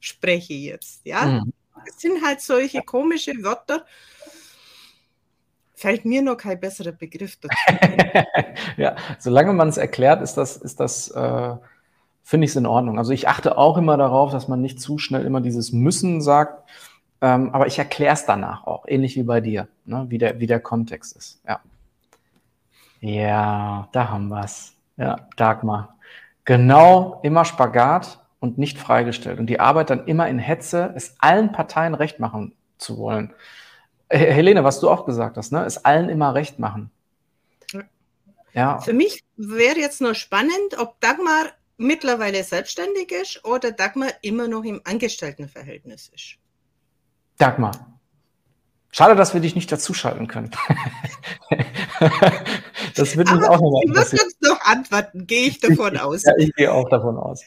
spreche 0.00 0.54
jetzt, 0.54 1.06
ja? 1.06 1.26
Mhm. 1.26 1.52
Es 1.86 2.00
sind 2.00 2.24
halt 2.24 2.40
solche 2.40 2.82
komische 2.82 3.32
Wörter. 3.42 3.84
Fällt 5.74 6.04
mir 6.04 6.22
noch 6.22 6.36
kein 6.36 6.60
besserer 6.60 6.92
Begriff 6.92 7.36
dazu. 7.36 7.56
ja, 8.76 8.96
solange 9.18 9.52
man 9.52 9.68
es 9.68 9.78
erklärt, 9.78 10.20
ist 10.20 10.34
das, 10.34 10.56
ist 10.56 10.78
das 10.78 11.10
äh, 11.10 11.56
finde 12.30 12.44
ich 12.44 12.50
es 12.50 12.56
in 12.56 12.66
Ordnung. 12.66 12.98
Also 12.98 13.12
ich 13.12 13.28
achte 13.28 13.58
auch 13.58 13.76
immer 13.76 13.96
darauf, 13.96 14.30
dass 14.30 14.46
man 14.46 14.60
nicht 14.60 14.80
zu 14.80 14.98
schnell 14.98 15.24
immer 15.24 15.40
dieses 15.40 15.72
Müssen 15.72 16.20
sagt, 16.20 16.62
ähm, 17.20 17.52
aber 17.52 17.66
ich 17.66 17.78
erkläre 17.78 18.14
es 18.14 18.24
danach 18.24 18.64
auch, 18.68 18.84
ähnlich 18.86 19.16
wie 19.16 19.24
bei 19.24 19.40
dir, 19.40 19.66
ne? 19.84 20.06
wie, 20.08 20.18
der, 20.18 20.38
wie 20.38 20.46
der 20.46 20.60
Kontext 20.60 21.16
ist. 21.16 21.42
Ja, 21.46 21.60
ja 23.00 23.88
da 23.92 24.10
haben 24.10 24.28
wir 24.28 24.44
es. 24.44 24.74
Ja, 24.96 25.16
Dagmar. 25.36 25.96
Genau, 26.44 27.20
immer 27.22 27.44
Spagat 27.44 28.20
und 28.40 28.58
nicht 28.58 28.78
freigestellt. 28.78 29.38
Und 29.38 29.46
die 29.46 29.60
Arbeit 29.60 29.90
dann 29.90 30.06
immer 30.06 30.28
in 30.28 30.38
Hetze, 30.38 30.92
es 30.96 31.14
allen 31.18 31.52
Parteien 31.52 31.94
recht 31.94 32.18
machen 32.18 32.54
zu 32.78 32.98
wollen. 32.98 33.32
Helene, 34.08 34.64
was 34.64 34.80
du 34.80 34.90
auch 34.90 35.06
gesagt 35.06 35.36
hast, 35.36 35.52
ne? 35.52 35.64
es 35.64 35.84
allen 35.84 36.08
immer 36.08 36.34
recht 36.34 36.58
machen. 36.58 36.90
Ja. 38.52 38.80
Für 38.80 38.92
mich 38.92 39.22
wäre 39.36 39.78
jetzt 39.78 40.00
nur 40.00 40.14
spannend, 40.14 40.78
ob 40.78 41.00
Dagmar 41.00 41.46
mittlerweile 41.76 42.42
selbstständig 42.42 43.12
ist 43.12 43.44
oder 43.44 43.70
Dagmar 43.70 44.10
immer 44.22 44.48
noch 44.48 44.64
im 44.64 44.80
Angestelltenverhältnis 44.84 46.10
ist. 46.14 46.36
Dagmar. 47.38 48.00
Schade, 48.92 49.14
dass 49.14 49.34
wir 49.34 49.40
dich 49.40 49.54
nicht 49.54 49.70
dazuschalten 49.70 50.26
können. 50.26 50.50
das 52.96 53.16
wird 53.16 53.30
uns 53.30 53.44
auch 53.44 53.60
noch 53.60 53.82
Du 53.86 53.94
wirst 53.94 54.12
uns 54.14 54.36
noch 54.40 54.60
antworten, 54.62 55.28
gehe 55.28 55.46
ich 55.46 55.60
davon 55.60 55.96
aus. 55.98 56.24
Ja, 56.24 56.32
ich 56.36 56.52
gehe 56.54 56.72
auch 56.72 56.88
davon 56.88 57.16
aus. 57.16 57.44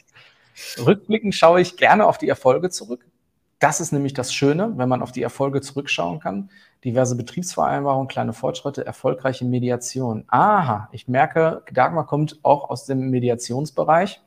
Rückblickend 0.78 1.34
schaue 1.34 1.60
ich 1.60 1.76
gerne 1.76 2.06
auf 2.06 2.18
die 2.18 2.28
Erfolge 2.28 2.70
zurück. 2.70 3.06
Das 3.58 3.80
ist 3.80 3.92
nämlich 3.92 4.12
das 4.12 4.34
Schöne, 4.34 4.74
wenn 4.76 4.88
man 4.88 5.00
auf 5.00 5.12
die 5.12 5.22
Erfolge 5.22 5.60
zurückschauen 5.60 6.20
kann. 6.20 6.50
Diverse 6.84 7.16
Betriebsvereinbarungen, 7.16 8.08
kleine 8.08 8.32
Fortschritte, 8.32 8.84
erfolgreiche 8.84 9.44
Mediation. 9.44 10.24
Aha, 10.28 10.88
ich 10.92 11.08
merke, 11.08 11.62
Dagmar 11.72 12.06
kommt 12.06 12.38
auch 12.42 12.68
aus 12.68 12.84
dem 12.84 13.10
Mediationsbereich 13.10 14.20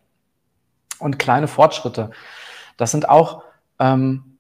und 1.00 1.20
kleine 1.20 1.48
Fortschritte. 1.48 2.10
Das 2.78 2.92
sind 2.92 3.10
auch 3.10 3.44
ähm, 3.80 4.38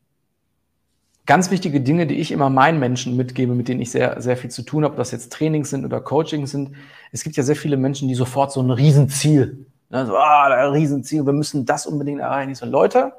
ganz 1.27 1.51
wichtige 1.51 1.81
Dinge, 1.81 2.07
die 2.07 2.15
ich 2.15 2.31
immer 2.31 2.49
meinen 2.49 2.79
Menschen 2.79 3.15
mitgebe, 3.15 3.53
mit 3.53 3.67
denen 3.67 3.81
ich 3.81 3.91
sehr, 3.91 4.19
sehr 4.21 4.37
viel 4.37 4.49
zu 4.49 4.63
tun 4.63 4.83
habe, 4.83 4.93
ob 4.93 4.97
das 4.97 5.11
jetzt 5.11 5.31
Trainings 5.31 5.69
sind 5.69 5.85
oder 5.85 6.01
Coachings 6.01 6.51
sind. 6.51 6.75
Es 7.11 7.23
gibt 7.23 7.35
ja 7.35 7.43
sehr 7.43 7.55
viele 7.55 7.77
Menschen, 7.77 8.07
die 8.07 8.15
sofort 8.15 8.51
so 8.51 8.61
ein 8.61 8.71
Riesenziel 8.71 9.67
Ne, 9.89 10.05
so, 10.05 10.17
ah, 10.17 10.47
ein 10.47 10.71
Riesenziel, 10.71 11.25
wir 11.25 11.33
müssen 11.33 11.65
das 11.65 11.85
unbedingt 11.85 12.19
erreichen. 12.19 12.51
Ich 12.51 12.57
so, 12.57 12.65
Leute, 12.65 13.13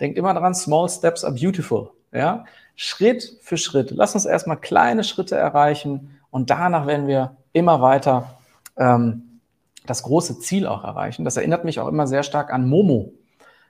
denkt 0.00 0.18
immer 0.18 0.34
dran, 0.34 0.54
small 0.54 0.88
steps 0.88 1.24
are 1.24 1.34
beautiful. 1.34 1.90
Ja? 2.12 2.44
Schritt 2.76 3.38
für 3.42 3.56
Schritt. 3.56 3.90
Lass 3.90 4.14
uns 4.14 4.26
erstmal 4.26 4.58
kleine 4.58 5.04
Schritte 5.04 5.36
erreichen 5.36 6.18
und 6.30 6.50
danach 6.50 6.86
werden 6.86 7.06
wir 7.06 7.36
immer 7.52 7.80
weiter 7.80 8.38
ähm, 8.76 9.40
das 9.86 10.02
große 10.02 10.40
Ziel 10.40 10.66
auch 10.66 10.84
erreichen. 10.84 11.24
Das 11.24 11.36
erinnert 11.36 11.64
mich 11.64 11.80
auch 11.80 11.88
immer 11.88 12.06
sehr 12.06 12.22
stark 12.22 12.52
an 12.52 12.68
Momo, 12.68 13.12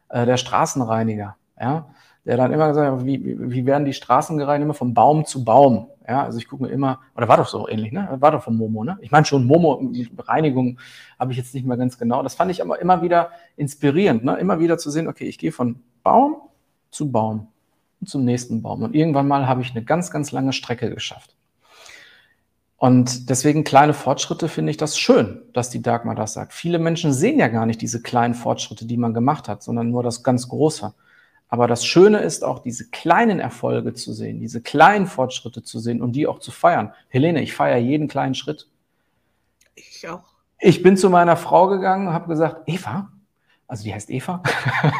äh, 0.09 0.27
der 0.27 0.37
Straßenreiniger. 0.37 1.37
Ja? 1.59 1.87
Der 2.25 2.37
dann 2.37 2.53
immer 2.53 2.69
gesagt 2.69 2.91
hat, 2.91 3.07
wie, 3.07 3.37
wie 3.39 3.67
werden 3.67 3.85
die 3.85 3.95
Straßen 3.95 4.37
gereinigt? 4.37 4.65
Immer 4.65 4.75
von 4.75 4.93
Baum 4.93 5.25
zu 5.25 5.45
Baum. 5.45 5.89
Ja, 6.07 6.25
also 6.25 6.39
ich 6.39 6.49
gucke 6.49 6.65
mir 6.65 6.71
immer, 6.71 7.01
oder 7.17 7.29
war 7.29 7.37
doch 7.37 7.47
so 7.47 7.69
ähnlich, 7.69 7.93
ne? 7.93 8.09
War 8.19 8.33
doch 8.33 8.43
von 8.43 8.57
Momo, 8.57 8.85
ne? 8.85 8.99
Ich 9.01 9.11
meine 9.11 9.25
schon, 9.25 9.47
Momo 9.47 9.91
Reinigung 10.19 10.79
habe 11.19 11.33
ich 11.33 11.39
jetzt 11.39 11.55
nicht 11.55 11.67
mehr 11.67 11.77
ganz 11.77 11.99
genau. 11.99 12.23
Das 12.23 12.35
fand 12.35 12.51
ich 12.51 12.63
aber 12.63 12.81
immer 12.81 13.01
wieder 13.01 13.31
inspirierend, 13.57 14.25
ne? 14.25 14.37
Immer 14.37 14.59
wieder 14.61 14.77
zu 14.77 14.91
sehen, 14.91 15.09
okay, 15.09 15.25
ich 15.25 15.39
gehe 15.39 15.53
von 15.53 15.81
Baum 16.03 16.37
zu 16.91 17.11
Baum 17.11 17.49
und 18.01 18.09
zum 18.09 18.25
nächsten 18.25 18.61
Baum. 18.61 18.83
Und 18.83 18.95
irgendwann 18.95 19.29
mal 19.29 19.47
habe 19.47 19.63
ich 19.63 19.71
eine 19.71 19.85
ganz, 19.85 20.11
ganz 20.11 20.33
lange 20.33 20.53
Strecke 20.53 20.93
geschafft. 20.93 21.37
Und 22.77 23.29
deswegen 23.29 23.63
kleine 23.63 23.93
Fortschritte 23.93 24.49
finde 24.49 24.71
ich 24.71 24.79
das 24.79 24.99
schön, 24.99 25.43
dass 25.53 25.69
die 25.69 25.83
Dagmar 25.83 26.15
das 26.15 26.33
sagt. 26.33 26.55
Viele 26.55 26.79
Menschen 26.79 27.13
sehen 27.13 27.39
ja 27.39 27.49
gar 27.49 27.67
nicht 27.67 27.83
diese 27.83 28.01
kleinen 28.01 28.33
Fortschritte, 28.33 28.87
die 28.87 28.97
man 28.97 29.13
gemacht 29.13 29.49
hat, 29.49 29.63
sondern 29.63 29.91
nur 29.91 30.03
das 30.03 30.23
ganz 30.23 30.49
Große. 30.49 30.95
Aber 31.53 31.67
das 31.67 31.85
Schöne 31.85 32.19
ist 32.19 32.45
auch, 32.45 32.61
diese 32.61 32.89
kleinen 32.91 33.41
Erfolge 33.41 33.93
zu 33.93 34.13
sehen, 34.13 34.39
diese 34.39 34.63
kleinen 34.63 35.07
Fortschritte 35.07 35.65
zu 35.65 35.81
sehen 35.81 36.01
und 36.01 36.13
die 36.13 36.29
auch 36.29 36.39
zu 36.39 36.53
feiern. 36.53 36.93
Helene, 37.09 37.43
ich 37.43 37.55
feiere 37.55 37.79
jeden 37.79 38.07
kleinen 38.07 38.37
Schritt. 38.37 38.69
Ich 39.75 40.09
auch. 40.09 40.23
Ich 40.61 40.83
bin 40.83 40.97
zu 40.97 41.11
meiner 41.11 41.37
Frau 41.37 41.67
gegangen 41.67 42.07
und 42.07 42.13
habe 42.13 42.29
gesagt, 42.29 42.63
Eva, 42.67 43.11
also 43.67 43.83
die 43.83 43.93
heißt 43.93 44.11
Eva, 44.11 44.43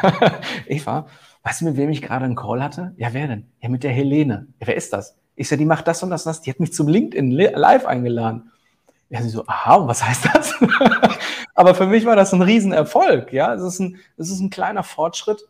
Eva, 0.67 1.07
weißt 1.43 1.61
du, 1.61 1.65
mit 1.65 1.77
wem 1.77 1.89
ich 1.89 2.01
gerade 2.01 2.25
einen 2.25 2.35
Call 2.35 2.61
hatte? 2.61 2.93
Ja, 2.97 3.13
wer 3.13 3.27
denn? 3.27 3.47
Ja, 3.61 3.69
mit 3.69 3.83
der 3.83 3.91
Helene. 3.91 4.47
Ja, 4.59 4.67
wer 4.67 4.75
ist 4.75 4.91
das? 4.91 5.17
Ich 5.35 5.47
sage, 5.47 5.59
die 5.59 5.65
macht 5.65 5.87
das 5.87 6.03
und 6.03 6.09
das 6.09 6.25
und 6.25 6.31
das. 6.31 6.41
Die 6.41 6.49
hat 6.49 6.59
mich 6.59 6.73
zum 6.73 6.89
LinkedIn 6.89 7.31
Live 7.31 7.85
eingeladen. 7.85 8.51
Ja, 9.09 9.21
sie 9.21 9.29
so, 9.29 9.45
aha, 9.47 9.87
was 9.87 10.05
heißt 10.05 10.29
das? 10.33 10.53
Aber 11.55 11.75
für 11.75 11.87
mich 11.87 12.05
war 12.05 12.17
das 12.17 12.33
ein 12.33 12.41
Riesenerfolg. 12.41 13.31
Ja, 13.31 13.53
es 13.53 13.61
ist 13.61 13.79
ein, 13.79 13.97
es 14.17 14.29
ist 14.29 14.41
ein 14.41 14.49
kleiner 14.49 14.83
Fortschritt 14.83 15.47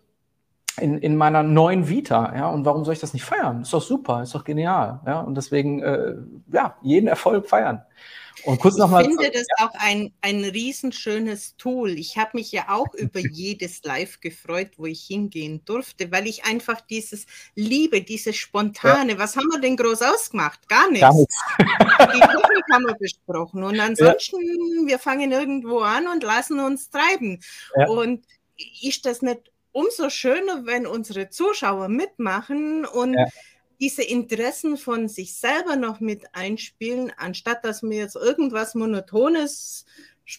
in, 0.80 0.98
in 0.98 1.15
meiner 1.15 1.43
neuen 1.43 1.89
Vita, 1.89 2.34
ja, 2.35 2.49
und 2.49 2.65
warum 2.65 2.85
soll 2.85 2.93
ich 2.93 2.99
das 2.99 3.14
nicht 3.14 3.26
feiern? 3.26 3.61
Ist 3.61 3.73
doch 3.73 3.81
super, 3.81 4.23
ist 4.23 4.35
doch 4.35 4.43
genial, 4.43 5.02
ja, 5.06 5.19
und 5.22 5.35
deswegen, 5.35 5.81
äh, 5.81 6.15
ja, 6.52 6.77
jeden 6.81 7.07
Erfolg 7.07 7.48
feiern. 7.48 7.84
Und 8.43 8.60
kurz 8.60 8.77
noch 8.77 8.89
mal. 8.89 9.02
Ich 9.02 9.07
finde 9.07 9.31
das 9.31 9.45
auch 9.60 9.73
ein, 9.73 10.14
ein 10.22 10.43
riesenschönes 10.43 11.57
Tool. 11.57 11.91
Ich 11.91 12.18
habe 12.18 12.31
mich 12.34 12.52
ja 12.52 12.69
auch 12.69 12.93
über 12.95 13.19
jedes 13.31 13.84
Live 13.84 14.19
gefreut, 14.19 14.72
wo 14.77 14.85
ich 14.85 15.03
hingehen 15.03 15.61
durfte, 15.65 16.11
weil 16.11 16.27
ich 16.27 16.45
einfach 16.45 16.81
dieses 16.81 17.26
Liebe, 17.56 18.02
dieses 18.02 18.35
Spontane, 18.38 19.14
ja. 19.14 19.18
was 19.19 19.35
haben 19.35 19.49
wir 19.52 19.60
denn 19.60 19.77
groß 19.77 20.02
ausgemacht? 20.02 20.68
Gar 20.68 20.89
nichts. 20.89 21.02
Gar 21.02 21.14
nichts. 21.14 21.43
Die 21.60 22.19
Technik 22.19 22.65
haben 22.72 22.85
wir 22.85 22.95
besprochen. 22.95 23.64
Und 23.64 23.80
ansonsten, 23.80 24.39
ja. 24.41 24.88
wir 24.88 24.99
fangen 24.99 25.31
irgendwo 25.31 25.80
an 25.80 26.07
und 26.07 26.23
lassen 26.23 26.60
uns 26.60 26.89
treiben. 26.89 27.41
Ja. 27.76 27.88
Und 27.89 28.26
ist 28.81 29.06
das 29.06 29.22
nicht 29.22 29.51
umso 29.72 30.10
schöner, 30.10 30.65
wenn 30.65 30.85
unsere 30.85 31.30
Zuschauer 31.30 31.88
mitmachen 31.88 32.85
und 32.85 33.18
diese 33.80 34.03
Interessen 34.03 34.77
von 34.77 35.07
sich 35.07 35.35
selber 35.35 35.76
noch 35.76 35.99
mit 35.99 36.26
einspielen, 36.34 37.11
anstatt 37.18 37.65
dass 37.65 37.81
mir 37.81 37.98
jetzt 37.98 38.15
irgendwas 38.15 38.76
Monotones 38.76 39.85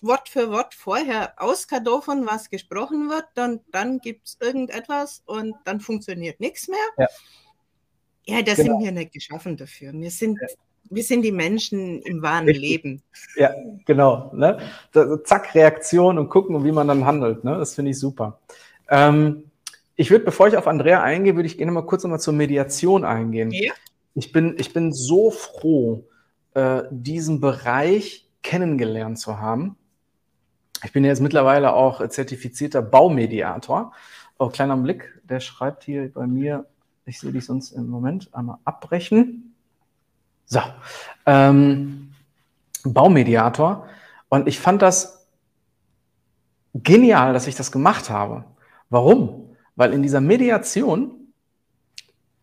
Wort 0.01 0.29
für 0.29 0.51
Wort 0.51 0.75
vorher 0.75 1.35
auskartoffeln, 1.37 2.25
was 2.25 2.49
gesprochen 2.49 3.11
wird, 3.11 3.25
dann, 3.35 3.61
dann 3.73 3.99
gibt 3.99 4.29
es 4.29 4.39
irgendetwas 4.41 5.23
und 5.27 5.55
dann 5.65 5.81
funktioniert 5.81 6.41
nichts 6.41 6.69
mehr. 6.69 6.79
Ja, 6.97 7.07
ja 8.27 8.43
da 8.43 8.55
genau. 8.55 8.79
sind 8.79 8.85
wir 8.85 8.93
nicht 8.93 9.13
geschaffen 9.13 9.57
dafür. 9.57 9.93
Wir 9.93 10.11
sind, 10.11 10.39
ja. 10.41 10.47
wir 10.89 11.03
sind 11.03 11.23
die 11.23 11.33
Menschen 11.33 12.01
im 12.03 12.23
wahren. 12.23 12.47
Leben. 12.47 13.03
Ja, 13.37 13.53
genau. 13.85 14.31
Ne? 14.35 14.61
zack, 15.25 15.55
Reaktion 15.55 16.17
und 16.17 16.31
gucken, 16.31 16.65
wie 16.65 16.73
man 16.73 16.89
dann 16.89 17.05
handelt. 17.05 17.45
Ne? 17.45 17.59
Das 17.59 17.75
finde 17.75 17.91
ich 17.91 17.99
super. 17.99 18.39
Ähm, 18.93 19.51
ich 19.97 20.11
würde, 20.11 20.25
bevor 20.25 20.49
ich 20.49 20.57
auf 20.57 20.69
Andrea 20.69 21.03
eingehe, 21.03 21.35
würde 21.35 21.47
ich 21.47 21.57
gerne 21.57 21.73
mal 21.73 21.87
kurz 21.87 22.05
nochmal 22.05 22.21
zur 22.21 22.35
Mediation 22.35 23.05
eingehen. 23.05 23.51
Ja. 23.51 23.73
Ich, 24.15 24.33
bin, 24.33 24.55
ich 24.59 24.73
bin 24.73 24.93
so 24.93 25.31
froh, 25.31 26.05
äh, 26.55 26.83
diesen 26.91 27.41
Bereich 27.41 28.29
kennengelernt 28.43 29.19
zu 29.19 29.41
haben. 29.41 29.77
Ich 30.85 30.93
bin 30.93 31.05
jetzt 31.05 31.21
mittlerweile 31.21 31.73
auch 31.73 32.07
zertifizierter 32.07 32.83
Baumediator. 32.83 33.93
Oh, 34.39 34.49
kleiner 34.49 34.77
Blick, 34.77 35.21
der 35.25 35.41
schreibt 35.41 35.85
hier 35.85 36.13
bei 36.13 36.27
mir, 36.27 36.67
ich 37.07 37.19
sehe 37.19 37.33
dich 37.33 37.47
sonst 37.47 37.73
im 37.73 37.89
Moment 37.89 38.29
einmal 38.35 38.59
abbrechen. 38.65 39.55
So, 40.45 40.61
ähm, 41.25 42.13
Baumediator. 42.85 43.89
Und 44.29 44.49
ich 44.49 44.59
fand 44.59 44.83
das 44.83 45.27
genial, 46.75 47.33
dass 47.33 47.47
ich 47.47 47.55
das 47.55 47.73
gemacht 47.73 48.11
habe. 48.11 48.45
Warum? 48.93 49.43
weil 49.77 49.93
in 49.93 50.03
dieser 50.03 50.21
Mediation 50.21 51.19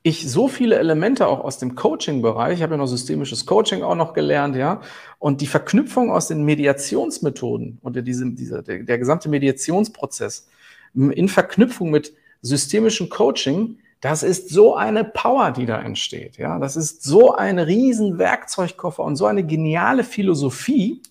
ich 0.01 0.31
so 0.31 0.47
viele 0.47 0.77
Elemente 0.77 1.27
auch 1.27 1.41
aus 1.41 1.57
dem 1.57 1.76
Coaching-Bereich, 1.76 2.57
ich 2.57 2.63
habe 2.63 2.73
ja 2.73 2.77
noch 2.77 2.88
systemisches 2.88 3.45
Coaching 3.45 3.84
auch 3.84 3.95
noch 3.95 4.13
gelernt, 4.13 4.55
ja, 4.55 4.81
und 5.19 5.41
die 5.41 5.47
Verknüpfung 5.47 6.09
aus 6.09 6.30
den 6.30 6.45
Mediationsmethoden 6.45 7.80
und 7.81 8.07
diese, 8.07 8.31
dieser, 8.31 8.61
der, 8.61 8.84
der 8.84 8.97
gesamte 8.97 9.27
Mediationsprozess 9.27 10.47
in 10.93 11.27
Verknüpfung 11.27 11.91
mit 11.91 12.13
systemischem 12.41 13.09
Coaching, 13.09 13.77
das 13.99 14.23
ist 14.23 14.49
so 14.49 14.76
eine 14.76 15.03
Power, 15.03 15.51
die 15.51 15.65
da 15.65 15.81
entsteht, 15.81 16.38
ja, 16.38 16.59
das 16.59 16.77
ist 16.77 17.03
so 17.03 17.34
ein 17.35 17.59
riesen 17.59 18.17
Werkzeugkoffer 18.17 19.03
und 19.03 19.17
so 19.17 19.26
eine 19.26 19.45
geniale 19.45 20.05
Philosophie, 20.05 21.01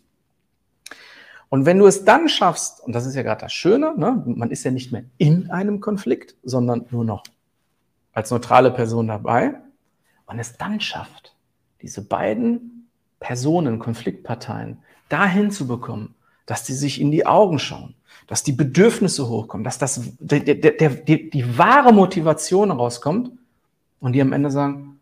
und 1.51 1.65
wenn 1.65 1.79
du 1.79 1.87
es 1.87 2.05
dann 2.05 2.29
schaffst, 2.29 2.81
und 2.81 2.95
das 2.95 3.07
ist 3.07 3.15
ja 3.15 3.23
gerade 3.23 3.43
das 3.43 3.53
Schöne, 3.53 3.95
ne, 3.97 4.23
man 4.27 4.51
ist 4.51 4.65
ja 4.65 4.71
nicht 4.71 4.93
mehr 4.93 5.05
in 5.17 5.51
einem 5.51 5.81
Konflikt, 5.81 6.37
sondern 6.43 6.87
nur 6.91 7.05
noch 7.05 7.25
als 8.13 8.31
neutrale 8.31 8.71
Person 8.71 9.09
dabei, 9.09 9.55
und 10.27 10.39
es 10.39 10.59
dann 10.59 10.81
schafft, 10.81 11.35
diese 11.81 12.03
beiden 12.03 12.91
Personen, 13.19 13.79
Konfliktparteien, 13.79 14.79
dahin 15.09 15.51
zu 15.51 15.67
bekommen, 15.67 16.15
dass 16.45 16.65
die 16.65 16.75
sich 16.75 17.01
in 17.01 17.11
die 17.11 17.25
Augen 17.25 17.59
schauen, 17.59 17.95
dass 18.27 18.43
die 18.43 18.53
Bedürfnisse 18.53 19.27
hochkommen, 19.29 19.65
dass 19.65 19.79
das, 19.79 20.03
der, 20.19 20.41
der, 20.41 20.73
der, 20.73 20.91
die, 20.91 21.31
die 21.31 21.59
wahre 21.59 21.95
Motivation 21.95 22.71
rauskommt 22.71 23.33
und 24.01 24.13
die 24.13 24.21
am 24.21 24.35
Ende 24.35 24.51
sagen, 24.51 25.01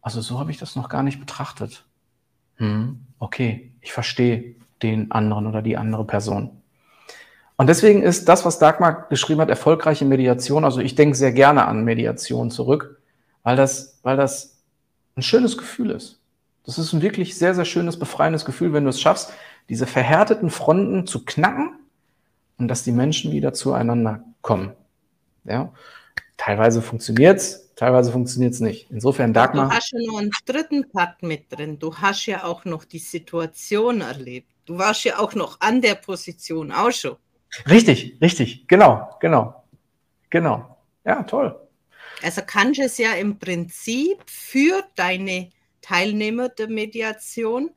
also 0.00 0.22
so 0.22 0.38
habe 0.38 0.50
ich 0.50 0.56
das 0.56 0.76
noch 0.76 0.88
gar 0.88 1.02
nicht 1.02 1.20
betrachtet. 1.20 1.84
Hm, 2.56 3.00
okay, 3.18 3.72
ich 3.82 3.92
verstehe 3.92 4.56
den 4.82 5.10
anderen 5.10 5.46
oder 5.46 5.62
die 5.62 5.76
andere 5.76 6.04
Person. 6.04 6.50
Und 7.56 7.66
deswegen 7.68 8.02
ist 8.02 8.28
das, 8.28 8.44
was 8.44 8.60
Dagmar 8.60 9.08
geschrieben 9.08 9.40
hat, 9.40 9.48
erfolgreiche 9.48 10.04
Mediation. 10.04 10.64
Also 10.64 10.80
ich 10.80 10.94
denke 10.94 11.16
sehr 11.16 11.32
gerne 11.32 11.66
an 11.66 11.84
Mediation 11.84 12.52
zurück, 12.52 13.00
weil 13.42 13.56
das, 13.56 13.98
weil 14.04 14.16
das 14.16 14.58
ein 15.16 15.22
schönes 15.22 15.58
Gefühl 15.58 15.90
ist. 15.90 16.20
Das 16.64 16.78
ist 16.78 16.92
ein 16.92 17.02
wirklich 17.02 17.36
sehr, 17.36 17.54
sehr 17.54 17.64
schönes, 17.64 17.98
befreiendes 17.98 18.44
Gefühl, 18.44 18.72
wenn 18.72 18.84
du 18.84 18.90
es 18.90 19.00
schaffst, 19.00 19.32
diese 19.68 19.86
verhärteten 19.86 20.50
Fronten 20.50 21.06
zu 21.06 21.24
knacken 21.24 21.78
und 22.58 22.68
dass 22.68 22.84
die 22.84 22.92
Menschen 22.92 23.32
wieder 23.32 23.52
zueinander 23.52 24.22
kommen. 24.40 24.72
Ja? 25.44 25.72
Teilweise 26.36 26.80
funktioniert's, 26.80 27.74
teilweise 27.74 28.12
funktioniert's 28.12 28.60
nicht. 28.60 28.88
Insofern, 28.90 29.32
Dagmar. 29.32 29.70
Du 29.70 29.74
hast 29.74 29.92
ja 29.92 29.98
noch 30.06 30.18
einen 30.18 30.30
dritten 30.46 30.88
Part 30.90 31.22
mit 31.22 31.46
drin. 31.50 31.78
Du 31.80 31.96
hast 31.96 32.26
ja 32.26 32.44
auch 32.44 32.64
noch 32.64 32.84
die 32.84 33.00
Situation 33.00 34.00
erlebt. 34.00 34.52
Du 34.68 34.76
warst 34.76 35.02
ja 35.04 35.18
auch 35.18 35.34
noch 35.34 35.62
an 35.62 35.80
der 35.80 35.94
Position 35.94 36.70
auch 36.70 36.92
schon. 36.92 37.16
Richtig, 37.70 38.18
richtig, 38.20 38.68
genau, 38.68 39.16
genau, 39.18 39.64
genau. 40.28 40.76
Ja, 41.06 41.22
toll. 41.22 41.58
Also 42.22 42.42
kannst 42.46 42.78
du 42.78 42.84
es 42.84 42.98
ja 42.98 43.12
im 43.14 43.38
Prinzip 43.38 44.18
für 44.26 44.84
deine 44.94 45.48
Teilnehmer 45.80 46.50
der 46.50 46.68
Mediation 46.68 47.70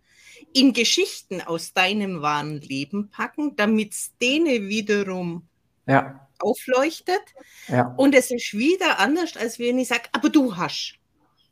in 0.51 0.73
Geschichten 0.73 1.39
aus 1.39 1.71
deinem 1.71 2.21
wahren 2.21 2.59
Leben 2.59 3.09
packen, 3.09 3.55
damit 3.55 3.93
es 3.93 4.11
denen 4.21 4.67
wiederum 4.67 5.47
ja. 5.87 6.27
aufleuchtet. 6.39 7.21
Ja. 7.69 7.93
Und 7.95 8.13
es 8.13 8.31
ist 8.31 8.53
wieder 8.53 8.99
anders, 8.99 9.37
als 9.37 9.59
wenn 9.59 9.79
ich 9.79 9.87
sage, 9.87 10.09
aber 10.11 10.27
du 10.27 10.57
hast. 10.57 10.95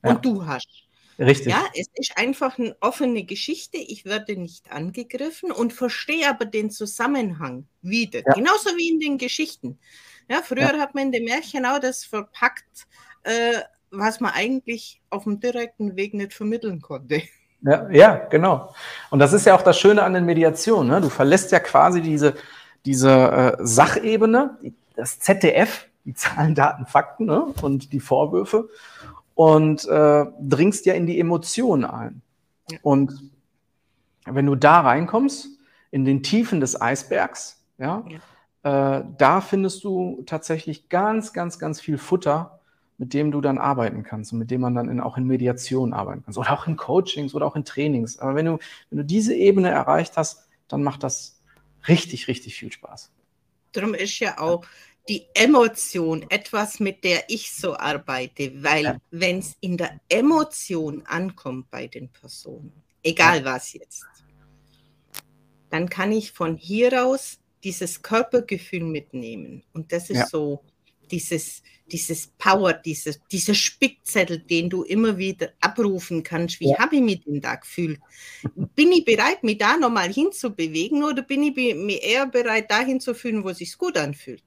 Ja. 0.03 0.09
Und 0.09 0.25
du 0.25 0.45
hast. 0.45 0.88
Richtig. 1.19 1.51
Ja, 1.51 1.65
es 1.73 1.87
ist 1.95 2.17
einfach 2.17 2.57
eine 2.57 2.75
offene 2.79 3.23
Geschichte. 3.23 3.77
Ich 3.77 4.05
werde 4.05 4.37
nicht 4.37 4.71
angegriffen 4.71 5.51
und 5.51 5.73
verstehe 5.73 6.29
aber 6.29 6.45
den 6.45 6.71
Zusammenhang 6.71 7.67
wieder. 7.81 8.21
Ja. 8.25 8.33
Genauso 8.33 8.69
wie 8.77 8.89
in 8.89 8.99
den 8.99 9.17
Geschichten. 9.17 9.77
Ja, 10.29 10.41
früher 10.41 10.73
ja. 10.73 10.79
hat 10.79 10.95
man 10.95 11.05
in 11.05 11.11
den 11.11 11.25
Märchen 11.25 11.65
auch 11.65 11.79
das 11.79 12.05
verpackt, 12.05 12.87
äh, 13.23 13.59
was 13.91 14.21
man 14.21 14.31
eigentlich 14.31 15.01
auf 15.09 15.25
dem 15.25 15.41
direkten 15.41 15.97
Weg 15.97 16.13
nicht 16.13 16.33
vermitteln 16.33 16.81
konnte. 16.81 17.23
Ja, 17.61 17.89
ja, 17.89 18.15
genau. 18.29 18.73
Und 19.09 19.19
das 19.19 19.33
ist 19.33 19.45
ja 19.45 19.55
auch 19.55 19.61
das 19.61 19.77
Schöne 19.77 20.03
an 20.03 20.13
den 20.13 20.25
Mediationen. 20.25 20.89
Ne? 20.89 21.01
Du 21.01 21.09
verlässt 21.09 21.51
ja 21.51 21.59
quasi 21.59 22.01
diese, 22.01 22.35
diese 22.85 23.09
äh, 23.09 23.57
Sachebene, 23.59 24.57
das 24.95 25.19
ZDF, 25.19 25.87
die 26.05 26.13
Zahlen, 26.13 26.55
Daten, 26.55 26.85
Fakten 26.85 27.25
ne? 27.25 27.41
und 27.61 27.91
die 27.91 27.99
Vorwürfe 27.99 28.69
und 29.39 29.87
äh, 29.87 30.25
dringst 30.41 30.85
ja 30.85 30.95
in 30.95 31.05
die 31.05 31.17
Emotionen 31.17 31.85
ein. 31.85 32.21
Und 32.81 33.13
wenn 34.25 34.45
du 34.45 34.55
da 34.55 34.81
reinkommst, 34.81 35.47
in 35.91 36.03
den 36.03 36.23
Tiefen 36.23 36.59
des 36.59 36.79
Eisbergs, 36.81 37.63
ja, 37.77 38.03
ja. 38.09 38.97
Äh, 38.97 39.05
da 39.17 39.39
findest 39.39 39.85
du 39.85 40.23
tatsächlich 40.25 40.89
ganz, 40.89 41.31
ganz, 41.31 41.57
ganz 41.57 41.79
viel 41.79 41.97
Futter, 41.97 42.59
mit 42.97 43.13
dem 43.13 43.31
du 43.31 43.39
dann 43.39 43.57
arbeiten 43.57 44.03
kannst 44.03 44.33
und 44.33 44.39
mit 44.39 44.51
dem 44.51 44.59
man 44.59 44.75
dann 44.75 44.89
in, 44.89 44.99
auch 44.99 45.15
in 45.15 45.23
Mediation 45.23 45.93
arbeiten 45.93 46.25
kann. 46.25 46.35
Oder 46.35 46.51
auch 46.51 46.67
in 46.67 46.75
Coachings 46.75 47.33
oder 47.33 47.45
auch 47.45 47.55
in 47.55 47.63
Trainings. 47.63 48.19
Aber 48.19 48.35
wenn 48.35 48.45
du, 48.45 48.59
wenn 48.89 48.97
du 48.97 49.05
diese 49.05 49.33
Ebene 49.33 49.69
erreicht 49.69 50.17
hast, 50.17 50.49
dann 50.67 50.83
macht 50.83 51.01
das 51.01 51.39
richtig, 51.87 52.27
richtig 52.27 52.55
viel 52.55 52.73
Spaß. 52.73 53.09
Darum 53.71 53.93
ist 53.93 54.19
ja 54.19 54.37
auch 54.37 54.65
die 55.09 55.25
Emotion 55.33 56.23
etwas, 56.29 56.79
mit 56.79 57.03
der 57.03 57.23
ich 57.29 57.51
so 57.51 57.75
arbeite, 57.75 58.63
weil 58.63 58.83
ja. 58.83 58.97
wenn 59.09 59.39
es 59.39 59.57
in 59.59 59.75
der 59.75 59.99
Emotion 60.07 61.01
ankommt 61.07 61.69
bei 61.71 61.87
den 61.87 62.09
Personen, 62.09 62.71
egal 63.01 63.39
ja. 63.39 63.45
was 63.45 63.73
jetzt, 63.73 64.05
dann 65.71 65.89
kann 65.89 66.11
ich 66.11 66.31
von 66.31 66.57
hier 66.57 67.03
aus 67.03 67.39
dieses 67.63 68.03
Körpergefühl 68.03 68.83
mitnehmen. 68.83 69.63
Und 69.73 69.91
das 69.91 70.11
ist 70.11 70.17
ja. 70.17 70.27
so 70.27 70.63
dieses, 71.09 71.63
dieses 71.91 72.27
Power, 72.27 72.73
dieses, 72.73 73.19
dieser 73.31 73.55
Spickzettel, 73.55 74.39
den 74.39 74.69
du 74.69 74.83
immer 74.83 75.17
wieder 75.17 75.53
abrufen 75.59 76.21
kannst. 76.21 76.59
Wie 76.59 76.69
ja. 76.69 76.77
habe 76.77 76.97
ich 76.97 77.01
mich 77.01 77.23
denn 77.23 77.41
da 77.41 77.55
gefühlt? 77.55 77.99
Bin 78.75 78.91
ich 78.91 79.05
bereit, 79.05 79.43
mich 79.43 79.57
da 79.57 79.75
nochmal 79.75 80.13
hinzubewegen 80.13 81.03
oder 81.03 81.23
bin 81.23 81.41
ich 81.41 81.55
mir 81.55 82.01
eher 82.01 82.27
bereit, 82.27 82.69
dahin 82.69 82.99
zu 82.99 83.15
fühlen, 83.15 83.43
wo 83.43 83.49
es 83.49 83.57
sich 83.57 83.75
gut 83.75 83.97
anfühlt? 83.97 84.43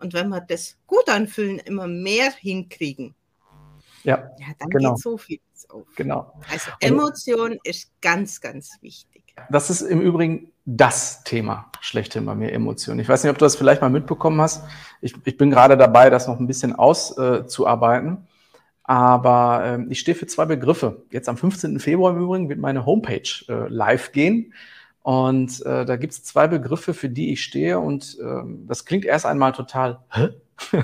Und 0.00 0.14
wenn 0.14 0.28
wir 0.28 0.40
das 0.40 0.76
gut 0.86 1.08
anfühlen, 1.08 1.58
immer 1.58 1.86
mehr 1.86 2.30
hinkriegen, 2.32 3.14
Ja, 4.02 4.30
ja 4.38 4.46
dann 4.58 4.70
genau. 4.70 4.94
geht 4.94 5.02
so 5.02 5.18
vieles 5.18 5.68
auf. 5.68 5.86
Genau. 5.96 6.32
Also 6.50 6.70
Emotion 6.80 7.58
ist 7.64 7.92
ganz, 8.00 8.40
ganz 8.40 8.78
wichtig. 8.80 9.22
Das 9.50 9.70
ist 9.70 9.82
im 9.82 10.00
Übrigen 10.00 10.52
das 10.64 11.24
Thema 11.24 11.70
schlechthin 11.80 12.26
bei 12.26 12.34
mir, 12.34 12.52
Emotionen. 12.52 13.00
Ich 13.00 13.08
weiß 13.08 13.22
nicht, 13.22 13.30
ob 13.30 13.38
du 13.38 13.44
das 13.44 13.56
vielleicht 13.56 13.80
mal 13.80 13.90
mitbekommen 13.90 14.40
hast. 14.40 14.64
Ich, 15.00 15.14
ich 15.24 15.36
bin 15.36 15.50
gerade 15.50 15.76
dabei, 15.76 16.10
das 16.10 16.26
noch 16.26 16.38
ein 16.38 16.46
bisschen 16.46 16.74
auszuarbeiten. 16.74 18.12
Äh, 18.12 18.30
aber 18.84 19.78
äh, 19.78 19.92
ich 19.92 20.00
stehe 20.00 20.14
für 20.14 20.26
zwei 20.26 20.46
Begriffe. 20.46 21.04
Jetzt 21.10 21.28
am 21.28 21.36
15. 21.36 21.78
Februar 21.78 22.12
im 22.12 22.22
Übrigen 22.22 22.48
wird 22.48 22.58
meine 22.58 22.86
Homepage 22.86 23.22
äh, 23.48 23.68
live 23.68 24.12
gehen. 24.12 24.52
Und 25.02 25.64
äh, 25.64 25.84
da 25.84 25.96
gibt 25.96 26.12
es 26.12 26.24
zwei 26.24 26.46
Begriffe, 26.46 26.92
für 26.94 27.08
die 27.08 27.32
ich 27.32 27.42
stehe. 27.42 27.78
Und 27.78 28.18
ähm, 28.20 28.66
das 28.66 28.84
klingt 28.84 29.04
erst 29.04 29.26
einmal 29.26 29.52
total, 29.52 30.00
hä? 30.10 30.28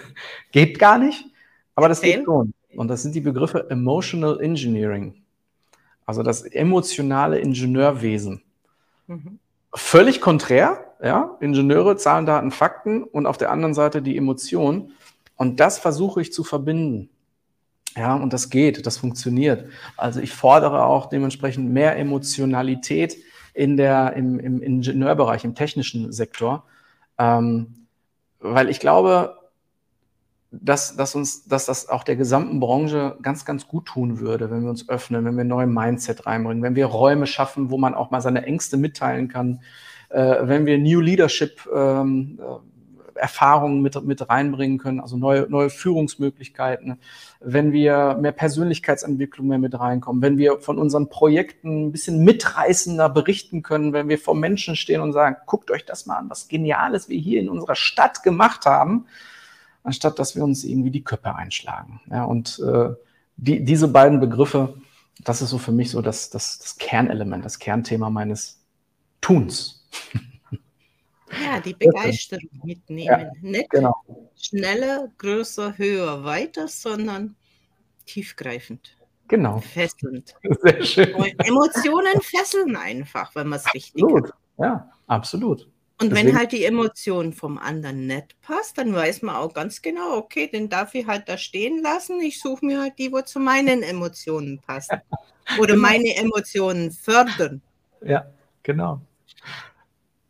geht 0.52 0.78
gar 0.78 0.98
nicht. 0.98 1.24
Aber 1.74 1.88
das 1.88 2.00
geht 2.00 2.24
schon. 2.24 2.54
Und 2.74 2.88
das 2.88 3.02
sind 3.02 3.14
die 3.14 3.20
Begriffe 3.20 3.68
Emotional 3.70 4.40
Engineering. 4.40 5.22
Also 6.06 6.22
das 6.22 6.42
emotionale 6.42 7.38
Ingenieurwesen. 7.38 8.42
Mhm. 9.06 9.38
Völlig 9.74 10.20
konträr, 10.20 10.94
ja. 11.02 11.36
Ingenieure, 11.40 11.96
Zahlen, 11.96 12.26
Daten, 12.26 12.50
Fakten 12.50 13.02
und 13.02 13.26
auf 13.26 13.36
der 13.36 13.50
anderen 13.50 13.74
Seite 13.74 14.00
die 14.00 14.16
Emotion. 14.16 14.92
Und 15.36 15.60
das 15.60 15.78
versuche 15.78 16.22
ich 16.22 16.32
zu 16.32 16.44
verbinden. 16.44 17.10
Ja, 17.96 18.14
und 18.14 18.32
das 18.32 18.50
geht, 18.50 18.86
das 18.86 18.98
funktioniert. 18.98 19.68
Also 19.96 20.20
ich 20.20 20.32
fordere 20.32 20.84
auch 20.84 21.06
dementsprechend 21.06 21.70
mehr 21.70 21.96
Emotionalität 21.96 23.16
in 23.56 23.78
der, 23.78 24.12
im, 24.12 24.38
im 24.38 24.60
Ingenieurbereich, 24.60 25.44
im 25.44 25.54
technischen 25.54 26.12
Sektor, 26.12 26.64
ähm, 27.18 27.86
weil 28.38 28.68
ich 28.68 28.80
glaube, 28.80 29.38
dass, 30.50 30.96
dass 30.96 31.14
uns, 31.14 31.48
dass 31.48 31.64
das 31.64 31.88
auch 31.88 32.04
der 32.04 32.16
gesamten 32.16 32.60
Branche 32.60 33.16
ganz, 33.22 33.46
ganz 33.46 33.66
gut 33.66 33.86
tun 33.86 34.20
würde, 34.20 34.50
wenn 34.50 34.62
wir 34.62 34.70
uns 34.70 34.88
öffnen, 34.88 35.24
wenn 35.24 35.36
wir 35.36 35.44
neue 35.44 35.66
Mindset 35.66 36.26
reinbringen, 36.26 36.62
wenn 36.62 36.76
wir 36.76 36.86
Räume 36.86 37.26
schaffen, 37.26 37.70
wo 37.70 37.78
man 37.78 37.94
auch 37.94 38.10
mal 38.10 38.20
seine 38.20 38.44
Ängste 38.44 38.76
mitteilen 38.76 39.28
kann, 39.28 39.60
äh, 40.10 40.36
wenn 40.42 40.66
wir 40.66 40.78
New 40.78 41.00
Leadership 41.00 41.66
ähm, 41.74 42.38
Erfahrungen 43.16 43.82
mit, 43.82 44.02
mit 44.04 44.28
reinbringen 44.28 44.78
können, 44.78 45.00
also 45.00 45.16
neue, 45.16 45.42
neue 45.48 45.70
Führungsmöglichkeiten, 45.70 46.98
wenn 47.40 47.72
wir 47.72 48.16
mehr 48.20 48.32
Persönlichkeitsentwicklung 48.32 49.48
mehr 49.48 49.58
mit 49.58 49.78
reinkommen, 49.78 50.22
wenn 50.22 50.38
wir 50.38 50.60
von 50.60 50.78
unseren 50.78 51.08
Projekten 51.08 51.86
ein 51.86 51.92
bisschen 51.92 52.24
mitreißender 52.24 53.08
berichten 53.08 53.62
können, 53.62 53.92
wenn 53.92 54.08
wir 54.08 54.18
vor 54.18 54.34
Menschen 54.34 54.76
stehen 54.76 55.00
und 55.00 55.12
sagen, 55.12 55.36
guckt 55.46 55.70
euch 55.70 55.84
das 55.84 56.06
mal 56.06 56.16
an, 56.16 56.30
was 56.30 56.48
Geniales 56.48 57.08
wir 57.08 57.18
hier 57.18 57.40
in 57.40 57.48
unserer 57.48 57.76
Stadt 57.76 58.22
gemacht 58.22 58.66
haben, 58.66 59.06
anstatt 59.82 60.18
dass 60.18 60.36
wir 60.36 60.44
uns 60.44 60.64
irgendwie 60.64 60.90
die 60.90 61.04
Köpfe 61.04 61.34
einschlagen. 61.34 62.00
Ja, 62.10 62.24
und 62.24 62.60
äh, 62.60 62.90
die, 63.36 63.64
diese 63.64 63.88
beiden 63.88 64.20
Begriffe, 64.20 64.74
das 65.22 65.42
ist 65.42 65.50
so 65.50 65.58
für 65.58 65.72
mich 65.72 65.90
so 65.90 66.02
das, 66.02 66.30
das, 66.30 66.58
das 66.58 66.76
Kernelement, 66.78 67.44
das 67.44 67.58
Kernthema 67.58 68.10
meines 68.10 68.60
Tuns. 69.20 69.86
Ja, 71.44 71.60
die 71.60 71.74
Begeisterung 71.74 72.48
mitnehmen. 72.64 73.06
Ja, 73.06 73.30
Nicht 73.40 73.70
genau. 73.70 73.94
schneller, 74.36 75.08
größer, 75.18 75.76
höher, 75.76 76.24
weiter, 76.24 76.68
sondern 76.68 77.36
tiefgreifend. 78.06 78.96
Genau. 79.28 79.60
Fesselnd. 79.60 80.34
Sehr 80.62 80.84
schön. 80.84 81.14
Emotionen 81.38 82.20
fesseln 82.22 82.76
einfach, 82.76 83.34
wenn 83.34 83.48
man 83.48 83.58
es 83.58 83.74
richtig 83.74 84.02
Absolut. 84.02 84.30
Ja, 84.58 84.90
absolut. 85.06 85.68
Und 85.98 86.10
Deswegen. 86.10 86.28
wenn 86.28 86.38
halt 86.38 86.52
die 86.52 86.64
Emotion 86.64 87.32
vom 87.32 87.56
anderen 87.56 88.06
nicht 88.06 88.38
passt, 88.42 88.76
dann 88.76 88.92
weiß 88.92 89.22
man 89.22 89.36
auch 89.36 89.54
ganz 89.54 89.80
genau, 89.80 90.16
okay, 90.16 90.46
den 90.46 90.68
darf 90.68 90.94
ich 90.94 91.06
halt 91.06 91.26
da 91.26 91.38
stehen 91.38 91.82
lassen. 91.82 92.20
Ich 92.20 92.40
suche 92.40 92.66
mir 92.66 92.80
halt 92.80 92.98
die, 92.98 93.10
wo 93.12 93.22
zu 93.22 93.40
meinen 93.40 93.82
Emotionen 93.82 94.60
passen. 94.60 95.00
Oder 95.58 95.74
genau. 95.74 95.88
meine 95.88 96.14
Emotionen 96.16 96.90
fördern. 96.90 97.62
Ja, 98.04 98.26
genau. 98.62 99.00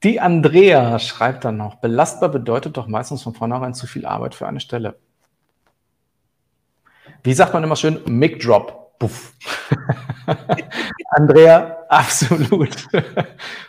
Die 0.06 0.20
Andrea 0.20 1.00
schreibt 1.00 1.44
dann 1.44 1.56
noch, 1.56 1.80
belastbar 1.80 2.28
bedeutet 2.28 2.76
doch 2.76 2.86
meistens 2.86 3.24
von 3.24 3.34
vornherein 3.34 3.74
zu 3.74 3.88
viel 3.88 4.06
Arbeit 4.06 4.36
für 4.36 4.46
eine 4.46 4.60
Stelle. 4.60 5.00
Wie 7.24 7.34
sagt 7.34 7.52
man 7.52 7.64
immer 7.64 7.74
schön? 7.74 8.00
Mic 8.06 8.38
Drop. 8.38 8.96
Puff. 9.00 9.32
Andrea, 11.10 11.78
absolut. 11.88 12.86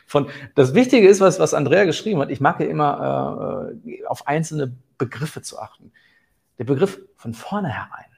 Von, 0.05 0.29
das 0.53 0.75
Wichtige 0.75 1.07
ist, 1.07 1.21
was, 1.21 1.39
was 1.39 1.55
Andrea 1.55 1.85
geschrieben 1.85 2.21
hat, 2.21 2.29
ich 2.29 2.39
mag 2.39 2.59
ja 2.59 2.67
immer 2.67 3.71
äh, 3.87 4.05
auf 4.05 4.27
einzelne 4.27 4.71
Begriffe 4.99 5.41
zu 5.41 5.59
achten. 5.59 5.91
Der 6.59 6.65
Begriff 6.65 6.99
von 7.15 7.33
vornherein. 7.33 8.11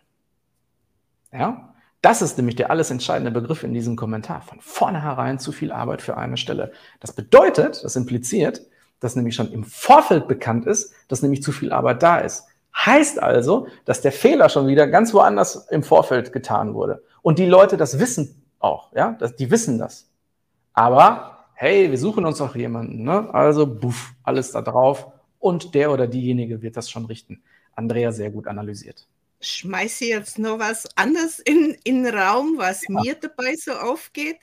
Ja? 1.31 1.68
Das 2.01 2.21
ist 2.21 2.38
nämlich 2.38 2.55
der 2.55 2.71
alles 2.71 2.91
entscheidende 2.91 3.31
Begriff 3.31 3.63
in 3.63 3.73
diesem 3.73 3.95
Kommentar. 3.97 4.41
Von 4.41 4.61
vornherein 4.61 5.38
zu 5.38 5.51
viel 5.51 5.71
Arbeit 5.71 6.01
für 6.01 6.15
eine 6.15 6.38
Stelle. 6.38 6.71
Das 7.01 7.11
bedeutet, 7.11 7.84
das 7.84 7.95
impliziert, 7.97 8.61
dass 9.01 9.15
nämlich 9.15 9.35
schon 9.35 9.51
im 9.51 9.65
Vorfeld 9.65 10.27
bekannt 10.27 10.65
ist, 10.65 10.93
dass 11.09 11.21
nämlich 11.21 11.43
zu 11.43 11.51
viel 11.51 11.73
Arbeit 11.73 12.01
da 12.01 12.19
ist. 12.19 12.45
Heißt 12.76 13.21
also, 13.21 13.67
dass 13.84 14.01
der 14.01 14.13
Fehler 14.13 14.47
schon 14.47 14.67
wieder 14.67 14.88
ganz 14.88 15.13
woanders 15.13 15.67
im 15.69 15.84
Vorfeld 15.84 16.31
getan 16.31 16.73
wurde. 16.73 17.03
Und 17.21 17.38
die 17.38 17.47
Leute 17.47 17.76
das 17.76 17.99
wissen 17.99 18.43
auch, 18.59 18.93
ja, 18.93 19.15
das, 19.19 19.35
die 19.35 19.51
wissen 19.51 19.77
das. 19.77 20.09
Aber 20.73 21.47
hey, 21.53 21.91
wir 21.91 21.97
suchen 21.97 22.26
uns 22.26 22.39
auch 22.39 22.55
jemanden, 22.55 23.03
ne? 23.03 23.34
Also, 23.34 23.67
buff, 23.67 24.13
alles 24.23 24.51
da 24.51 24.61
drauf. 24.61 25.07
Und 25.39 25.76
der 25.76 25.91
oder 25.91 26.07
diejenige 26.07 26.61
wird 26.61 26.77
das 26.77 26.89
schon 26.89 27.05
richten. 27.05 27.41
Andrea 27.76 28.11
sehr 28.11 28.30
gut 28.30 28.47
analysiert 28.47 29.07
schmeiße 29.41 30.06
jetzt 30.06 30.40
noch 30.40 30.60
was 30.60 30.86
anderes 30.98 31.40
in, 31.40 31.78
in 31.84 32.03
den 32.03 32.14
Raum, 32.16 32.57
was 32.57 32.84
ja. 32.88 33.02
mir 33.02 33.16
dabei 33.16 33.56
so 33.56 33.74
aufgeht. 33.74 34.40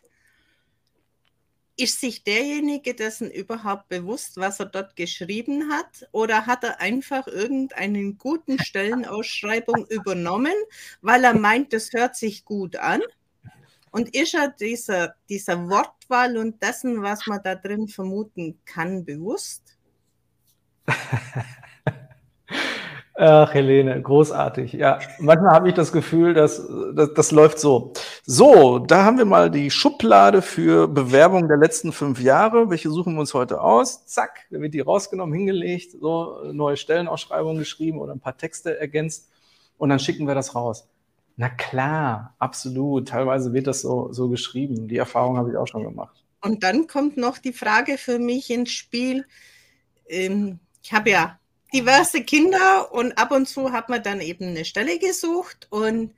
Ist 1.78 2.00
sich 2.00 2.24
derjenige 2.24 2.94
dessen 2.94 3.30
überhaupt 3.30 3.88
bewusst, 3.88 4.38
was 4.38 4.60
er 4.60 4.66
dort 4.66 4.96
geschrieben 4.96 5.70
hat? 5.70 6.08
Oder 6.10 6.46
hat 6.46 6.64
er 6.64 6.80
einfach 6.80 7.26
irgendeinen 7.26 8.16
guten 8.16 8.58
Stellenausschreibung 8.64 9.86
übernommen, 9.88 10.54
weil 11.02 11.24
er 11.24 11.34
meint, 11.34 11.74
das 11.74 11.92
hört 11.92 12.16
sich 12.16 12.46
gut 12.46 12.76
an? 12.76 13.02
Und 13.90 14.14
ist 14.14 14.34
er 14.34 14.48
dieser, 14.48 15.14
dieser 15.28 15.68
Wortwahl 15.68 16.38
und 16.38 16.62
dessen, 16.62 17.02
was 17.02 17.26
man 17.26 17.42
da 17.42 17.54
drin 17.54 17.88
vermuten 17.88 18.58
kann, 18.64 19.04
bewusst? 19.04 19.76
Ach, 23.18 23.54
Helene, 23.54 24.02
großartig. 24.02 24.74
Ja, 24.74 24.98
manchmal 25.18 25.52
habe 25.52 25.68
ich 25.68 25.74
das 25.74 25.90
Gefühl, 25.90 26.34
dass, 26.34 26.68
dass 26.94 27.14
das 27.14 27.30
läuft 27.30 27.58
so. 27.58 27.94
So, 28.26 28.78
da 28.78 29.04
haben 29.04 29.16
wir 29.16 29.24
mal 29.24 29.50
die 29.50 29.70
Schublade 29.70 30.42
für 30.42 30.86
Bewerbung 30.86 31.48
der 31.48 31.56
letzten 31.56 31.92
fünf 31.92 32.20
Jahre. 32.20 32.68
Welche 32.68 32.90
suchen 32.90 33.14
wir 33.14 33.20
uns 33.20 33.32
heute 33.32 33.62
aus? 33.62 34.04
Zack, 34.04 34.46
da 34.50 34.60
wird 34.60 34.74
die 34.74 34.80
rausgenommen, 34.80 35.34
hingelegt, 35.34 35.92
so 35.98 36.42
neue 36.52 36.76
Stellenausschreibungen 36.76 37.58
geschrieben 37.58 38.00
oder 38.00 38.12
ein 38.12 38.20
paar 38.20 38.36
Texte 38.36 38.78
ergänzt 38.78 39.30
und 39.78 39.88
dann 39.88 39.98
schicken 39.98 40.26
wir 40.26 40.34
das 40.34 40.54
raus. 40.54 40.86
Na 41.36 41.48
klar, 41.48 42.34
absolut. 42.38 43.08
Teilweise 43.08 43.54
wird 43.54 43.66
das 43.66 43.80
so, 43.80 44.12
so 44.12 44.28
geschrieben. 44.28 44.88
Die 44.88 44.98
Erfahrung 44.98 45.38
habe 45.38 45.50
ich 45.50 45.56
auch 45.56 45.66
schon 45.66 45.84
gemacht. 45.84 46.22
Und 46.42 46.62
dann 46.62 46.86
kommt 46.86 47.16
noch 47.16 47.38
die 47.38 47.54
Frage 47.54 47.96
für 47.96 48.18
mich 48.18 48.50
ins 48.50 48.72
Spiel. 48.72 49.24
Ähm, 50.06 50.58
ich 50.82 50.92
habe 50.92 51.10
ja 51.10 51.38
diverse 51.76 52.22
Kinder 52.22 52.92
und 52.92 53.18
ab 53.18 53.30
und 53.32 53.46
zu 53.46 53.72
hat 53.72 53.88
man 53.88 54.02
dann 54.02 54.20
eben 54.20 54.48
eine 54.48 54.64
Stelle 54.64 54.98
gesucht 54.98 55.66
und 55.70 56.14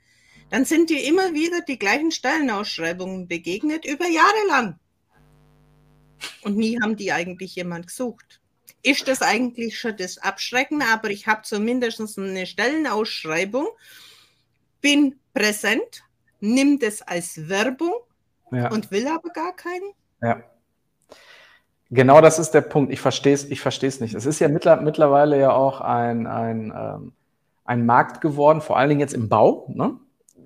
dann 0.50 0.64
sind 0.64 0.88
die 0.88 1.04
immer 1.04 1.34
wieder 1.34 1.60
die 1.62 1.78
gleichen 1.78 2.10
Stellenausschreibungen 2.10 3.26
begegnet 3.26 3.84
über 3.84 4.06
Jahre 4.06 4.46
lang. 4.48 4.78
Und 6.42 6.56
nie 6.56 6.80
haben 6.80 6.96
die 6.96 7.12
eigentlich 7.12 7.54
jemand 7.56 7.88
gesucht. 7.88 8.40
Ist 8.82 9.08
das 9.08 9.20
eigentlich 9.20 9.78
schon 9.78 9.96
das 9.96 10.18
Abschrecken, 10.18 10.82
aber 10.82 11.10
ich 11.10 11.26
habe 11.26 11.42
zumindest 11.42 12.00
eine 12.18 12.46
Stellenausschreibung, 12.46 13.66
bin 14.80 15.18
präsent, 15.34 16.04
nimm 16.40 16.78
das 16.78 17.02
als 17.02 17.48
Werbung 17.48 17.94
ja. 18.52 18.70
und 18.70 18.90
will 18.90 19.08
aber 19.08 19.30
gar 19.30 19.54
keinen. 19.54 19.92
Ja. 20.22 20.42
Genau 21.90 22.20
das 22.20 22.38
ist 22.38 22.50
der 22.50 22.60
Punkt. 22.60 22.92
Ich 22.92 23.00
verstehe 23.00 23.32
es 23.32 23.44
ich 23.44 23.60
versteh's 23.60 24.00
nicht. 24.00 24.14
Es 24.14 24.26
ist 24.26 24.40
ja 24.40 24.48
mittlerweile 24.48 25.38
ja 25.38 25.52
auch 25.52 25.80
ein, 25.80 26.26
ein, 26.26 26.72
ähm, 26.76 27.12
ein 27.64 27.86
Markt 27.86 28.20
geworden, 28.20 28.60
vor 28.60 28.76
allen 28.76 28.90
Dingen 28.90 29.00
jetzt 29.00 29.14
im 29.14 29.28
Bau. 29.28 29.66
Ne? 29.74 29.96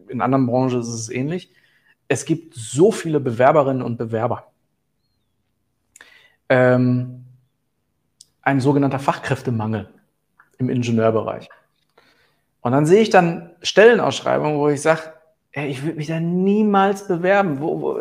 In 0.08 0.20
anderen 0.20 0.46
Branchen 0.46 0.80
ist 0.80 0.88
es 0.88 1.08
ähnlich. 1.08 1.52
Es 2.06 2.24
gibt 2.24 2.54
so 2.54 2.92
viele 2.92 3.18
Bewerberinnen 3.18 3.82
und 3.82 3.96
Bewerber. 3.96 4.52
Ähm, 6.48 7.24
ein 8.42 8.60
sogenannter 8.60 8.98
Fachkräftemangel 8.98 9.88
im 10.58 10.68
Ingenieurbereich. 10.68 11.48
Und 12.60 12.72
dann 12.72 12.86
sehe 12.86 13.02
ich 13.02 13.10
dann 13.10 13.50
Stellenausschreibungen, 13.62 14.58
wo 14.58 14.68
ich 14.68 14.82
sage, 14.82 15.12
ich 15.54 15.82
würde 15.82 15.96
mich 15.96 16.06
da 16.06 16.18
niemals 16.18 17.06
bewerben. 17.06 17.60
Wo, 17.60 17.80
wo, 17.80 17.98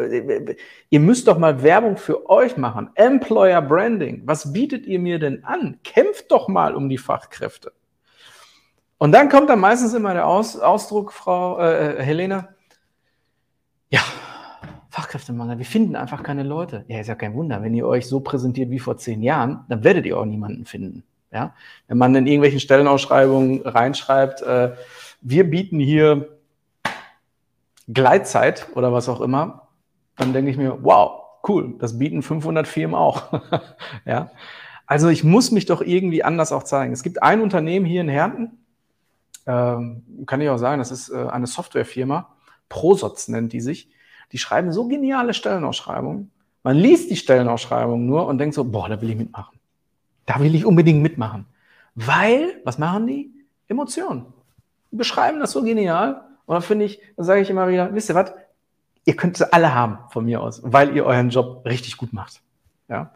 ihr 0.89 0.99
müsst 0.99 1.27
doch 1.27 1.37
mal 1.37 1.61
Werbung 1.63 1.97
für 1.97 2.29
euch 2.29 2.55
machen. 2.55 2.89
Employer 2.95 3.61
Branding. 3.61 4.21
Was 4.25 4.53
bietet 4.53 4.85
ihr 4.85 4.99
mir 4.99 5.19
denn 5.19 5.43
an? 5.43 5.79
Kämpft 5.83 6.31
doch 6.31 6.47
mal 6.47 6.75
um 6.75 6.87
die 6.87 6.97
Fachkräfte. 6.97 7.73
Und 8.97 9.11
dann 9.13 9.29
kommt 9.29 9.49
dann 9.49 9.59
meistens 9.59 9.93
immer 9.93 10.13
der 10.13 10.27
Aus, 10.27 10.59
Ausdruck, 10.59 11.11
Frau 11.11 11.59
äh, 11.59 11.95
äh, 11.95 12.03
Helene, 12.03 12.49
ja, 13.89 14.01
Fachkräftemangel, 14.89 15.57
wir 15.57 15.65
finden 15.65 15.95
einfach 15.95 16.21
keine 16.21 16.43
Leute. 16.43 16.85
Ja, 16.87 16.99
ist 16.99 17.07
ja 17.07 17.15
kein 17.15 17.33
Wunder, 17.33 17.63
wenn 17.63 17.73
ihr 17.73 17.87
euch 17.87 18.07
so 18.07 18.19
präsentiert 18.19 18.69
wie 18.69 18.79
vor 18.79 18.97
zehn 18.97 19.23
Jahren, 19.23 19.65
dann 19.69 19.83
werdet 19.83 20.05
ihr 20.05 20.19
auch 20.19 20.25
niemanden 20.25 20.65
finden. 20.65 21.03
Ja? 21.31 21.55
Wenn 21.87 21.97
man 21.97 22.13
in 22.13 22.27
irgendwelchen 22.27 22.59
Stellenausschreibungen 22.59 23.61
reinschreibt, 23.61 24.41
äh, 24.43 24.73
wir 25.21 25.49
bieten 25.49 25.79
hier 25.79 26.37
Gleitzeit 27.93 28.67
oder 28.75 28.93
was 28.93 29.09
auch 29.09 29.21
immer, 29.21 29.67
dann 30.17 30.33
denke 30.33 30.51
ich 30.51 30.57
mir, 30.57 30.83
wow, 30.83 31.21
cool, 31.47 31.75
das 31.79 31.97
bieten 31.97 32.21
500 32.21 32.67
Firmen 32.67 32.95
auch. 32.95 33.41
ja? 34.05 34.31
Also 34.85 35.09
ich 35.09 35.23
muss 35.23 35.51
mich 35.51 35.65
doch 35.65 35.81
irgendwie 35.81 36.23
anders 36.23 36.51
auch 36.51 36.63
zeigen. 36.63 36.93
Es 36.93 37.03
gibt 37.03 37.23
ein 37.23 37.41
Unternehmen 37.41 37.85
hier 37.85 38.01
in 38.01 38.09
Herten, 38.09 38.59
ähm, 39.47 40.03
kann 40.25 40.41
ich 40.41 40.49
auch 40.49 40.57
sagen, 40.57 40.79
das 40.79 40.91
ist 40.91 41.09
äh, 41.09 41.27
eine 41.27 41.47
Softwarefirma, 41.47 42.29
Prosotz 42.69 43.27
nennt 43.27 43.53
die 43.53 43.61
sich. 43.61 43.89
Die 44.31 44.37
schreiben 44.37 44.71
so 44.71 44.87
geniale 44.87 45.33
Stellenausschreibungen. 45.33 46.31
Man 46.63 46.77
liest 46.77 47.09
die 47.09 47.15
Stellenausschreibung 47.15 48.05
nur 48.05 48.27
und 48.27 48.37
denkt 48.37 48.55
so, 48.55 48.63
boah, 48.63 48.87
da 48.87 49.01
will 49.01 49.09
ich 49.09 49.17
mitmachen. 49.17 49.59
Da 50.25 50.39
will 50.39 50.55
ich 50.55 50.65
unbedingt 50.65 51.01
mitmachen. 51.01 51.47
Weil, 51.95 52.61
was 52.63 52.77
machen 52.77 53.07
die? 53.07 53.33
Emotionen. 53.67 54.25
Die 54.91 54.95
beschreiben 54.95 55.39
das 55.39 55.51
so 55.51 55.63
genial. 55.63 56.21
Und 56.51 56.55
dann 56.55 56.63
finde 56.63 56.83
ich, 56.83 57.01
da 57.15 57.23
sage 57.23 57.39
ich 57.39 57.49
immer 57.49 57.69
wieder, 57.69 57.93
wisst 57.93 58.09
ihr 58.09 58.15
was? 58.15 58.33
Ihr 59.05 59.15
könnt 59.15 59.37
sie 59.37 59.53
alle 59.53 59.73
haben 59.73 59.99
von 60.09 60.25
mir 60.25 60.41
aus, 60.41 60.59
weil 60.65 60.93
ihr 60.93 61.05
euren 61.05 61.29
Job 61.29 61.65
richtig 61.65 61.95
gut 61.95 62.11
macht. 62.11 62.41
Ja. 62.89 63.15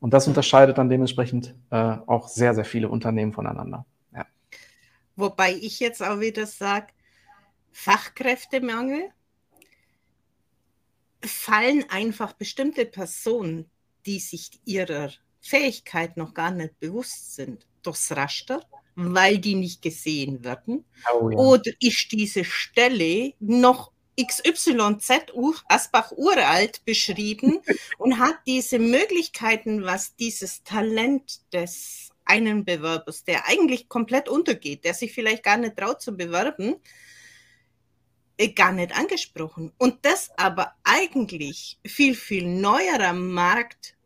Und 0.00 0.12
das 0.12 0.28
unterscheidet 0.28 0.76
dann 0.76 0.90
dementsprechend 0.90 1.54
äh, 1.70 1.96
auch 2.04 2.28
sehr, 2.28 2.54
sehr 2.54 2.66
viele 2.66 2.90
Unternehmen 2.90 3.32
voneinander. 3.32 3.86
Ja. 4.12 4.26
Wobei 5.16 5.54
ich 5.54 5.80
jetzt 5.80 6.02
auch 6.02 6.20
wieder 6.20 6.44
sage, 6.44 6.88
Fachkräftemangel 7.72 9.12
fallen 11.24 11.86
einfach 11.88 12.34
bestimmte 12.34 12.84
Personen, 12.84 13.70
die 14.04 14.18
sich 14.18 14.60
ihrer 14.66 15.08
Fähigkeit 15.40 16.18
noch 16.18 16.34
gar 16.34 16.50
nicht 16.50 16.78
bewusst 16.80 17.34
sind, 17.34 17.66
durchs 17.82 18.14
Raster, 18.14 18.60
weil 18.98 19.38
die 19.38 19.54
nicht 19.54 19.80
gesehen 19.80 20.42
werden. 20.44 20.84
Oh, 21.14 21.30
ja. 21.30 21.38
Oder 21.38 21.70
ist 21.80 22.10
diese 22.10 22.44
Stelle 22.44 23.32
noch 23.38 23.92
XYZ 24.20 25.32
Asbach 25.68 26.10
uralt 26.12 26.84
beschrieben 26.84 27.60
und 27.98 28.18
hat 28.18 28.36
diese 28.46 28.80
Möglichkeiten, 28.80 29.84
was 29.84 30.16
dieses 30.16 30.64
Talent 30.64 31.40
des 31.52 32.10
einen 32.24 32.64
Bewerbers, 32.64 33.24
der 33.24 33.46
eigentlich 33.46 33.88
komplett 33.88 34.28
untergeht, 34.28 34.84
der 34.84 34.94
sich 34.94 35.14
vielleicht 35.14 35.44
gar 35.44 35.56
nicht 35.56 35.76
traut 35.76 36.02
zu 36.02 36.14
bewerben, 36.14 36.74
äh, 38.36 38.48
gar 38.48 38.72
nicht 38.72 38.94
angesprochen. 38.94 39.72
Und 39.78 40.04
das 40.04 40.30
aber 40.36 40.74
eigentlich 40.82 41.78
viel, 41.86 42.14
viel 42.14 42.46
neuer 42.46 43.00
am 43.00 43.32
Markt 43.32 43.96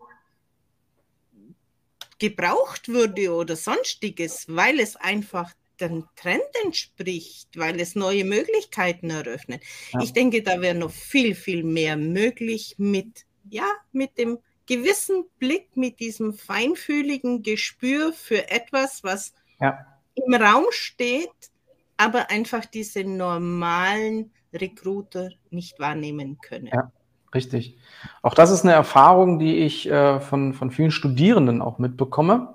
gebraucht 2.22 2.86
würde 2.86 3.34
oder 3.34 3.56
sonstiges, 3.56 4.46
weil 4.46 4.78
es 4.78 4.94
einfach 4.94 5.52
dem 5.80 6.04
Trend 6.14 6.44
entspricht, 6.62 7.48
weil 7.56 7.80
es 7.80 7.96
neue 7.96 8.24
Möglichkeiten 8.24 9.10
eröffnet. 9.10 9.60
Ja. 9.92 10.02
Ich 10.02 10.12
denke, 10.12 10.40
da 10.44 10.60
wäre 10.60 10.76
noch 10.76 10.92
viel, 10.92 11.34
viel 11.34 11.64
mehr 11.64 11.96
möglich 11.96 12.76
mit, 12.78 13.26
ja, 13.50 13.68
mit 13.90 14.18
dem 14.18 14.38
gewissen 14.66 15.24
Blick, 15.40 15.76
mit 15.76 15.98
diesem 15.98 16.32
feinfühligen 16.32 17.42
Gespür 17.42 18.12
für 18.12 18.48
etwas, 18.52 19.02
was 19.02 19.32
ja. 19.60 19.84
im 20.14 20.32
Raum 20.32 20.66
steht, 20.70 21.50
aber 21.96 22.30
einfach 22.30 22.66
diese 22.66 23.02
normalen 23.02 24.30
Recruiter 24.52 25.30
nicht 25.50 25.80
wahrnehmen 25.80 26.38
können. 26.40 26.68
Ja, 26.68 26.92
richtig. 27.34 27.78
Auch 28.22 28.34
das 28.34 28.50
ist 28.50 28.64
eine 28.64 28.72
Erfahrung, 28.72 29.38
die 29.38 29.59
ich 29.59 29.90
äh, 29.90 30.20
von, 30.20 30.54
von 30.54 30.70
vielen 30.70 30.90
Studierenden 30.90 31.62
auch 31.62 31.78
mitbekomme. 31.78 32.54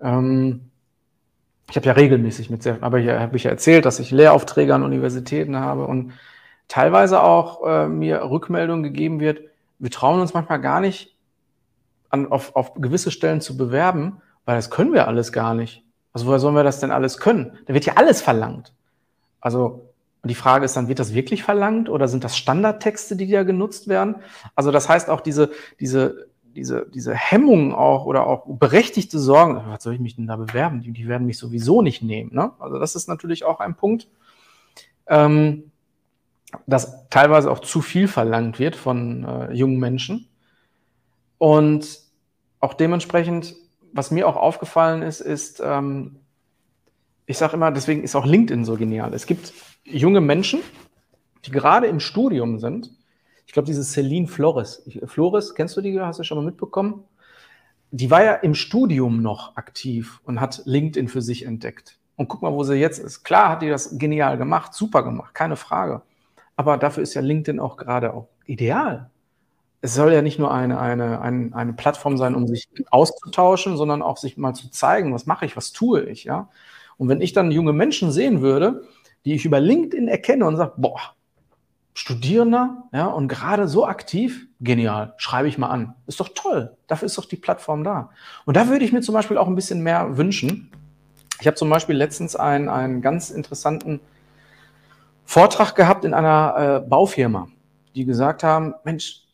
Ähm, 0.00 0.68
ich 1.70 1.76
habe 1.76 1.86
ja 1.86 1.92
regelmäßig 1.92 2.50
mit 2.50 2.62
sehr, 2.62 2.82
aber 2.82 2.98
hier 2.98 3.20
habe 3.20 3.36
ich 3.36 3.44
ja 3.44 3.50
erzählt, 3.50 3.86
dass 3.86 3.98
ich 3.98 4.10
Lehraufträge 4.10 4.74
an 4.74 4.82
Universitäten 4.82 5.56
habe 5.56 5.86
und 5.86 6.12
teilweise 6.68 7.22
auch 7.22 7.66
äh, 7.66 7.88
mir 7.88 8.22
Rückmeldung 8.22 8.82
gegeben 8.82 9.20
wird, 9.20 9.40
wir 9.78 9.90
trauen 9.90 10.20
uns 10.20 10.34
manchmal 10.34 10.60
gar 10.60 10.80
nicht, 10.80 11.16
an, 12.10 12.30
auf, 12.30 12.54
auf 12.54 12.74
gewisse 12.74 13.10
Stellen 13.10 13.40
zu 13.40 13.56
bewerben, 13.56 14.20
weil 14.44 14.56
das 14.56 14.70
können 14.70 14.92
wir 14.92 15.08
alles 15.08 15.32
gar 15.32 15.54
nicht. 15.54 15.82
Also 16.12 16.26
woher 16.26 16.38
sollen 16.38 16.54
wir 16.54 16.62
das 16.62 16.78
denn 16.78 16.90
alles 16.90 17.18
können? 17.18 17.58
Da 17.66 17.74
wird 17.74 17.86
ja 17.86 17.94
alles 17.96 18.20
verlangt. 18.20 18.72
Also 19.40 19.91
und 20.22 20.30
die 20.30 20.36
Frage 20.36 20.64
ist 20.64 20.76
dann, 20.76 20.88
wird 20.88 21.00
das 21.00 21.14
wirklich 21.14 21.42
verlangt 21.42 21.88
oder 21.88 22.06
sind 22.08 22.22
das 22.22 22.36
Standardtexte, 22.36 23.16
die 23.16 23.30
da 23.30 23.42
genutzt 23.42 23.88
werden? 23.88 24.16
Also 24.54 24.70
das 24.70 24.88
heißt 24.88 25.10
auch 25.10 25.20
diese, 25.20 25.50
diese 25.80 26.32
diese, 26.54 26.86
diese 26.92 27.14
Hemmungen 27.14 27.72
auch 27.72 28.04
oder 28.04 28.26
auch 28.26 28.44
berechtigte 28.46 29.18
Sorgen, 29.18 29.62
was 29.66 29.82
soll 29.82 29.94
ich 29.94 30.00
mich 30.00 30.16
denn 30.16 30.26
da 30.26 30.36
bewerben? 30.36 30.82
Die, 30.82 30.92
die 30.92 31.08
werden 31.08 31.26
mich 31.26 31.38
sowieso 31.38 31.82
nicht 31.82 32.02
nehmen. 32.02 32.34
Ne? 32.34 32.52
Also 32.58 32.78
das 32.78 32.94
ist 32.94 33.08
natürlich 33.08 33.44
auch 33.44 33.60
ein 33.60 33.74
Punkt, 33.74 34.08
ähm, 35.06 35.72
dass 36.66 37.08
teilweise 37.08 37.50
auch 37.50 37.60
zu 37.60 37.80
viel 37.80 38.08
verlangt 38.08 38.58
wird 38.58 38.76
von 38.76 39.24
äh, 39.24 39.52
jungen 39.52 39.78
Menschen. 39.78 40.28
Und 41.38 42.00
auch 42.60 42.74
dementsprechend, 42.74 43.56
was 43.92 44.10
mir 44.10 44.28
auch 44.28 44.36
aufgefallen 44.36 45.02
ist, 45.02 45.20
ist, 45.20 45.62
ähm, 45.64 46.16
ich 47.26 47.38
sage 47.38 47.54
immer, 47.54 47.70
deswegen 47.70 48.02
ist 48.02 48.14
auch 48.14 48.26
LinkedIn 48.26 48.64
so 48.64 48.76
genial. 48.76 49.14
Es 49.14 49.26
gibt 49.26 49.52
junge 49.84 50.20
Menschen, 50.20 50.60
die 51.44 51.50
gerade 51.50 51.86
im 51.86 52.00
Studium 52.00 52.58
sind, 52.58 52.90
ich 53.46 53.52
glaube, 53.52 53.66
diese 53.66 53.84
Celine 53.84 54.28
Flores. 54.28 54.82
Flores, 55.04 55.54
kennst 55.54 55.76
du 55.76 55.80
die? 55.80 56.00
Hast 56.00 56.18
du 56.18 56.24
schon 56.24 56.38
mal 56.38 56.44
mitbekommen? 56.44 57.04
Die 57.90 58.10
war 58.10 58.24
ja 58.24 58.34
im 58.34 58.54
Studium 58.54 59.20
noch 59.20 59.56
aktiv 59.56 60.20
und 60.24 60.40
hat 60.40 60.62
LinkedIn 60.64 61.08
für 61.08 61.20
sich 61.20 61.44
entdeckt. 61.44 61.98
Und 62.16 62.28
guck 62.28 62.40
mal, 62.40 62.52
wo 62.52 62.64
sie 62.64 62.76
jetzt 62.76 62.98
ist. 62.98 63.24
Klar 63.24 63.50
hat 63.50 63.62
die 63.62 63.68
das 63.68 63.98
genial 63.98 64.38
gemacht, 64.38 64.72
super 64.72 65.02
gemacht, 65.02 65.34
keine 65.34 65.56
Frage. 65.56 66.02
Aber 66.56 66.78
dafür 66.78 67.02
ist 67.02 67.14
ja 67.14 67.20
LinkedIn 67.20 67.60
auch 67.60 67.76
gerade 67.76 68.14
auch 68.14 68.28
ideal. 68.46 69.10
Es 69.80 69.94
soll 69.94 70.12
ja 70.12 70.22
nicht 70.22 70.38
nur 70.38 70.52
eine, 70.52 70.78
eine, 70.78 71.20
eine, 71.20 71.54
eine 71.54 71.72
Plattform 71.72 72.16
sein, 72.16 72.34
um 72.34 72.46
sich 72.46 72.68
auszutauschen, 72.90 73.76
sondern 73.76 74.00
auch 74.00 74.16
sich 74.16 74.36
mal 74.36 74.54
zu 74.54 74.70
zeigen, 74.70 75.12
was 75.12 75.26
mache 75.26 75.44
ich, 75.44 75.56
was 75.56 75.72
tue 75.72 76.04
ich, 76.04 76.24
ja. 76.24 76.48
Und 76.96 77.08
wenn 77.08 77.20
ich 77.20 77.32
dann 77.32 77.50
junge 77.50 77.72
Menschen 77.72 78.12
sehen 78.12 78.42
würde, 78.42 78.84
die 79.24 79.34
ich 79.34 79.44
über 79.44 79.60
LinkedIn 79.60 80.08
erkenne 80.08 80.46
und 80.46 80.56
sage, 80.56 80.74
boah, 80.76 81.14
Studierender, 81.94 82.84
ja, 82.92 83.06
und 83.06 83.28
gerade 83.28 83.68
so 83.68 83.86
aktiv, 83.86 84.46
genial, 84.60 85.12
schreibe 85.18 85.48
ich 85.48 85.58
mal 85.58 85.68
an. 85.68 85.94
Ist 86.06 86.20
doch 86.20 86.30
toll. 86.34 86.74
Dafür 86.86 87.06
ist 87.06 87.18
doch 87.18 87.26
die 87.26 87.36
Plattform 87.36 87.84
da. 87.84 88.10
Und 88.46 88.56
da 88.56 88.68
würde 88.68 88.84
ich 88.84 88.92
mir 88.92 89.02
zum 89.02 89.12
Beispiel 89.12 89.36
auch 89.36 89.46
ein 89.46 89.54
bisschen 89.54 89.82
mehr 89.82 90.16
wünschen. 90.16 90.70
Ich 91.38 91.46
habe 91.46 91.54
zum 91.54 91.68
Beispiel 91.68 91.94
letztens 91.94 92.34
einen, 92.34 92.70
einen 92.70 93.02
ganz 93.02 93.28
interessanten 93.28 94.00
Vortrag 95.26 95.74
gehabt 95.74 96.06
in 96.06 96.14
einer 96.14 96.82
äh, 96.84 96.88
Baufirma, 96.88 97.48
die 97.94 98.06
gesagt 98.06 98.42
haben, 98.42 98.74
Mensch, 98.84 99.24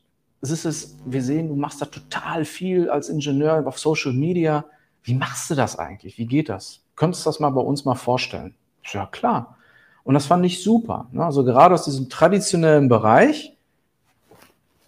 es 0.41 0.51
ist 0.51 0.65
es, 0.65 0.97
wir 1.05 1.23
sehen, 1.23 1.49
du 1.49 1.55
machst 1.55 1.81
da 1.81 1.87
total 1.87 2.45
viel 2.45 2.91
als 2.91 3.09
Ingenieur 3.09 3.65
auf 3.67 3.79
Social 3.79 4.13
Media. 4.13 4.65
Wie 5.03 5.15
machst 5.15 5.49
du 5.51 5.55
das 5.55 5.79
eigentlich? 5.79 6.19
Wie 6.19 6.27
geht 6.27 6.49
das? 6.49 6.81
Könntest 6.97 7.25
du 7.25 7.31
das 7.31 7.41
mal 7.41 7.51
bei 7.51 7.61
uns 7.61 7.85
mal 7.85 7.95
vorstellen? 7.95 8.55
Ja, 8.85 9.07
klar. 9.07 9.58
Und 10.09 10.15
das 10.15 10.25
fand 10.25 10.43
ich 10.47 10.63
super. 10.63 11.07
Ne? 11.13 11.23
Also 11.23 11.45
gerade 11.45 11.75
aus 11.75 11.85
diesem 11.85 12.09
traditionellen 12.09 12.89
Bereich, 12.89 13.55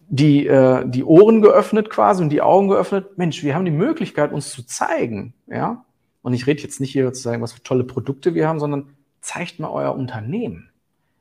die, 0.08 0.46
äh, 0.46 0.88
die 0.88 1.04
Ohren 1.04 1.42
geöffnet 1.42 1.90
quasi 1.90 2.22
und 2.22 2.30
die 2.30 2.40
Augen 2.40 2.68
geöffnet. 2.68 3.18
Mensch, 3.18 3.42
wir 3.42 3.54
haben 3.54 3.66
die 3.66 3.70
Möglichkeit, 3.70 4.32
uns 4.32 4.50
zu 4.50 4.62
zeigen. 4.62 5.34
Ja? 5.46 5.84
Und 6.22 6.32
ich 6.32 6.46
rede 6.46 6.62
jetzt 6.62 6.80
nicht 6.80 6.92
hier 6.92 7.12
zu 7.12 7.20
sagen, 7.20 7.42
was 7.42 7.52
für 7.52 7.62
tolle 7.62 7.84
Produkte 7.84 8.34
wir 8.34 8.48
haben, 8.48 8.60
sondern 8.60 8.96
zeigt 9.20 9.60
mal 9.60 9.68
euer 9.68 9.94
Unternehmen. 9.94 10.70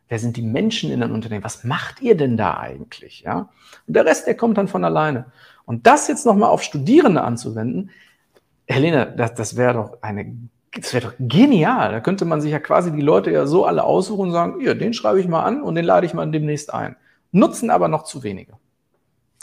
Wer 0.08 0.20
sind 0.20 0.38
die 0.38 0.44
Menschen 0.44 0.92
in 0.92 1.04
einem 1.04 1.14
Unternehmen? 1.14 1.44
Was 1.44 1.66
macht 1.66 2.02
ihr 2.02 2.16
denn 2.16 2.38
da 2.38 2.58
eigentlich? 2.58 3.24
Ja? 3.26 3.50
Und 3.86 3.98
der 3.98 4.06
Rest, 4.06 4.28
der 4.28 4.38
kommt 4.38 4.58
dann 4.58 4.70
von 4.70 4.86
alleine. 4.86 5.26
Und 5.66 5.88
das 5.88 6.08
jetzt 6.08 6.26
nochmal 6.26 6.52
auf 6.52 6.64
Studierende 6.64 7.22
anzuwenden, 7.22 7.90
Helene, 8.66 9.14
das, 9.18 9.34
das 9.34 9.58
wäre 9.58 9.74
doch 9.74 9.98
eine 10.02 10.38
das 10.74 10.94
wäre 10.94 11.08
doch 11.08 11.14
genial. 11.20 11.92
Da 11.92 12.00
könnte 12.00 12.26
man 12.26 12.42
sich 12.42 12.52
ja 12.52 12.60
quasi 12.60 12.92
die 12.92 13.02
Leute 13.02 13.32
ja 13.32 13.48
so 13.48 13.66
alle 13.66 13.84
aussuchen 13.84 14.28
und 14.28 14.32
sagen, 14.32 14.62
ja, 14.62 14.74
den 14.74 14.94
schreibe 14.94 15.20
ich 15.20 15.28
mal 15.28 15.44
an 15.44 15.62
und 15.62 15.76
den 15.76 15.86
lade 15.86 16.06
ich 16.06 16.14
mal 16.14 16.30
demnächst 16.30 16.74
ein. 16.74 16.96
Nutzen 17.32 17.70
aber 17.70 17.88
noch 17.88 18.04
zu 18.04 18.24
wenige. 18.24 18.54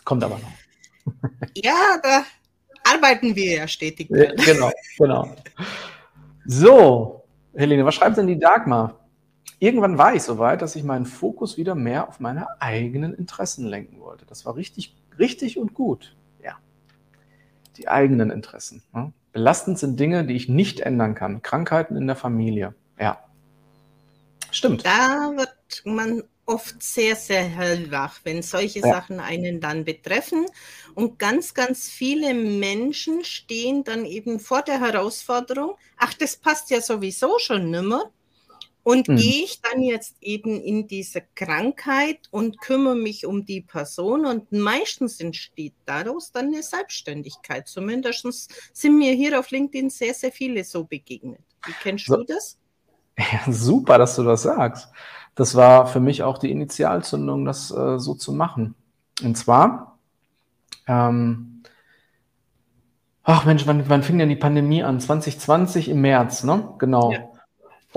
Kommt 0.04 0.24
aber 0.24 0.38
noch. 0.38 1.12
Ja, 1.54 1.98
da 2.02 2.24
arbeiten 2.82 3.36
wir 3.36 3.58
ja 3.58 3.68
stetig. 3.68 4.10
Ja, 4.10 4.32
genau, 4.34 4.72
genau. 4.98 5.36
So, 6.44 7.24
Helene, 7.54 7.84
was 7.84 7.94
schreibt 7.94 8.16
denn 8.16 8.26
die 8.26 8.38
Dagmar? 8.38 9.06
Irgendwann 9.58 9.96
war 9.96 10.14
ich 10.14 10.22
so 10.22 10.38
weit, 10.38 10.62
dass 10.62 10.76
ich 10.76 10.82
meinen 10.82 11.06
Fokus 11.06 11.56
wieder 11.56 11.74
mehr 11.74 12.08
auf 12.08 12.20
meine 12.20 12.60
eigenen 12.60 13.14
Interessen 13.14 13.66
lenken 13.66 14.00
wollte. 14.00 14.26
Das 14.26 14.44
war 14.44 14.56
richtig, 14.56 14.96
richtig 15.18 15.58
und 15.58 15.74
gut. 15.74 16.16
Ja. 16.42 16.58
Die 17.76 17.88
eigenen 17.88 18.30
Interessen. 18.30 18.82
Ne? 18.92 19.12
Belastend 19.36 19.78
sind 19.78 20.00
Dinge, 20.00 20.24
die 20.24 20.34
ich 20.34 20.48
nicht 20.48 20.80
ändern 20.80 21.14
kann. 21.14 21.42
Krankheiten 21.42 21.94
in 21.94 22.06
der 22.06 22.16
Familie. 22.16 22.74
Ja. 22.98 23.22
Stimmt. 24.50 24.86
Da 24.86 25.30
wird 25.36 25.82
man 25.84 26.22
oft 26.46 26.82
sehr, 26.82 27.16
sehr 27.16 27.42
hellwach, 27.42 28.20
wenn 28.24 28.40
solche 28.40 28.78
ja. 28.78 28.88
Sachen 28.88 29.20
einen 29.20 29.60
dann 29.60 29.84
betreffen. 29.84 30.46
Und 30.94 31.18
ganz, 31.18 31.52
ganz 31.52 31.90
viele 31.90 32.32
Menschen 32.32 33.24
stehen 33.24 33.84
dann 33.84 34.06
eben 34.06 34.40
vor 34.40 34.62
der 34.62 34.80
Herausforderung, 34.80 35.76
ach, 35.98 36.14
das 36.14 36.38
passt 36.38 36.70
ja 36.70 36.80
sowieso 36.80 37.38
schon 37.38 37.70
nimmer. 37.70 38.10
Und 38.86 39.08
mhm. 39.08 39.16
gehe 39.16 39.42
ich 39.42 39.60
dann 39.62 39.82
jetzt 39.82 40.14
eben 40.20 40.60
in 40.60 40.86
diese 40.86 41.20
Krankheit 41.34 42.28
und 42.30 42.60
kümmere 42.60 42.94
mich 42.94 43.26
um 43.26 43.44
die 43.44 43.60
Person 43.60 44.24
und 44.26 44.52
meistens 44.52 45.18
entsteht 45.18 45.74
daraus 45.86 46.30
dann 46.30 46.46
eine 46.46 46.62
Selbstständigkeit. 46.62 47.66
Zumindest 47.66 48.54
sind 48.72 48.96
mir 48.96 49.12
hier 49.12 49.40
auf 49.40 49.50
LinkedIn 49.50 49.90
sehr, 49.90 50.14
sehr 50.14 50.30
viele 50.30 50.62
so 50.62 50.84
begegnet. 50.84 51.40
Wie 51.66 51.72
kennst 51.82 52.06
so. 52.06 52.18
du 52.18 52.24
das? 52.26 52.58
Ja, 53.18 53.52
super, 53.52 53.98
dass 53.98 54.14
du 54.14 54.22
das 54.22 54.42
sagst. 54.42 54.88
Das 55.34 55.56
war 55.56 55.88
für 55.88 56.00
mich 56.00 56.22
auch 56.22 56.38
die 56.38 56.52
Initialzündung, 56.52 57.44
das 57.44 57.72
äh, 57.72 57.98
so 57.98 58.14
zu 58.14 58.32
machen. 58.32 58.76
Und 59.20 59.36
zwar, 59.36 59.98
ähm, 60.86 61.64
ach 63.24 63.46
Mensch, 63.46 63.66
wann, 63.66 63.88
wann 63.88 64.04
fing 64.04 64.18
denn 64.18 64.28
die 64.28 64.36
Pandemie 64.36 64.84
an? 64.84 65.00
2020 65.00 65.88
im 65.88 66.02
März, 66.02 66.44
ne? 66.44 66.72
Genau. 66.78 67.10
Ja. 67.10 67.30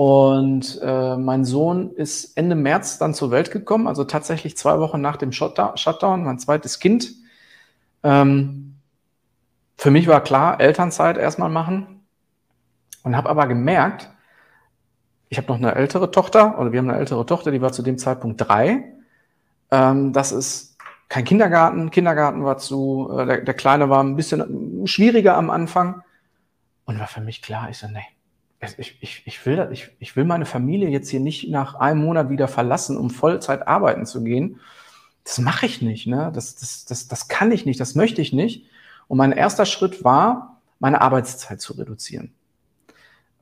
Und 0.00 0.80
äh, 0.82 1.18
mein 1.18 1.44
Sohn 1.44 1.92
ist 1.92 2.34
Ende 2.34 2.54
März 2.54 2.96
dann 2.96 3.12
zur 3.12 3.30
Welt 3.30 3.50
gekommen, 3.50 3.86
also 3.86 4.04
tatsächlich 4.04 4.56
zwei 4.56 4.80
Wochen 4.80 5.02
nach 5.02 5.18
dem 5.18 5.30
Shutdown, 5.30 6.24
mein 6.24 6.38
zweites 6.38 6.78
Kind. 6.78 7.12
Ähm, 8.02 8.76
für 9.76 9.90
mich 9.90 10.06
war 10.06 10.22
klar, 10.22 10.58
Elternzeit 10.58 11.18
erstmal 11.18 11.50
machen 11.50 12.00
und 13.02 13.14
habe 13.14 13.28
aber 13.28 13.46
gemerkt, 13.46 14.08
ich 15.28 15.36
habe 15.36 15.48
noch 15.48 15.58
eine 15.58 15.74
ältere 15.74 16.10
Tochter, 16.10 16.58
oder 16.58 16.72
wir 16.72 16.78
haben 16.78 16.88
eine 16.88 16.98
ältere 16.98 17.26
Tochter, 17.26 17.50
die 17.50 17.60
war 17.60 17.72
zu 17.72 17.82
dem 17.82 17.98
Zeitpunkt 17.98 18.40
drei. 18.40 18.94
Ähm, 19.70 20.14
das 20.14 20.32
ist 20.32 20.78
kein 21.10 21.26
Kindergarten, 21.26 21.90
Kindergarten 21.90 22.42
war 22.42 22.56
zu, 22.56 23.10
äh, 23.18 23.26
der, 23.26 23.40
der 23.42 23.54
Kleine 23.54 23.90
war 23.90 24.02
ein 24.02 24.16
bisschen 24.16 24.86
schwieriger 24.86 25.36
am 25.36 25.50
Anfang. 25.50 26.00
Und 26.86 26.98
war 26.98 27.06
für 27.06 27.20
mich 27.20 27.42
klar, 27.42 27.68
ich 27.68 27.76
so, 27.76 27.86
nee, 27.86 28.06
ich, 28.78 28.98
ich, 29.00 29.22
ich, 29.24 29.46
will, 29.46 29.68
ich, 29.72 29.90
ich 29.98 30.16
will 30.16 30.24
meine 30.24 30.44
Familie 30.44 30.88
jetzt 30.88 31.08
hier 31.08 31.20
nicht 31.20 31.48
nach 31.50 31.76
einem 31.76 32.02
Monat 32.02 32.28
wieder 32.28 32.48
verlassen, 32.48 32.96
um 32.96 33.10
Vollzeit 33.10 33.66
arbeiten 33.66 34.04
zu 34.04 34.22
gehen. 34.22 34.60
Das 35.24 35.38
mache 35.38 35.66
ich 35.66 35.80
nicht. 35.80 36.06
Ne? 36.06 36.30
Das, 36.34 36.56
das, 36.56 36.84
das, 36.84 37.08
das 37.08 37.28
kann 37.28 37.52
ich 37.52 37.64
nicht, 37.64 37.80
das 37.80 37.94
möchte 37.94 38.20
ich 38.20 38.32
nicht. 38.32 38.66
Und 39.08 39.18
mein 39.18 39.32
erster 39.32 39.64
Schritt 39.64 40.04
war, 40.04 40.60
meine 40.78 41.00
Arbeitszeit 41.00 41.60
zu 41.60 41.74
reduzieren. 41.74 42.32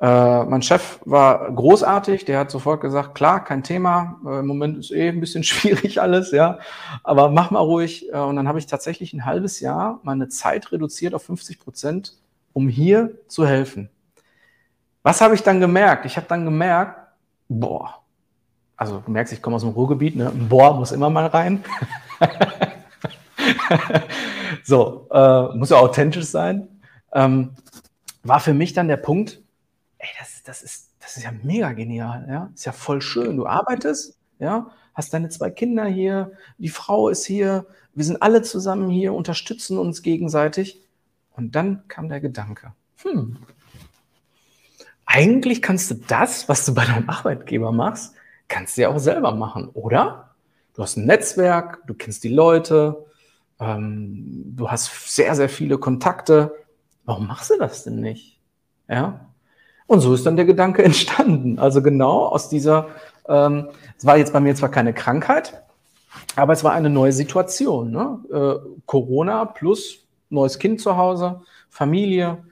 Äh, 0.01 0.45
mein 0.45 0.63
Chef 0.63 1.01
war 1.05 1.53
großartig, 1.53 2.25
der 2.25 2.39
hat 2.39 2.53
sofort 2.53 2.81
gesagt, 2.81 3.17
klar, 3.17 3.43
kein 3.43 3.65
Thema, 3.65 4.21
äh, 4.25 4.39
im 4.39 4.47
Moment 4.47 4.79
ist 4.79 4.93
eh 4.93 5.09
ein 5.09 5.19
bisschen 5.19 5.43
schwierig 5.45 6.01
alles, 6.01 6.31
ja, 6.31 6.61
aber 7.03 7.31
mach 7.31 7.51
mal 7.51 7.59
ruhig. 7.59 8.09
Äh, 8.13 8.19
und 8.19 8.37
dann 8.37 8.47
habe 8.47 8.61
ich 8.61 8.67
tatsächlich 8.67 9.13
ein 9.13 9.25
halbes 9.25 9.59
Jahr 9.59 9.99
meine 10.05 10.29
Zeit 10.29 10.71
reduziert 10.71 11.15
auf 11.15 11.25
50 11.25 11.59
Prozent, 11.59 12.15
um 12.53 12.69
hier 12.69 13.19
zu 13.27 13.45
helfen. 13.45 13.91
Was 15.09 15.23
habe 15.23 15.35
ich 15.35 15.43
dann 15.43 15.59
gemerkt? 15.59 16.05
Ich 16.05 16.19
habe 16.19 16.27
dann 16.29 16.45
gemerkt, 16.45 17.01
boah, 17.49 18.03
also 18.77 19.01
du 19.01 19.11
merkst, 19.11 19.33
ich 19.33 19.41
komme 19.41 19.57
aus 19.57 19.63
dem 19.63 19.71
Ruhrgebiet, 19.71 20.17
ne? 20.17 20.31
Boah, 20.51 20.77
muss 20.77 20.93
immer 20.93 21.09
mal 21.09 21.29
rein. 21.29 21.65
so, 24.65 25.09
äh, 25.11 25.57
muss 25.57 25.71
ja 25.71 25.79
authentisch 25.79 26.27
sein. 26.27 26.69
Ähm, 27.11 27.55
war 28.23 28.39
für 28.39 28.53
mich 28.53 28.75
dann 28.75 28.87
der 28.87 28.99
Punkt, 28.99 29.41
ey, 29.97 30.11
das, 30.19 30.43
das, 30.43 30.63
ist, 30.63 30.91
das 31.01 31.17
ist 31.17 31.23
ja 31.23 31.33
mega 31.43 31.73
genial, 31.73 32.27
ja. 32.29 32.51
Ist 32.55 32.67
ja 32.67 32.73
voll 32.73 33.01
schön. 33.01 33.39
Du 33.39 33.47
arbeitest, 33.47 34.19
ja, 34.39 34.71
hast 34.93 35.15
deine 35.15 35.31
zwei 35.31 35.49
Kinder 35.49 35.87
hier, 35.87 36.33
die 36.59 36.69
Frau 36.69 37.09
ist 37.09 37.25
hier, 37.25 37.65
wir 37.95 38.05
sind 38.05 38.21
alle 38.21 38.43
zusammen 38.43 38.91
hier, 38.91 39.15
unterstützen 39.15 39.79
uns 39.79 40.03
gegenseitig. 40.03 40.83
Und 41.31 41.57
dann 41.57 41.89
kam 41.89 42.11
der 42.11 42.21
Gedanke, 42.21 42.75
hm, 43.03 43.39
eigentlich 45.09 45.63
kannst 45.63 45.91
du 45.91 45.95
das, 45.95 46.49
was 46.51 46.67
du 46.67 46.75
bei 46.75 46.85
deinem 46.85 47.09
Arbeitgeber 47.09 47.73
machst, 47.73 48.15
kannst 48.47 48.77
du 48.77 48.83
ja 48.83 48.91
auch 48.91 48.99
selber 48.99 49.35
machen, 49.35 49.69
oder? 49.73 50.35
Du 50.75 50.83
hast 50.83 50.97
ein 50.97 51.07
Netzwerk, 51.07 51.83
du 51.87 51.95
kennst 51.95 52.23
die 52.25 52.29
Leute, 52.29 53.07
ähm, 53.59 54.45
du 54.55 54.71
hast 54.71 55.15
sehr, 55.15 55.35
sehr 55.35 55.49
viele 55.49 55.79
Kontakte. 55.79 56.55
Warum 57.07 57.27
machst 57.27 57.51
du 57.51 57.59
das 57.59 57.85
denn 57.85 58.01
nicht? 58.01 58.39
Ja. 58.87 59.29
Und 59.87 60.01
so 60.01 60.13
ist 60.13 60.27
dann 60.27 60.37
der 60.37 60.45
Gedanke 60.45 60.83
entstanden. 60.85 61.59
Also 61.59 61.83
genau 61.83 62.27
aus 62.27 62.51
dieser, 62.51 62.89
ähm, 63.27 63.71
es 63.97 64.05
war 64.05 64.19
jetzt 64.19 64.35
bei 64.35 64.41
mir 64.41 64.55
zwar 64.55 64.71
keine 64.71 64.93
Krankheit, 64.93 65.63
aber 66.37 66.53
es 66.53 66.63
war 66.65 66.73
eine 66.73 66.91
neue 66.91 67.13
Situation. 67.13 67.91
Ne? 67.91 68.21
Äh, 68.31 68.81
Corona 68.85 69.47
plus 69.47 70.07
neues 70.29 70.59
Kind 70.59 70.83
zu 70.83 70.99
Hause, 70.99 71.41
Familie 71.71 72.45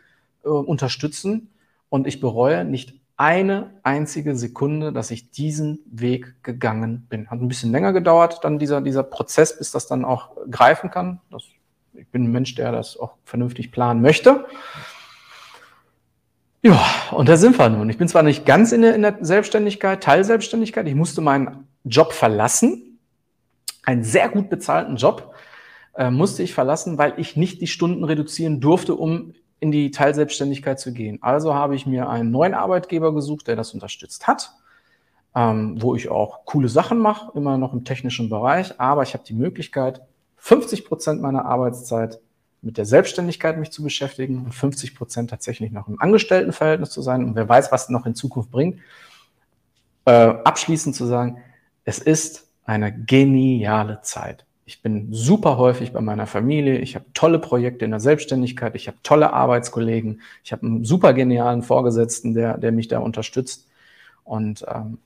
äh, 0.43 0.49
unterstützen. 0.49 1.51
Und 1.97 2.07
ich 2.07 2.21
bereue 2.21 2.63
nicht 2.67 2.93
eine 3.17 3.71
einzige 3.83 4.37
Sekunde, 4.37 4.93
dass 4.93 5.11
ich 5.11 5.31
diesen 5.31 5.79
Weg 5.87 6.43
gegangen 6.43 7.07
bin. 7.09 7.31
Hat 7.31 7.41
ein 7.41 7.49
bisschen 7.49 7.73
länger 7.73 7.95
gedauert, 7.95 8.41
dann 8.43 8.59
dieser, 8.59 8.83
dieser 8.83 9.03
Prozess, 9.03 9.57
bis 9.57 9.71
das 9.71 9.87
dann 9.87 10.05
auch 10.05 10.37
greifen 10.51 10.91
kann. 10.91 11.21
Das, 11.31 11.45
ich 11.95 12.07
bin 12.09 12.25
ein 12.25 12.33
Mensch, 12.33 12.55
der 12.55 12.71
das 12.71 12.99
auch 12.99 13.15
vernünftig 13.25 13.73
planen 13.73 14.03
möchte. 14.03 14.45
Ja, 16.61 16.85
und 17.13 17.31
da 17.31 17.39
sind 17.39 17.59
wir 17.59 17.71
nun. 17.71 17.89
Ich 17.89 17.97
bin 17.97 18.09
zwar 18.09 18.23
nicht 18.23 18.45
ganz 18.45 18.73
in 18.73 18.83
der, 18.83 18.95
in 18.95 19.01
der 19.01 19.17
Selbstständigkeit, 19.23 20.03
Teilselbstständigkeit. 20.03 20.87
Ich 20.87 20.95
musste 20.95 21.23
meinen 21.23 21.67
Job 21.85 22.13
verlassen. 22.13 22.99
Einen 23.85 24.05
sehr 24.05 24.29
gut 24.29 24.51
bezahlten 24.51 24.97
Job 24.97 25.35
äh, 25.95 26.11
musste 26.11 26.43
ich 26.43 26.53
verlassen, 26.53 26.99
weil 26.99 27.15
ich 27.17 27.37
nicht 27.37 27.63
die 27.63 27.67
Stunden 27.67 28.05
reduzieren 28.05 28.61
durfte, 28.61 28.97
um 28.97 29.33
in 29.61 29.73
die 29.73 29.91
Teilselbstständigkeit 29.91 30.79
zu 30.79 30.93
gehen. 30.93 31.19
Also 31.23 31.55
habe 31.55 31.75
ich 31.75 31.87
mir 31.87 32.09
einen 32.09 32.31
neuen 32.31 32.55
Arbeitgeber 32.55 33.15
gesucht, 33.15 33.49
der 33.49 33.57
das 33.57 33.73
unterstützt 33.73 34.27
hat, 34.27 34.53
ähm, 35.35 35.81
wo 35.81 35.95
ich 35.95 36.09
auch 36.09 36.45
coole 36.45 36.69
Sachen 36.69 36.99
mache, 36.99 37.33
immer 37.35 37.59
noch 37.59 37.73
im 37.73 37.85
technischen 37.85 38.29
Bereich, 38.29 38.79
aber 38.81 39.03
ich 39.03 39.15
habe 39.15 39.25
die 39.25 39.35
Möglichkeit, 39.35 40.03
50 40.37 40.85
Prozent 40.85 41.23
meiner 41.23 41.45
Arbeitszeit 41.47 42.21
mit 42.63 42.79
der 42.79 42.85
Selbstständigkeit 42.85 43.59
mich 43.59 43.71
zu 43.71 43.83
beschäftigen 43.83 44.45
und 44.45 44.53
50 44.53 44.95
Prozent 44.95 45.31
tatsächlich 45.31 45.71
noch 45.71 45.89
im 45.89 46.01
Angestelltenverhältnis 46.01 46.91
zu 46.91 47.01
sein. 47.01 47.25
Und 47.25 47.35
wer 47.35 47.49
weiß, 47.49 47.73
was 47.73 47.89
noch 47.89 48.07
in 48.07 48.15
Zukunft 48.15 48.51
bringt. 48.51 48.81
Äh, 50.05 50.11
abschließend 50.11 50.95
zu 50.95 51.07
sagen, 51.07 51.39
es 51.85 51.99
ist 51.99 52.49
eine 52.65 52.93
geniale 52.93 54.01
Zeit. 54.03 54.45
Ich 54.69 54.83
bin 54.83 55.13
super 55.13 55.59
häufig 55.59 55.93
bei 55.93 56.01
meiner 56.01 56.27
Familie. 56.27 56.79
Ich 56.79 56.97
habe 56.97 57.05
tolle 57.15 57.39
Projekte 57.39 57.85
in 57.85 57.93
der 57.93 58.01
Selbstständigkeit. 58.01 58.75
Ich 58.75 58.89
habe 58.89 58.99
tolle 59.05 59.33
Arbeitskollegen. 59.33 60.21
Ich 60.43 60.51
habe 60.51 60.67
einen 60.67 60.85
super 60.85 61.15
genialen 61.15 61.63
Vorgesetzten, 61.63 62.35
der, 62.35 62.59
der 62.59 62.73
mich 62.73 62.89
da 62.89 62.99
unterstützt. 62.99 63.69
Und 64.25 64.67
ähm, 64.69 64.99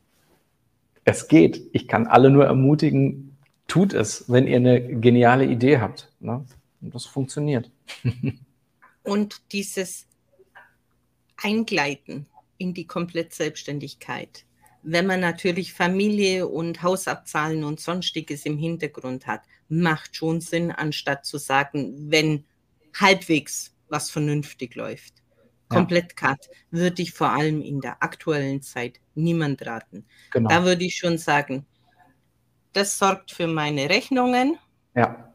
es 1.04 1.28
geht. 1.28 1.60
Ich 1.72 1.88
kann 1.88 2.06
alle 2.06 2.30
nur 2.30 2.46
ermutigen, 2.46 3.36
tut 3.68 3.92
es, 3.92 4.24
wenn 4.30 4.46
ihr 4.46 4.56
eine 4.56 4.82
geniale 4.82 5.44
Idee 5.44 5.78
habt. 5.78 6.10
Ne? 6.20 6.42
Und 6.80 6.94
das 6.94 7.04
funktioniert. 7.04 7.70
Und 9.02 9.42
dieses 9.52 10.06
Eingleiten 11.36 12.24
in 12.56 12.72
die 12.72 12.86
komplett 12.86 13.34
Selbstständigkeit 13.34 14.44
wenn 14.82 15.06
man 15.06 15.20
natürlich 15.20 15.72
Familie 15.72 16.48
und 16.48 16.82
Hausabzahlen 16.82 17.64
und 17.64 17.80
sonstiges 17.80 18.46
im 18.46 18.56
Hintergrund 18.56 19.26
hat, 19.26 19.42
macht 19.68 20.16
schon 20.16 20.40
Sinn, 20.40 20.70
anstatt 20.70 21.26
zu 21.26 21.38
sagen, 21.38 22.10
wenn 22.10 22.44
halbwegs 22.98 23.74
was 23.88 24.10
vernünftig 24.10 24.74
läuft. 24.74 25.14
Komplett 25.68 26.16
cut 26.16 26.48
würde 26.72 27.02
ich 27.02 27.12
vor 27.12 27.30
allem 27.30 27.62
in 27.62 27.80
der 27.80 28.02
aktuellen 28.02 28.60
Zeit 28.60 28.98
niemand 29.14 29.64
raten. 29.64 30.04
Genau. 30.32 30.48
Da 30.48 30.64
würde 30.64 30.84
ich 30.84 30.96
schon 30.96 31.16
sagen, 31.16 31.64
das 32.72 32.98
sorgt 32.98 33.30
für 33.30 33.46
meine 33.46 33.88
Rechnungen. 33.88 34.58
Ja 34.96 35.29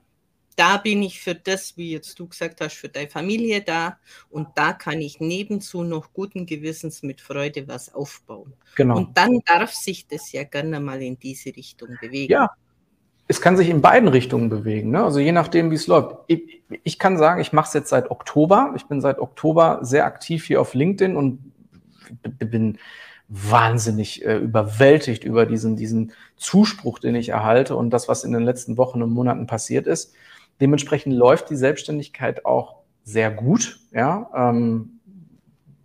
da 0.56 0.78
bin 0.78 1.04
ich 1.04 1.20
für 1.20 1.36
das, 1.36 1.76
wie 1.78 1.92
jetzt 1.92 2.18
du 2.20 2.28
gesagt 2.28 2.62
hast, 2.62 2.74
für 2.74 2.90
deine 2.90 3.10
Familie 3.10 3.62
da 3.62 3.98
und 4.30 4.48
da 4.56 4.74
kann 4.74 5.02
ich 5.02 5.20
nebenzu 5.20 5.84
noch 5.84 6.14
guten 6.14 6.46
Gewissens 6.46 7.04
mit 7.04 7.22
Freude 7.22 7.68
was 7.68 7.94
aufbauen. 7.94 8.54
Genau. 8.76 8.98
Und 8.98 9.18
dann 9.18 9.40
darf 9.46 9.74
sich 9.74 10.08
das 10.08 10.32
ja 10.32 10.44
gerne 10.44 10.80
mal 10.80 11.02
in 11.02 11.20
diese 11.20 11.56
Richtung 11.56 11.90
bewegen. 12.00 12.32
Ja, 12.32 12.50
es 13.28 13.42
kann 13.42 13.58
sich 13.58 13.70
in 13.70 13.82
beiden 13.82 14.08
Richtungen 14.08 14.50
bewegen. 14.50 14.92
Ne? 14.92 15.04
Also 15.04 15.20
je 15.20 15.32
nachdem, 15.32 15.72
wie 15.72 15.76
es 15.76 15.88
läuft. 15.88 16.18
Ich, 16.28 16.62
ich, 16.84 17.00
kann 17.00 17.18
sagen, 17.18 17.42
ich 17.42 17.54
mache 17.54 17.68
es 17.68 17.74
jetzt 17.74 17.90
seit 17.90 18.12
Oktober. 18.12 18.74
Ich 18.76 18.86
bin 18.86 19.02
seit 19.02 19.20
Oktober 19.20 19.80
sehr 19.82 20.06
aktiv 20.06 20.46
hier 20.46 20.62
auf 20.62 20.74
LinkedIn 20.74 21.18
und 21.18 21.52
bin 22.22 22.78
wahnsinnig 23.28 24.24
äh, 24.24 24.38
überwältigt 24.38 25.24
über 25.24 25.48
diesen, 25.48 25.76
diesen 25.76 26.14
Zuspruch, 26.38 27.00
den 27.00 27.16
ich 27.16 27.30
erhalte 27.30 27.76
und 27.76 27.90
das, 27.90 28.08
was 28.08 28.24
in 28.24 28.32
den 28.32 28.44
letzten 28.44 28.78
Wochen 28.78 29.02
und 29.02 29.10
Monaten 29.10 29.48
passiert 29.48 29.88
ist. 29.88 30.14
Dementsprechend 30.62 31.14
läuft 31.14 31.50
die 31.50 31.56
Selbstständigkeit 31.56 32.46
auch 32.46 32.78
sehr 33.04 33.32
gut. 33.32 33.80
Ja, 33.92 34.30
ähm, 34.36 35.00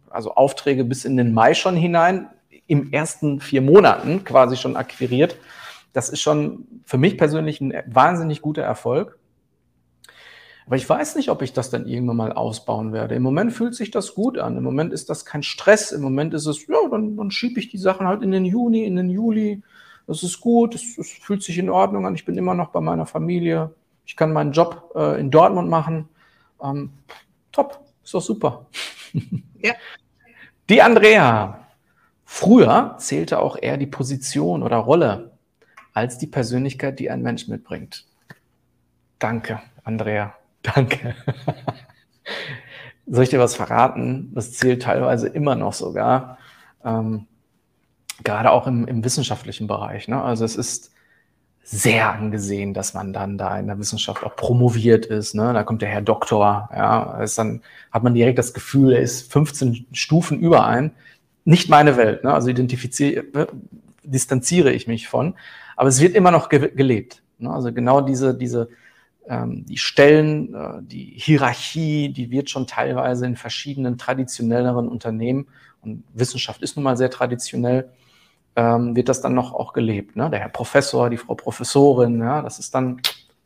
also 0.08 0.34
Aufträge 0.34 0.84
bis 0.84 1.04
in 1.04 1.16
den 1.16 1.32
Mai 1.32 1.54
schon 1.54 1.76
hinein, 1.76 2.28
im 2.66 2.92
ersten 2.92 3.40
vier 3.40 3.62
Monaten 3.62 4.24
quasi 4.24 4.56
schon 4.56 4.76
akquiriert. 4.76 5.36
Das 5.92 6.08
ist 6.08 6.20
schon 6.20 6.66
für 6.84 6.98
mich 6.98 7.18
persönlich 7.18 7.60
ein 7.60 7.74
wahnsinnig 7.86 8.42
guter 8.42 8.62
Erfolg. 8.62 9.18
Aber 10.66 10.76
ich 10.76 10.88
weiß 10.88 11.16
nicht, 11.16 11.30
ob 11.30 11.42
ich 11.42 11.52
das 11.52 11.70
dann 11.70 11.88
irgendwann 11.88 12.16
mal 12.16 12.32
ausbauen 12.32 12.92
werde. 12.92 13.16
Im 13.16 13.22
Moment 13.22 13.52
fühlt 13.52 13.74
sich 13.74 13.90
das 13.90 14.14
gut 14.14 14.38
an. 14.38 14.56
Im 14.56 14.62
Moment 14.62 14.92
ist 14.92 15.10
das 15.10 15.24
kein 15.24 15.42
Stress. 15.42 15.90
Im 15.90 16.00
Moment 16.00 16.32
ist 16.32 16.46
es, 16.46 16.64
ja, 16.68 16.76
dann, 16.88 17.16
dann 17.16 17.32
schiebe 17.32 17.58
ich 17.58 17.70
die 17.70 17.78
Sachen 17.78 18.06
halt 18.06 18.22
in 18.22 18.30
den 18.30 18.44
Juni, 18.44 18.84
in 18.84 18.94
den 18.94 19.10
Juli. 19.10 19.62
Das 20.06 20.22
ist 20.22 20.40
gut. 20.40 20.76
Es, 20.76 20.96
es 20.96 21.10
fühlt 21.10 21.42
sich 21.42 21.58
in 21.58 21.70
Ordnung 21.70 22.06
an. 22.06 22.14
Ich 22.14 22.24
bin 22.24 22.38
immer 22.38 22.54
noch 22.54 22.68
bei 22.68 22.80
meiner 22.80 23.04
Familie. 23.04 23.74
Ich 24.10 24.16
kann 24.16 24.32
meinen 24.32 24.50
Job 24.50 24.90
äh, 24.96 25.20
in 25.20 25.30
Dortmund 25.30 25.70
machen. 25.70 26.08
Ähm, 26.60 26.90
top. 27.52 27.78
Ist 28.02 28.12
doch 28.12 28.20
super. 28.20 28.66
Ja. 29.62 29.74
Die 30.70 30.80
Andrea. 30.80 31.66
Früher 32.24 32.96
zählte 32.98 33.38
auch 33.38 33.58
eher 33.60 33.76
die 33.76 33.86
Position 33.86 34.62
oder 34.62 34.78
Rolle 34.78 35.32
als 35.92 36.16
die 36.16 36.26
Persönlichkeit, 36.26 36.98
die 36.98 37.10
ein 37.10 37.20
Mensch 37.20 37.46
mitbringt. 37.46 38.06
Danke, 39.18 39.60
Andrea. 39.84 40.32
Danke. 40.62 41.14
Soll 43.06 43.24
ich 43.24 43.30
dir 43.30 43.38
was 43.38 43.54
verraten? 43.54 44.32
Das 44.34 44.52
zählt 44.52 44.82
teilweise 44.82 45.28
immer 45.28 45.56
noch 45.56 45.74
sogar, 45.74 46.38
ähm, 46.84 47.26
gerade 48.24 48.50
auch 48.50 48.66
im, 48.66 48.88
im 48.88 49.04
wissenschaftlichen 49.04 49.66
Bereich. 49.66 50.08
Ne? 50.08 50.22
Also 50.22 50.46
es 50.46 50.56
ist 50.56 50.90
sehr 51.62 52.12
angesehen, 52.12 52.74
dass 52.74 52.94
man 52.94 53.12
dann 53.12 53.38
da 53.38 53.58
in 53.58 53.66
der 53.66 53.78
Wissenschaft 53.78 54.24
auch 54.24 54.34
promoviert 54.34 55.06
ist. 55.06 55.34
Ne? 55.34 55.52
Da 55.52 55.62
kommt 55.62 55.82
der 55.82 55.88
Herr 55.88 56.02
Doktor, 56.02 56.68
ja, 56.74 57.22
ist 57.22 57.38
dann 57.38 57.62
hat 57.92 58.02
man 58.02 58.14
direkt 58.14 58.38
das 58.38 58.54
Gefühl, 58.54 58.92
er 58.92 59.00
ist 59.00 59.32
15 59.32 59.86
Stufen 59.92 60.40
über 60.40 60.66
ein. 60.66 60.92
Nicht 61.44 61.68
meine 61.68 61.96
Welt, 61.96 62.24
ne? 62.24 62.34
also 62.34 62.48
identifiziere, 62.48 63.24
äh, 63.34 63.46
distanziere 64.02 64.72
ich 64.72 64.86
mich 64.86 65.08
von, 65.08 65.34
aber 65.76 65.88
es 65.88 66.00
wird 66.00 66.14
immer 66.14 66.30
noch 66.30 66.48
ge 66.48 66.70
gelebt. 66.74 67.22
Ne? 67.38 67.50
Also 67.50 67.72
genau 67.72 68.00
diese, 68.00 68.34
diese 68.34 68.68
ähm, 69.28 69.64
die 69.64 69.78
Stellen, 69.78 70.54
äh, 70.54 70.82
die 70.82 71.14
Hierarchie, 71.16 72.12
die 72.12 72.30
wird 72.30 72.50
schon 72.50 72.66
teilweise 72.66 73.26
in 73.26 73.36
verschiedenen 73.36 73.96
traditionelleren 73.96 74.88
Unternehmen, 74.88 75.46
und 75.82 76.04
Wissenschaft 76.12 76.62
ist 76.62 76.76
nun 76.76 76.84
mal 76.84 76.96
sehr 76.96 77.10
traditionell, 77.10 77.88
ähm, 78.56 78.96
wird 78.96 79.08
das 79.08 79.20
dann 79.20 79.34
noch 79.34 79.52
auch 79.52 79.72
gelebt. 79.72 80.16
Ne? 80.16 80.28
Der 80.30 80.40
Herr 80.40 80.48
Professor, 80.48 81.10
die 81.10 81.16
Frau 81.16 81.34
Professorin, 81.34 82.20
ja, 82.20 82.42
das 82.42 82.58
ist 82.58 82.74
dann 82.74 83.00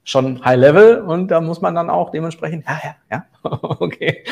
schon 0.04 0.44
High 0.44 0.58
Level 0.58 1.00
und 1.00 1.28
da 1.28 1.40
muss 1.40 1.60
man 1.60 1.74
dann 1.74 1.88
auch 1.88 2.10
dementsprechend, 2.10 2.66
ja, 2.66 2.80
ja, 2.82 2.96
ja, 3.10 3.26
okay. 3.80 4.24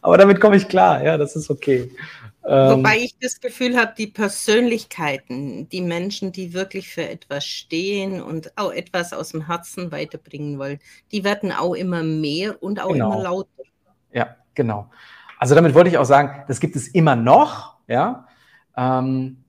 Aber 0.00 0.16
damit 0.16 0.40
komme 0.40 0.56
ich 0.56 0.68
klar, 0.68 1.02
ja, 1.02 1.18
das 1.18 1.34
ist 1.34 1.50
okay. 1.50 1.90
Ähm, 2.46 2.78
Wobei 2.78 2.98
ich 2.98 3.18
das 3.20 3.40
Gefühl 3.40 3.76
habe, 3.76 3.92
die 3.98 4.06
Persönlichkeiten, 4.06 5.68
die 5.68 5.82
Menschen, 5.82 6.32
die 6.32 6.54
wirklich 6.54 6.88
für 6.88 7.06
etwas 7.06 7.44
stehen 7.44 8.22
und 8.22 8.56
auch 8.56 8.72
etwas 8.72 9.12
aus 9.12 9.30
dem 9.30 9.46
Herzen 9.46 9.92
weiterbringen 9.92 10.58
wollen, 10.58 10.78
die 11.12 11.24
werden 11.24 11.52
auch 11.52 11.74
immer 11.74 12.02
mehr 12.02 12.62
und 12.62 12.80
auch 12.80 12.92
genau. 12.92 13.12
immer 13.12 13.22
lauter. 13.22 13.48
Ja, 14.12 14.36
genau. 14.54 14.88
Also 15.38 15.54
damit 15.54 15.74
wollte 15.74 15.90
ich 15.90 15.98
auch 15.98 16.04
sagen, 16.04 16.44
das 16.48 16.60
gibt 16.60 16.74
es 16.76 16.88
immer 16.88 17.16
noch, 17.16 17.76
ja. 17.86 18.26
Ähm, 18.76 19.44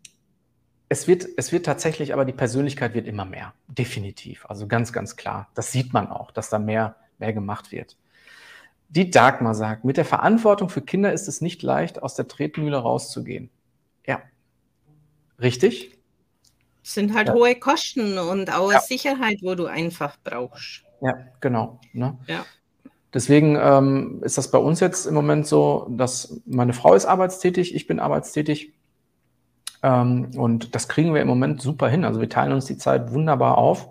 es 0.90 1.08
wird, 1.08 1.28
es 1.38 1.52
wird 1.52 1.66
tatsächlich, 1.68 2.14
aber 2.14 2.26
die 2.26 2.34
Persönlichkeit 2.34 2.96
wird 2.96 3.08
immer 3.08 3.26
mehr, 3.26 3.54
definitiv. 3.68 4.46
Also 4.48 4.68
ganz, 4.68 4.92
ganz 4.92 5.16
klar. 5.16 5.48
Das 5.54 5.72
sieht 5.72 5.94
man 5.94 6.08
auch, 6.08 6.32
dass 6.32 6.50
da 6.50 6.58
mehr, 6.58 6.96
mehr 7.20 7.32
gemacht 7.32 7.72
wird. 7.72 7.96
Die 8.90 9.12
Dagmar 9.12 9.54
sagt, 9.54 9.86
mit 9.86 9.98
der 9.98 10.06
Verantwortung 10.06 10.70
für 10.70 10.82
Kinder 10.82 11.14
ist 11.14 11.28
es 11.28 11.42
nicht 11.42 11.62
leicht, 11.62 12.02
aus 12.02 12.16
der 12.16 12.28
Tretmühle 12.28 12.78
rauszugehen. 12.78 13.52
Ja. 14.08 14.24
Richtig? 15.40 15.96
Es 16.84 16.96
sind 16.96 17.14
halt 17.14 17.28
ja. 17.28 17.36
hohe 17.36 17.54
Kosten 17.56 18.18
und 18.18 18.52
auch 18.52 18.72
ja. 18.72 18.82
Sicherheit, 18.82 19.38
wo 19.44 19.54
du 19.54 19.68
einfach 19.68 20.18
brauchst. 20.24 20.84
Ja, 21.02 21.14
genau. 21.40 21.80
Ne? 21.94 22.18
Ja. 22.26 22.46
Deswegen 23.14 23.56
ähm, 23.62 24.22
ist 24.24 24.40
das 24.40 24.50
bei 24.50 24.58
uns 24.58 24.80
jetzt 24.80 25.06
im 25.06 25.14
Moment 25.14 25.46
so, 25.46 25.88
dass 25.92 26.42
meine 26.48 26.74
Frau 26.74 26.96
ist 26.96 27.06
arbeitstätig, 27.06 27.76
ich 27.76 27.86
bin 27.86 28.00
arbeitstätig. 28.00 28.74
Ähm, 29.84 30.32
und 30.36 30.76
das 30.76 30.88
kriegen 30.88 31.14
wir 31.14 31.22
im 31.22 31.28
Moment 31.28 31.62
super 31.62 31.88
hin. 31.88 32.06
Also 32.06 32.20
wir 32.22 32.30
teilen 32.30 32.54
uns 32.54 32.66
die 32.66 32.78
Zeit 32.78 33.12
wunderbar 33.12 33.58
auf. 33.58 33.90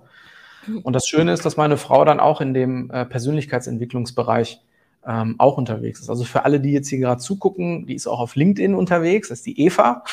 Und 0.83 0.93
das 0.93 1.07
Schöne 1.07 1.33
ist, 1.33 1.47
dass 1.47 1.57
meine 1.57 1.77
Frau 1.77 2.05
dann 2.05 2.21
auch 2.21 2.41
in 2.41 2.53
dem 2.53 2.91
äh, 2.91 3.07
Persönlichkeitsentwicklungsbereich 3.07 4.61
ähm, 5.07 5.37
auch 5.39 5.57
unterwegs 5.57 6.01
ist. 6.01 6.11
Also 6.11 6.25
für 6.25 6.45
alle, 6.45 6.61
die 6.61 6.73
jetzt 6.73 6.89
hier 6.89 6.99
gerade 6.99 7.21
zugucken, 7.21 7.87
die 7.87 7.95
ist 7.95 8.07
auch 8.07 8.21
auf 8.21 8.37
LinkedIn 8.37 8.75
unterwegs, 8.75 9.29
das 9.29 9.39
ist 9.39 9.47
die 9.47 9.61
Eva. 9.61 10.05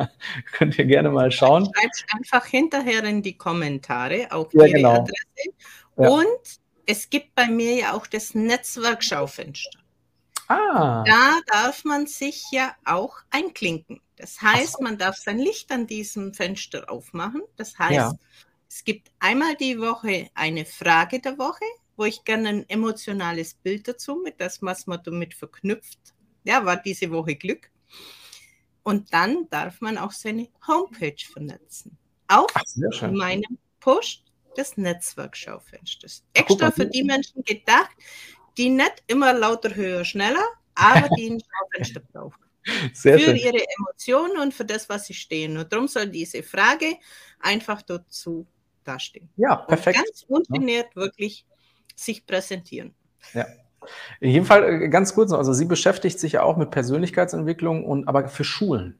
Könnt 0.52 0.78
ihr 0.78 0.86
gerne 0.86 1.10
mal 1.10 1.30
schauen. 1.30 1.66
Schreibt 1.66 2.04
einfach 2.16 2.46
hinterher 2.46 3.04
in 3.04 3.22
die 3.22 3.36
Kommentare 3.36 4.28
auf 4.30 4.52
ja, 4.52 4.64
ihre 4.64 4.76
genau. 4.76 4.94
Adresse. 4.94 5.50
Ja. 5.96 6.08
Und 6.08 6.60
es 6.86 7.08
gibt 7.08 7.34
bei 7.34 7.46
mir 7.46 7.74
ja 7.74 7.92
auch 7.92 8.06
das 8.06 8.34
Netzwerkschaufenster. 8.34 9.79
Ah. 10.50 11.04
Da 11.06 11.40
darf 11.46 11.84
man 11.84 12.06
sich 12.06 12.44
ja 12.50 12.74
auch 12.84 13.16
einklinken. 13.30 14.00
Das 14.16 14.40
heißt, 14.42 14.78
so. 14.78 14.82
man 14.82 14.98
darf 14.98 15.16
sein 15.16 15.38
Licht 15.38 15.70
an 15.70 15.86
diesem 15.86 16.34
Fenster 16.34 16.90
aufmachen. 16.90 17.42
Das 17.56 17.78
heißt, 17.78 17.92
ja. 17.92 18.12
es 18.68 18.84
gibt 18.84 19.10
einmal 19.18 19.54
die 19.56 19.78
Woche 19.78 20.28
eine 20.34 20.64
Frage 20.64 21.20
der 21.20 21.38
Woche 21.38 21.64
wo 22.00 22.06
ich 22.06 22.24
gerne 22.24 22.48
ein 22.48 22.68
emotionales 22.70 23.52
Bild 23.52 23.86
dazu, 23.86 24.22
mit 24.24 24.40
das, 24.40 24.62
was 24.62 24.86
man 24.86 25.02
damit 25.04 25.34
verknüpft. 25.34 25.98
Ja, 26.44 26.64
war 26.64 26.78
diese 26.78 27.10
Woche 27.10 27.36
Glück. 27.36 27.70
Und 28.82 29.12
dann 29.12 29.50
darf 29.50 29.82
man 29.82 29.98
auch 29.98 30.12
seine 30.12 30.48
Homepage 30.66 31.22
vernetzen. 31.30 31.98
Auf 32.26 32.50
Ach, 32.54 33.12
meinem 33.12 33.58
Post 33.80 34.22
des 34.56 34.78
Netzwerkschaufensters. 34.78 36.24
Extra 36.32 36.70
für 36.70 36.86
die 36.86 37.04
Menschen 37.04 37.44
gedacht, 37.44 37.90
die 38.56 38.70
nicht 38.70 39.02
immer 39.06 39.32
lauter, 39.32 39.74
höher, 39.74 40.04
schneller, 40.04 40.44
aber 40.74 41.08
die 41.16 41.30
ein 41.30 41.40
Schaufenster 41.40 42.00
brauchen. 42.12 42.44
Sehr 42.92 43.18
für 43.18 43.24
schön. 43.24 43.36
ihre 43.36 43.64
Emotionen 43.78 44.38
und 44.38 44.54
für 44.54 44.64
das, 44.64 44.88
was 44.88 45.06
sie 45.06 45.14
stehen. 45.14 45.56
Und 45.56 45.72
darum 45.72 45.88
soll 45.88 46.08
diese 46.08 46.42
Frage 46.42 46.96
einfach 47.40 47.82
dazu 47.82 48.46
dastehen. 48.84 49.28
Ja, 49.36 49.56
perfekt. 49.56 49.98
Und 49.98 50.04
ganz 50.04 50.24
ungeniert 50.28 50.88
ja. 50.94 50.96
wirklich 50.96 51.46
sich 51.94 52.26
präsentieren. 52.26 52.94
Ja. 53.34 53.46
In 54.20 54.30
jedem 54.30 54.44
Fall 54.44 54.82
äh, 54.82 54.88
ganz 54.88 55.14
kurz 55.14 55.30
noch, 55.30 55.38
also 55.38 55.52
sie 55.52 55.64
beschäftigt 55.64 56.18
sich 56.18 56.32
ja 56.32 56.42
auch 56.42 56.56
mit 56.56 56.70
Persönlichkeitsentwicklung 56.70 57.84
und 57.84 58.08
aber 58.08 58.28
für 58.28 58.44
Schulen. 58.44 58.98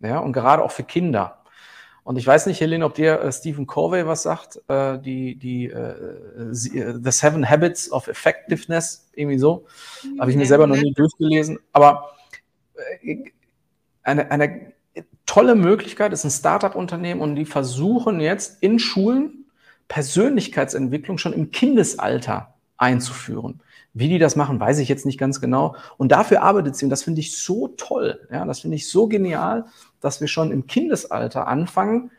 Ja, 0.00 0.18
und 0.18 0.32
gerade 0.32 0.62
auch 0.62 0.70
für 0.72 0.84
Kinder. 0.84 1.41
Und 2.04 2.16
ich 2.16 2.26
weiß 2.26 2.46
nicht, 2.46 2.60
Helene, 2.60 2.84
ob 2.84 2.94
dir 2.94 3.20
äh, 3.20 3.32
Stephen 3.32 3.66
Covey 3.66 4.06
was 4.06 4.22
sagt, 4.22 4.60
äh, 4.68 4.98
die, 4.98 5.36
die 5.36 5.66
äh, 5.66 5.76
äh 5.76 6.52
The 6.52 7.10
Seven 7.10 7.48
Habits 7.48 7.92
of 7.92 8.08
Effectiveness, 8.08 9.08
irgendwie 9.14 9.38
so. 9.38 9.66
Habe 10.18 10.30
ich 10.30 10.36
mir 10.36 10.46
selber 10.46 10.66
noch 10.66 10.76
nie 10.76 10.92
durchgelesen. 10.92 11.58
Aber 11.72 12.16
äh, 13.02 13.30
eine, 14.02 14.30
eine 14.30 14.72
tolle 15.26 15.54
Möglichkeit 15.54 16.12
ist 16.12 16.24
ein 16.24 16.30
Startup-Unternehmen 16.30 17.20
und 17.20 17.36
die 17.36 17.44
versuchen 17.44 18.20
jetzt 18.20 18.62
in 18.62 18.78
Schulen 18.78 19.46
Persönlichkeitsentwicklung 19.86 21.18
schon 21.18 21.32
im 21.32 21.50
Kindesalter 21.50 22.54
einzuführen. 22.78 23.60
Wie 23.94 24.08
die 24.08 24.18
das 24.18 24.36
machen, 24.36 24.58
weiß 24.58 24.78
ich 24.78 24.88
jetzt 24.88 25.04
nicht 25.04 25.18
ganz 25.18 25.40
genau. 25.40 25.76
Und 25.98 26.12
dafür 26.12 26.42
arbeitet 26.42 26.76
sie. 26.76 26.86
Und 26.86 26.90
das 26.90 27.02
finde 27.02 27.20
ich 27.20 27.36
so 27.38 27.68
toll. 27.68 28.26
Ja, 28.32 28.44
das 28.44 28.60
finde 28.60 28.76
ich 28.76 28.88
so 28.88 29.06
genial, 29.06 29.66
dass 30.00 30.20
wir 30.20 30.28
schon 30.28 30.50
im 30.50 30.66
Kindesalter 30.66 31.46
anfangen, 31.46 32.10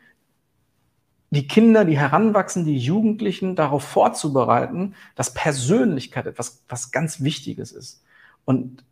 die 1.30 1.48
Kinder, 1.48 1.84
die 1.84 1.98
heranwachsen, 1.98 2.64
die 2.64 2.78
Jugendlichen 2.78 3.56
darauf 3.56 3.82
vorzubereiten, 3.82 4.94
dass 5.16 5.34
Persönlichkeit 5.34 6.26
etwas 6.26 6.62
was 6.68 6.92
ganz 6.92 7.22
Wichtiges 7.22 7.72
ist. 7.72 8.04
Und 8.44 8.84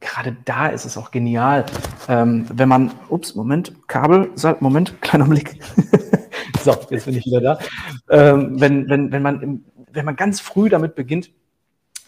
gerade 0.00 0.36
da 0.44 0.66
ist 0.66 0.86
es 0.86 0.96
auch 0.96 1.12
genial, 1.12 1.66
ähm, 2.08 2.46
wenn 2.52 2.68
man, 2.68 2.90
ups, 3.08 3.36
Moment, 3.36 3.74
Kabel, 3.86 4.30
Moment, 4.58 5.00
kleiner 5.00 5.26
Blick. 5.26 5.60
So, 6.62 6.76
jetzt 6.90 7.06
bin 7.06 7.16
ich 7.16 7.24
wieder 7.24 7.40
da. 7.40 7.58
Ähm, 8.10 8.60
wenn, 8.60 8.88
wenn, 8.88 9.12
wenn, 9.12 9.22
man 9.22 9.64
wenn 9.92 10.04
man 10.04 10.16
ganz 10.16 10.40
früh 10.40 10.68
damit 10.68 10.94
beginnt, 10.94 11.30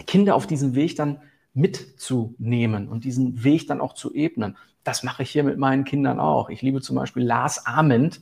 Kinder 0.07 0.35
auf 0.35 0.47
diesem 0.47 0.75
Weg 0.75 0.97
dann 0.97 1.21
mitzunehmen 1.55 2.89
und 2.89 3.05
diesen 3.05 3.45
Weg 3.45 3.67
dann 3.67 3.81
auch 3.81 3.95
zu 3.95 4.15
ebnen. 4.15 4.57
Das 4.85 5.03
mache 5.05 5.23
ich 5.23 5.31
hier 5.31 5.45
mit 5.45 5.59
meinen 5.59 5.85
Kindern 5.85 6.19
auch. 6.19 6.51
Ich 6.51 6.63
liebe 6.63 6.81
zum 6.81 6.97
Beispiel 6.97 7.23
Lars 7.23 7.67
Ament, 7.67 8.21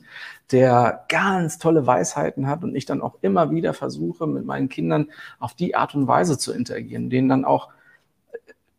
der 0.51 1.05
ganz 1.09 1.57
tolle 1.57 1.87
Weisheiten 1.87 2.45
hat 2.47 2.63
und 2.63 2.75
ich 2.75 2.85
dann 2.85 3.01
auch 3.01 3.15
immer 3.21 3.51
wieder 3.51 3.73
versuche, 3.73 4.27
mit 4.27 4.45
meinen 4.45 4.69
Kindern 4.69 5.07
auf 5.39 5.55
die 5.55 5.75
Art 5.75 5.95
und 5.95 6.07
Weise 6.07 6.37
zu 6.37 6.53
interagieren, 6.53 7.09
denen 7.09 7.29
dann 7.29 7.45
auch 7.45 7.69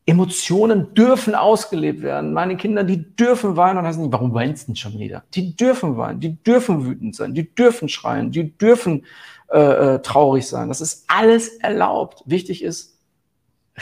Emotionen 0.05 0.95
dürfen 0.95 1.35
ausgelebt 1.35 2.03
werden. 2.03 2.33
Meine 2.33 2.57
Kinder, 2.57 2.83
die 2.83 3.15
dürfen 3.17 3.57
weinen 3.57 3.79
und 3.79 3.87
heißt 3.87 4.01
nicht, 4.01 4.13
warum 4.13 4.35
weinst 4.35 4.65
du 4.65 4.73
denn 4.73 4.77
schon 4.77 4.99
wieder? 4.99 5.23
Die 5.35 5.55
dürfen 5.55 5.97
weinen, 5.97 6.19
die 6.19 6.43
dürfen 6.43 6.85
wütend 6.85 7.15
sein, 7.15 7.35
die 7.35 7.55
dürfen 7.55 7.89
schreien, 7.89 8.33
die 8.33 8.57
dürfen 8.59 9.05
äh, 9.53 9.95
äh, 9.95 10.03
traurig 10.03 10.47
sein. 10.47 10.69
Das 10.69 10.81
ist 10.81 11.05
alles 11.09 11.49
erlaubt. 11.59 12.23
Wichtig 12.27 12.63
ist 12.63 12.99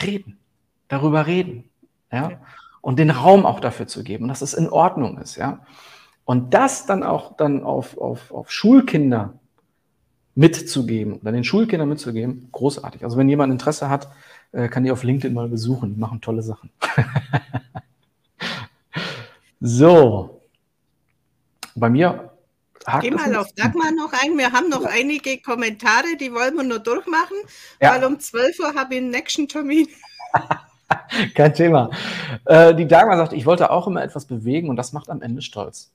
reden, 0.01 0.37
darüber 0.87 1.27
reden. 1.27 1.65
Ja. 2.13 2.41
und 2.81 2.99
den 2.99 3.09
Raum 3.09 3.45
auch 3.45 3.61
dafür 3.61 3.87
zu 3.87 4.03
geben, 4.03 4.27
dass 4.27 4.41
es 4.41 4.53
in 4.53 4.67
Ordnung 4.67 5.17
ist, 5.17 5.37
ja. 5.37 5.59
Und 6.25 6.53
das 6.53 6.85
dann 6.85 7.03
auch 7.03 7.37
dann 7.37 7.63
auf, 7.63 7.97
auf, 7.97 8.31
auf 8.31 8.51
Schulkinder 8.51 9.39
mitzugeben, 10.35 11.13
oder 11.13 11.31
den 11.31 11.43
Schulkindern 11.43 11.89
mitzugeben, 11.89 12.49
großartig. 12.51 13.03
Also 13.03 13.17
wenn 13.17 13.29
jemand 13.29 13.51
Interesse 13.51 13.89
hat, 13.89 14.09
äh, 14.51 14.67
kann 14.67 14.83
die 14.83 14.91
auf 14.91 15.03
LinkedIn 15.03 15.33
mal 15.33 15.47
besuchen. 15.47 15.93
Die 15.93 15.99
machen 15.99 16.21
tolle 16.21 16.41
Sachen. 16.41 16.69
so. 19.59 20.41
Bei 21.75 21.89
mir. 21.89 22.30
Geh 23.01 23.11
mal 23.11 23.35
auf 23.35 23.51
Dagmar 23.53 23.91
noch 23.91 24.13
ein. 24.13 24.37
Wir 24.37 24.51
haben 24.51 24.69
noch 24.69 24.85
einige 24.85 25.39
Kommentare, 25.39 26.17
die 26.19 26.33
wollen 26.33 26.55
wir 26.55 26.63
nur 26.63 26.79
durchmachen, 26.79 27.37
ja. 27.81 27.93
weil 27.93 28.03
um 28.05 28.19
12 28.19 28.59
Uhr 28.59 28.75
habe 28.75 28.95
ich 28.95 29.01
einen 29.01 29.11
nächsten 29.11 29.47
Termin. 29.47 29.87
Kein 31.35 31.53
Thema. 31.53 31.89
Äh, 32.45 32.75
die 32.75 32.87
Dagmar 32.87 33.17
sagt, 33.17 33.33
ich 33.33 33.45
wollte 33.45 33.69
auch 33.71 33.87
immer 33.87 34.03
etwas 34.03 34.25
bewegen 34.25 34.69
und 34.69 34.75
das 34.75 34.93
macht 34.93 35.09
am 35.09 35.21
Ende 35.21 35.41
stolz. 35.41 35.91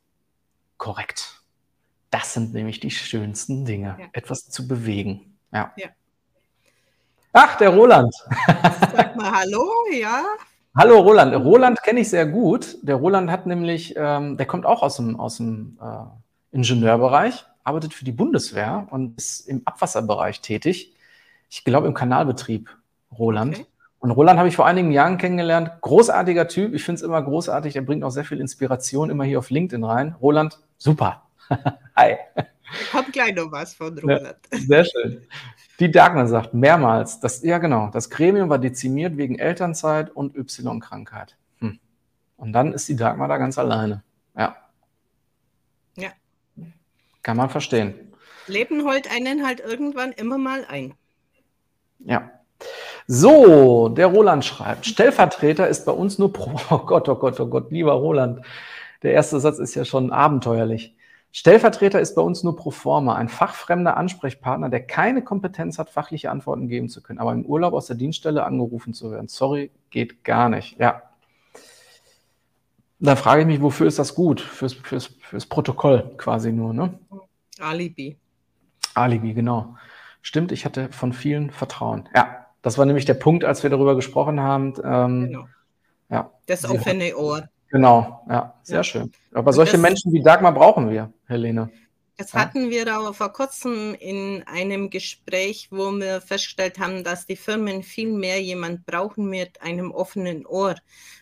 Korrekt. 0.76 1.42
Das 2.10 2.34
sind 2.34 2.54
nämlich 2.54 2.80
die 2.80 2.90
schönsten 2.90 3.64
Dinge, 3.64 3.96
ja. 3.98 4.06
etwas 4.12 4.48
zu 4.48 4.68
bewegen. 4.68 5.38
Ja. 5.52 5.72
ja. 5.76 5.88
Ach, 7.32 7.56
der 7.56 7.70
Roland. 7.70 8.14
Sag 8.46 9.16
mal 9.16 9.30
Hallo, 9.30 9.68
ja. 9.92 10.24
Hallo 10.76 11.00
Roland. 11.00 11.34
Roland 11.34 11.82
kenne 11.82 12.00
ich 12.00 12.10
sehr 12.10 12.26
gut. 12.26 12.76
Der 12.82 12.96
Roland 12.96 13.30
hat 13.30 13.46
nämlich, 13.46 13.94
ähm, 13.96 14.36
der 14.36 14.46
kommt 14.46 14.66
auch 14.66 14.82
aus 14.82 14.96
dem, 14.96 15.18
aus 15.18 15.38
dem 15.38 15.78
äh, 15.80 16.04
Ingenieurbereich, 16.56 17.44
arbeitet 17.64 17.92
für 17.92 18.04
die 18.04 18.12
Bundeswehr 18.12 18.86
und 18.90 19.18
ist 19.18 19.40
im 19.48 19.62
Abwasserbereich 19.66 20.40
tätig. 20.40 20.94
Ich 21.50 21.64
glaube 21.64 21.86
im 21.86 21.94
Kanalbetrieb, 21.94 22.74
Roland. 23.16 23.56
Okay. 23.56 23.66
Und 23.98 24.10
Roland 24.10 24.38
habe 24.38 24.48
ich 24.48 24.56
vor 24.56 24.66
einigen 24.66 24.90
Jahren 24.90 25.18
kennengelernt. 25.18 25.70
Großartiger 25.82 26.48
Typ. 26.48 26.74
Ich 26.74 26.84
finde 26.84 26.96
es 26.96 27.02
immer 27.02 27.20
großartig. 27.22 27.76
Er 27.76 27.82
bringt 27.82 28.04
auch 28.04 28.10
sehr 28.10 28.24
viel 28.24 28.40
Inspiration 28.40 29.10
immer 29.10 29.24
hier 29.24 29.38
auf 29.38 29.50
LinkedIn 29.50 29.84
rein. 29.84 30.14
Roland, 30.20 30.58
super. 30.78 31.22
Hi. 31.96 32.16
Kommt 32.90 33.12
gleich 33.12 33.34
noch 33.34 33.52
was 33.52 33.74
von 33.74 33.98
Roland. 33.98 34.36
Ja, 34.52 34.58
sehr 34.58 34.84
schön. 34.84 35.26
Die 35.78 35.90
Dagmar 35.90 36.26
sagt 36.26 36.54
mehrmals, 36.54 37.20
dass, 37.20 37.42
ja 37.42 37.58
genau, 37.58 37.90
das 37.92 38.08
Gremium 38.08 38.48
war 38.48 38.58
dezimiert 38.58 39.16
wegen 39.18 39.38
Elternzeit 39.38 40.10
und 40.10 40.34
Y-Krankheit. 40.34 41.36
Hm. 41.58 41.78
Und 42.38 42.52
dann 42.52 42.72
ist 42.72 42.88
die 42.88 42.96
Dagmar 42.96 43.28
da 43.28 43.36
ganz 43.36 43.58
alleine. 43.58 44.02
Ja. 44.36 44.56
Kann 47.26 47.38
man 47.38 47.50
verstehen. 47.50 48.12
Leben 48.46 48.84
holt 48.84 49.10
einen 49.10 49.44
halt 49.44 49.58
irgendwann 49.58 50.12
immer 50.12 50.38
mal 50.38 50.64
ein. 50.68 50.94
Ja. 51.98 52.30
So, 53.08 53.88
der 53.88 54.06
Roland 54.06 54.44
schreibt, 54.44 54.86
Stellvertreter 54.86 55.66
ist 55.66 55.86
bei 55.86 55.90
uns 55.90 56.20
nur 56.20 56.32
pro, 56.32 56.52
oh 56.70 56.86
Gott, 56.86 57.08
oh 57.08 57.16
Gott, 57.16 57.40
oh 57.40 57.48
Gott, 57.48 57.72
lieber 57.72 57.94
Roland. 57.94 58.46
Der 59.02 59.12
erste 59.12 59.40
Satz 59.40 59.58
ist 59.58 59.74
ja 59.74 59.84
schon 59.84 60.12
abenteuerlich. 60.12 60.94
Stellvertreter 61.32 62.00
ist 62.00 62.14
bei 62.14 62.22
uns 62.22 62.44
nur 62.44 62.54
pro 62.54 62.70
forma, 62.70 63.16
ein 63.16 63.28
fachfremder 63.28 63.96
Ansprechpartner, 63.96 64.68
der 64.68 64.86
keine 64.86 65.24
Kompetenz 65.24 65.80
hat, 65.80 65.90
fachliche 65.90 66.30
Antworten 66.30 66.68
geben 66.68 66.88
zu 66.88 67.02
können, 67.02 67.18
aber 67.18 67.32
im 67.32 67.44
Urlaub 67.44 67.74
aus 67.74 67.88
der 67.88 67.96
Dienststelle 67.96 68.44
angerufen 68.44 68.94
zu 68.94 69.10
werden. 69.10 69.26
Sorry, 69.26 69.72
geht 69.90 70.22
gar 70.22 70.48
nicht. 70.48 70.78
Ja. 70.78 71.02
Da 72.98 73.16
frage 73.16 73.42
ich 73.42 73.46
mich, 73.46 73.60
wofür 73.60 73.86
ist 73.86 73.98
das 73.98 74.14
gut? 74.14 74.40
Fürs, 74.40 74.72
fürs, 74.72 75.06
fürs 75.20 75.46
Protokoll 75.46 76.14
quasi 76.16 76.52
nur, 76.52 76.72
ne? 76.72 76.98
Alibi. 77.58 78.16
Alibi, 78.94 79.34
genau. 79.34 79.76
Stimmt, 80.22 80.50
ich 80.50 80.64
hatte 80.64 80.88
von 80.90 81.12
vielen 81.12 81.50
Vertrauen. 81.50 82.08
Ja, 82.14 82.46
das 82.62 82.78
war 82.78 82.86
nämlich 82.86 83.04
der 83.04 83.14
Punkt, 83.14 83.44
als 83.44 83.62
wir 83.62 83.70
darüber 83.70 83.94
gesprochen 83.94 84.40
haben. 84.40 84.74
Ähm, 84.82 85.26
genau. 85.26 85.48
Ja. 86.08 86.30
Das 86.46 86.68
offene 86.68 87.16
Ohr. 87.16 87.48
Genau, 87.70 88.24
ja, 88.28 88.54
sehr 88.62 88.76
ja. 88.78 88.84
schön. 88.84 89.12
Aber 89.32 89.52
solche 89.52 89.72
das, 89.72 89.80
Menschen 89.80 90.12
wie 90.12 90.22
Dagmar 90.22 90.52
brauchen 90.52 90.90
wir, 90.90 91.12
Helene. 91.26 91.70
Das 92.18 92.32
hatten 92.32 92.70
wir 92.70 92.90
aber 92.92 93.12
vor 93.12 93.30
kurzem 93.32 93.94
in 93.94 94.42
einem 94.46 94.88
Gespräch, 94.88 95.68
wo 95.70 95.90
wir 95.92 96.22
festgestellt 96.22 96.78
haben, 96.78 97.04
dass 97.04 97.26
die 97.26 97.36
Firmen 97.36 97.82
viel 97.82 98.10
mehr 98.10 98.40
jemand 98.40 98.86
brauchen 98.86 99.28
mit 99.28 99.60
einem 99.60 99.90
offenen 99.90 100.46
Ohr, 100.46 100.76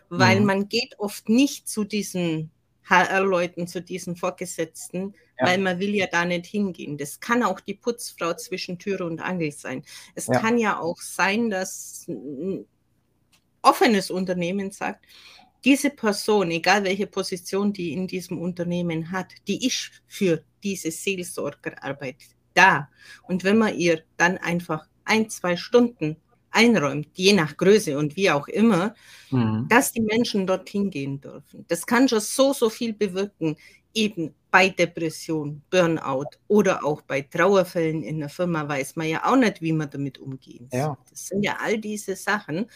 weil 0.09 0.41
mhm. 0.41 0.47
man 0.47 0.69
geht 0.69 0.99
oft 1.01 1.29
nicht 1.29 1.69
zu 1.69 1.83
diesen 1.83 2.53
HR-Leuten, 2.85 3.67
zu 3.67 3.83
diesen 3.83 4.15
Vorgesetzten, 4.15 5.15
ja. 5.41 5.47
weil 5.47 5.59
man 5.59 5.81
will 5.81 5.97
ja 5.97 6.07
da 6.07 6.25
nicht 6.25 6.47
hingehen. 6.47 6.97
Das 6.97 7.19
kann 7.19 7.43
auch 7.43 7.59
die 7.59 7.75
Putzfrau 7.75 8.35
zwischen 8.35 8.79
Türe 8.79 9.05
und 9.05 9.21
Angel 9.21 9.51
sein. 9.51 9.83
Es 10.15 10.29
ja. 10.29 10.39
kann 10.39 10.59
ja 10.59 10.79
auch 10.79 11.01
sein, 11.01 11.51
dass 11.51 12.07
ein 12.07 12.67
offenes 13.63 14.13
Unternehmen 14.13 14.71
sagt, 14.71 15.05
diese 15.65 15.91
Person, 15.91 16.51
egal 16.51 16.85
welche 16.85 17.07
Position 17.07 17.73
die 17.73 17.95
in 17.95 18.07
diesem 18.07 18.39
Unternehmen 18.39 19.11
hat, 19.11 19.33
die 19.49 19.67
ist 19.67 20.03
für 20.07 20.45
diese 20.65 20.91
Seelsorgerarbeit 20.91 22.17
da. 22.55 22.89
Und 23.23 23.45
wenn 23.45 23.59
man 23.59 23.77
ihr 23.77 24.03
dann 24.17 24.39
einfach 24.39 24.87
ein, 25.05 25.29
zwei 25.31 25.57
Stunden 25.57 26.17
einräumt, 26.51 27.09
je 27.15 27.33
nach 27.33 27.57
Größe 27.57 27.99
und 27.99 28.17
wie 28.17 28.31
auch 28.31 28.49
immer, 28.49 28.95
mhm. 29.31 29.67
dass 29.69 29.93
die 29.93 30.01
Menschen 30.01 30.47
dorthin 30.47 30.91
gehen 30.91 31.21
dürfen. 31.21 31.65
Das 31.69 31.85
kann 31.85 32.09
schon 32.09 32.21
so, 32.21 32.53
so 32.53 32.71
viel 32.71 32.93
bewirken, 32.93 33.57
eben 33.93 34.35
bei 34.51 34.69
Depression, 34.69 35.63
Burnout 35.71 36.31
oder 36.49 36.85
auch 36.85 37.03
bei 37.03 37.23
Trauerfällen 37.23 38.03
in 38.03 38.21
der 38.21 38.29
Firma 38.29 38.69
weiß 38.69 38.97
man 38.97 39.09
ja 39.09 39.25
auch 39.25 39.37
nicht, 39.37 39.61
wie 39.61 39.73
man 39.73 39.91
damit 39.91 40.19
umgehen 40.19 40.69
soll. 40.71 40.81
Ja. 40.81 40.99
Das 41.11 41.27
sind 41.27 41.43
ja 41.43 41.59
all 41.61 41.79
diese 41.79 42.17
Sachen 42.17 42.67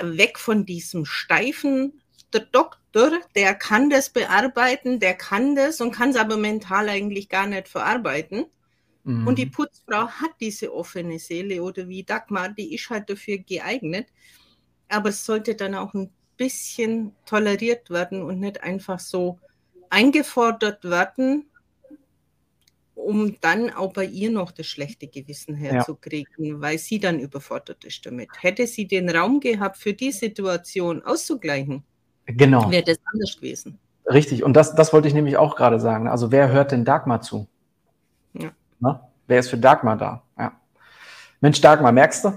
weg 0.00 0.38
von 0.38 0.66
diesem 0.66 1.04
steifen, 1.04 2.00
der 2.32 2.40
Doktor, 2.40 3.12
der 3.34 3.54
kann 3.54 3.90
das 3.90 4.10
bearbeiten, 4.10 5.00
der 5.00 5.14
kann 5.14 5.54
das 5.54 5.80
und 5.80 5.92
kann 5.92 6.10
es 6.10 6.16
aber 6.16 6.36
mental 6.36 6.88
eigentlich 6.88 7.28
gar 7.28 7.46
nicht 7.46 7.68
verarbeiten. 7.68 8.46
Mhm. 9.04 9.26
Und 9.26 9.38
die 9.38 9.46
Putzfrau 9.46 10.08
hat 10.08 10.32
diese 10.40 10.74
offene 10.74 11.18
Seele 11.18 11.62
oder 11.62 11.88
wie 11.88 12.02
Dagmar, 12.02 12.50
die 12.50 12.74
ist 12.74 12.90
halt 12.90 13.08
dafür 13.08 13.38
geeignet. 13.38 14.08
Aber 14.88 15.10
es 15.10 15.24
sollte 15.24 15.54
dann 15.54 15.74
auch 15.74 15.94
ein 15.94 16.10
bisschen 16.36 17.12
toleriert 17.24 17.90
werden 17.90 18.22
und 18.22 18.40
nicht 18.40 18.62
einfach 18.62 19.00
so 19.00 19.38
eingefordert 19.90 20.84
werden, 20.84 21.46
um 22.94 23.38
dann 23.40 23.70
auch 23.70 23.92
bei 23.92 24.04
ihr 24.04 24.30
noch 24.30 24.50
das 24.50 24.66
schlechte 24.66 25.06
Gewissen 25.06 25.54
herzukriegen, 25.54 26.44
ja. 26.44 26.60
weil 26.60 26.78
sie 26.78 26.98
dann 26.98 27.20
überfordert 27.20 27.84
ist 27.84 28.04
damit. 28.06 28.28
Hätte 28.40 28.66
sie 28.66 28.86
den 28.86 29.08
Raum 29.08 29.38
gehabt, 29.38 29.76
für 29.76 29.92
die 29.92 30.12
Situation 30.12 31.02
auszugleichen, 31.02 31.84
genau. 32.26 32.70
wäre 32.70 32.84
das 32.84 32.98
anders 33.12 33.36
gewesen. 33.36 33.78
Richtig, 34.06 34.44
und 34.44 34.54
das, 34.54 34.74
das 34.74 34.92
wollte 34.92 35.08
ich 35.08 35.14
nämlich 35.14 35.36
auch 35.36 35.56
gerade 35.56 35.80
sagen. 35.80 36.08
Also 36.08 36.30
wer 36.30 36.50
hört 36.50 36.72
denn 36.72 36.84
Dagmar 36.84 37.22
zu? 37.22 37.48
Ja. 38.34 38.50
Na? 38.78 39.08
Wer 39.26 39.40
ist 39.40 39.48
für 39.48 39.58
Dagmar 39.58 39.96
da? 39.96 40.22
Ja. 40.38 40.52
Mensch, 41.40 41.60
Dagmar, 41.60 41.92
merkst 41.92 42.24
du? 42.24 42.36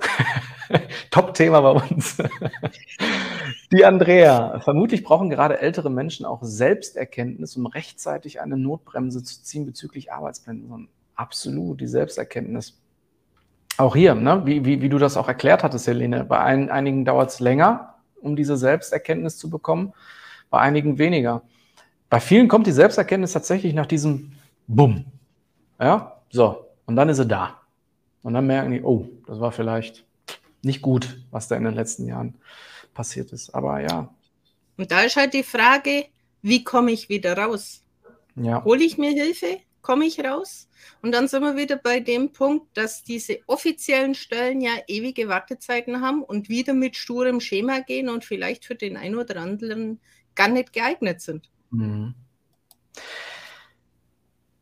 Top-Thema 1.11 1.61
bei 1.61 1.71
uns. 1.71 2.17
Die 3.71 3.85
Andrea. 3.85 4.59
Vermutlich 4.61 5.03
brauchen 5.03 5.29
gerade 5.29 5.59
ältere 5.59 5.91
Menschen 5.91 6.25
auch 6.25 6.39
Selbsterkenntnis, 6.41 7.55
um 7.55 7.67
rechtzeitig 7.67 8.41
eine 8.41 8.57
Notbremse 8.57 9.23
zu 9.23 9.43
ziehen 9.43 9.65
bezüglich 9.65 10.11
Arbeitspensum. 10.11 10.89
Absolut, 11.15 11.81
die 11.81 11.87
Selbsterkenntnis. 11.87 12.79
Auch 13.77 13.95
hier, 13.95 14.15
ne, 14.15 14.41
wie, 14.45 14.65
wie, 14.65 14.81
wie 14.81 14.89
du 14.89 14.97
das 14.97 15.17
auch 15.17 15.27
erklärt 15.27 15.63
hattest, 15.63 15.85
Helene, 15.85 16.23
bei 16.23 16.39
ein, 16.39 16.69
einigen 16.69 17.05
dauert 17.05 17.29
es 17.29 17.39
länger, 17.39 17.95
um 18.21 18.35
diese 18.35 18.57
Selbsterkenntnis 18.57 19.37
zu 19.37 19.49
bekommen, 19.49 19.93
bei 20.49 20.59
einigen 20.59 20.97
weniger. 20.97 21.43
Bei 22.09 22.19
vielen 22.19 22.47
kommt 22.47 22.67
die 22.67 22.71
Selbsterkenntnis 22.71 23.33
tatsächlich 23.33 23.73
nach 23.73 23.85
diesem 23.85 24.33
Bumm. 24.67 25.05
Ja, 25.79 26.21
so, 26.29 26.65
und 26.85 26.95
dann 26.95 27.09
ist 27.09 27.17
sie 27.17 27.25
da. 27.25 27.61
Und 28.23 28.33
dann 28.33 28.47
merken 28.47 28.71
die, 28.71 28.81
oh, 28.81 29.07
das 29.27 29.39
war 29.39 29.51
vielleicht 29.51 30.05
nicht 30.61 30.81
gut, 30.81 31.21
was 31.31 31.47
da 31.47 31.55
in 31.55 31.63
den 31.63 31.75
letzten 31.75 32.07
Jahren 32.07 32.35
passiert 32.93 33.31
ist. 33.31 33.53
Aber 33.55 33.79
ja. 33.79 34.13
Und 34.77 34.91
da 34.91 35.01
ist 35.01 35.15
halt 35.15 35.33
die 35.33 35.43
Frage, 35.43 36.05
wie 36.41 36.63
komme 36.63 36.91
ich 36.91 37.09
wieder 37.09 37.37
raus? 37.37 37.83
Ja. 38.35 38.63
Hole 38.63 38.83
ich 38.83 38.97
mir 38.97 39.11
Hilfe? 39.11 39.59
Komme 39.81 40.05
ich 40.05 40.23
raus? 40.23 40.68
Und 41.01 41.14
dann 41.14 41.27
sind 41.27 41.43
wir 41.43 41.56
wieder 41.56 41.77
bei 41.77 41.99
dem 41.99 42.31
Punkt, 42.31 42.77
dass 42.77 43.03
diese 43.03 43.39
offiziellen 43.47 44.15
Stellen 44.15 44.61
ja 44.61 44.72
ewige 44.88 45.27
Wartezeiten 45.27 46.01
haben 46.01 46.23
und 46.23 46.49
wieder 46.49 46.73
mit 46.73 46.95
sturem 46.95 47.39
Schema 47.39 47.80
gehen 47.80 48.10
und 48.10 48.26
vielleicht 48.26 48.65
für 48.65 48.76
den 48.76 48.97
einen 48.97 49.15
oder 49.15 49.38
anderen 49.38 49.99
gar 50.35 50.47
nicht 50.47 50.73
geeignet 50.73 51.22
sind. 51.22 51.49
Mhm. 51.72 52.15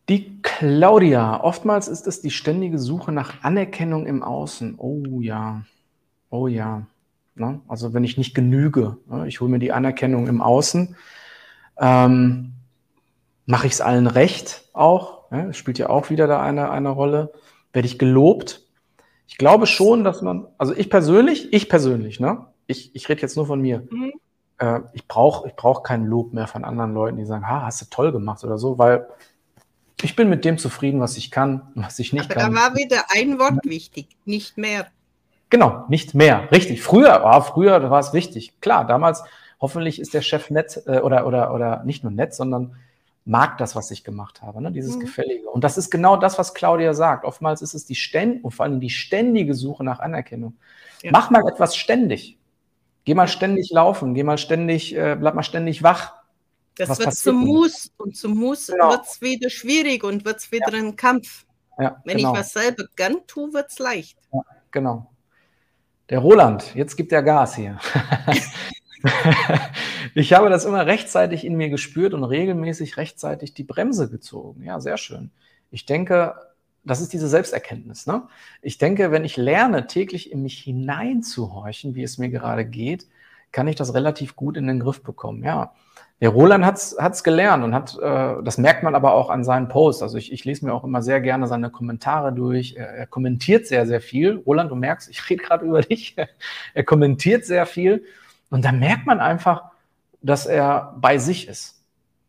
Die 0.10 0.42
Claudia, 0.42 1.44
oftmals 1.44 1.90
ist 1.90 2.08
es 2.08 2.22
die 2.22 2.32
ständige 2.32 2.80
Suche 2.80 3.12
nach 3.12 3.44
Anerkennung 3.44 4.06
im 4.06 4.24
Außen. 4.24 4.76
Oh 4.78 5.20
ja, 5.20 5.66
oh 6.30 6.48
ja. 6.48 6.88
Ne? 7.36 7.60
Also 7.68 7.94
wenn 7.94 8.06
ich 8.06 8.18
nicht 8.18 8.34
genüge, 8.34 8.98
ne? 9.08 9.28
ich 9.28 9.42
hole 9.42 9.52
mir 9.52 9.60
die 9.60 9.74
Anerkennung 9.74 10.28
im 10.28 10.42
Außen, 10.42 10.96
ähm, 11.78 12.54
mache 13.46 13.68
ich 13.68 13.74
es 13.74 13.82
allen 13.82 14.08
recht 14.08 14.64
auch, 14.74 15.17
ne? 15.32 15.54
spielt 15.54 15.78
ja 15.78 15.90
auch 15.90 16.10
wieder 16.10 16.28
da 16.28 16.42
eine, 16.42 16.72
eine 16.72 16.90
Rolle, 16.90 17.32
werde 17.74 17.88
ich 17.88 18.00
gelobt. 18.00 18.64
Ich 19.28 19.38
glaube 19.38 19.68
schon, 19.68 20.04
dass 20.04 20.22
man, 20.22 20.48
also 20.58 20.74
ich 20.74 20.90
persönlich, 20.90 21.52
ich 21.54 21.70
persönlich, 21.70 22.20
ne? 22.20 22.46
ich, 22.68 22.96
ich 22.96 23.10
rede 23.10 23.22
jetzt 23.22 23.36
nur 23.36 23.46
von 23.46 23.62
mir, 23.62 23.84
mhm. 23.90 24.14
äh, 24.60 24.80
ich 24.94 25.08
brauche 25.08 25.48
ich 25.48 25.56
brauch 25.56 25.84
keinen 25.84 26.06
Lob 26.06 26.34
mehr 26.34 26.48
von 26.48 26.64
anderen 26.64 26.94
Leuten, 26.94 27.18
die 27.18 27.26
sagen, 27.26 27.48
ha, 27.48 27.64
hast 27.64 27.82
du 27.82 27.86
toll 27.90 28.12
gemacht 28.12 28.44
oder 28.44 28.58
so, 28.58 28.78
weil 28.78 29.08
ich 30.02 30.16
bin 30.16 30.30
mit 30.30 30.46
dem 30.46 30.58
zufrieden, 30.58 31.00
was 31.00 31.18
ich 31.18 31.32
kann, 31.32 31.72
was 31.76 31.98
ich 32.00 32.14
nicht 32.14 32.32
Aber 32.32 32.40
kann. 32.40 32.54
da 32.54 32.62
war 32.62 32.76
wieder 32.76 33.04
ein 33.10 33.40
Wort 33.40 33.66
wichtig, 33.66 34.10
nicht 34.26 34.58
mehr. 34.58 34.88
Genau, 35.50 35.86
nicht 35.88 36.14
mehr. 36.14 36.52
Richtig. 36.52 36.82
Früher 36.82 37.24
war, 37.24 37.42
früher 37.42 37.90
war 37.90 38.00
es 38.00 38.14
wichtig. 38.14 38.60
Klar, 38.60 38.86
damals, 38.86 39.24
hoffentlich 39.60 40.00
ist 40.00 40.14
der 40.14 40.22
Chef 40.22 40.50
nett 40.50 40.84
äh, 40.86 41.00
oder, 41.00 41.26
oder, 41.26 41.54
oder 41.54 41.84
nicht 41.84 42.04
nur 42.04 42.12
nett, 42.12 42.34
sondern 42.36 42.76
mag 43.28 43.58
das, 43.58 43.76
was 43.76 43.92
ich 43.92 44.04
gemacht 44.04 44.42
habe, 44.42 44.62
ne? 44.62 44.72
dieses 44.72 44.96
mhm. 44.96 45.02
Gefällige. 45.02 45.50
Und 45.50 45.64
das 45.64 45.78
ist 45.78 45.90
genau 45.90 46.16
das, 46.16 46.40
was 46.40 46.54
Claudia 46.54 46.94
sagt. 46.94 47.26
Oftmals 47.26 47.62
ist 47.62 47.74
es 47.74 47.86
die 47.86 47.96
ständ 47.96 48.44
und 48.44 48.52
vor 48.52 48.66
allem 48.66 48.80
die 48.80 48.90
ständige 48.90 49.54
Suche 49.54 49.84
nach 49.84 50.00
Anerkennung. 50.00 50.58
Ja. 51.04 51.12
Mach 51.12 51.30
mal 51.30 51.46
etwas 51.48 51.76
ständig. 51.76 52.38
Geh 53.04 53.14
mal 53.14 53.28
ständig 53.28 53.70
laufen, 53.70 54.14
geh 54.14 54.24
mal 54.24 54.38
ständig, 54.38 54.96
äh, 54.96 55.16
bleib 55.20 55.36
mal 55.36 55.44
ständig 55.44 55.84
wach. 55.84 56.14
Das 56.78 56.90
was 56.90 57.00
wird 57.00 57.16
zum 57.16 57.38
Muss 57.46 57.92
und 57.98 58.16
zum 58.16 58.34
Muss 58.38 58.68
genau. 58.68 58.92
wird 58.92 59.06
es 59.06 59.22
wieder 59.22 59.50
schwierig 59.50 60.04
und 60.04 60.24
wird 60.24 60.38
es 60.38 60.52
wieder 60.52 60.72
ja. 60.72 60.78
ein 60.78 60.96
Kampf. 60.96 61.46
Ja, 61.80 62.02
Wenn 62.06 62.18
genau. 62.18 62.34
ich 62.34 62.40
was 62.40 62.54
selber 62.54 62.86
gern 62.96 63.18
tue, 63.28 63.54
wird 63.54 63.70
es 63.70 63.80
leicht. 63.80 64.18
Genau. 64.72 65.12
Der 66.10 66.20
Roland, 66.20 66.74
jetzt 66.76 66.96
gibt 66.96 67.12
er 67.12 67.24
Gas 67.24 67.56
hier. 67.56 67.78
ich 70.16 70.34
habe 70.34 70.50
das 70.50 70.66
immer 70.66 70.86
rechtzeitig 70.86 71.46
in 71.46 71.56
mir 71.56 71.70
gespürt 71.70 72.14
und 72.14 72.24
regelmäßig 72.24 72.98
rechtzeitig 72.98 73.54
die 73.54 73.64
Bremse 73.64 74.10
gezogen. 74.10 74.64
Ja, 74.64 74.80
sehr 74.80 74.98
schön. 74.98 75.32
Ich 75.72 75.86
denke, 75.86 76.36
das 76.84 77.02
ist 77.02 77.14
diese 77.14 77.28
Selbsterkenntnis. 77.28 78.08
Ne? 78.08 78.24
Ich 78.62 78.78
denke, 78.78 79.12
wenn 79.12 79.26
ich 79.26 79.38
lerne, 79.38 79.88
täglich 79.88 80.32
in 80.32 80.42
mich 80.42 80.60
hineinzuhorchen, 80.60 81.96
wie 81.96 82.04
es 82.04 82.18
mir 82.18 82.30
gerade 82.30 82.66
geht, 82.66 83.08
kann 83.52 83.68
ich 83.68 83.76
das 83.76 83.94
relativ 83.94 84.36
gut 84.36 84.58
in 84.58 84.68
den 84.68 84.80
Griff 84.80 85.04
bekommen. 85.04 85.44
Ja, 85.44 85.74
der 86.20 86.30
Roland 86.30 86.66
hat 86.66 87.14
es 87.14 87.24
gelernt 87.24 87.64
und 87.64 87.76
hat, 87.76 87.98
äh, 88.02 88.42
das 88.44 88.58
merkt 88.58 88.84
man 88.84 88.96
aber 88.96 89.14
auch 89.14 89.30
an 89.30 89.44
seinen 89.44 89.68
Posts. 89.68 90.02
Also 90.02 90.18
ich, 90.18 90.32
ich 90.32 90.46
lese 90.46 90.66
mir 90.66 90.74
auch 90.74 90.84
immer 90.84 91.02
sehr 91.04 91.22
gerne 91.22 91.48
seine 91.48 91.70
Kommentare 91.70 92.34
durch. 92.34 92.76
Er, 92.76 92.88
er 92.90 93.08
kommentiert 93.08 93.68
sehr, 93.68 93.86
sehr 93.86 94.02
viel. 94.02 94.42
Roland, 94.46 94.72
du 94.72 94.76
merkst, 94.76 95.10
ich 95.10 95.30
rede 95.30 95.44
gerade 95.44 95.66
über 95.66 95.82
dich. 95.82 96.16
er 96.74 96.84
kommentiert 96.84 97.46
sehr 97.46 97.66
viel. 97.66 98.04
Und 98.50 98.66
da 98.66 98.72
merkt 98.72 99.06
man 99.06 99.20
einfach, 99.20 99.72
dass 100.22 100.46
er 100.46 100.96
bei 101.00 101.18
sich 101.18 101.48
ist. 101.48 101.84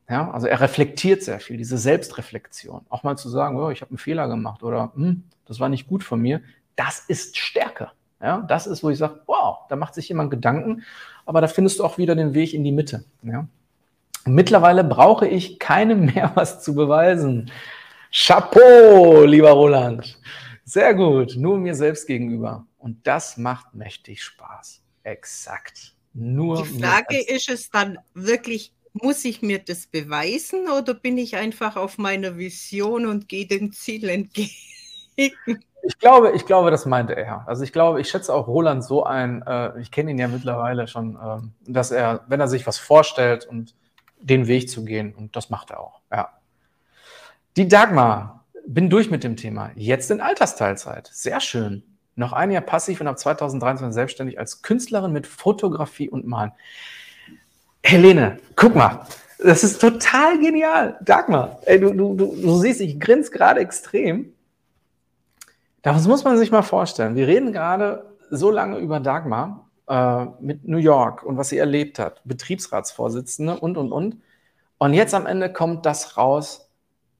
Ja, 0.09 0.31
also 0.31 0.47
er 0.47 0.61
reflektiert 0.61 1.23
sehr 1.23 1.39
viel, 1.39 1.59
diese 1.59 1.77
Selbstreflexion. 1.77 2.86
Auch 2.89 3.03
mal 3.03 3.16
zu 3.16 3.28
sagen, 3.28 3.59
oh, 3.59 3.70
ich 3.70 3.82
habe 3.82 3.90
einen 3.90 3.99
Fehler 3.99 4.27
gemacht 4.27 4.62
oder 4.62 4.93
hm, 4.95 5.24
das 5.45 5.61
war 5.61 5.69
nicht 5.69 5.86
gut 5.86 6.03
von 6.03 6.20
mir. 6.20 6.40
Das 6.77 7.01
ist 7.01 7.36
Stärke. 7.36 7.90
Ja, 8.20 8.39
das 8.49 8.66
ist, 8.66 8.82
wo 8.82 8.90
ich 8.90 8.99
sage, 8.99 9.20
wow, 9.27 9.59
da 9.69 9.77
macht 9.77 9.95
sich 9.95 10.09
jemand 10.09 10.31
Gedanken, 10.31 10.82
aber 11.24 11.40
da 11.40 11.47
findest 11.47 11.78
du 11.78 11.85
auch 11.85 11.99
wieder 11.99 12.16
den 12.16 12.35
Weg 12.35 12.53
in 12.53 12.65
die 12.65 12.73
Mitte. 12.73 13.05
Ja. 13.23 13.47
mittlerweile 14.24 14.82
brauche 14.82 15.28
ich 15.28 15.59
keinem 15.59 16.07
mehr 16.07 16.32
was 16.35 16.62
zu 16.62 16.74
beweisen. 16.74 17.51
Chapeau, 18.11 19.24
lieber 19.24 19.51
Roland. 19.51 20.19
Sehr 20.65 20.95
gut, 20.95 21.36
nur 21.36 21.59
mir 21.59 21.74
selbst 21.74 22.07
gegenüber. 22.07 22.66
Und 22.78 23.07
das 23.07 23.36
macht 23.36 23.74
mächtig 23.74 24.23
Spaß. 24.23 24.82
Exakt. 25.03 25.95
Nur 26.20 26.65
Die 26.65 26.81
Frage 26.81 27.20
ist 27.20 27.49
es 27.49 27.70
dann 27.70 27.97
wirklich, 28.12 28.73
muss 28.93 29.24
ich 29.24 29.40
mir 29.40 29.61
das 29.61 29.86
beweisen 29.86 30.69
oder 30.69 30.93
bin 30.95 31.16
ich 31.16 31.36
einfach 31.36 31.77
auf 31.77 31.97
meiner 31.97 32.36
Vision 32.36 33.07
und 33.07 33.28
gehe 33.28 33.47
dem 33.47 33.73
Ziel 33.73 34.09
entgegen? 34.09 34.51
Ich 35.85 35.97
glaube, 36.01 36.32
ich 36.32 36.45
glaube, 36.45 36.70
das 36.73 36.85
meinte 36.86 37.15
er. 37.15 37.47
Also 37.47 37.62
ich 37.62 37.73
glaube, 37.73 38.01
ich 38.01 38.11
schätze 38.11 38.35
auch 38.35 38.47
Roland 38.47 38.85
so 38.85 39.05
ein, 39.05 39.43
äh, 39.43 39.81
ich 39.81 39.90
kenne 39.90 40.11
ihn 40.11 40.19
ja 40.19 40.28
mittlerweile 40.28 40.86
schon, 40.86 41.16
äh, 41.16 41.70
dass 41.73 41.93
er, 41.93 42.24
wenn 42.27 42.40
er 42.40 42.49
sich 42.49 42.66
was 42.66 42.78
vorstellt 42.78 43.47
und 43.47 43.74
den 44.19 44.49
Weg 44.49 44.69
zu 44.69 44.85
gehen, 44.85 45.15
und 45.15 45.35
das 45.35 45.49
macht 45.49 45.70
er 45.70 45.81
auch, 45.81 46.03
ja. 46.12 46.36
Die 47.57 47.69
Dagmar, 47.69 48.45
bin 48.66 48.90
durch 48.90 49.09
mit 49.09 49.24
dem 49.24 49.36
Thema. 49.36 49.70
Jetzt 49.77 50.11
in 50.11 50.20
Altersteilzeit. 50.20 51.09
Sehr 51.12 51.40
schön 51.40 51.97
noch 52.19 52.32
ein 52.32 52.51
Jahr 52.51 52.62
passiv 52.62 53.01
und 53.01 53.07
ab 53.07 53.19
2023 53.19 53.95
selbstständig 53.95 54.39
als 54.39 54.62
Künstlerin 54.62 55.12
mit 55.12 55.27
Fotografie 55.27 56.09
und 56.09 56.27
Malen. 56.27 56.53
Helene, 57.82 58.39
guck 58.57 58.74
mal, 58.74 59.07
das 59.39 59.62
ist 59.62 59.81
total 59.81 60.39
genial. 60.39 60.99
Dagmar, 61.03 61.61
ey, 61.65 61.78
du, 61.78 61.93
du, 61.93 62.15
du, 62.15 62.35
du 62.35 62.57
siehst, 62.59 62.81
ich 62.81 62.99
grinse 62.99 63.31
gerade 63.31 63.61
extrem. 63.61 64.32
Das 65.82 66.07
muss 66.09 66.24
man 66.24 66.36
sich 66.36 66.51
mal 66.51 66.62
vorstellen. 66.62 67.15
Wir 67.15 67.28
reden 67.28 67.53
gerade 67.53 68.05
so 68.31 68.51
lange 68.51 68.78
über 68.78 69.01
Dagmar 69.01 69.69
äh, 69.89 70.27
mit 70.40 70.66
New 70.66 70.78
York 70.78 71.23
und 71.23 71.36
was 71.36 71.51
sie 71.51 71.59
erlebt 71.59 71.99
hat, 71.99 72.20
Betriebsratsvorsitzende 72.24 73.59
und, 73.59 73.77
und, 73.77 73.93
und. 73.93 74.20
Und 74.78 74.93
jetzt 74.93 75.15
am 75.15 75.27
Ende 75.27 75.53
kommt 75.53 75.86
das 75.86 76.16
raus, 76.16 76.70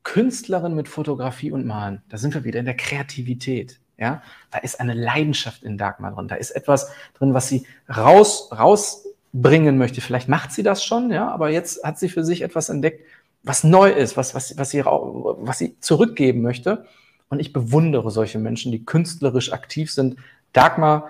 Künstlerin 0.03 0.75
mit 0.75 0.89
Fotografie 0.89 1.53
und 1.53 1.67
Malen. 1.67 2.03
Da 2.09 2.19
sind 2.19 2.35
wir 2.35 2.45
wieder 2.45 2.61
in 2.61 2.67
der 2.67 2.77
Kreativität. 2.77 3.81
Ja, 3.99 4.23
da 4.53 4.59
ist 4.59 4.81
eine 4.81 4.95
Leidenschaft 4.95 5.65
in 5.65 5.77
Dagmar 5.77 6.13
drin. 6.13 6.29
Da 6.29 6.37
ist 6.37 6.53
etwas 6.53 6.91
drin, 7.15 7.35
was 7.35 7.49
sie 7.49 7.67
raus, 7.89 8.49
rausbringen 8.53 9.77
möchte. 9.77 10.01
Vielleicht 10.01 10.29
macht 10.29 10.53
sie 10.53 10.63
das 10.63 10.85
schon, 10.85 11.11
ja, 11.11 11.29
aber 11.29 11.51
jetzt 11.51 11.83
hat 11.83 11.99
sie 11.99 12.09
für 12.09 12.25
sich 12.25 12.43
etwas 12.43 12.69
entdeckt, 12.69 13.05
was 13.43 13.65
neu 13.65 13.91
ist, 13.91 14.17
was, 14.17 14.35
was, 14.35 14.57
was, 14.57 14.71
sie, 14.71 14.85
was 14.85 15.59
sie 15.59 15.79
zurückgeben 15.81 16.43
möchte. 16.43 16.87
Und 17.29 17.41
ich 17.41 17.53
bewundere 17.53 18.11
solche 18.11 18.39
Menschen, 18.39 18.71
die 18.73 18.85
künstlerisch 18.85 19.53
aktiv 19.53 19.91
sind. 19.93 20.17
Dagmar, 20.53 21.09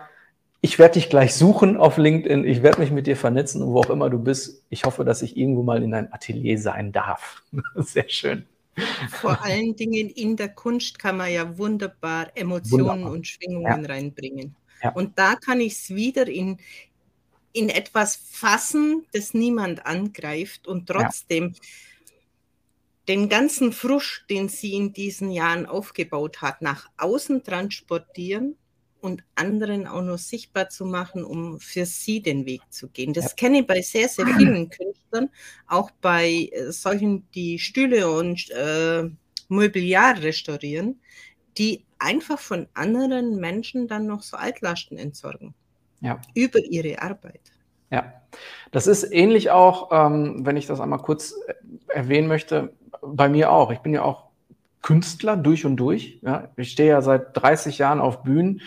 ich 0.61 0.79
werde 0.79 0.95
dich 0.95 1.11
gleich 1.11 1.35
suchen 1.35 1.77
auf 1.77 1.99
LinkedIn. 1.99 2.45
Ich 2.45 2.63
werde 2.63 2.81
mich 2.81 2.91
mit 2.91 3.07
dir 3.07 3.17
vernetzen, 3.17 3.65
wo 3.67 3.79
auch 3.79 3.91
immer 3.91 4.11
du 4.11 4.19
bist. 4.19 4.63
Ich 4.71 4.85
hoffe, 4.85 5.05
dass 5.05 5.23
ich 5.23 5.37
irgendwo 5.37 5.63
mal 5.63 5.83
in 5.83 5.91
dein 5.91 6.13
Atelier 6.13 6.59
sein 6.59 6.91
darf. 6.91 7.43
Sehr 7.77 8.09
schön. 8.09 8.47
Vor 9.11 9.43
allen 9.43 9.77
Dingen 9.77 10.09
in 10.11 10.37
der 10.37 10.51
Kunst 10.51 10.99
kann 10.99 11.17
man 11.17 11.33
ja 11.33 11.59
wunderbar 11.59 12.31
Emotionen 12.35 12.89
wunderbar. 12.89 13.13
und 13.13 13.27
Schwingungen 13.27 13.85
ja. 13.85 13.89
reinbringen. 13.89 14.57
Ja. 14.83 14.91
Und 14.91 15.19
da 15.19 15.35
kann 15.35 15.61
ich 15.61 15.75
es 15.75 15.91
wieder 15.91 16.29
in, 16.29 16.59
in 17.53 17.69
etwas 17.69 18.17
fassen, 18.17 19.07
das 19.13 19.35
niemand 19.35 19.87
angreift 19.87 20.67
und 20.67 20.87
trotzdem 20.87 21.55
ja. 21.55 21.61
den 23.09 23.29
ganzen 23.29 23.73
Frusch, 23.73 24.25
den 24.31 24.49
sie 24.49 24.75
in 24.75 24.93
diesen 24.93 25.31
Jahren 25.31 25.67
aufgebaut 25.67 26.43
hat, 26.43 26.63
nach 26.63 26.89
außen 26.97 27.43
transportieren 27.43 28.57
und 29.01 29.23
anderen 29.35 29.87
auch 29.87 30.03
nur 30.03 30.19
sichtbar 30.19 30.69
zu 30.69 30.85
machen, 30.85 31.25
um 31.25 31.61
für 31.61 31.87
sie 31.87 32.21
den 32.21 32.47
Weg 32.47 32.63
zu 32.71 32.89
gehen. 32.89 33.13
Das 33.13 33.27
ja. 33.27 33.31
kenne 33.37 33.61
ich 33.61 33.67
bei 33.67 33.81
sehr, 33.81 34.09
sehr 34.09 34.27
vielen 34.27 34.69
Künstlern, 34.71 35.31
auch 35.67 35.91
bei 36.01 36.51
äh, 36.53 36.73
solchen, 36.73 37.29
die 37.33 37.59
Stühle 37.59 38.11
und 38.11 38.51
äh, 38.51 39.09
Mobiliar 39.49 40.21
restaurieren, 40.23 41.01
die 41.57 41.85
einfach 41.99 42.39
von 42.39 42.69
anderen 42.75 43.37
Menschen 43.37 43.89
dann 43.89 44.07
noch 44.07 44.23
so 44.23 44.37
Altlasten 44.37 44.99
entsorgen. 44.99 45.55
Ja. 46.01 46.21
Über 46.35 46.61
ihre 46.61 47.01
Arbeit. 47.03 47.41
Ja, 47.91 48.13
das 48.71 48.87
ist 48.87 49.11
ähnlich 49.11 49.51
auch, 49.51 49.89
ähm, 49.91 50.45
wenn 50.45 50.57
ich 50.57 50.67
das 50.67 50.81
einmal 50.81 51.01
kurz 51.01 51.35
äh, 51.47 51.55
erwähnen 51.89 52.29
möchte, 52.29 52.75
bei 53.01 53.29
mir 53.29 53.51
auch. 53.51 53.71
Ich 53.71 53.79
bin 53.79 53.95
ja 53.95 54.03
auch 54.03 54.28
Künstler 54.89 55.37
durch 55.37 55.67
und 55.67 55.77
durch. 55.77 56.19
Ja. 56.23 56.49
Ich 56.57 56.71
stehe 56.71 56.89
ja 56.89 57.03
seit 57.03 57.37
30 57.37 57.77
Jahren 57.77 58.01
auf 58.01 58.23
Bühnen, 58.23 58.63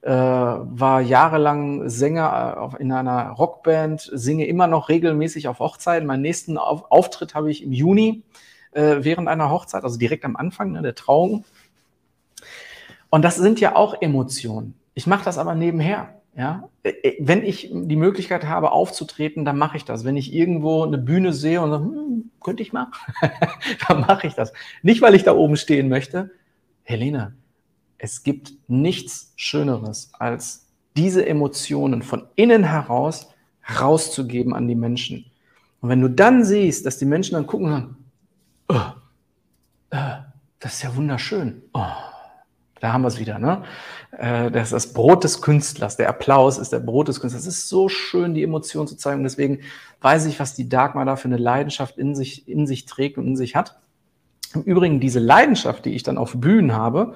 äh, 0.00 0.10
war 0.10 1.02
jahrelang 1.02 1.90
Sänger 1.90 2.72
äh, 2.72 2.80
in 2.82 2.90
einer 2.92 3.32
Rockband, 3.32 4.00
singe 4.10 4.46
immer 4.46 4.68
noch 4.68 4.88
regelmäßig 4.88 5.48
auf 5.48 5.58
Hochzeiten. 5.58 6.06
Meinen 6.06 6.22
nächsten 6.22 6.56
auf 6.56 6.90
Auftritt 6.90 7.34
habe 7.34 7.50
ich 7.50 7.62
im 7.62 7.72
Juni 7.72 8.22
äh, 8.72 9.00
während 9.00 9.28
einer 9.28 9.50
Hochzeit, 9.50 9.84
also 9.84 9.98
direkt 9.98 10.24
am 10.24 10.36
Anfang 10.36 10.72
ne, 10.72 10.80
der 10.80 10.94
Trauung. 10.94 11.44
Und 13.10 13.22
das 13.22 13.36
sind 13.36 13.60
ja 13.60 13.76
auch 13.76 14.00
Emotionen. 14.00 14.72
Ich 14.94 15.06
mache 15.06 15.26
das 15.26 15.36
aber 15.36 15.54
nebenher. 15.54 16.15
Ja, 16.36 16.68
äh, 16.82 16.90
äh, 16.90 17.16
wenn 17.18 17.42
ich 17.42 17.70
die 17.72 17.96
Möglichkeit 17.96 18.44
habe, 18.44 18.70
aufzutreten, 18.70 19.46
dann 19.46 19.56
mache 19.56 19.78
ich 19.78 19.86
das. 19.86 20.04
Wenn 20.04 20.18
ich 20.18 20.34
irgendwo 20.34 20.84
eine 20.84 20.98
Bühne 20.98 21.32
sehe 21.32 21.62
und 21.62 21.70
so, 21.70 21.78
hm, 21.78 22.30
könnte 22.42 22.62
ich 22.62 22.74
mal, 22.74 22.88
dann 23.88 24.02
mache 24.02 24.26
ich 24.26 24.34
das. 24.34 24.52
Nicht, 24.82 25.00
weil 25.00 25.14
ich 25.14 25.24
da 25.24 25.34
oben 25.34 25.56
stehen 25.56 25.88
möchte. 25.88 26.30
Helene, 26.82 27.34
es 27.96 28.22
gibt 28.22 28.52
nichts 28.68 29.32
Schöneres, 29.36 30.12
als 30.18 30.68
diese 30.96 31.26
Emotionen 31.26 32.02
von 32.02 32.26
innen 32.36 32.64
heraus 32.64 33.32
rauszugeben 33.80 34.54
an 34.54 34.68
die 34.68 34.74
Menschen. 34.74 35.24
Und 35.80 35.88
wenn 35.88 36.02
du 36.02 36.08
dann 36.08 36.44
siehst, 36.44 36.84
dass 36.84 36.98
die 36.98 37.06
Menschen 37.06 37.34
dann 37.34 37.46
gucken 37.46 37.66
und 37.66 37.72
sagen, 37.72 37.96
oh, 38.68 39.96
äh, 39.96 40.16
das 40.58 40.74
ist 40.74 40.82
ja 40.82 40.94
wunderschön. 40.94 41.62
Oh, 41.72 41.86
da 42.80 42.92
haben 42.92 43.02
wir 43.02 43.08
es 43.08 43.18
wieder, 43.18 43.38
ne? 43.38 43.64
Äh, 44.16 44.50
das 44.50 44.64
ist 44.64 44.72
das 44.72 44.92
Brot 44.92 45.24
des 45.24 45.40
Künstlers. 45.40 45.96
Der 45.96 46.08
Applaus 46.08 46.58
ist 46.58 46.72
der 46.72 46.80
Brot 46.80 47.08
des 47.08 47.20
Künstlers. 47.20 47.46
Es 47.46 47.58
ist 47.58 47.68
so 47.68 47.88
schön, 47.88 48.34
die 48.34 48.42
Emotionen 48.42 48.86
zu 48.86 48.96
zeigen. 48.96 49.22
Deswegen 49.22 49.60
weiß 50.00 50.26
ich, 50.26 50.38
was 50.40 50.54
die 50.54 50.68
Dagmar 50.68 51.04
da 51.04 51.16
für 51.16 51.28
eine 51.28 51.38
Leidenschaft 51.38 51.98
in 51.98 52.14
sich, 52.14 52.48
in 52.48 52.66
sich 52.66 52.86
trägt 52.86 53.18
und 53.18 53.26
in 53.26 53.36
sich 53.36 53.56
hat. 53.56 53.78
Im 54.54 54.62
Übrigen, 54.62 55.00
diese 55.00 55.20
Leidenschaft, 55.20 55.84
die 55.84 55.94
ich 55.94 56.02
dann 56.02 56.18
auf 56.18 56.34
Bühnen 56.36 56.74
habe, 56.74 57.14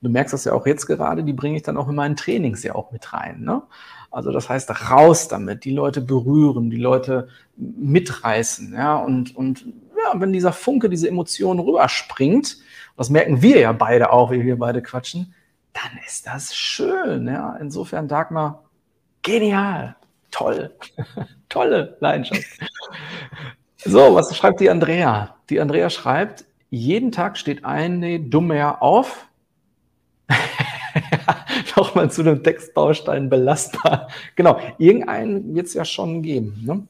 du 0.00 0.10
merkst 0.10 0.32
das 0.32 0.44
ja 0.44 0.52
auch 0.52 0.66
jetzt 0.66 0.86
gerade, 0.86 1.24
die 1.24 1.32
bringe 1.32 1.56
ich 1.56 1.62
dann 1.62 1.76
auch 1.76 1.88
in 1.88 1.94
meinen 1.94 2.16
Trainings 2.16 2.62
ja 2.62 2.74
auch 2.74 2.92
mit 2.92 3.12
rein. 3.12 3.42
Ne? 3.42 3.62
Also 4.10 4.32
das 4.32 4.48
heißt, 4.48 4.90
raus 4.90 5.28
damit, 5.28 5.64
die 5.64 5.72
Leute 5.72 6.00
berühren, 6.00 6.70
die 6.70 6.78
Leute 6.78 7.28
mitreißen, 7.56 8.72
ja, 8.72 8.96
und, 8.96 9.36
und 9.36 9.66
ja, 9.96 10.18
wenn 10.18 10.32
dieser 10.32 10.52
Funke, 10.52 10.88
diese 10.88 11.08
Emotion 11.08 11.60
rüberspringt, 11.60 12.56
das 13.00 13.08
merken 13.08 13.40
wir 13.40 13.58
ja 13.58 13.72
beide 13.72 14.12
auch, 14.12 14.30
wie 14.30 14.44
wir 14.44 14.58
beide 14.58 14.82
quatschen, 14.82 15.34
dann 15.72 15.98
ist 16.06 16.26
das 16.26 16.54
schön, 16.54 17.26
ja. 17.28 17.56
Insofern, 17.58 18.08
Dagmar, 18.08 18.64
genial, 19.22 19.96
toll, 20.30 20.70
tolle 21.48 21.96
Leidenschaft. 22.00 22.44
So, 23.78 24.14
was 24.14 24.36
schreibt 24.36 24.60
die 24.60 24.68
Andrea? 24.68 25.34
Die 25.48 25.60
Andrea 25.62 25.88
schreibt, 25.88 26.44
jeden 26.68 27.10
Tag 27.10 27.38
steht 27.38 27.64
eine 27.64 28.20
Dummer 28.20 28.82
auf. 28.82 29.28
Nochmal 31.76 32.10
zu 32.10 32.22
dem 32.22 32.42
Textbaustein 32.42 33.30
belastbar. 33.30 34.08
Genau, 34.36 34.60
irgendeinen 34.76 35.54
wird 35.54 35.68
es 35.68 35.72
ja 35.72 35.86
schon 35.86 36.20
geben, 36.20 36.62
ne? 36.66 36.86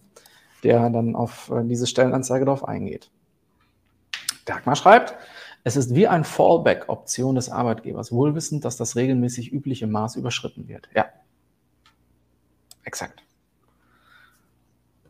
der 0.65 0.91
dann 0.91 1.15
auf 1.15 1.53
äh, 1.55 1.62
diese 1.62 1.87
Stellenanzeige 1.87 2.47
darauf 2.47 2.66
eingeht. 2.66 3.12
Dagmar 4.45 4.74
schreibt, 4.74 5.15
es 5.65 5.77
ist 5.77 5.95
wie 5.95 6.09
ein 6.09 6.24
Fallback-Option 6.24 7.35
des 7.35 7.51
Arbeitgebers, 7.51 8.12
wohlwissend, 8.12 8.65
dass 8.65 8.77
das 8.77 8.97
regelmäßig 8.97 9.53
übliche 9.53 9.87
Maß 9.87 10.16
überschritten 10.16 10.69
wird. 10.69 10.89
Ja, 10.95 11.07
exakt. 12.85 13.23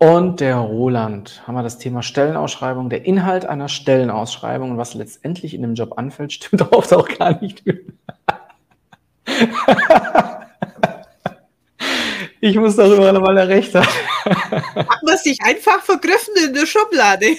Und 0.02 0.40
der 0.40 0.56
Roland, 0.56 1.46
haben 1.46 1.56
wir 1.56 1.62
das 1.62 1.76
Thema 1.76 2.02
Stellenausschreibung. 2.02 2.88
Der 2.88 3.04
Inhalt 3.04 3.44
einer 3.44 3.68
Stellenausschreibung 3.68 4.70
und 4.70 4.78
was 4.78 4.94
letztendlich 4.94 5.52
in 5.52 5.60
dem 5.60 5.74
Job 5.74 5.98
anfällt, 5.98 6.32
stimmt 6.32 6.72
oft 6.72 6.90
auch 6.94 7.06
gar 7.06 7.38
nicht. 7.42 7.62
ich 12.40 12.56
muss 12.56 12.76
darüber 12.76 13.12
mal 13.20 13.38
recht 13.40 13.74
haben. 13.74 13.86
Hat 14.24 15.02
man 15.02 15.18
sich 15.18 15.38
einfach 15.42 15.82
vergriffen 15.82 16.32
in 16.46 16.54
der 16.54 16.64
Schublade. 16.64 17.36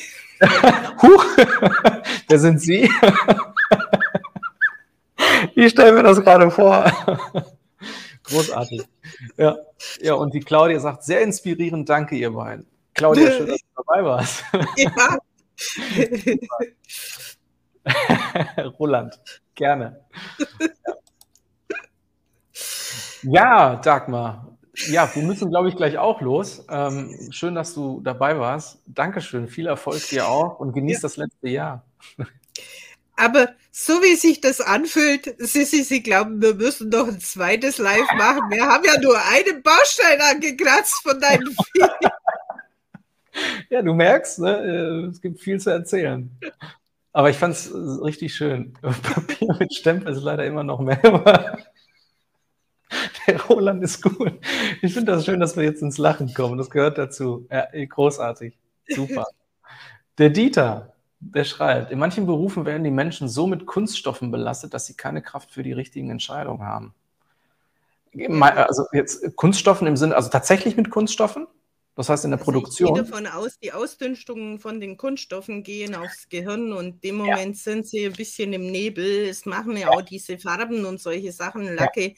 Huch, 1.01 1.25
wer 2.27 2.39
sind 2.39 2.59
Sie? 2.59 2.89
Ich 5.55 5.71
stelle 5.71 5.93
mir 5.93 6.03
das 6.03 6.21
gerade 6.21 6.49
vor. 6.49 6.91
Großartig. 8.23 8.83
Ja. 9.37 9.57
ja, 9.99 10.13
und 10.13 10.33
die 10.33 10.39
Claudia 10.39 10.79
sagt, 10.79 11.03
sehr 11.03 11.21
inspirierend, 11.21 11.89
danke 11.89 12.15
ihr 12.15 12.31
beiden. 12.31 12.65
Claudia, 12.93 13.31
schön, 13.31 13.47
dass 13.47 13.59
du 13.59 13.83
dabei 13.83 14.03
warst. 14.03 14.43
Ja. 14.77 15.17
Roland, 18.79 19.19
gerne. 19.55 20.05
Ja, 23.23 23.75
Dagmar. 23.75 24.50
Ja, 24.87 25.09
wir 25.13 25.23
müssen, 25.23 25.49
glaube 25.49 25.69
ich, 25.69 25.75
gleich 25.75 25.97
auch 25.97 26.21
los. 26.21 26.65
Ähm, 26.69 27.29
schön, 27.31 27.55
dass 27.55 27.73
du 27.73 27.99
dabei 28.01 28.39
warst. 28.39 28.79
Dankeschön. 28.85 29.47
Viel 29.47 29.67
Erfolg 29.67 30.07
dir 30.09 30.27
auch 30.27 30.59
und 30.59 30.73
genieß 30.73 30.97
ja. 30.97 31.01
das 31.01 31.17
letzte 31.17 31.49
Jahr. 31.49 31.85
Aber 33.17 33.49
so 33.71 34.01
wie 34.01 34.15
sich 34.15 34.41
das 34.41 34.61
anfühlt, 34.61 35.35
Sissi, 35.37 35.83
Sie 35.83 36.01
glauben, 36.01 36.41
wir 36.41 36.55
müssen 36.55 36.89
noch 36.89 37.07
ein 37.07 37.19
zweites 37.19 37.77
Live 37.77 38.11
machen. 38.17 38.49
Wir 38.49 38.65
haben 38.65 38.83
ja 38.85 38.99
nur 38.99 39.17
einen 39.17 39.61
Baustein 39.61 40.19
angekratzt 40.21 41.03
von 41.03 41.19
deinen 41.19 41.55
vielen. 41.73 41.89
Ja, 43.69 43.81
du 43.81 43.93
merkst, 43.93 44.39
ne, 44.39 44.57
äh, 44.57 45.09
es 45.09 45.21
gibt 45.21 45.39
viel 45.39 45.59
zu 45.59 45.69
erzählen. 45.69 46.29
Aber 47.13 47.29
ich 47.29 47.37
fand 47.37 47.53
es 47.55 47.71
richtig 47.73 48.33
schön. 48.33 48.73
Papier 48.81 49.55
mit 49.59 49.73
Stempel 49.73 50.13
ist 50.13 50.23
leider 50.23 50.45
immer 50.45 50.63
noch 50.63 50.79
mehr. 50.79 51.59
Der 53.27 53.41
Roland 53.49 53.83
ist 53.83 54.01
gut. 54.01 54.33
Ich 54.81 54.93
finde 54.93 55.11
das 55.13 55.25
schön, 55.25 55.39
dass 55.39 55.55
wir 55.55 55.63
jetzt 55.63 55.81
ins 55.81 55.97
Lachen 55.97 56.33
kommen. 56.33 56.57
Das 56.57 56.69
gehört 56.69 56.97
dazu. 56.97 57.47
Ja, 57.51 57.67
großartig. 57.85 58.57
Super. 58.87 59.25
Der 60.17 60.29
Dieter, 60.29 60.93
der 61.19 61.45
schreibt, 61.45 61.91
in 61.91 61.97
manchen 61.97 62.25
Berufen 62.25 62.65
werden 62.65 62.83
die 62.83 62.91
Menschen 62.91 63.29
so 63.29 63.47
mit 63.47 63.65
Kunststoffen 63.65 64.29
belastet, 64.29 64.73
dass 64.73 64.85
sie 64.85 64.95
keine 64.95 65.21
Kraft 65.21 65.51
für 65.51 65.63
die 65.63 65.71
richtigen 65.71 66.09
Entscheidungen 66.09 66.63
haben. 66.63 66.93
Also 68.13 68.83
jetzt 68.91 69.35
Kunststoffen 69.37 69.87
im 69.87 69.95
Sinne, 69.95 70.15
also 70.15 70.29
tatsächlich 70.29 70.75
mit 70.75 70.89
Kunststoffen? 70.89 71.47
Das 71.95 72.07
heißt 72.07 72.23
in 72.25 72.31
der 72.31 72.39
also 72.39 72.51
Produktion. 72.51 72.89
Ich 72.89 72.95
gehe 72.95 73.03
davon 73.03 73.27
aus, 73.27 73.59
die 73.59 73.73
Ausdünstungen 73.73 74.59
von 74.59 74.79
den 74.79 74.97
Kunststoffen 74.97 75.63
gehen 75.63 75.93
aufs 75.93 76.29
Gehirn 76.29 76.71
und 76.71 77.03
im 77.03 77.15
Moment 77.15 77.55
ja. 77.55 77.61
sind 77.61 77.87
sie 77.87 78.05
ein 78.05 78.13
bisschen 78.13 78.53
im 78.53 78.71
Nebel. 78.71 79.27
Es 79.27 79.45
machen 79.45 79.73
ja, 79.73 79.81
ja. 79.81 79.89
auch 79.89 80.01
diese 80.01 80.39
Farben 80.39 80.85
und 80.85 81.01
solche 81.01 81.31
Sachen, 81.31 81.75
Lacke, 81.75 82.09
ja. 82.09 82.13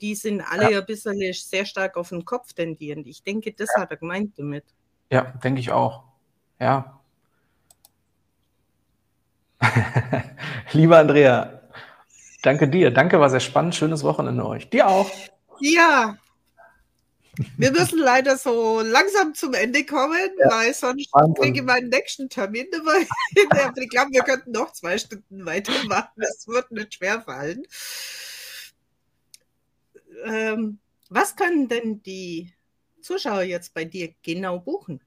Die 0.00 0.14
sind 0.14 0.40
alle 0.40 0.78
ein 0.78 0.86
bisschen 0.86 1.20
sehr 1.32 1.64
stark 1.64 1.96
auf 1.96 2.10
den 2.10 2.24
Kopf 2.24 2.52
tendierend. 2.52 3.06
Ich 3.06 3.22
denke, 3.22 3.52
das 3.52 3.68
hat 3.76 3.90
er 3.90 3.96
gemeint 3.96 4.38
damit. 4.38 4.64
Ja, 5.10 5.32
denke 5.42 5.60
ich 5.60 5.70
auch. 5.70 6.04
Ja, 6.58 7.00
Lieber 10.72 10.98
Andrea, 10.98 11.60
danke 12.42 12.68
dir. 12.68 12.90
Danke, 12.90 13.20
war 13.20 13.30
sehr 13.30 13.40
spannend. 13.40 13.74
Schönes 13.74 14.02
Wochenende 14.02 14.44
euch. 14.46 14.68
Dir 14.70 14.88
auch. 14.88 15.10
Ja. 15.60 16.16
Wir 17.56 17.70
müssen 17.70 17.98
leider 17.98 18.36
so 18.36 18.80
langsam 18.80 19.34
zum 19.34 19.54
Ende 19.54 19.86
kommen, 19.86 20.30
ja. 20.38 20.50
weil 20.50 20.74
sonst 20.74 21.10
kriege 21.36 21.60
ich 21.60 21.64
meinen 21.64 21.88
nächsten 21.88 22.28
Termin. 22.28 22.66
ich 23.76 23.88
glaube, 23.88 24.10
wir 24.10 24.22
könnten 24.22 24.50
noch 24.52 24.72
zwei 24.72 24.98
Stunden 24.98 25.46
weitermachen. 25.46 26.10
Das 26.16 26.46
wird 26.48 26.70
nicht 26.70 26.94
schwer 26.94 27.22
fallen. 27.22 27.62
Ähm, 30.24 30.78
was 31.08 31.36
können 31.36 31.68
denn 31.68 32.02
die 32.02 32.52
Zuschauer 33.00 33.42
jetzt 33.42 33.74
bei 33.74 33.84
dir 33.84 34.10
genau 34.22 34.58
buchen? 34.58 35.00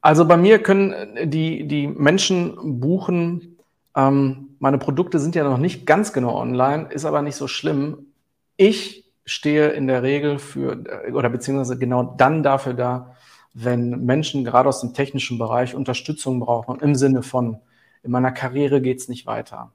Also 0.00 0.26
bei 0.26 0.36
mir 0.36 0.62
können 0.62 0.92
äh, 0.92 1.26
die, 1.26 1.66
die 1.66 1.86
Menschen 1.86 2.80
buchen, 2.80 3.56
ähm, 3.96 4.56
meine 4.58 4.78
Produkte 4.78 5.18
sind 5.18 5.34
ja 5.34 5.44
noch 5.44 5.58
nicht 5.58 5.86
ganz 5.86 6.12
genau 6.12 6.36
online, 6.36 6.88
ist 6.90 7.04
aber 7.04 7.22
nicht 7.22 7.36
so 7.36 7.48
schlimm. 7.48 8.06
Ich 8.56 9.04
stehe 9.24 9.70
in 9.70 9.86
der 9.86 10.02
Regel 10.02 10.38
für, 10.38 10.84
äh, 11.06 11.12
oder 11.12 11.30
beziehungsweise 11.30 11.78
genau 11.78 12.14
dann 12.18 12.42
dafür 12.42 12.74
da, 12.74 13.16
wenn 13.54 14.04
Menschen 14.04 14.44
gerade 14.44 14.68
aus 14.68 14.80
dem 14.80 14.94
technischen 14.94 15.38
Bereich 15.38 15.74
Unterstützung 15.74 16.40
brauchen, 16.40 16.80
im 16.80 16.94
Sinne 16.94 17.22
von, 17.22 17.58
in 18.02 18.10
meiner 18.10 18.32
Karriere 18.32 18.82
geht's 18.82 19.08
nicht 19.08 19.26
weiter. 19.26 19.72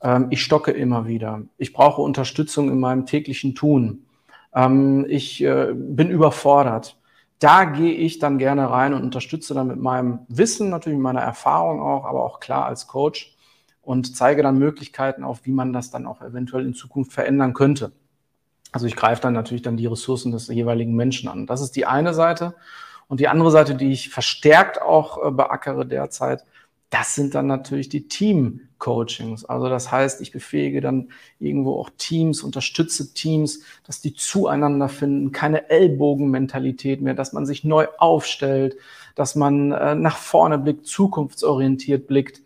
Ähm, 0.00 0.28
ich 0.30 0.42
stocke 0.42 0.70
immer 0.70 1.06
wieder. 1.06 1.42
Ich 1.56 1.72
brauche 1.72 2.02
Unterstützung 2.02 2.70
in 2.70 2.80
meinem 2.80 3.06
täglichen 3.06 3.54
Tun. 3.54 4.06
Ähm, 4.54 5.06
ich 5.08 5.42
äh, 5.42 5.72
bin 5.74 6.10
überfordert 6.10 6.98
da 7.38 7.64
gehe 7.64 7.94
ich 7.94 8.18
dann 8.18 8.38
gerne 8.38 8.70
rein 8.70 8.94
und 8.94 9.02
unterstütze 9.02 9.54
dann 9.54 9.68
mit 9.68 9.78
meinem 9.78 10.20
Wissen, 10.28 10.70
natürlich 10.70 10.98
meiner 10.98 11.20
Erfahrung 11.20 11.80
auch, 11.80 12.04
aber 12.04 12.24
auch 12.24 12.40
klar 12.40 12.66
als 12.66 12.86
Coach 12.86 13.36
und 13.82 14.16
zeige 14.16 14.42
dann 14.42 14.58
Möglichkeiten 14.58 15.24
auf, 15.24 15.44
wie 15.44 15.52
man 15.52 15.72
das 15.72 15.90
dann 15.90 16.06
auch 16.06 16.20
eventuell 16.20 16.66
in 16.66 16.74
Zukunft 16.74 17.12
verändern 17.12 17.54
könnte. 17.54 17.92
Also 18.72 18.86
ich 18.86 18.96
greife 18.96 19.22
dann 19.22 19.34
natürlich 19.34 19.62
dann 19.62 19.76
die 19.76 19.86
Ressourcen 19.86 20.32
des 20.32 20.48
jeweiligen 20.48 20.94
Menschen 20.94 21.28
an. 21.28 21.46
Das 21.46 21.60
ist 21.60 21.76
die 21.76 21.86
eine 21.86 22.12
Seite. 22.12 22.54
Und 23.06 23.20
die 23.20 23.28
andere 23.28 23.50
Seite, 23.50 23.74
die 23.74 23.92
ich 23.92 24.10
verstärkt 24.10 24.82
auch 24.82 25.24
äh, 25.24 25.30
beackere 25.30 25.86
derzeit, 25.86 26.44
das 26.90 27.14
sind 27.14 27.34
dann 27.34 27.46
natürlich 27.46 27.90
die 27.90 28.08
Team-Coachings. 28.08 29.44
Also 29.44 29.68
das 29.68 29.92
heißt, 29.92 30.22
ich 30.22 30.32
befähige 30.32 30.80
dann 30.80 31.10
irgendwo 31.38 31.78
auch 31.78 31.90
Teams, 31.98 32.42
unterstütze 32.42 33.12
Teams, 33.12 33.60
dass 33.84 34.00
die 34.00 34.14
zueinander 34.14 34.88
finden, 34.88 35.32
keine 35.32 35.68
Ellbogenmentalität 35.68 37.02
mehr, 37.02 37.14
dass 37.14 37.34
man 37.34 37.44
sich 37.44 37.62
neu 37.64 37.88
aufstellt, 37.98 38.76
dass 39.14 39.34
man 39.34 39.72
äh, 39.72 39.94
nach 39.94 40.16
vorne 40.16 40.58
blickt, 40.58 40.86
zukunftsorientiert 40.86 42.06
blickt, 42.06 42.42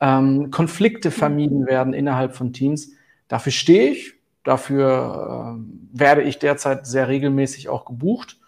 ähm, 0.00 0.50
Konflikte 0.50 1.12
vermieden 1.12 1.66
werden 1.66 1.92
innerhalb 1.94 2.34
von 2.34 2.52
Teams. 2.52 2.90
Dafür 3.28 3.52
stehe 3.52 3.92
ich, 3.92 4.14
dafür 4.42 5.56
äh, 5.56 5.98
werde 5.98 6.22
ich 6.22 6.40
derzeit 6.40 6.86
sehr 6.88 7.06
regelmäßig 7.06 7.68
auch 7.68 7.84
gebucht. 7.84 8.40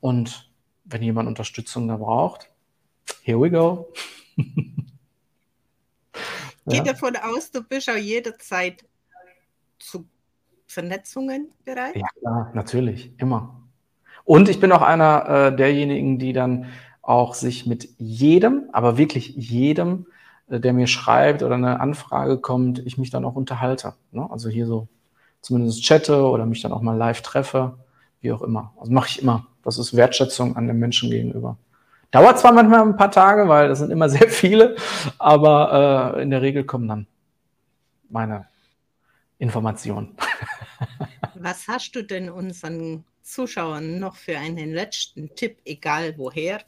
Und 0.00 0.50
wenn 0.84 1.02
jemand 1.02 1.28
Unterstützung 1.28 1.86
da 1.86 1.96
braucht, 1.96 2.48
here 3.22 3.40
we 3.40 3.50
go. 3.50 3.88
Geh 6.66 6.76
ja. 6.76 6.82
davon 6.82 7.16
aus, 7.16 7.50
du 7.50 7.62
bist 7.62 7.88
auch 7.88 7.96
jederzeit 7.96 8.84
zu 9.78 10.06
Vernetzungen 10.66 11.52
bereit? 11.64 11.96
Ja, 11.96 12.08
klar, 12.18 12.50
natürlich, 12.54 13.12
immer. 13.18 13.62
Und 14.24 14.48
ich 14.48 14.58
bin 14.58 14.72
auch 14.72 14.82
einer 14.82 15.28
äh, 15.28 15.56
derjenigen, 15.56 16.18
die 16.18 16.32
dann 16.32 16.66
auch 17.02 17.34
sich 17.34 17.66
mit 17.66 17.88
jedem, 17.98 18.64
aber 18.72 18.98
wirklich 18.98 19.28
jedem, 19.36 20.06
äh, 20.48 20.58
der 20.58 20.72
mir 20.72 20.88
schreibt 20.88 21.42
oder 21.44 21.54
eine 21.54 21.78
Anfrage 21.80 22.38
kommt, 22.38 22.80
ich 22.80 22.98
mich 22.98 23.10
dann 23.10 23.24
auch 23.24 23.36
unterhalte. 23.36 23.94
Ne? 24.10 24.28
Also 24.28 24.48
hier 24.48 24.66
so 24.66 24.88
zumindest 25.40 25.84
chatte 25.84 26.24
oder 26.26 26.44
mich 26.44 26.62
dann 26.62 26.72
auch 26.72 26.82
mal 26.82 26.96
live 26.96 27.22
treffe, 27.22 27.78
wie 28.20 28.32
auch 28.32 28.42
immer. 28.42 28.72
Also 28.80 28.92
mache 28.92 29.08
ich 29.08 29.22
immer. 29.22 29.46
Das 29.62 29.78
ist 29.78 29.96
Wertschätzung 29.96 30.56
an 30.56 30.66
den 30.66 30.78
Menschen 30.78 31.10
gegenüber. 31.10 31.56
Dauert 32.10 32.38
zwar 32.38 32.52
manchmal 32.52 32.82
ein 32.82 32.96
paar 32.96 33.10
Tage, 33.10 33.48
weil 33.48 33.68
das 33.68 33.78
sind 33.80 33.90
immer 33.90 34.08
sehr 34.10 34.28
viele, 34.28 34.76
aber 35.18 36.14
äh, 36.16 36.22
in 36.22 36.30
der 36.30 36.42
Regel 36.42 36.64
kommen 36.64 36.88
dann 36.88 37.06
meine 38.08 38.46
Informationen. 39.38 40.16
Was 41.34 41.68
hast 41.68 41.92
du 41.94 42.02
denn 42.02 42.30
unseren 42.30 43.04
Zuschauern 43.22 43.98
noch 43.98 44.16
für 44.16 44.38
einen 44.38 44.72
letzten 44.72 45.34
Tipp, 45.34 45.58
egal 45.64 46.16
woher? 46.16 46.60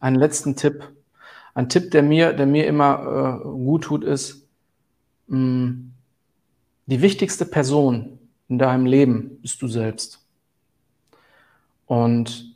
Einen 0.00 0.16
letzten 0.16 0.56
Tipp. 0.56 0.92
Ein 1.54 1.68
Tipp, 1.68 1.92
der 1.92 2.02
mir, 2.02 2.32
der 2.32 2.46
mir 2.46 2.66
immer 2.66 3.40
äh, 3.42 3.48
gut 3.48 3.84
tut, 3.84 4.04
ist, 4.04 4.48
mh, 5.28 5.38
mm, 5.38 5.94
die 6.86 7.00
wichtigste 7.00 7.46
Person 7.46 8.18
in 8.48 8.58
deinem 8.58 8.86
Leben 8.86 9.38
bist 9.40 9.60
du 9.62 9.68
selbst. 9.68 10.24
Und 11.86 12.54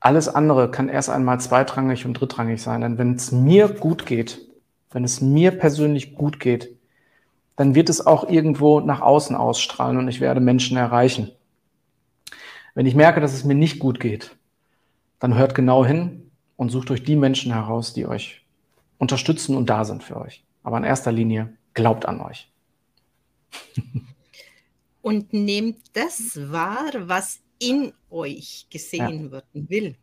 alles 0.00 0.28
andere 0.28 0.70
kann 0.70 0.88
erst 0.88 1.10
einmal 1.10 1.40
zweitrangig 1.40 2.06
und 2.06 2.14
drittrangig 2.14 2.62
sein. 2.62 2.80
Denn 2.80 2.98
wenn 2.98 3.14
es 3.14 3.32
mir 3.32 3.68
gut 3.68 4.06
geht, 4.06 4.46
wenn 4.90 5.04
es 5.04 5.20
mir 5.20 5.50
persönlich 5.50 6.14
gut 6.14 6.40
geht, 6.40 6.76
dann 7.56 7.74
wird 7.74 7.88
es 7.88 8.06
auch 8.06 8.28
irgendwo 8.28 8.80
nach 8.80 9.00
außen 9.00 9.34
ausstrahlen 9.34 9.98
und 9.98 10.08
ich 10.08 10.20
werde 10.20 10.40
Menschen 10.40 10.76
erreichen. 10.76 11.32
Wenn 12.74 12.86
ich 12.86 12.94
merke, 12.94 13.20
dass 13.20 13.34
es 13.34 13.44
mir 13.44 13.56
nicht 13.56 13.80
gut 13.80 13.98
geht, 13.98 14.36
dann 15.18 15.36
hört 15.36 15.56
genau 15.56 15.84
hin 15.84 16.30
und 16.56 16.70
sucht 16.70 16.92
euch 16.92 17.02
die 17.02 17.16
Menschen 17.16 17.52
heraus, 17.52 17.92
die 17.92 18.06
euch 18.06 18.46
unterstützen 18.98 19.56
und 19.56 19.68
da 19.68 19.84
sind 19.84 20.04
für 20.04 20.16
euch. 20.16 20.44
Aber 20.62 20.78
in 20.78 20.84
erster 20.84 21.10
Linie 21.10 21.52
glaubt 21.74 22.06
an 22.06 22.20
euch. 22.20 22.52
und 25.08 25.32
nehmt 25.32 25.80
das 25.94 26.36
wahr, 26.52 26.92
was 27.08 27.40
in 27.58 27.94
euch 28.10 28.66
gesehen 28.68 29.24
ja. 29.24 29.30
werden 29.32 29.70
will, 29.70 29.96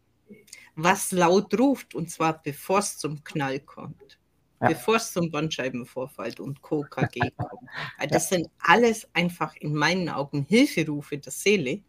was 0.76 1.12
laut 1.12 1.54
ruft, 1.60 1.94
und 1.94 2.10
zwar 2.10 2.42
bevor 2.42 2.80
es 2.80 2.98
zum 2.98 3.24
Knall 3.24 3.60
kommt, 3.60 4.20
ja. 4.60 4.70
bevor 4.70 4.96
es 4.96 5.14
zum 5.14 5.30
Bandscheibenvorfall 5.30 6.34
und 6.40 6.60
KKG 6.64 7.20
kommt. 7.38 7.70
Das 8.10 8.32
ja. 8.32 8.38
sind 8.38 8.50
alles 8.58 9.08
einfach 9.14 9.56
in 9.58 9.76
meinen 9.76 10.10
Augen 10.10 10.42
Hilferufe 10.50 11.20
der 11.20 11.32
Seele, 11.32 11.84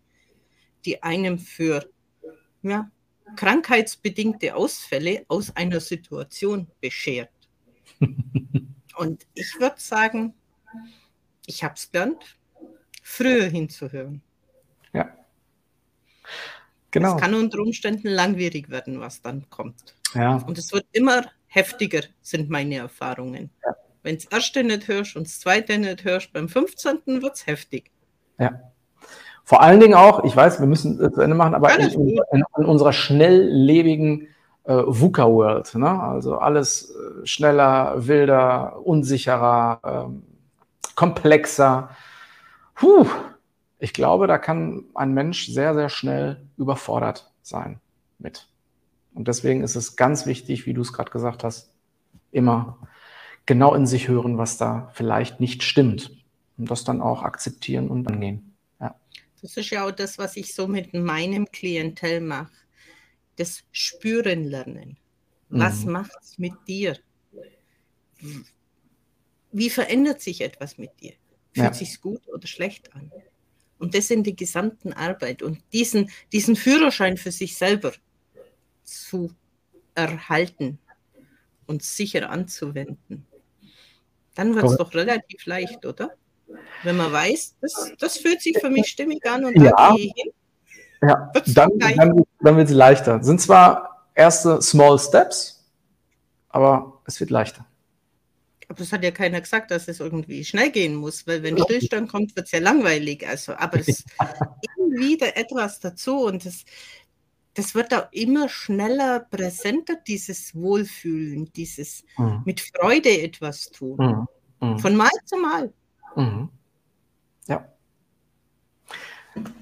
die 0.84 1.02
einem 1.02 1.38
für 1.38 1.88
ja, 2.60 2.90
krankheitsbedingte 3.34 4.54
Ausfälle 4.54 5.24
aus 5.28 5.56
einer 5.56 5.80
Situation 5.80 6.66
beschert. 6.82 7.30
und 8.98 9.26
ich 9.32 9.58
würde 9.58 9.80
sagen, 9.80 10.34
ich 11.46 11.64
habe 11.64 11.76
es 11.76 11.90
gelernt, 11.90 12.36
früher 13.06 13.44
hinzuhören. 13.44 14.20
Ja. 14.92 15.08
Genau. 16.90 17.14
Es 17.14 17.20
kann 17.20 17.34
unter 17.34 17.60
Umständen 17.60 18.08
langwierig 18.08 18.68
werden, 18.68 19.00
was 19.00 19.22
dann 19.22 19.48
kommt. 19.48 19.94
Ja. 20.14 20.42
Und 20.46 20.58
es 20.58 20.72
wird 20.72 20.86
immer 20.90 21.22
heftiger, 21.46 22.00
sind 22.20 22.50
meine 22.50 22.76
Erfahrungen. 22.76 23.50
Ja. 23.64 23.76
Wenn 24.02 24.16
das 24.16 24.24
erste 24.24 24.64
nicht 24.64 24.88
hörst 24.88 25.14
und 25.16 25.26
das 25.26 25.38
zweite 25.38 25.78
nicht 25.78 26.04
hörst, 26.04 26.32
beim 26.32 26.48
15. 26.48 27.22
wird 27.22 27.36
es 27.36 27.46
heftig. 27.46 27.92
Ja. 28.38 28.60
Vor 29.44 29.62
allen 29.62 29.78
Dingen 29.78 29.94
auch, 29.94 30.24
ich 30.24 30.34
weiß, 30.34 30.58
wir 30.58 30.66
müssen 30.66 30.98
zu 30.98 31.20
Ende 31.20 31.36
machen, 31.36 31.54
aber 31.54 31.78
in, 31.78 31.88
in, 31.88 32.44
in, 32.56 32.64
unserer 32.64 32.92
schnelllebigen 32.92 34.26
äh, 34.64 34.82
VUCA-World, 34.84 35.76
ne? 35.76 36.02
also 36.02 36.38
alles 36.38 36.90
äh, 36.90 37.26
schneller, 37.26 38.08
wilder, 38.08 38.84
unsicherer, 38.84 39.80
ähm, 39.84 40.24
komplexer. 40.96 41.90
Puh, 42.76 43.06
ich 43.78 43.92
glaube, 43.92 44.26
da 44.26 44.38
kann 44.38 44.84
ein 44.94 45.12
Mensch 45.12 45.48
sehr, 45.48 45.74
sehr 45.74 45.88
schnell 45.88 46.46
überfordert 46.56 47.32
sein 47.42 47.80
mit. 48.18 48.48
Und 49.14 49.28
deswegen 49.28 49.62
ist 49.62 49.76
es 49.76 49.96
ganz 49.96 50.26
wichtig, 50.26 50.66
wie 50.66 50.74
du 50.74 50.82
es 50.82 50.92
gerade 50.92 51.10
gesagt 51.10 51.42
hast, 51.42 51.72
immer 52.32 52.78
genau 53.46 53.74
in 53.74 53.86
sich 53.86 54.08
hören, 54.08 54.38
was 54.38 54.58
da 54.58 54.90
vielleicht 54.92 55.40
nicht 55.40 55.62
stimmt. 55.62 56.12
Und 56.58 56.70
das 56.70 56.84
dann 56.84 57.00
auch 57.00 57.22
akzeptieren 57.22 57.88
und 57.88 58.06
angehen. 58.08 58.54
Ja. 58.80 58.94
Das 59.42 59.56
ist 59.56 59.70
ja 59.70 59.86
auch 59.86 59.92
das, 59.92 60.18
was 60.18 60.36
ich 60.36 60.54
so 60.54 60.68
mit 60.68 60.94
meinem 60.94 61.46
Klientel 61.50 62.20
mache. 62.20 62.52
Das 63.36 63.62
Spüren 63.72 64.44
lernen. 64.44 64.96
Was 65.48 65.84
mhm. 65.84 65.92
macht 65.92 66.12
es 66.22 66.38
mit 66.38 66.54
dir? 66.66 66.96
Wie 69.52 69.70
verändert 69.70 70.20
sich 70.20 70.40
etwas 70.40 70.78
mit 70.78 70.90
dir? 71.00 71.12
Fühlt 71.56 71.68
ja. 71.68 71.72
sich 71.72 72.02
gut 72.02 72.28
oder 72.28 72.46
schlecht 72.46 72.94
an? 72.94 73.10
Und 73.78 73.94
das 73.94 74.10
in 74.10 74.22
der 74.22 74.34
gesamten 74.34 74.92
Arbeit. 74.92 75.40
Und 75.42 75.58
diesen, 75.72 76.10
diesen 76.32 76.54
Führerschein 76.54 77.16
für 77.16 77.32
sich 77.32 77.56
selber 77.56 77.92
zu 78.84 79.30
erhalten 79.94 80.78
und 81.66 81.82
sicher 81.82 82.28
anzuwenden, 82.28 83.26
dann 84.34 84.54
wird 84.54 84.66
es 84.66 84.76
doch 84.76 84.92
relativ 84.92 85.46
leicht, 85.46 85.86
oder? 85.86 86.10
Wenn 86.82 86.98
man 86.98 87.10
weiß, 87.10 87.56
das, 87.62 87.92
das 87.98 88.18
fühlt 88.18 88.42
sich 88.42 88.58
für 88.58 88.68
mich 88.68 88.88
stimmig 88.88 89.26
an 89.26 89.46
und 89.46 89.56
ja. 89.56 89.72
da 89.74 89.94
gehe 89.96 90.06
ich 90.08 90.12
hin. 90.14 90.32
Ja, 91.00 91.32
dann, 91.54 91.70
dann, 91.78 92.22
dann 92.40 92.56
wird 92.58 92.68
es 92.68 92.74
leichter. 92.74 93.24
Sind 93.24 93.40
zwar 93.40 94.06
erste 94.14 94.60
Small 94.60 94.98
Steps, 94.98 95.66
aber 96.50 97.00
es 97.06 97.18
wird 97.18 97.30
leichter. 97.30 97.65
Aber 98.68 98.78
das 98.78 98.92
hat 98.92 99.04
ja 99.04 99.10
keiner 99.10 99.40
gesagt, 99.40 99.70
dass 99.70 99.86
es 99.88 100.00
irgendwie 100.00 100.44
schnell 100.44 100.70
gehen 100.70 100.96
muss, 100.96 101.26
weil 101.26 101.42
wenn 101.42 101.58
Stillstand 101.58 102.10
kommt, 102.10 102.34
wird 102.34 102.46
es 102.46 102.52
ja 102.52 102.58
langweilig. 102.58 103.26
Also, 103.26 103.54
aber 103.54 103.78
es 103.78 103.88
ist 103.88 104.06
immer 104.18 104.98
wieder 104.98 105.36
etwas 105.36 105.78
dazu 105.78 106.24
und 106.24 106.44
das, 106.44 106.64
das 107.54 107.74
wird 107.74 107.94
auch 107.94 108.10
immer 108.12 108.48
schneller 108.48 109.20
präsenter, 109.20 109.96
dieses 110.06 110.54
Wohlfühlen, 110.54 111.52
dieses 111.54 112.04
mhm. 112.18 112.42
mit 112.44 112.60
Freude 112.60 113.20
etwas 113.20 113.70
tun. 113.70 114.26
Mhm. 114.60 114.68
Mhm. 114.68 114.78
Von 114.78 114.96
Mal 114.96 115.10
zu 115.24 115.36
Mal. 115.36 115.72
Mhm. 116.16 116.48
Ja. 117.46 117.68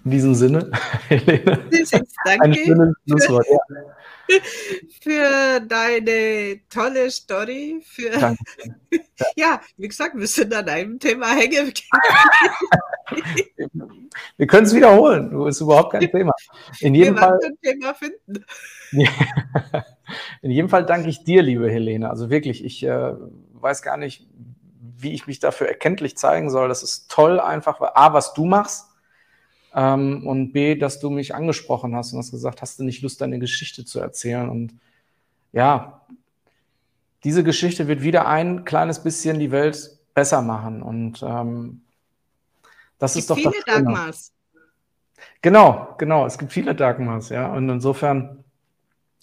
In 0.05 0.11
diesem 0.11 0.35
Sinne, 0.35 0.71
Helene. 1.09 1.65
Danke. 2.25 2.45
Ein 2.45 2.55
schönes 2.55 2.95
Schlusswort. 3.07 3.47
Ja. 3.49 3.59
für 5.01 5.61
deine 5.61 6.61
tolle 6.69 7.11
Story. 7.11 7.81
Für 7.85 8.11
Danke. 8.11 8.45
ja, 9.37 9.61
wie 9.77 9.89
gesagt, 9.89 10.17
wir 10.17 10.27
sind 10.27 10.53
an 10.55 10.69
einem 10.69 10.99
Thema 10.99 11.35
hängen. 11.35 11.73
wir 14.37 14.47
können 14.47 14.67
es 14.67 14.75
wiederholen. 14.75 15.31
Du 15.31 15.47
ist 15.47 15.61
überhaupt 15.61 15.93
kein 15.93 16.11
Thema. 16.11 16.33
In 16.81 16.95
jedem 16.95 17.15
wir 17.15 17.23
Fall. 17.23 17.41
Ein 17.43 17.59
Thema 17.63 17.95
finden. 17.95 18.45
In 20.43 20.51
jedem 20.51 20.69
Fall 20.69 20.85
danke 20.85 21.09
ich 21.09 21.25
dir, 21.25 21.43
liebe 21.43 21.71
Helene. 21.71 22.11
Also 22.11 22.29
wirklich, 22.29 22.63
ich 22.65 22.83
äh, 22.85 23.15
weiß 23.55 23.81
gar 23.83 23.97
nicht, 23.97 24.27
wie 24.99 25.15
ich 25.15 25.27
mich 25.27 25.39
dafür 25.41 25.67
erkenntlich 25.67 26.17
zeigen 26.19 26.51
soll. 26.51 26.69
Das 26.69 26.83
ist 26.83 27.11
toll, 27.11 27.41
einfach, 27.41 27.81
A, 27.81 28.13
was 28.13 28.35
du 28.35 28.45
machst 28.45 28.94
ähm, 29.75 30.27
und 30.27 30.53
B, 30.53 30.77
dass 30.77 31.01
du 31.01 31.11
mich 31.11 31.35
angesprochen 31.35 31.95
hast 31.97 32.13
und 32.13 32.19
hast 32.19 32.31
gesagt, 32.31 32.63
hast 32.63 32.79
du 32.79 32.85
nicht 32.85 33.03
Lust, 33.03 33.21
deine 33.21 33.39
Geschichte 33.39 33.85
zu 33.85 34.01
erzählen? 34.01 34.49
Und 34.49 34.75
ja, 35.53 36.03
diese 37.25 37.43
Geschichte 37.43 37.89
wird 37.89 38.03
wieder 38.03 38.29
ein 38.29 38.65
kleines 38.65 39.03
bisschen 39.03 39.39
die 39.39 39.51
Welt 39.51 39.99
besser 40.15 40.43
machen. 40.43 40.83
Und 40.83 41.23
ähm, 41.23 41.83
das 42.99 43.17
ist 43.17 43.31
doch 43.31 43.37
viele 43.37 43.53
Dagmars. 43.67 44.33
Genau, 45.43 45.95
genau. 45.99 46.27
Es 46.27 46.39
gibt 46.39 46.53
viele 46.53 46.75
Dagmars, 46.75 47.31
ja. 47.31 47.53
Und 47.53 47.69
insofern 47.69 48.45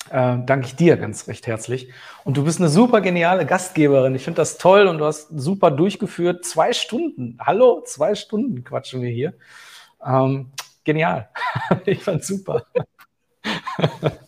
äh, 0.10 0.38
danke 0.46 0.66
ich 0.66 0.76
dir 0.76 0.98
ganz 0.98 1.28
recht 1.28 1.48
herzlich. 1.48 1.90
Und 2.24 2.38
du 2.38 2.44
bist 2.44 2.60
eine 2.60 2.70
super 2.70 3.02
geniale 3.02 3.46
Gastgeberin. 3.46 4.16
Ich 4.16 4.24
finde 4.24 4.38
das 4.38 4.58
toll 4.58 4.88
und 4.88 4.98
du 4.98 5.06
hast 5.06 5.30
super 5.30 5.72
durchgeführt. 5.72 6.44
Zwei 6.44 6.74
Stunden. 6.74 7.38
Hallo, 7.40 7.84
zwei 7.86 8.16
Stunden 8.16 8.64
quatschen 8.64 9.02
wir 9.02 9.10
hier. 9.10 9.34
Ähm, 10.06 10.52
genial. 10.84 11.30
ich 11.86 12.04
fand's 12.04 12.28
super. 12.28 12.66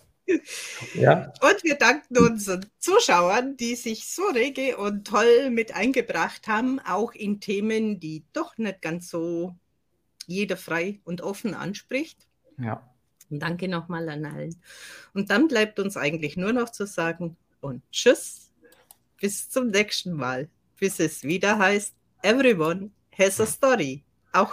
ja. 0.95 1.34
Und 1.41 1.64
wir 1.64 1.76
danken 1.76 2.18
unseren 2.18 2.66
Zuschauern, 2.80 3.58
die 3.58 3.76
sich 3.76 4.08
so 4.08 4.24
rege 4.24 4.78
und 4.78 5.06
toll 5.06 5.50
mit 5.50 5.74
eingebracht 5.74 6.48
haben, 6.48 6.80
auch 6.80 7.14
in 7.14 7.40
Themen, 7.40 8.00
die 8.00 8.24
doch 8.34 8.58
nicht 8.58 8.82
ganz 8.82 9.10
so 9.10 9.56
jeder 10.28 10.58
frei 10.58 11.00
und 11.04 11.22
offen 11.22 11.54
anspricht. 11.54 12.28
Ja. 12.58 12.90
Und 13.30 13.40
danke 13.40 13.68
nochmal 13.68 14.10
an 14.10 14.26
allen. 14.26 14.56
Und 15.14 15.30
dann 15.30 15.48
bleibt 15.48 15.80
uns 15.80 15.98
eigentlich 15.98 16.38
nur 16.38 16.54
noch 16.54 16.70
zu 16.70 16.86
sagen 16.86 17.38
und 17.62 17.82
tschüss, 17.91 18.52
bis 19.20 19.50
zum 19.50 19.68
nächsten 19.68 20.14
Mal, 20.14 20.50
bis 20.80 21.00
es 21.00 21.24
wieder 21.24 21.58
heißt, 21.58 21.94
everyone 22.22 22.91
has 23.18 23.40
a 23.40 23.45
story. 23.45 24.04